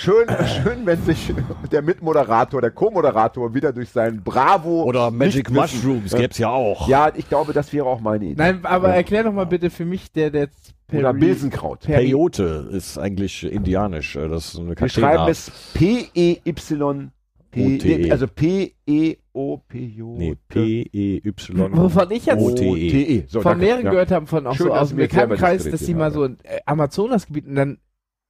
Schön, 0.00 0.28
schön, 0.62 0.86
wenn 0.86 1.02
sich 1.02 1.32
der 1.72 1.82
Mitmoderator, 1.82 2.60
der 2.60 2.70
Co-Moderator 2.70 3.52
wieder 3.52 3.72
durch 3.72 3.88
sein 3.88 4.22
Bravo 4.22 4.84
Oder 4.84 5.10
Magic 5.10 5.50
Mushrooms 5.50 6.14
gäb's 6.14 6.38
ja 6.38 6.50
auch. 6.50 6.88
Ja, 6.88 7.10
ich 7.16 7.28
glaube, 7.28 7.52
das 7.52 7.72
wäre 7.72 7.86
auch 7.86 8.00
meine 8.00 8.26
Idee. 8.26 8.34
Nein, 8.36 8.60
aber 8.64 8.90
Ja. 8.90 8.94
erklär 8.94 9.24
doch 9.24 9.32
mal 9.32 9.46
bitte 9.46 9.70
für 9.70 9.84
mich, 9.84 10.12
der, 10.12 10.30
der 10.30 10.42
jetzt 10.42 10.72
Oder 10.92 11.10
Peri- 11.10 11.18
Bilsenkraut. 11.18 11.80
Peri- 11.84 12.04
Peyote 12.10 12.68
ist 12.70 12.96
eigentlich 12.96 13.42
indianisch. 13.42 14.14
Äh, 14.14 14.28
Das 14.28 14.54
ist 14.54 14.60
eine 14.60 14.78
Wir 14.78 14.88
schreiben 14.88 15.28
es 15.28 15.50
P-E-Y. 15.74 17.10
P, 17.50 17.64
O-T-E. 17.76 17.98
nee, 17.98 18.12
also 18.12 18.26
P-E-O-P-J. 18.28 20.18
Nee, 20.18 20.36
P-E-Y. 20.48 21.76
Wovon 21.76 22.10
ich 22.12 22.26
jetzt 22.26 22.40
O-T-E. 22.40 22.70
O-T-E. 22.70 23.24
So, 23.26 23.40
von 23.40 23.52
danke. 23.52 23.64
mehreren 23.66 23.84
Ja. 23.86 23.90
gehört 23.90 24.10
haben, 24.12 24.26
von 24.28 24.46
auch 24.46 24.54
Schön, 24.54 24.66
so 24.66 24.74
aus 24.74 24.90
dem 24.90 24.98
Bekanntenkreis, 24.98 25.64
das 25.64 25.72
dass 25.72 25.80
die 25.80 25.86
Gerät 25.86 25.98
mal 25.98 26.12
so 26.12 26.22
ein 26.24 26.36
äh, 26.44 26.58
Amazonasgebiet 26.66 27.46
und 27.48 27.54
dann 27.56 27.78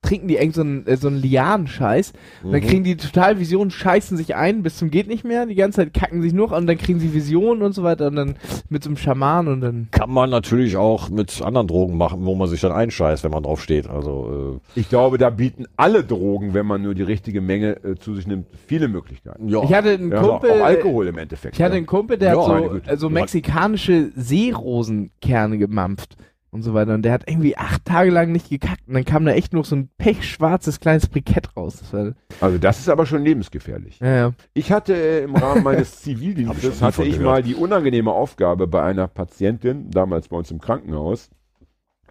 trinken 0.03 0.29
die 0.29 0.37
irgend 0.37 0.55
so 0.55 0.61
einen, 0.63 0.87
äh, 0.87 0.97
so 0.97 1.09
einen 1.09 1.21
Lianen-Scheiß. 1.21 2.13
Und 2.45 2.53
Dann 2.53 2.61
Mhm. 2.63 2.67
kriegen 2.67 2.85
die 2.85 2.97
total 2.97 3.39
Visionen, 3.41 3.71
scheißen 3.71 4.17
sich 4.17 4.37
ein 4.37 4.63
bis 4.63 4.77
zum 4.77 4.91
geht 4.91 5.09
nicht 5.09 5.25
mehr. 5.25 5.45
Die 5.45 5.57
ganze 5.57 5.77
Zeit 5.83 5.93
kacken 5.93 6.23
sich 6.23 6.33
nur 6.33 6.53
und 6.53 6.67
dann 6.69 6.79
kriegen 6.79 7.01
sie 7.01 7.13
Visionen 7.13 7.63
und 7.63 7.73
so 7.75 7.83
weiter 7.83 8.07
und 8.07 8.17
dann 8.17 8.37
mit 8.69 8.85
so 8.85 8.91
einem 8.91 8.97
Schaman 8.97 9.49
und 9.49 9.61
dann. 9.61 9.89
Kann 9.91 10.11
man 10.11 10.31
natürlich 10.31 10.77
auch 10.77 11.11
mit 11.11 11.43
anderen 11.43 11.67
Drogen 11.67 11.97
machen, 11.97 12.25
wo 12.25 12.35
man 12.37 12.49
sich 12.49 12.61
dann 12.61 12.71
einscheißt, 12.73 13.25
wenn 13.25 13.33
man 13.33 13.43
drauf 13.43 13.61
steht. 13.61 13.89
Also, 13.89 14.61
Ich 14.77 14.89
glaube, 14.89 15.19
da 15.19 15.31
bieten 15.31 15.67
alle 15.77 16.05
Drogen, 16.05 16.55
wenn 16.55 16.67
man 16.67 16.83
nur 16.83 16.95
die 16.95 17.03
richtige 17.03 17.41
Menge 17.41 17.83
äh, 17.85 17.97
zu 17.97 18.15
sich 18.15 18.27
nimmt, 18.27 18.47
viele 18.67 18.87
Möglichkeiten. 18.89 19.49
äh, 19.49 19.53
ja. 19.53 19.63
Ich 19.65 19.75
hatte 19.75 19.91
einen 19.91 20.13
Ja, 20.13 20.23
Kumpel. 20.23 20.51
auch 20.53 20.65
Alkohol 20.65 21.09
im 21.09 21.19
Endeffekt. 21.19 21.57
Ich 21.57 21.63
hatte 21.63 21.73
ja. 21.75 21.79
einen 21.79 21.87
Kumpel, 21.87 22.19
der 22.19 22.35
Ja, 22.35 22.49
hat 22.49 22.65
so, 22.87 22.93
äh, 22.93 22.97
so 22.97 23.11
mexikanische 23.11 24.11
Seerosenkerne 24.15 25.59
gemampft 25.59 26.17
und 26.51 26.63
so 26.63 26.75
weiter. 26.75 26.95
Und 26.95 27.03
der 27.03 27.13
hat 27.13 27.29
irgendwie 27.29 27.57
acht 27.57 27.85
Tage 27.85 28.11
lang 28.11 28.33
nicht 28.33 28.49
gekackt. 28.49 28.87
Und 28.87 28.95
dann 28.95 29.05
kam 29.05 29.25
da 29.25 29.33
echt 29.33 29.53
nur 29.53 29.65
so 29.65 29.77
ein 29.77 29.91
pechschwarzes 29.99 30.81
kleines 30.81 31.09
Brikett 31.09 31.57
raus. 31.57 31.79
Das 31.81 31.93
war, 31.93 32.15
Also 32.41 32.59
das 32.59 32.79
ist 32.81 32.89
aber 32.89 33.07
schon 33.07 33.23
lebensgefährlich. 33.25 33.99
ja, 34.01 34.15
ja. 34.15 34.33
Ich 34.55 34.73
hatte 34.73 34.95
äh, 34.95 35.25
im 35.25 35.37
Rahmen 35.37 35.63
meines 35.63 35.93
ich 35.95 36.01
Zivildienstes, 36.01 36.83
hatte 36.83 37.05
ich 37.05 37.19
mal 37.21 37.43
die 37.43 37.55
unangenehme 37.55 38.13
Aufgabe 38.13 38.67
bei 38.67 38.83
einer 38.83 39.09
Patientin, 39.09 39.91
damals 39.91 40.29
bei 40.29 40.37
uns 40.37 40.51
im 40.51 40.61
Krankenhaus, 40.61 41.31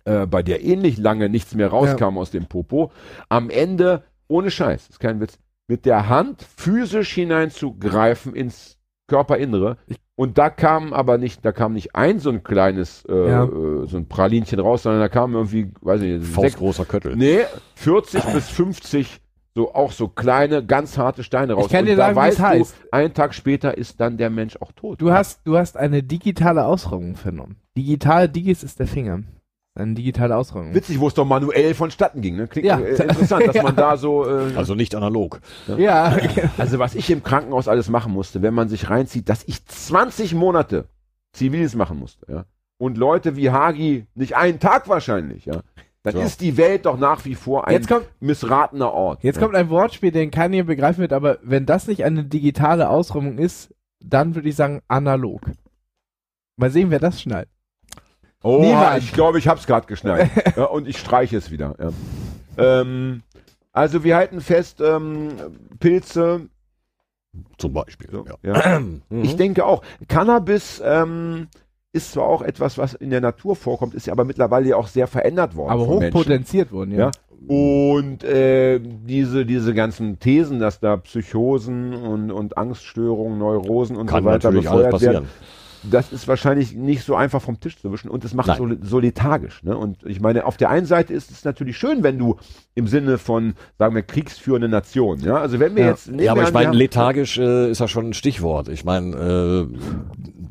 äh, 0.06 0.26
bei 0.28 0.44
der 0.44 0.64
ähnlich 0.64 0.98
lange 0.98 1.30
nichts 1.30 1.56
mehr 1.56 1.68
rauskam 1.70 2.18
aus 2.18 2.32
dem 2.32 2.46
Popo, 2.46 2.92
am 3.30 3.50
Ende, 3.50 4.04
ohne 4.28 4.52
Scheiß, 4.52 4.90
ist 4.90 5.00
kein 5.00 5.20
Witz, 5.20 5.40
mit 5.68 5.86
der 5.86 6.08
Hand 6.08 6.44
physisch 6.44 7.14
hineinzugreifen 7.14 8.34
ins 8.36 8.78
Körperinnere. 9.08 9.78
Und 10.20 10.40
da 10.40 10.50
kam 10.50 10.94
aber 10.94 11.20
nicht, 11.20 11.46
da 11.46 11.52
kam 11.52 11.74
nicht 11.74 11.96
ein 11.96 12.18
so 12.20 12.32
ein 12.32 12.44
kleines, 12.44 13.06
äh, 13.08 13.30
Ja. 13.30 13.44
äh, 13.44 13.86
so 13.86 13.98
ein 13.98 14.08
Pralinchen 14.08 14.60
raus, 14.60 14.82
sondern 14.82 15.00
da 15.00 15.10
kam 15.10 15.36
irgendwie, 15.36 15.72
weiß 15.82 16.02
ich 16.02 16.12
nicht, 16.14 16.24
sechs, 16.26 16.36
Faustgroßer 16.36 16.86
Köttel. 16.86 17.16
Nee, 17.16 17.42
40 17.76 18.24
bis 18.34 18.50
50 18.50 19.22
so 19.54 19.74
auch 19.76 19.92
so 19.92 20.08
kleine, 20.08 20.66
ganz 20.66 20.98
harte 20.98 21.24
Steine 21.24 21.54
raus. 21.54 21.66
Ich 21.68 21.72
kann 21.72 21.82
Und 21.82 21.86
dir 21.88 21.96
da 21.96 22.14
sagen, 22.14 22.18
es 22.18 22.24
weißt 22.26 22.40
heißt. 22.40 22.76
du, 22.84 22.88
einen 22.94 23.14
Tag 23.14 23.34
später 23.36 23.78
ist 23.78 24.00
dann 24.02 24.18
der 24.18 24.30
Mensch 24.32 24.58
auch 24.60 24.72
tot. 24.72 25.00
Du 25.02 25.12
hast, 25.12 25.42
du 25.46 25.56
hast 25.58 25.78
eine 25.78 26.02
digitale 26.04 26.66
Ausrollung 26.66 27.16
vernommen. 27.16 27.58
Digital, 27.78 28.28
Digis 28.28 28.64
ist 28.64 28.80
der 28.80 28.88
Finger. 28.88 29.22
Eine 29.78 29.94
digitale 29.94 30.36
Ausrollung. 30.36 30.74
Witzig, 30.74 31.00
wo 31.00 31.08
es 31.08 31.14
doch 31.14 31.26
manuell 31.26 31.74
vonstatten 31.74 32.22
ging. 32.22 32.36
Ne? 32.36 32.48
Klingt 32.48 32.66
Ja. 32.68 32.80
äh, 32.80 32.90
interessant, 33.02 33.48
dass 33.48 33.56
Ja. 33.56 33.64
man 33.64 33.76
da 33.76 33.96
so. 33.98 34.26
Äh, 34.28 34.54
Also 34.56 34.74
nicht 34.76 34.96
analog. 34.96 35.40
Ja, 35.78 36.18
also 36.58 36.80
was 36.80 36.96
ich 36.96 37.10
im 37.12 37.24
Krankenhaus 37.24 37.68
alles 37.68 37.90
machen 37.90 38.12
musste, 38.12 38.42
wenn 38.42 38.54
man 38.54 38.70
sich 38.70 38.90
reinzieht, 38.90 39.30
dass 39.30 39.44
ich 39.46 39.66
20 39.66 40.34
Monate 40.34 40.86
Ziviles 41.34 41.76
machen 41.76 42.00
musste. 42.00 42.26
Ja? 42.32 42.46
Und 42.80 42.98
Leute 42.98 43.36
wie 43.36 43.52
Hagi 43.52 44.08
nicht 44.16 44.36
einen 44.36 44.60
Tag 44.60 44.88
wahrscheinlich. 44.90 45.46
Ja? 45.46 45.62
Dann 46.04 46.14
So. 46.14 46.22
ist 46.22 46.42
die 46.42 46.58
Welt 46.58 46.86
doch 46.86 46.98
nach 46.98 47.26
wie 47.26 47.36
vor 47.36 47.68
ein 47.68 47.74
jetzt 47.74 47.88
kommt, 47.88 48.08
missratener 48.20 48.94
Ort. 48.94 49.24
jetzt 49.24 49.36
ja? 49.36 49.42
kommt 49.44 49.56
ein 49.56 49.70
Wortspiel, 49.70 50.12
den 50.12 50.32
keiner 50.32 50.64
begreifen 50.64 51.02
wird, 51.02 51.14
aber 51.14 51.38
wenn 51.44 51.66
das 51.66 51.88
nicht 51.88 52.04
eine 52.06 52.24
digitale 52.24 52.90
Ausrollung 52.90 53.38
ist, 53.38 53.74
dann 54.00 54.34
würde 54.36 54.48
ich 54.50 54.56
sagen 54.56 54.82
analog. 54.88 55.42
Mal 56.56 56.72
sehen, 56.72 56.90
wer 56.92 57.00
das 57.00 57.22
schnallt. 57.22 57.50
Oh, 58.44 58.62
Niemand. 58.62 59.00
ich 59.00 59.14
glaube, 59.14 59.40
ich 59.40 59.48
hab's 59.48 59.66
gerade 59.68 59.88
geschnallt. 59.88 60.30
ja, 60.56 60.66
und 60.66 60.88
ich 60.88 60.98
streiche 60.98 61.38
es 61.38 61.52
wieder. 61.52 61.76
Ja. 61.80 62.82
Ähm, 62.82 63.24
also 63.72 64.04
wir 64.04 64.16
halten 64.16 64.42
fest, 64.42 64.82
ähm, 64.82 65.30
Pilze. 65.80 66.50
Zum 67.58 67.74
Beispiel. 67.74 68.10
So, 68.12 68.26
ja. 68.44 68.80
Mhm. 69.10 69.24
Ich 69.24 69.36
denke 69.36 69.66
auch, 69.66 69.84
Cannabis 70.08 70.82
ähm, 70.84 71.48
ist 71.94 72.12
zwar 72.12 72.26
auch 72.26 72.42
etwas, 72.42 72.78
was 72.78 72.94
in 72.94 73.10
der 73.10 73.22
Natur 73.22 73.56
vorkommt, 73.56 73.94
ist 73.94 74.08
ja 74.08 74.14
aber 74.14 74.26
mittlerweile 74.26 74.70
ja 74.70 74.76
auch 74.76 74.88
sehr 74.88 75.08
verändert 75.08 75.56
worden. 75.56 75.72
Aber 75.72 75.88
hochpotenziert 75.88 76.72
wurden, 76.72 76.92
ja. 76.92 77.12
Und 77.48 78.24
äh, 78.24 78.80
diese, 78.80 79.46
diese 79.46 79.74
ganzen 79.74 80.20
Thesen, 80.20 80.60
dass 80.60 80.80
da 80.80 80.98
Psychosen 80.98 81.94
und, 81.94 82.32
und 82.32 82.58
Angststörungen, 82.58 83.38
Neurosen 83.38 83.96
und 83.96 84.08
Kann 84.08 84.24
so 84.24 84.30
weiter 84.30 84.52
befeuert 84.52 85.02
werden. 85.02 85.28
Das 85.84 86.12
ist 86.12 86.28
wahrscheinlich 86.28 86.74
nicht 86.74 87.04
so 87.04 87.16
einfach 87.16 87.42
vom 87.42 87.60
Tisch 87.60 87.78
zu 87.78 87.92
wischen 87.92 88.10
und 88.10 88.24
es 88.26 88.34
macht 88.34 88.58
so, 88.58 88.70
so 88.82 89.00
lethargisch. 89.00 89.64
Ne? 89.64 89.78
Und 89.78 90.04
ich 90.06 90.20
meine, 90.20 90.46
auf 90.46 90.58
der 90.58 90.70
einen 90.70 90.86
Seite 90.86 91.14
ist 91.14 91.32
es 91.32 91.44
natürlich 91.46 91.78
schön, 91.78 92.04
wenn 92.04 92.18
du 92.18 92.38
im 92.76 92.88
Sinne 92.88 93.18
von, 93.18 93.54
sagen 93.78 93.96
wir, 93.96 94.02
kriegsführende 94.04 94.68
Nation, 94.70 95.20
ja, 95.20 95.38
also 95.38 95.60
wenn 95.60 95.76
wir 95.76 95.84
Ja. 95.84 95.90
jetzt... 95.90 96.08
Ja, 96.08 96.32
aber 96.32 96.44
ich 96.44 96.54
meine, 96.54 96.74
lethargisch 96.74 97.38
äh, 97.38 97.72
ist 97.72 97.80
ja 97.80 97.88
schon 97.88 98.10
ein 98.10 98.14
Stichwort. 98.14 98.68
Ich 98.70 98.84
meine, 98.86 99.16
äh, 99.16 99.78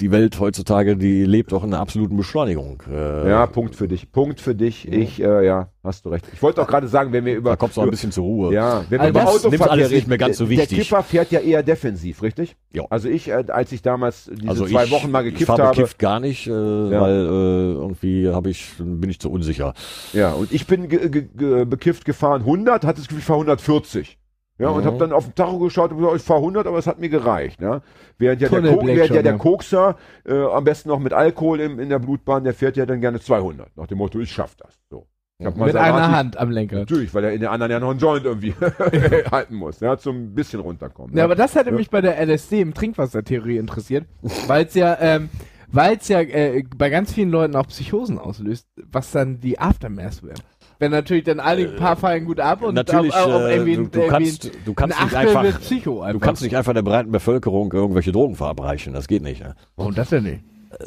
die 0.00 0.10
Welt 0.10 0.38
heutzutage, 0.40 0.96
die 0.96 1.24
lebt 1.24 1.52
doch 1.52 1.64
in 1.64 1.72
einer 1.72 1.80
absoluten 1.80 2.16
Beschleunigung. 2.16 2.82
Äh, 2.90 3.28
Ja, 3.28 3.46
Punkt 3.46 3.74
für 3.74 3.88
dich, 3.88 4.10
Punkt 4.12 4.40
für 4.40 4.54
dich. 4.54 4.86
Ich, 4.90 5.20
äh, 5.22 5.44
ja, 5.46 5.68
hast 5.82 6.04
du 6.04 6.10
recht. 6.10 6.26
Ich 6.32 6.42
wollte 6.42 6.62
auch 6.62 6.66
gerade 6.66 6.88
sagen, 6.88 7.12
wenn 7.12 7.24
wir 7.24 7.34
über... 7.36 7.50
Da 7.50 7.56
kommst 7.56 7.76
du 7.76 7.80
auch 7.80 7.84
ein 7.84 7.90
bisschen 7.90 8.12
zur 8.12 8.24
Ruhe. 8.24 8.54
Ja, 8.54 8.84
wenn 8.88 9.00
wir 9.00 9.00
Also 9.00 9.10
über 9.10 9.20
das 9.20 9.28
Autoverkehr 9.28 9.50
nimmt 9.58 9.70
alles 9.70 9.90
nicht 9.90 10.08
mehr 10.08 10.18
ganz 10.18 10.36
so 10.38 10.48
wichtig. 10.48 10.68
Der 10.68 10.78
Kiffer 10.78 11.02
fährt 11.02 11.30
ja 11.32 11.40
eher 11.40 11.62
defensiv, 11.62 12.22
richtig? 12.22 12.56
Ja. 12.72 12.84
Also 12.90 13.08
ich, 13.08 13.28
äh, 13.28 13.44
als 13.48 13.72
ich 13.72 13.82
damals 13.82 14.30
diese 14.32 14.48
Also 14.48 14.66
zwei 14.66 14.84
ich, 14.84 14.90
Wochen 14.90 15.10
mal 15.10 15.24
ich 15.26 15.32
gekifft 15.32 15.46
fahre 15.48 15.62
habe, 15.64 15.76
bekifft 15.76 15.98
gar 15.98 16.20
nicht, 16.20 16.46
äh, 16.46 16.50
weil 16.50 17.14
äh, 17.26 17.72
irgendwie 17.74 18.28
habe 18.28 18.50
ich 18.50 18.72
bin 18.78 19.08
ich 19.10 19.18
zu 19.20 19.30
unsicher. 19.30 19.74
ja, 20.12 20.32
und 20.32 20.52
ich 20.52 20.66
bin 20.66 20.88
ge 20.88 21.08
ge 21.08 21.28
ge 21.34 21.64
bekifft 21.64 22.04
gefahren 22.04 22.42
100, 22.42 22.84
hatte 22.84 22.98
das 23.00 23.08
Gefühl, 23.08 23.20
ich 23.20 23.24
fahre 23.24 23.38
140. 23.40 24.18
Ja, 24.58 24.68
und 24.70 24.82
Mhm. 24.82 24.86
habe 24.86 24.98
dann 24.98 25.12
auf 25.12 25.24
den 25.26 25.34
Tacho 25.34 25.58
geschaut 25.58 25.90
und 25.92 25.98
gesagt, 25.98 26.16
ich 26.16 26.22
fahre 26.22 26.40
100, 26.40 26.66
aber 26.66 26.78
es 26.78 26.86
hat 26.86 26.98
mir 26.98 27.08
gereicht. 27.10 27.60
Ja? 27.60 27.82
Während 28.18 28.40
ja 28.40 28.48
der, 28.48 28.60
Ko 28.60 28.86
während 28.86 28.96
ja 28.98 29.06
schon, 29.06 29.14
der 29.22 29.32
ja. 29.32 29.38
Kokser, 29.38 29.96
äh, 30.26 30.32
am 30.44 30.64
besten 30.64 30.88
noch 30.88 30.98
mit 30.98 31.12
Alkohol 31.12 31.60
im, 31.60 31.78
in 31.78 31.90
der 31.90 31.98
Blutbahn, 31.98 32.44
der 32.44 32.54
fährt 32.54 32.76
ja 32.78 32.86
dann 32.86 33.00
gerne 33.02 33.20
200. 33.20 33.76
Nach 33.76 33.86
dem 33.86 33.98
Motto, 33.98 34.18
ich 34.18 34.32
schaff 34.32 34.54
das. 34.56 34.78
So. 34.88 35.06
Mhm. 35.38 35.46
Mit 35.48 35.56
Maserati- 35.56 35.78
einer 35.78 36.10
Hand 36.16 36.36
am 36.38 36.50
Lenker. 36.50 36.76
Natürlich, 36.78 37.12
weil 37.12 37.24
er 37.24 37.32
in 37.32 37.40
der 37.40 37.50
anderen 37.52 37.70
ja 37.70 37.78
noch 37.80 37.90
einen 37.90 37.98
Joint 37.98 38.24
irgendwie 38.24 38.54
halten 39.30 39.56
muss, 39.56 39.80
ja, 39.80 39.98
zum 39.98 40.34
bisschen 40.34 40.60
runterkommen. 40.60 41.14
Ja, 41.14 41.24
aber 41.24 41.34
das 41.34 41.54
hätte 41.54 41.70
Ja. 41.70 41.76
mich 41.76 41.90
bei 41.90 42.00
der 42.00 42.18
LSD 42.26 42.60
im 42.62 42.72
Trinkwassertheorie 42.72 43.58
interessiert, 43.58 44.06
weil 44.46 44.64
es 44.64 44.72
ja, 44.74 44.96
ähm, 45.00 45.28
weil 45.70 45.96
es 45.98 46.08
ja 46.08 46.20
äh, 46.20 46.62
bei 46.76 46.88
ganz 46.88 47.12
vielen 47.12 47.30
Leuten 47.30 47.56
auch 47.56 47.66
Psychosen 47.66 48.18
auslöst, 48.18 48.68
was 48.90 49.10
dann 49.10 49.40
die 49.40 49.58
Aftermath 49.58 50.22
wäre. 50.22 50.36
Wenn 50.78 50.90
natürlich 50.90 51.24
dann 51.24 51.40
alle 51.40 51.68
ein 51.70 51.76
paar 51.76 51.96
fallen 51.96 52.24
gut 52.24 52.40
ab 52.40 52.62
und 52.62 52.74
Natürlich, 52.74 53.14
auf, 53.14 53.26
auf 53.32 53.42
äh, 53.42 53.54
irgendwie, 53.56 53.76
du, 53.76 53.82
du 53.86 53.98
irgendwie 54.00 54.08
kannst, 54.10 54.50
du 54.64 54.74
kannst 54.74 54.98
ein 54.98 55.04
nicht 55.06 55.16
einfach, 55.16 55.42
wird 55.42 55.60
Psycho 55.60 56.00
einfach. 56.02 56.12
du 56.20 56.26
kannst 56.26 56.42
nicht 56.42 56.56
einfach 56.56 56.74
der 56.74 56.82
breiten 56.82 57.10
Bevölkerung 57.12 57.72
irgendwelche 57.72 58.12
Drogen 58.12 58.34
verabreichen. 58.36 58.92
Das 58.92 59.08
geht 59.08 59.22
nicht. 59.22 59.42
Ne? 59.42 59.54
Warum 59.76 59.94
das 59.94 60.10
denn 60.10 60.24
nicht? 60.24 60.44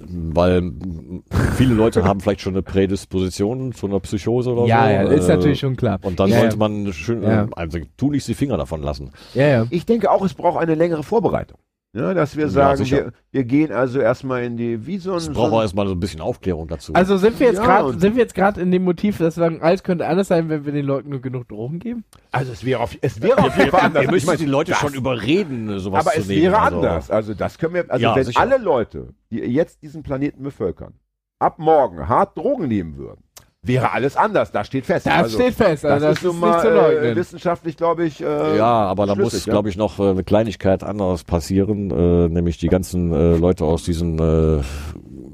weil 0.08 0.58
m, 0.58 1.24
viele 1.56 1.74
Leute 1.74 2.04
haben 2.04 2.20
vielleicht 2.20 2.42
schon 2.42 2.54
eine 2.54 2.62
Prädisposition 2.62 3.72
zu 3.74 3.88
einer 3.88 4.00
Psychose 4.00 4.52
oder 4.52 4.66
Ja, 4.66 4.86
so. 4.86 4.92
ja, 4.92 5.02
ist 5.18 5.28
äh, 5.30 5.36
natürlich 5.36 5.60
schon 5.60 5.76
klar. 5.76 6.00
Und 6.04 6.20
dann 6.20 6.30
ja, 6.30 6.40
sollte 6.40 6.56
ja. 6.56 6.60
man 6.60 6.94
schön, 6.94 7.24
Ja. 7.24 7.44
äh, 7.46 7.48
also 7.56 7.80
tu 7.98 8.12
nicht 8.12 8.28
die 8.28 8.34
Finger 8.34 8.58
davon 8.58 8.82
lassen. 8.84 9.12
Ja, 9.34 9.48
ja. 9.48 9.66
Ich 9.70 9.86
denke 9.86 10.12
auch, 10.12 10.24
es 10.24 10.34
braucht 10.34 10.60
eine 10.60 10.76
längere 10.76 11.04
Vorbereitung. 11.04 11.58
Ja, 11.92 12.14
dass 12.14 12.36
wir 12.38 12.44
Ja, 12.44 12.50
sagen, 12.50 12.78
sicher. 12.78 12.98
wir, 13.06 13.12
wir 13.32 13.44
gehen 13.46 13.72
also 13.72 14.00
erstmal 14.00 14.44
in 14.44 14.58
die, 14.58 14.86
wie 14.86 15.00
so 15.00 15.14
ein, 15.14 15.18
Es 15.18 15.26
so 15.26 15.34
braucht 15.34 15.48
aber 15.54 15.62
erstmal 15.64 15.88
so 15.88 15.94
ein 15.96 16.00
bisschen 16.00 16.22
Aufklärung 16.22 16.68
dazu. 16.68 16.94
Also 16.94 17.18
sind 17.18 17.40
wir 17.40 17.48
jetzt 17.48 17.58
Ja, 17.58 17.66
gerade 17.66 17.86
und- 17.86 18.00
sind 18.00 18.16
wir 18.16 18.22
jetzt 18.22 18.36
gerade 18.36 18.62
in 18.62 18.70
dem 18.72 18.84
Motiv, 18.84 19.18
dass 19.18 19.38
wir 19.38 19.44
sagen, 19.44 19.64
alles 19.64 19.82
könnte 19.82 20.06
anders 20.06 20.28
sein, 20.28 20.50
wenn 20.50 20.66
wir 20.66 20.72
den 20.72 20.86
Leuten 20.86 21.10
nur 21.10 21.20
genug 21.20 21.48
Drogen 21.48 21.80
geben? 21.80 22.04
also 22.32 22.52
es 22.52 22.64
wäre 22.64 22.82
auf, 22.82 22.96
es 23.02 23.20
wäre 23.24 23.40
auf 23.44 23.58
jeden 23.58 23.72
Fall 23.72 23.82
anders. 23.82 24.04
Ihr 24.04 24.12
müsst 24.12 24.24
Ich 24.24 24.28
meine, 24.28 24.38
die 24.38 24.46
Leute 24.46 24.72
das- 24.72 24.80
schon 24.82 24.94
überreden, 24.94 25.80
sowas 25.80 26.06
Aber 26.06 26.14
zu 26.14 26.22
es 26.22 26.28
nehmen. 26.28 26.44
wäre 26.44 26.60
also. 26.60 26.76
anders. 26.78 27.10
Also 27.10 27.34
das 27.34 27.58
können 27.58 27.74
wir, 27.74 27.86
also 27.90 28.04
Ja, 28.04 28.16
wenn 28.16 28.24
sicher. 28.24 28.40
alle 28.40 28.58
Leute, 28.60 29.08
die 29.32 29.40
jetzt 29.40 29.82
diesen 29.82 30.04
Planeten 30.04 30.44
bevölkern, 30.44 30.94
ab 31.40 31.58
morgen 31.58 32.08
hart 32.08 32.38
Drogen 32.38 32.68
nehmen 32.68 32.98
würden, 32.98 33.24
wäre 33.62 33.92
alles 33.92 34.16
anders. 34.16 34.52
Das 34.52 34.68
steht 34.68 34.86
fest. 34.86 35.06
Das 35.06 35.14
also, 35.14 35.38
steht 35.38 35.54
fest, 35.54 35.86
also 35.86 36.06
das, 36.06 36.18
ist 36.18 36.24
nun 36.24 36.36
ist 36.36 36.42
mal 36.42 36.52
nicht 36.52 36.62
zu 36.62 36.68
äh, 36.70 36.74
leugnen. 36.74 37.16
wissenschaftlich, 37.16 37.78
glaube 37.78 38.06
ich. 38.06 38.22
Äh, 38.22 38.58
Ja, 38.58 38.84
aber 38.86 39.06
da 39.06 39.16
muss, 39.16 39.46
ja. 39.46 39.52
glaube 39.52 39.70
ich, 39.70 39.78
noch 39.78 40.00
äh, 40.00 40.10
eine 40.10 40.24
Kleinigkeit 40.24 40.84
anderes 40.84 41.24
passieren, 41.24 41.92
äh, 41.92 42.30
nämlich 42.30 42.58
die 42.58 42.68
ganzen 42.68 43.12
äh, 43.12 43.36
Leute 43.36 43.66
aus 43.66 43.84
diesen 43.84 44.20
äh, 44.20 44.64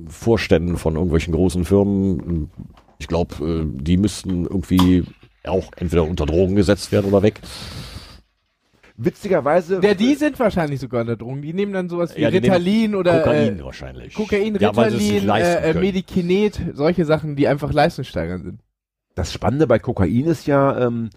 Vorständen 0.08 0.78
von 0.78 0.96
irgendwelchen 0.96 1.34
großen 1.34 1.66
Firmen. 1.66 2.50
Ich 2.98 3.08
glaube, 3.08 3.36
äh, 3.46 3.66
die 3.66 3.98
müssten 3.98 4.46
irgendwie 4.46 5.04
auch 5.46 5.72
entweder 5.78 6.04
unter 6.04 6.26
Drogen 6.26 6.56
gesetzt 6.56 6.92
werden 6.92 7.06
oder 7.12 7.22
weg. 7.22 7.42
Witzigerweise. 8.98 9.82
Ja, 9.84 9.94
die 9.94 10.16
sind 10.16 10.40
wahrscheinlich 10.40 10.80
sogar 10.80 11.02
unter 11.02 11.18
Drogen. 11.18 11.42
Die 11.42 11.54
nehmen 11.54 11.74
dann 11.74 11.90
sowas 11.90 12.16
wie 12.16 12.22
Ja, 12.22 12.30
Ritalin 12.30 12.96
oder 12.96 13.20
Kokain 13.20 13.60
äh, 13.60 13.64
wahrscheinlich. 13.64 14.14
Kokain, 14.14 14.56
ja, 14.56 14.70
Ritalin, 14.70 15.26
leisten 15.26 15.64
äh, 15.64 15.72
äh. 15.72 15.80
Medikinet, 15.80 16.62
solche 16.74 17.06
Sachen, 17.06 17.36
die 17.36 17.48
einfach 17.48 17.74
leistungssteigernd 17.74 18.44
sind. 18.44 18.62
das 19.16 19.34
Spannende 19.34 19.68
bei 19.68 19.80
Kokain 19.80 20.26
ist 20.26 20.48
ja, 20.48 20.88
ähm, 20.88 21.10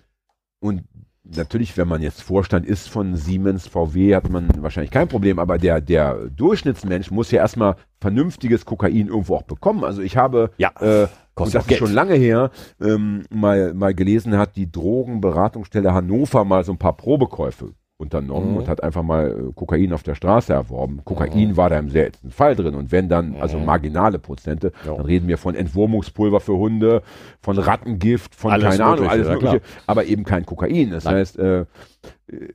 und 0.60 0.82
natürlich, 1.24 1.76
wenn 1.76 1.88
man 1.88 2.02
jetzt 2.02 2.22
Vorstand 2.22 2.66
ist 2.66 2.88
von 2.88 3.14
Siemens, 3.14 3.68
VW, 3.68 4.14
hat 4.16 4.28
man 4.28 4.48
wahrscheinlich 4.60 4.90
kein 4.90 5.08
Problem, 5.08 5.38
aber 5.38 5.58
der, 5.58 5.80
der 5.80 6.28
Durchschnittsmensch 6.30 7.10
muss 7.10 7.30
ja 7.30 7.38
erstmal 7.38 7.76
vernünftiges 8.00 8.64
Kokain 8.64 9.08
irgendwo 9.08 9.36
auch 9.36 9.42
bekommen. 9.42 9.84
Also 9.84 10.02
ich 10.02 10.16
habe, 10.16 10.50
Ja, 10.58 10.72
äh, 10.80 11.06
und 11.38 11.44
kostet 11.44 11.54
das 11.56 11.64
ist 11.64 11.68
Geld. 11.68 11.78
schon 11.80 11.92
lange 11.92 12.14
her, 12.14 12.50
ähm, 12.80 13.24
mal, 13.30 13.74
mal 13.74 13.94
gelesen 13.94 14.36
hat, 14.36 14.56
die 14.56 14.70
Drogenberatungsstelle 14.70 15.92
Hannover 15.94 16.44
mal 16.44 16.64
so 16.64 16.72
ein 16.72 16.78
paar 16.78 16.96
Probekäufe 16.96 17.72
unternommen 18.00 18.52
Mhm. 18.52 18.56
und 18.58 18.68
hat 18.68 18.80
einfach 18.84 19.02
mal 19.02 19.26
äh, 19.48 19.52
Kokain 19.54 19.92
auf 19.92 20.04
der 20.04 20.14
Straße 20.14 20.52
erworben. 20.52 21.00
Kokain 21.04 21.56
war 21.56 21.68
da 21.68 21.78
im 21.80 21.90
seltensten 21.90 22.30
Fall 22.30 22.54
drin 22.54 22.76
und 22.76 22.92
wenn 22.92 23.08
dann, 23.08 23.34
also 23.40 23.58
Mhm. 23.58 23.64
marginale 23.64 24.20
Prozente, 24.20 24.70
Ja. 24.86 24.94
dann 24.94 25.04
reden 25.04 25.26
wir 25.26 25.36
von 25.36 25.56
Entwurmungspulver 25.56 26.38
für 26.38 26.56
Hunde, 26.56 27.02
von 27.40 27.58
Rattengift, 27.58 28.36
von 28.36 28.52
Alles 28.52 28.70
keine 28.78 28.84
Ahnung, 28.84 29.08
alles 29.08 29.26
mögliche, 29.26 29.60
aber 29.88 30.04
eben 30.04 30.22
kein 30.22 30.46
Kokain. 30.46 30.90
Das 30.90 31.04
Nein. 31.04 31.14
heißt, 31.16 31.38
äh, 31.40 31.64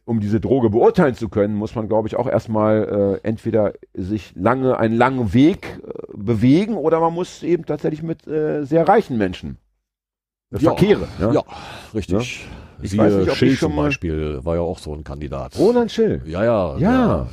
um 0.05 0.19
diese 0.19 0.39
Droge 0.39 0.69
beurteilen 0.69 1.15
zu 1.15 1.29
können, 1.29 1.55
muss 1.55 1.73
man, 1.75 1.87
glaube 1.87 2.07
ich, 2.07 2.15
auch 2.15 2.27
erstmal 2.27 3.19
äh, 3.23 3.27
entweder 3.27 3.73
sich 3.93 4.33
lange, 4.35 4.77
einen 4.77 4.95
langen 4.95 5.33
Weg 5.33 5.79
äh, 5.85 5.91
bewegen 6.13 6.75
oder 6.75 6.99
man 6.99 7.13
muss 7.13 7.41
eben 7.43 7.65
tatsächlich 7.65 8.03
mit 8.03 8.27
äh, 8.27 8.63
sehr 8.65 8.87
reichen 8.87 9.17
Menschen 9.17 9.57
äh, 10.51 10.57
Ja. 10.59 10.69
verkehren. 10.71 11.07
Ja? 11.19 11.31
Ja, 11.31 11.43
richtig. 11.93 12.47
Ich 12.81 12.91
Siehe 12.91 13.01
weiß 13.01 13.13
nicht, 13.15 13.29
ob 13.29 13.35
Schill 13.35 13.57
zum 13.57 13.75
Beispiel 13.75 14.43
war 14.43 14.55
ja 14.55 14.61
auch 14.61 14.77
so 14.79 14.93
ein 14.93 15.03
Kandidat. 15.03 15.57
Roland 15.57 15.91
Schill. 15.91 16.21
Ja, 16.25 16.43
ja. 16.43 16.77
Ja, 16.77 17.27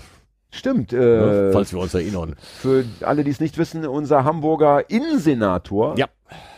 Stimmt. 0.53 0.93
ja, 0.93 1.49
Äh, 1.49 1.53
falls 1.53 1.73
wir 1.73 1.81
uns 1.81 1.93
erinnern. 1.95 2.35
für 2.41 2.85
alle, 3.03 3.23
die 3.25 3.31
es 3.31 3.41
nicht 3.41 3.59
wissen, 3.59 3.87
unser 3.87 4.25
Hamburger 4.25 4.89
Innensenator 4.91 5.97
Ja. 5.99 6.07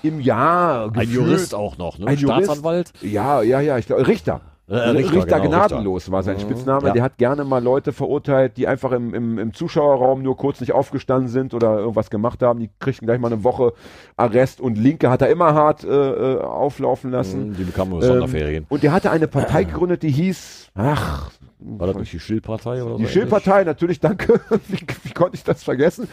im 0.03 0.21
Jahr 0.21 0.85
Ein 0.87 0.93
gefühlt- 0.93 1.11
Jurist 1.11 1.55
auch 1.55 1.77
noch, 1.79 1.99
ne? 1.99 2.07
Ein 2.07 2.17
Jurist? 2.19 2.45
Staatsanwalt. 2.45 2.93
Ja, 3.03 3.43
ja, 3.43 3.61
ja, 3.61 3.79
ich 3.79 3.87
glaube, 3.87 4.07
Richter. 4.07 4.41
Äh, 4.69 4.77
Richter, 4.77 5.17
Richter, 5.17 5.41
genau, 5.41 5.59
gnadenlos 5.59 6.11
war 6.11 6.23
sein 6.23 6.37
Mhm. 6.37 6.41
Spitzname. 6.41 6.87
Ja. 6.87 6.93
Der 6.95 7.03
hat 7.03 7.19
gerne 7.19 7.45
mal 7.45 7.63
Leute 7.63 7.93
verurteilt, 7.93 8.57
die 8.57 8.69
einfach 8.69 8.93
im, 8.93 9.13
im, 9.13 9.39
im 9.39 9.53
Zuschauerraum 9.55 10.23
nur 10.23 10.37
kurz 10.37 10.61
nicht 10.61 10.73
aufgestanden 10.73 11.29
sind 11.29 11.53
oder 11.53 11.79
irgendwas 11.79 12.11
gemacht 12.11 12.43
haben. 12.43 12.61
Die 12.61 12.71
kriegten 12.79 13.07
gleich 13.07 13.19
mal 13.19 13.33
eine 13.33 13.43
Woche 13.45 13.73
Arrest 14.17 14.61
und 14.61 14.79
Linke 14.79 15.11
hat 15.11 15.21
er 15.21 15.29
immer 15.31 15.53
hart 15.55 15.83
äh, 15.85 15.89
äh, 15.89 16.41
auflaufen 16.41 17.11
lassen. 17.11 17.49
Mhm, 17.51 17.57
Die 17.57 17.65
bekamen 17.65 17.91
nur 17.91 18.03
Ähm, 18.03 18.09
Sonderferien. 18.09 18.67
Und 18.69 18.83
der 18.85 18.93
hatte 18.93 19.11
eine 19.11 19.27
Partei 19.29 19.65
gegründet, 19.65 20.03
die 20.05 20.11
hieß, 20.11 20.71
ach, 20.77 21.33
War 21.59 21.89
das 21.89 21.97
nicht 21.97 22.13
die 22.13 22.21
Schildpartei 22.21 22.83
oder 22.85 22.93
so? 22.93 22.99
die 22.99 23.09
Schildpartei, 23.09 23.65
natürlich, 23.65 23.99
danke. 24.01 24.41
wie, 24.69 24.79
wie 25.03 25.13
konnte 25.13 25.35
ich 25.37 25.43
das 25.45 25.65
vergessen? 25.65 26.09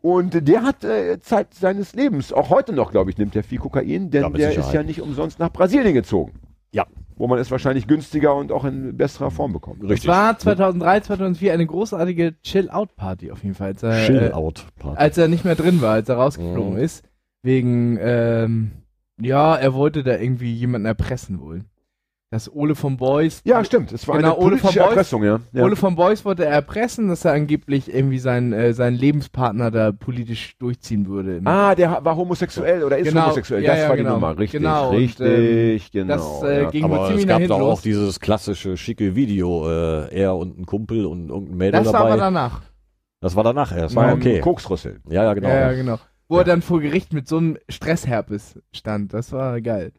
Und 0.00 0.48
der 0.48 0.62
hat 0.62 0.84
äh, 0.84 1.20
Zeit 1.20 1.52
seines 1.54 1.94
Lebens, 1.94 2.32
auch 2.32 2.48
heute 2.48 2.72
noch, 2.72 2.90
glaube 2.92 3.10
ich, 3.10 3.18
nimmt 3.18 3.36
er 3.36 3.42
viel 3.42 3.58
Kokain, 3.58 4.10
denn 4.10 4.22
Ja, 4.22 4.30
der 4.30 4.48
ist 4.50 4.54
Sicherheit. 4.54 4.74
ja 4.74 4.82
nicht 4.84 5.00
umsonst 5.02 5.38
nach 5.38 5.50
Brasilien 5.52 5.94
gezogen. 5.94 6.32
Ja. 6.72 6.86
Wo 7.22 7.28
man 7.28 7.38
es 7.38 7.52
wahrscheinlich 7.52 7.86
günstiger 7.86 8.34
und 8.34 8.50
auch 8.50 8.64
in 8.64 8.96
besserer 8.96 9.30
Form 9.30 9.52
bekommt. 9.52 9.84
Es 9.84 9.90
Richtig. 9.90 10.08
war 10.08 10.36
2003, 10.36 11.00
2004 11.02 11.52
eine 11.52 11.64
großartige 11.66 12.34
Chill-Out-Party 12.42 13.30
auf 13.30 13.44
jeden 13.44 13.54
Fall. 13.54 13.68
Als 13.68 13.84
er, 13.84 13.92
äh, 13.96 14.06
Chill-Out-Party. 14.06 14.98
als 14.98 15.18
er 15.18 15.28
nicht 15.28 15.44
mehr 15.44 15.54
drin 15.54 15.80
war, 15.80 15.92
als 15.92 16.08
er 16.08 16.16
rausgeflogen 16.16 16.72
Mhm. 16.72 16.80
ist. 16.80 17.04
Wegen, 17.44 17.96
ähm, 18.02 18.72
ja, 19.20 19.54
er 19.54 19.72
wollte 19.72 20.02
da 20.02 20.16
irgendwie 20.18 20.52
jemanden 20.52 20.86
erpressen 20.86 21.40
wohl. 21.40 21.60
Das 22.32 22.50
Ole 22.50 22.74
von 22.74 22.96
Boys. 22.96 23.42
Ja, 23.44 23.62
stimmt. 23.62 23.92
Es 23.92 24.08
war 24.08 24.16
Genau, 24.16 24.28
eine 24.28 24.36
Ole 24.38 24.56
politische 24.56 24.66
von 24.68 24.74
Beuys- 24.74 24.88
Erpressung, 24.88 25.22
ja. 25.22 25.40
ja. 25.52 25.64
Ole 25.64 25.76
von 25.76 25.94
Boys 25.96 26.24
wollte 26.24 26.46
er 26.46 26.52
erpressen, 26.52 27.08
dass 27.08 27.26
er 27.26 27.32
angeblich 27.34 27.92
irgendwie 27.92 28.18
seinen, 28.18 28.54
äh, 28.54 28.72
seinen 28.72 28.96
Lebenspartner 28.96 29.70
da 29.70 29.92
politisch 29.92 30.56
durchziehen 30.58 31.06
würde. 31.08 31.42
Ah, 31.44 31.74
der 31.74 32.02
war 32.02 32.16
homosexuell 32.16 32.84
oder 32.84 32.96
ist 32.96 33.08
Genau, 33.08 33.24
homosexuell. 33.24 33.62
ja, 33.62 33.72
das 33.72 33.80
ja, 33.82 33.88
war 33.90 33.96
genau. 33.98 34.08
die 34.08 34.14
Nummer. 34.14 34.38
Richtig, 34.38 34.60
Genau, 34.62 34.88
und, 34.88 34.96
richtig, 34.96 35.92
genau. 35.92 36.14
das, 36.40 36.42
äh, 36.50 36.66
ging 36.72 36.84
Aber 36.84 37.10
es 37.14 37.26
gab 37.26 37.46
da 37.46 37.54
auch 37.54 37.82
dieses 37.82 38.18
klassische 38.18 38.78
schicke 38.78 39.14
Video, 39.14 39.68
äh, 39.70 40.08
er 40.18 40.34
und 40.34 40.58
ein 40.58 40.64
Kumpel 40.64 41.04
und 41.04 41.28
irgendein 41.28 41.56
Mädel 41.58 41.72
Das 41.82 41.86
war 41.88 41.92
dabei. 41.92 42.08
aber 42.12 42.16
danach. 42.16 42.62
das 43.20 43.36
war 43.36 43.44
danach 43.44 43.76
erst. 43.76 43.94
Beim 43.94 44.08
Ah, 44.08 44.12
okay. 44.14 44.40
Koksrüssel. 44.40 45.00
Ja, 45.10 45.24
ja, 45.24 45.34
genau. 45.34 45.48
Ja, 45.48 45.70
ja, 45.70 45.72
genau. 45.74 45.98
Wo 46.28 46.38
er 46.38 46.44
dann 46.44 46.62
vor 46.62 46.80
Gericht 46.80 47.12
mit 47.12 47.28
so 47.28 47.36
einem 47.36 47.58
Stressherpes 47.68 48.58
stand. 48.72 49.12
Das 49.12 49.32
war 49.32 49.60
geil. 49.60 49.92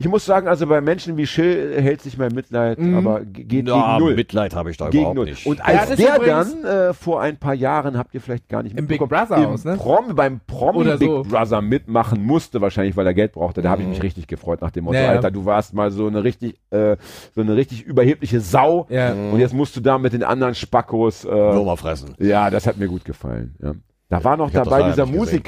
Ich 0.00 0.06
muss 0.06 0.24
sagen, 0.24 0.46
also 0.46 0.64
bei 0.68 0.80
Menschen 0.80 1.16
wie 1.16 1.26
Schill 1.26 1.74
hält 1.82 2.02
sich 2.02 2.16
mein 2.18 2.32
Mitleid, 2.32 2.78
Mhm. 2.78 2.96
aber 2.98 3.24
ge- 3.24 3.42
geht 3.44 3.64
Na, 3.66 3.96
gegen 3.96 4.04
null. 4.04 4.14
Mitleid 4.14 4.54
habe 4.54 4.70
ich 4.70 4.76
da 4.76 4.86
gegen 4.90 4.98
überhaupt 4.98 5.16
null. 5.16 5.24
nicht. 5.24 5.44
Und 5.44 5.60
als 5.64 5.96
der 5.96 6.20
dann 6.20 6.64
äh, 6.64 6.94
vor 6.94 7.20
ein 7.20 7.36
paar 7.36 7.54
Jahren, 7.54 7.98
habt 7.98 8.14
ihr 8.14 8.20
vielleicht 8.20 8.48
gar 8.48 8.62
nicht 8.62 8.78
Im 8.78 8.86
Big 8.86 9.00
Brother 9.00 9.36
im 9.38 9.46
Haus, 9.50 9.64
ne? 9.64 9.74
Prom, 9.76 10.14
beim 10.14 10.38
Promi 10.46 10.78
Oder 10.78 10.98
Big 10.98 11.08
so. 11.08 11.24
Brother 11.24 11.60
mitmachen 11.62 12.22
musste, 12.24 12.60
wahrscheinlich, 12.60 12.96
weil 12.96 13.06
er 13.08 13.14
Geld 13.14 13.32
brauchte, 13.32 13.60
da 13.60 13.70
habe 13.70 13.82
ich 13.82 13.88
Mhm. 13.88 13.94
mich 13.94 14.02
richtig 14.04 14.28
gefreut 14.28 14.60
nach 14.60 14.70
dem 14.70 14.84
Motto, 14.84 14.98
Naja. 14.98 15.10
Alter, 15.10 15.32
du 15.32 15.44
warst 15.44 15.74
mal 15.74 15.90
so 15.90 16.06
eine 16.06 16.22
richtig, 16.22 16.60
äh, 16.70 16.96
so 17.34 17.40
eine 17.40 17.56
richtig 17.56 17.82
überhebliche 17.84 18.38
Sau 18.40 18.86
Ja. 18.90 19.12
Mhm. 19.16 19.32
und 19.32 19.40
jetzt 19.40 19.52
musst 19.52 19.74
du 19.74 19.80
da 19.80 19.98
mit 19.98 20.12
den 20.12 20.22
anderen 20.22 20.54
Spackos, 20.54 21.24
äh, 21.24 21.28
Würmer 21.28 21.76
fressen. 21.76 22.14
ja, 22.20 22.50
das 22.50 22.68
hat 22.68 22.76
mir 22.76 22.86
gut 22.86 23.04
gefallen. 23.04 23.56
Ja. 23.60 23.72
Da 24.10 24.22
war 24.22 24.36
noch 24.36 24.46
Ich 24.46 24.54
dabei 24.54 24.84
dieser 24.84 25.06
nicht 25.06 25.18
gesehen. 25.18 25.42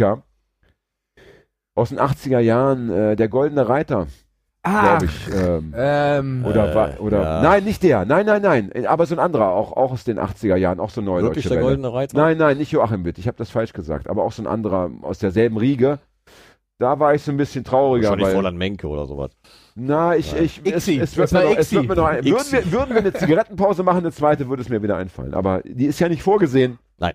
Aus 1.75 1.91
den 1.91 1.99
80er 1.99 2.41
Jahren, 2.41 2.91
äh, 2.91 3.17
der 3.17 3.29
Goldene 3.29 3.69
Reiter, 3.69 4.07
Ah, 4.63 4.99
glaube 4.99 5.07
ich. 5.07 5.35
Ähm, 5.35 5.75
ähm, 5.75 6.45
oder 6.47 6.71
Äh, 6.71 6.75
war, 6.75 7.01
oder 7.01 7.23
ja. 7.23 7.43
nein, 7.43 7.65
nicht 7.65 7.83
der. 7.83 8.05
Nein, 8.05 8.27
nein, 8.27 8.43
nein, 8.43 8.87
aber 8.87 9.07
so 9.07 9.15
ein 9.15 9.19
anderer, 9.19 9.49
auch 9.53 9.73
auch 9.73 9.93
aus 9.93 10.05
den 10.05 10.19
80er 10.19 10.57
Jahren, 10.57 10.81
auch 10.81 10.91
so 10.91 11.01
neu 11.01 11.23
Wirklich 11.23 11.45
der 11.45 11.53
Welle. 11.53 11.63
goldene 11.63 11.93
Reiter? 11.93 12.15
Nein, 12.19 12.37
nein, 12.37 12.59
nicht 12.59 12.71
Joachim 12.71 13.05
Witt, 13.07 13.17
ich 13.19 13.27
habe 13.27 13.39
das 13.39 13.49
falsch 13.51 13.73
gesagt, 13.73 14.11
aber 14.11 14.23
auch 14.23 14.33
so 14.33 14.43
ein 14.43 14.47
anderer 14.47 14.91
aus 15.01 15.19
derselben 15.19 15.57
Riege. 15.57 15.99
Da 16.79 16.99
war 16.99 17.15
ich 17.15 17.23
so 17.23 17.31
ein 17.31 17.37
bisschen 17.39 17.63
trauriger, 17.65 18.09
Wahrscheinlich 18.11 18.27
weil 18.27 18.35
Fräulein 18.35 18.57
Menke 18.57 18.87
oder 18.89 19.07
sowas. 19.07 19.31
na, 19.77 20.17
ich 20.17 20.33
Ja. 20.33 20.39
ich 20.41 20.61
es, 20.65 20.89
Ixi. 20.89 20.99
es, 21.01 21.17
wird 21.17 21.33
noch, 21.33 21.41
es 21.43 21.59
Ixi. 21.73 21.77
wird 21.77 21.89
mir 21.89 21.95
noch 21.97 22.07
ein, 22.07 22.25
würden 22.25 22.37
Ixi. 22.37 22.53
wir 22.53 22.73
würden 22.73 22.91
wir 22.91 22.99
eine 22.99 23.13
Zigarettenpause 23.15 23.83
machen, 23.83 23.99
eine 23.99 24.13
zweite 24.13 24.49
würde 24.49 24.63
es 24.63 24.69
mir 24.69 24.83
wieder 24.83 24.97
einfallen, 24.97 25.33
aber 25.33 25.63
die 25.65 25.87
ist 25.87 26.01
ja 26.01 26.09
nicht 26.11 26.23
vorgesehen. 26.23 26.79
Nein. 26.99 27.15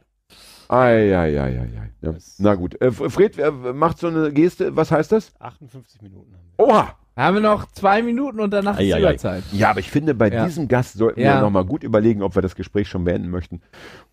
Ei, 0.70 1.16
ei, 1.16 1.40
ei, 1.40 1.60
ei, 1.60 1.60
ei. 1.62 1.92
Ja. 2.02 2.14
Na 2.38 2.56
gut, 2.56 2.80
äh, 2.82 2.92
Fred 2.92 3.38
äh, 3.38 3.52
macht 3.52 4.00
so 4.00 4.08
eine 4.08 4.32
Geste, 4.32 4.76
was 4.76 4.92
heißt 4.92 5.12
das? 5.12 5.34
58 5.40 6.02
Minuten 6.02 6.34
haben 6.34 6.44
wir. 6.58 6.66
Oha! 6.66 6.96
haben 7.18 7.36
wir 7.36 7.42
noch 7.42 7.72
zwei 7.72 8.02
Minuten 8.04 8.42
und 8.42 8.52
danach 8.52 8.78
ist 8.78 8.94
ei. 8.94 9.00
Überzeit. 9.00 9.44
Ja, 9.54 9.70
aber 9.70 9.80
ich 9.80 9.90
finde, 9.90 10.14
bei 10.14 10.30
Ja. 10.30 10.46
diesem 10.46 10.68
Gast 10.68 10.96
sollten 10.98 11.22
Ja. 11.22 11.36
wir 11.36 11.42
nochmal 11.42 11.64
gut 11.64 11.84
überlegen, 11.84 12.22
ob 12.22 12.36
wir 12.36 12.42
das 12.42 12.56
Gespräch 12.56 12.90
schon 12.90 13.06
beenden 13.06 13.30
möchten 13.30 13.62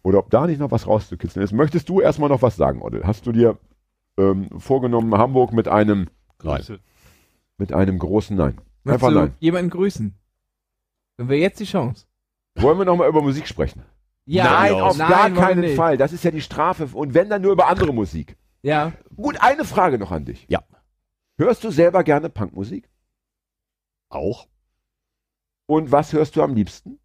oder 0.05 0.19
ob 0.21 0.31
da 0.31 0.47
nicht 0.47 0.61
noch 0.61 0.71
was 0.71 0.87
rauszukitzeln 0.87 1.43
ist. 1.43 1.53
Möchtest 1.53 1.89
du 1.89 2.01
erstmal 2.01 2.29
noch 2.29 2.43
was 2.43 2.55
sagen, 2.55 2.81
Oddel? 2.81 3.03
Hast 3.05 3.27
du 3.27 3.33
dir 3.33 3.59
ähm, 4.19 4.49
vorgenommen, 4.61 5.13
Hamburg 5.19 5.53
mit 5.53 5.67
einem, 5.67 6.07
Nein. 6.45 6.59
Grüße. 6.59 6.79
mit 7.59 7.73
einem 7.73 7.99
großen 7.99 8.37
Nein? 8.37 8.55
Möchtest 8.85 9.05
Einfach 9.05 9.09
du 9.09 9.27
nein. 9.27 9.35
jemanden 9.41 9.71
grüßen? 9.71 10.15
Dann 11.17 11.29
wäre 11.29 11.41
jetzt 11.41 11.59
die 11.59 11.65
Chance. 11.65 12.07
Wollen 12.57 12.79
wir 12.79 12.85
nochmal 12.85 13.09
über 13.09 13.23
Musik 13.23 13.49
sprechen? 13.49 13.83
Ja, 14.25 14.45
nein, 14.45 14.75
auf 14.75 14.97
nein, 14.97 15.09
gar 15.09 15.31
keinen 15.31 15.61
nicht. 15.61 15.77
Fall. 15.77 15.97
Das 15.97 16.13
ist 16.13 16.25
ja 16.25 16.31
die 16.31 16.41
Strafe. 16.41 16.89
Und 16.93 17.15
wenn, 17.15 17.29
dann 17.29 17.43
nur 17.43 17.53
über 17.53 17.69
andere 17.69 17.93
Musik. 17.93 18.37
Ja. 18.63 18.93
Gut, 19.17 19.37
eine 19.41 19.65
Frage 19.65 19.99
noch 19.99 20.13
an 20.13 20.25
dich. 20.25 20.47
Ja. 20.49 20.61
Hörst 21.39 21.65
du 21.65 21.71
selber 21.71 22.05
gerne 22.05 22.29
Punkmusik? 22.29 22.89
Auch? 24.09 24.47
Und 25.67 25.91
was 25.91 26.13
hörst 26.13 26.37
du 26.37 26.43
am 26.43 26.55
liebsten? 26.55 26.99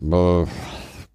Äh, 0.00 0.46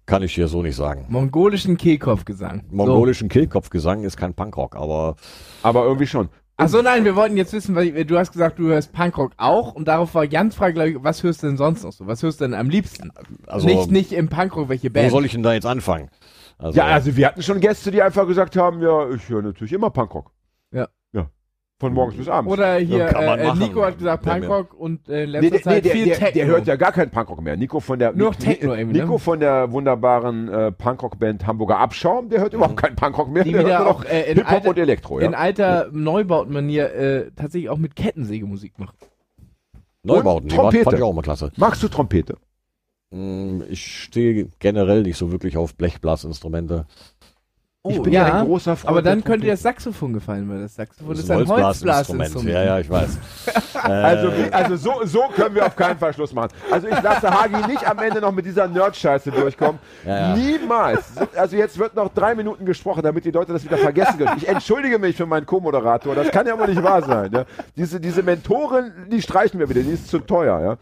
kann 0.06 0.22
ich 0.22 0.34
dir 0.34 0.48
so 0.48 0.62
nicht 0.62 0.76
sagen. 0.76 1.06
Mongolischen 1.08 1.76
Kehlkopfgesang. 1.76 2.64
Mongolischen 2.70 3.28
Kehlkopfgesang 3.28 4.02
ist 4.02 4.16
kein 4.16 4.34
Punkrock, 4.34 4.74
aber 4.76 5.16
Aber 5.62 5.84
irgendwie 5.84 6.06
schon. 6.06 6.28
Achso, 6.60 6.82
nein, 6.82 7.04
wir 7.04 7.16
wollten 7.16 7.36
jetzt 7.36 7.52
wissen, 7.52 7.74
weil 7.74 8.04
du 8.04 8.18
hast 8.18 8.32
gesagt, 8.32 8.58
du 8.58 8.68
hörst 8.68 8.92
Punkrock 8.92 9.32
auch 9.36 9.74
und 9.74 9.88
darauf 9.88 10.14
war 10.14 10.24
Jans 10.24 10.54
Frage, 10.54 10.74
glaube 10.74 10.90
ich, 10.90 10.96
was 11.00 11.22
hörst 11.22 11.42
du 11.42 11.46
denn 11.48 11.56
sonst 11.56 11.82
noch 11.84 11.92
so? 11.92 12.06
Was 12.06 12.22
hörst 12.22 12.40
du 12.40 12.44
denn 12.44 12.54
am 12.54 12.68
liebsten? 12.68 13.10
also 13.46 13.66
nicht, 13.66 13.90
nicht 13.90 14.12
im 14.12 14.28
Punkrock, 14.28 14.68
welche 14.68 14.90
wo 14.90 14.94
Band? 14.94 15.10
soll 15.10 15.24
ich 15.24 15.32
denn 15.32 15.42
da 15.42 15.52
jetzt 15.54 15.66
anfangen? 15.66 16.10
Also, 16.58 16.78
Ja, 16.78 16.86
also 16.86 17.16
wir 17.16 17.26
hatten 17.26 17.42
schon 17.42 17.60
Gäste, 17.60 17.90
die 17.90 18.02
einfach 18.02 18.26
gesagt 18.26 18.56
haben, 18.56 18.82
ja, 18.82 19.10
ich 19.10 19.28
höre 19.28 19.42
natürlich 19.42 19.72
immer 19.72 19.90
Punkrock. 19.90 20.30
Ja. 20.72 20.88
Ja. 21.80 21.86
Von 21.86 21.94
morgens 21.94 22.16
bis 22.16 22.28
abends. 22.28 22.52
Oder 22.52 22.76
hier, 22.76 23.06
kann 23.06 23.24
man 23.24 23.38
äh. 23.38 23.54
Nico 23.54 23.82
hat 23.82 23.96
gesagt 23.96 24.26
Ja, 24.26 24.32
Punkrock 24.34 24.74
und 24.78 25.08
äh, 25.08 25.24
in 25.24 25.30
Nee, 25.30 25.48
letzter 25.48 25.48
der, 25.48 25.54
nee, 25.54 25.60
Zeit 25.80 25.84
der, 25.86 25.92
viel 25.92 26.04
der, 26.04 26.18
Techno. 26.18 26.32
der 26.34 26.46
hört 26.46 26.66
ja 26.66 26.76
gar 26.76 26.92
keinen 26.92 27.10
Punkrock 27.10 27.40
mehr. 27.42 27.56
Nico 27.56 27.80
von 27.80 27.98
der 27.98 28.12
Nur 28.12 28.32
Techno 28.32 28.74
Ni- 28.74 28.80
irgendwie, 28.80 28.98
ne? 28.98 29.04
Nico 29.04 29.16
von 29.18 29.40
der 29.40 29.72
wunderbaren 29.72 30.48
äh, 30.50 30.72
Punkrock-Band 30.72 31.46
Hamburger 31.46 31.78
Abschaum, 31.78 32.28
der 32.28 32.40
hört 32.42 32.52
überhaupt 32.52 32.76
keinen 32.76 32.96
Punkrock 32.96 33.30
mehr. 33.30 33.44
Die 33.44 33.52
der 33.52 33.64
wieder 33.64 33.78
hört 33.78 33.88
auch 33.88 34.04
äh, 34.04 34.30
in, 34.30 34.36
Hip-Hop 34.36 34.52
alter, 34.52 34.68
und 34.68 34.78
Elektro, 34.78 35.18
in 35.20 35.32
ja. 35.32 35.38
alter 35.38 35.88
Neubautenmanier 35.92 36.94
äh, 36.94 37.30
tatsächlich 37.34 37.70
auch 37.70 37.78
mit 37.78 37.96
Kettensägemusik 37.96 38.78
macht. 38.78 38.96
Neubauten, 40.02 40.48
die 40.48 40.56
waren, 40.56 40.64
Trompete. 40.64 40.84
fand 40.84 40.96
ich 40.98 41.02
auch 41.02 41.12
immer 41.12 41.22
klasse. 41.22 41.50
Magst 41.56 41.82
du 41.82 41.88
Trompete? 41.88 42.36
Mm, 43.10 43.62
Ich 43.70 44.02
stehe 44.04 44.48
generell 44.58 45.02
nicht 45.02 45.16
so 45.16 45.32
wirklich 45.32 45.56
auf 45.56 45.74
Blechblasinstrumente. 45.76 46.86
Ich 47.88 47.98
Oh, 47.98 48.02
bin 48.02 48.12
ja, 48.12 48.28
ja 48.28 48.40
ein 48.40 48.44
großer 48.46 48.76
Freund 48.76 48.90
Aber 48.90 49.00
dann 49.00 49.24
könnte 49.24 49.46
dir 49.46 49.52
das 49.52 49.62
Saxophon 49.62 50.12
gefallen, 50.12 50.46
weil 50.50 50.60
das 50.60 50.74
Saxophon 50.74 51.08
Das 51.14 51.20
ist 51.20 51.30
ein 51.30 51.48
Holzblasinstrument. 51.48 52.44
Ja, 52.44 52.62
ja, 52.62 52.78
ich 52.80 52.90
weiß. 52.90 53.18
Also, 53.82 54.28
Äh, 54.28 54.48
wie- 54.48 54.52
also 54.52 54.76
so, 54.76 54.92
so 55.06 55.22
können 55.34 55.54
wir 55.54 55.64
auf 55.64 55.74
keinen 55.74 55.98
Fall 55.98 56.12
Schluss 56.12 56.34
machen. 56.34 56.50
Also 56.70 56.86
ich 56.88 57.00
lasse 57.02 57.30
Hagi 57.30 57.66
nicht 57.66 57.88
am 57.88 57.98
Ende 57.98 58.20
noch 58.20 58.32
mit 58.32 58.44
dieser 58.44 58.68
Nerd-Scheiße 58.68 59.30
durchkommen. 59.30 59.78
Ja, 60.04 60.18
ja. 60.18 60.36
Niemals. 60.36 61.14
So- 61.14 61.26
Also 61.34 61.56
jetzt 61.56 61.78
wird 61.78 61.94
noch 61.96 62.12
drei 62.12 62.34
Minuten 62.34 62.66
gesprochen, 62.66 63.02
damit 63.02 63.24
die 63.24 63.30
Leute 63.30 63.54
das 63.54 63.64
wieder 63.64 63.78
vergessen 63.78 64.18
können. 64.18 64.36
Ich 64.36 64.46
entschuldige 64.46 64.98
mich 64.98 65.16
für 65.16 65.24
meinen 65.24 65.46
Co-Moderator. 65.46 66.14
Das 66.14 66.30
kann 66.30 66.46
ja 66.46 66.58
wohl 66.58 66.66
nicht 66.68 66.82
wahr 66.82 67.02
sein. 67.02 67.30
Ja? 67.32 67.46
Diese, 67.76 67.98
diese 67.98 68.22
Mentorin, 68.22 68.92
die 69.10 69.22
streichen 69.22 69.58
wir 69.58 69.70
wieder. 69.70 69.80
Die 69.80 69.92
ist 69.92 70.08
zu 70.08 70.18
teuer. 70.18 70.60
Ja? 70.60 70.76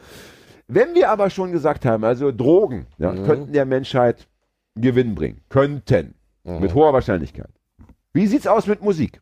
Wenn 0.66 0.94
wir 0.96 1.08
aber 1.10 1.30
schon 1.30 1.52
gesagt 1.52 1.84
haben, 1.84 2.02
also 2.02 2.32
Drogen 2.32 2.86
ja, 2.98 3.12
Mhm. 3.12 3.24
könnten 3.24 3.52
der 3.52 3.64
Menschheit 3.66 4.26
Gewinn 4.74 5.14
bringen. 5.14 5.40
Könnten. 5.48 6.14
Mhm. 6.48 6.60
Mit 6.60 6.74
hoher 6.74 6.92
Wahrscheinlichkeit. 6.92 7.50
Wie 8.12 8.26
sieht's 8.26 8.46
aus 8.46 8.66
mit 8.66 8.82
Musik? 8.82 9.20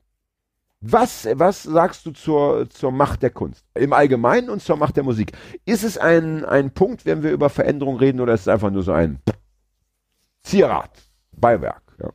Was, 0.81 1.27
was 1.35 1.63
sagst 1.63 2.07
du 2.07 2.13
zur, 2.13 2.69
zur 2.71 2.93
Macht 2.93 3.23
der 3.23 3.31
Kunst? 3.31 3.65
Im 3.75 3.93
Allgemeinen 3.93 4.51
und 4.51 4.63
zur 4.63 4.77
Macht 4.77 4.97
der 4.97 5.05
Musik. 5.05 5.33
Ist 5.65 5.83
es 5.83 5.99
ein, 5.99 6.45
ein 6.45 6.71
Punkt, 6.71 7.05
wenn 7.07 7.23
wir 7.23 7.33
über 7.33 7.49
Veränderung 7.49 7.97
reden, 7.97 8.21
oder 8.21 8.35
ist 8.35 8.43
es 8.43 8.49
einfach 8.49 8.71
nur 8.71 8.83
so 8.83 8.93
ein 8.93 9.19
Zierat, 10.43 10.91
Beiwerk? 11.33 11.83
Ja. 11.99 12.11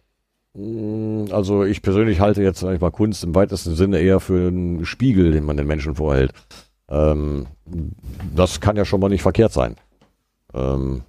Mm, 0.54 1.26
Also 1.32 1.64
ich 1.64 1.82
persönlich 1.82 2.20
halte 2.22 2.44
jetzt 2.44 2.60
sag 2.60 2.74
ich 2.76 2.82
mal 2.82 2.92
Kunst 2.92 3.24
im 3.24 3.36
weitesten 3.36 3.76
Sinne 3.76 4.00
eher 4.00 4.20
für 4.20 4.48
einen 4.48 4.86
Spiegel, 4.86 5.32
den 5.32 5.44
man 5.44 5.58
den 5.58 5.68
Menschen 5.68 5.96
vorhält. 5.96 6.32
Ähm, 6.88 7.48
das 8.36 8.62
kann 8.62 8.78
ja 8.78 8.86
schon 8.86 9.02
mal 9.02 9.10
nicht 9.10 9.24
verkehrt 9.24 9.52
sein. 9.52 9.76
Ähm, 10.54 11.02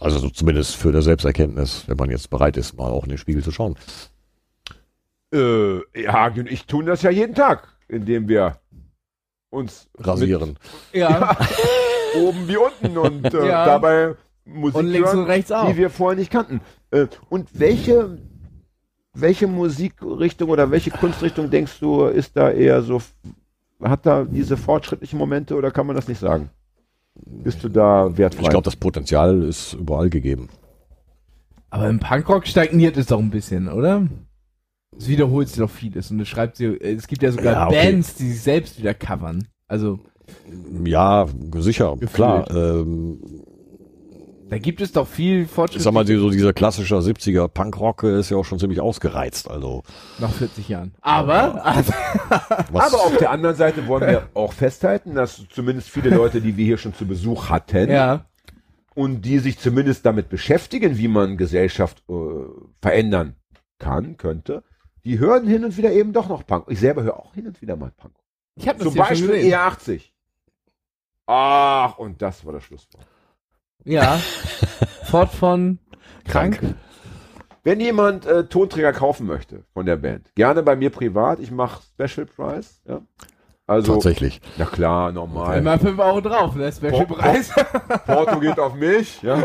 also 0.00 0.18
so 0.18 0.30
zumindest 0.30 0.76
für 0.76 0.92
der 0.92 1.02
Selbsterkenntnis, 1.02 1.84
wenn 1.86 1.96
man 1.96 2.10
jetzt 2.10 2.30
bereit 2.30 2.56
ist, 2.56 2.74
mal 2.76 2.90
auch 2.90 3.04
in 3.04 3.10
den 3.10 3.18
Spiegel 3.18 3.42
zu 3.42 3.50
schauen. 3.52 3.76
Äh, 5.32 5.78
ja, 6.02 6.26
und 6.28 6.50
ich 6.50 6.66
tun 6.66 6.86
das 6.86 7.02
ja 7.02 7.10
jeden 7.10 7.34
Tag, 7.34 7.68
indem 7.88 8.28
wir 8.28 8.58
uns 9.50 9.88
Rasieren. 9.98 10.58
Ja. 10.92 11.36
mit 12.14 12.22
oben 12.22 12.48
wie 12.48 12.56
unten 12.56 12.98
und 12.98 13.32
äh, 13.32 13.48
Ja. 13.48 13.64
dabei 13.64 14.14
Musik 14.44 14.76
Und 14.76 14.86
links 14.88 15.08
hören, 15.08 15.20
und 15.20 15.26
rechts 15.26 15.52
auch. 15.52 15.68
die 15.70 15.76
wir 15.76 15.88
vorher 15.88 16.18
nicht 16.18 16.30
kannten. 16.30 16.60
Äh, 16.90 17.06
und 17.28 17.48
welche, 17.52 18.18
welche 19.14 19.46
Musikrichtung 19.46 20.50
oder 20.50 20.70
welche 20.70 20.90
Kunstrichtung 20.90 21.48
denkst 21.50 21.78
du, 21.80 22.04
ist 22.06 22.36
da 22.36 22.50
eher 22.50 22.82
so, 22.82 23.00
hat 23.82 24.04
da 24.04 24.24
diese 24.24 24.56
fortschrittlichen 24.56 25.18
Momente 25.18 25.54
oder 25.54 25.70
kann 25.70 25.86
man 25.86 25.96
das 25.96 26.08
nicht 26.08 26.18
sagen? 26.18 26.50
Bist 27.14 27.62
du 27.62 27.68
da 27.68 28.16
wertfrei? 28.16 28.42
Ich 28.42 28.48
glaube, 28.50 28.64
das 28.64 28.76
Potenzial 28.76 29.42
ist 29.42 29.74
überall 29.74 30.10
gegeben. 30.10 30.48
Aber 31.70 31.88
im 31.88 32.00
Punkrock 32.00 32.46
stagniert 32.46 32.96
es 32.96 33.06
doch 33.06 33.18
ein 33.18 33.30
bisschen, 33.30 33.68
oder? 33.68 34.06
Es 34.96 35.08
wiederholt 35.08 35.48
sich 35.48 35.58
doch 35.58 35.70
vieles 35.70 36.10
und 36.10 36.20
es 36.20 36.28
schreibt 36.28 36.56
sie, 36.56 36.66
es 36.66 37.06
gibt 37.06 37.22
ja 37.22 37.32
sogar 37.32 37.52
Ja, 37.54 37.66
okay. 37.66 37.92
Bands, 37.92 38.14
die 38.14 38.28
sich 38.30 38.42
selbst 38.42 38.78
wieder 38.78 38.92
covern. 38.94 39.48
Also, 39.68 39.98
Ja, 40.84 41.26
sicher, 41.56 41.92
Gefühlt. 41.94 42.12
klar. 42.12 42.50
Ähm, 42.50 43.20
da 44.52 44.58
gibt 44.58 44.82
es 44.82 44.92
doch 44.92 45.08
viel 45.08 45.46
Fortschritt 45.46 45.78
ich 45.78 45.84
sag 45.84 45.94
mal, 45.94 46.06
so 46.06 46.28
dieser 46.28 46.52
klassische 46.52 46.96
70er 46.96 47.48
Punkrock 47.48 48.02
ist 48.02 48.28
ja 48.28 48.36
auch 48.36 48.44
schon 48.44 48.58
ziemlich 48.58 48.82
ausgereizt. 48.82 49.50
Also 49.50 49.82
nach 50.18 50.30
40 50.30 50.68
Jahren. 50.68 50.92
Aber, 51.00 51.64
also, 51.64 51.90
was, 52.70 52.92
Aber 52.92 53.02
auf 53.02 53.16
der 53.16 53.30
anderen 53.30 53.56
Seite 53.56 53.86
wollen 53.86 54.06
wir 54.06 54.28
auch 54.34 54.52
festhalten, 54.52 55.14
dass 55.14 55.48
zumindest 55.48 55.88
viele 55.88 56.10
Leute, 56.10 56.42
die 56.42 56.58
wir 56.58 56.66
hier 56.66 56.76
schon 56.76 56.92
zu 56.92 57.06
Besuch 57.06 57.48
hatten 57.48 57.90
ja, 57.90 58.26
und 58.94 59.22
die 59.22 59.38
sich 59.38 59.58
zumindest 59.58 60.04
damit 60.04 60.28
beschäftigen, 60.28 60.98
wie 60.98 61.08
man 61.08 61.38
Gesellschaft 61.38 62.02
äh, 62.10 62.12
verändern 62.82 63.36
kann, 63.78 64.18
könnte, 64.18 64.64
die 65.02 65.18
hören 65.18 65.46
hin 65.46 65.64
und 65.64 65.78
wieder 65.78 65.92
eben 65.92 66.12
doch 66.12 66.28
noch 66.28 66.44
Punk. 66.46 66.66
Ich 66.68 66.80
selber 66.80 67.02
höre 67.04 67.18
auch 67.18 67.32
hin 67.32 67.46
und 67.46 67.62
wieder 67.62 67.76
mal 67.76 67.90
Punk. 67.96 68.12
ich 68.56 68.68
habe 68.68 68.80
Zum 68.80 68.94
Beispiel 68.94 69.28
gesehen. 69.28 69.54
E80. 69.54 70.02
Ach, 71.24 71.96
und 71.96 72.20
das 72.20 72.44
war 72.44 72.52
das 72.52 72.64
Schlusswort. 72.64 73.06
Ja. 73.84 74.20
Fort 75.04 75.32
von 75.32 75.78
krank. 76.26 76.60
Wenn 77.64 77.78
jemand 77.80 78.26
äh, 78.26 78.44
Tonträger 78.46 78.92
kaufen 78.92 79.26
möchte 79.26 79.64
von 79.72 79.86
der 79.86 79.96
Band, 79.96 80.34
gerne 80.34 80.62
bei 80.62 80.74
mir 80.76 80.90
privat. 80.90 81.38
Ich 81.40 81.50
mache 81.50 81.80
Special 81.82 82.26
Price. 82.26 82.80
Ja. 82.88 83.00
Also, 83.66 83.94
tatsächlich. 83.94 84.40
na 84.58 84.64
klar, 84.66 85.12
normal. 85.12 85.58
Immer 85.58 85.78
5 85.78 85.98
Euro 86.00 86.20
drauf, 86.20 86.56
ne? 86.56 86.72
Special-Preis. 86.72 87.52
Porto 88.06 88.40
geht 88.40 88.58
auf 88.58 88.74
mich. 88.74 89.22
Ja. 89.22 89.42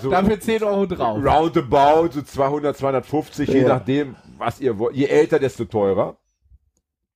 So, 0.00 0.10
Dafür 0.10 0.40
10 0.40 0.64
Euro 0.64 0.86
drauf. 0.86 1.18
roundabout, 1.22 2.08
so 2.12 2.22
200, 2.22 2.76
250, 2.76 3.48
je 3.48 3.60
Ja. 3.62 3.68
nachdem, 3.68 4.16
was 4.38 4.58
ihr 4.60 4.78
wollt. 4.78 4.96
Je 4.96 5.04
älter, 5.06 5.38
desto 5.38 5.66
teurer. 5.66 6.16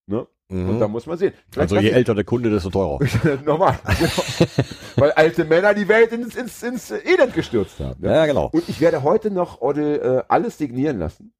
Ne? 0.06 0.26
Und 0.50 0.78
da 0.78 0.86
Mhm. 0.86 0.92
muss 0.92 1.06
man 1.06 1.16
sehen. 1.16 1.32
Vielleicht 1.50 1.72
Also 1.72 1.82
je 1.82 1.90
älter 1.90 2.14
der 2.14 2.24
Kunde, 2.24 2.50
desto 2.50 2.68
teurer. 2.70 2.98
Normal. 3.44 3.78
genau. 3.98 4.64
Weil 4.96 5.12
alte 5.12 5.44
Männer 5.44 5.72
die 5.74 5.88
Welt 5.88 6.12
ins, 6.12 6.36
ins, 6.36 6.62
ins 6.62 6.90
Elend 6.90 7.32
gestürzt 7.34 7.80
haben. 7.80 8.04
Ja? 8.04 8.14
Ja, 8.14 8.26
genau. 8.26 8.50
Und 8.52 8.68
ich 8.68 8.80
werde 8.80 9.02
heute 9.02 9.30
noch 9.30 9.60
Odel 9.62 10.00
äh, 10.00 10.22
alles 10.28 10.58
signieren 10.58 10.98
lassen. 10.98 11.32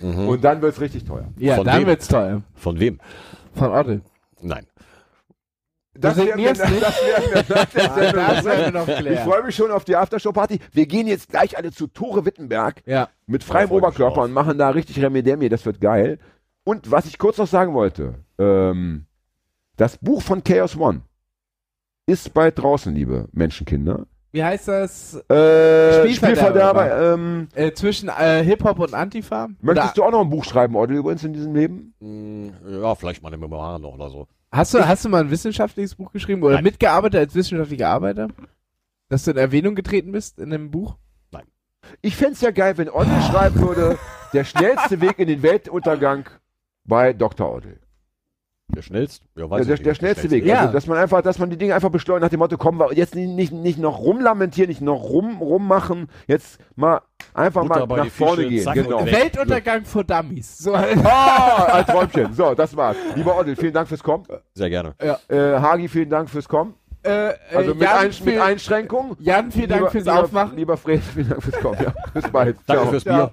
Mhm. 0.00 0.28
Und 0.28 0.44
dann 0.44 0.60
wird's 0.60 0.80
richtig 0.80 1.04
teuer. 1.04 1.28
Ja, 1.38 1.56
Von 1.56 1.66
dann 1.66 1.80
wem? 1.80 1.86
wird's 1.86 2.08
teuer. 2.08 2.42
Von 2.54 2.78
wem? 2.80 2.98
Von 3.54 3.70
Otto. 3.70 4.00
Nein. 4.40 4.66
Das 5.94 6.16
besprechen. 6.16 6.42
noch 8.72 8.88
Ich 8.88 9.20
freue 9.20 9.42
mich 9.44 9.54
schon 9.54 9.70
auf 9.70 9.84
die 9.84 9.94
Aftershow-Party. 9.94 10.58
Wir 10.72 10.86
gehen 10.86 11.06
jetzt 11.06 11.28
gleich 11.28 11.56
alle 11.56 11.70
zu 11.70 11.86
Tore 11.86 12.24
Wittenberg. 12.24 12.82
Ja. 12.86 13.08
mit 13.26 13.44
freiem 13.44 13.70
Oberkörper 13.70 14.22
und 14.22 14.32
machen 14.32 14.58
da 14.58 14.70
richtig 14.70 15.00
Remedemie, 15.02 15.48
das 15.48 15.64
wird 15.66 15.80
geil. 15.80 16.18
Und 16.64 16.90
was 16.90 17.06
ich 17.06 17.18
kurz 17.18 17.38
noch 17.38 17.46
sagen 17.46 17.74
wollte, 17.74 18.14
ähm, 18.38 19.06
das 19.76 19.98
Buch 19.98 20.22
von 20.22 20.44
Chaos 20.44 20.76
One 20.76 21.02
ist 22.06 22.32
bald 22.34 22.58
draußen, 22.58 22.94
liebe 22.94 23.28
Menschenkinder. 23.32 24.06
Wie 24.32 24.42
heißt 24.42 24.68
das? 24.68 25.14
Äh, 25.28 26.04
Spielverderber. 26.04 26.14
Spielverderber. 26.14 27.14
Ähm, 27.14 27.48
Äh, 27.54 27.72
zwischen 27.72 28.08
äh, 28.08 28.42
Hip-Hop 28.44 28.78
und 28.78 28.94
Antifa? 28.94 29.48
möchtest 29.60 29.98
du 29.98 30.04
auch 30.04 30.10
noch 30.10 30.22
ein 30.22 30.30
Buch 30.30 30.44
schreiben, 30.44 30.74
Odil, 30.74 30.96
übrigens 30.98 31.22
in 31.24 31.32
diesem 31.34 31.54
Leben? 31.54 31.94
Mm, 32.00 32.48
Ja, 32.82 32.94
vielleicht 32.94 33.22
mal 33.22 33.28
eine 33.28 33.36
Memoir 33.36 33.78
noch 33.78 33.92
oder 33.94 34.08
so. 34.08 34.26
Hast 34.50 34.72
du, 34.74 34.86
hast 34.86 35.04
du 35.04 35.08
mal 35.08 35.20
ein 35.22 35.30
wissenschaftliches 35.30 35.94
Buch 35.96 36.12
geschrieben 36.12 36.42
oder 36.42 36.56
Nein. 36.56 36.64
mitgearbeitet 36.64 37.20
als 37.20 37.34
wissenschaftlicher 37.34 37.88
Arbeiter? 37.88 38.28
Dass 39.08 39.24
du 39.24 39.32
in 39.32 39.36
Erwähnung 39.36 39.74
getreten 39.74 40.12
bist 40.12 40.38
in 40.38 40.50
dem 40.50 40.70
Buch? 40.70 40.96
Ich 42.00 42.16
fänd's 42.16 42.40
ja 42.40 42.52
geil, 42.52 42.78
wenn 42.78 42.88
Odil 42.88 43.20
schreiben 43.22 43.60
würde, 43.60 43.98
der 44.32 44.44
schnellste 44.44 45.00
Weg 45.00 45.18
in 45.18 45.26
den 45.28 45.42
Weltuntergang 45.42 46.24
bei 46.84 47.12
Dr. 47.12 47.54
Odil. 47.54 47.78
Der 48.74 48.80
schnellste? 48.80 49.26
Ja, 49.36 49.42
Ja, 49.44 49.50
weiß 49.50 49.66
der, 49.66 49.74
ich 49.74 49.80
nicht, 49.80 49.86
der 49.86 49.94
schnellste 49.94 50.30
Weg. 50.30 50.46
Ja. 50.46 50.60
Also, 50.60 50.72
dass 50.72 50.86
man 50.86 50.96
einfach, 50.96 51.20
dass 51.20 51.38
man 51.38 51.50
die 51.50 51.58
Dinge 51.58 51.74
einfach 51.74 51.90
beschleunigt 51.90 52.22
nach 52.22 52.30
dem 52.30 52.38
Motto, 52.38 52.56
kommen 52.56 52.78
wir 52.78 52.94
jetzt 52.94 53.14
nicht, 53.14 53.28
nicht, 53.28 53.52
nicht 53.52 53.78
noch 53.78 53.98
rumlamentieren, 53.98 54.68
nicht 54.70 54.80
noch 54.80 55.02
rum, 55.02 55.42
rummachen, 55.42 56.08
jetzt 56.26 56.58
mal 56.74 57.02
einfach 57.34 57.62
Butter 57.66 57.86
mal 57.86 57.96
nach 57.98 58.06
vorne 58.06 58.36
Fische, 58.36 58.48
gehen. 58.48 58.62
zack 58.64 58.74
Genau. 58.74 59.04
Weltuntergang 59.04 59.84
für 59.84 60.02
Dummies. 60.04 60.56
So, 60.56 60.74
Ah, 60.74 61.66
ein 61.74 61.84
Träumchen. 61.86 62.32
So, 62.32 62.54
das 62.54 62.74
war's. 62.74 62.96
Lieber 63.14 63.38
Oddel, 63.38 63.56
vielen 63.56 63.74
Dank 63.74 63.88
fürs 63.88 64.02
Kommen. 64.02 64.24
Sehr 64.54 64.70
gerne. 64.70 64.94
Äh, 64.98 65.12
Hagi, 65.36 65.88
vielen 65.88 66.08
Dank 66.08 66.30
fürs 66.30 66.48
Kommen. 66.48 66.72
äh, 67.02 67.32
Also 67.54 67.72
äh, 67.72 67.74
mit, 67.74 67.82
Jan, 67.82 67.98
ein, 67.98 68.10
mit 68.24 68.38
Einschränkungen. 68.40 69.16
Jan, 69.18 69.50
vielen 69.52 69.68
Dank 69.68 69.80
Lieber- 69.82 69.90
fürs 69.90 70.04
lieber, 70.06 70.22
Aufmachen. 70.22 70.56
Lieber 70.56 70.76
Fred, 70.78 71.02
vielen 71.02 71.28
Dank 71.28 71.42
fürs 71.42 71.60
Kommen. 71.60 71.78
Ja, 71.84 71.92
bis 72.14 72.26
bald. 72.30 72.56
Danke 72.66 72.82
Ciao. 72.82 72.90
fürs. 72.90 73.04
Bier. 73.04 73.32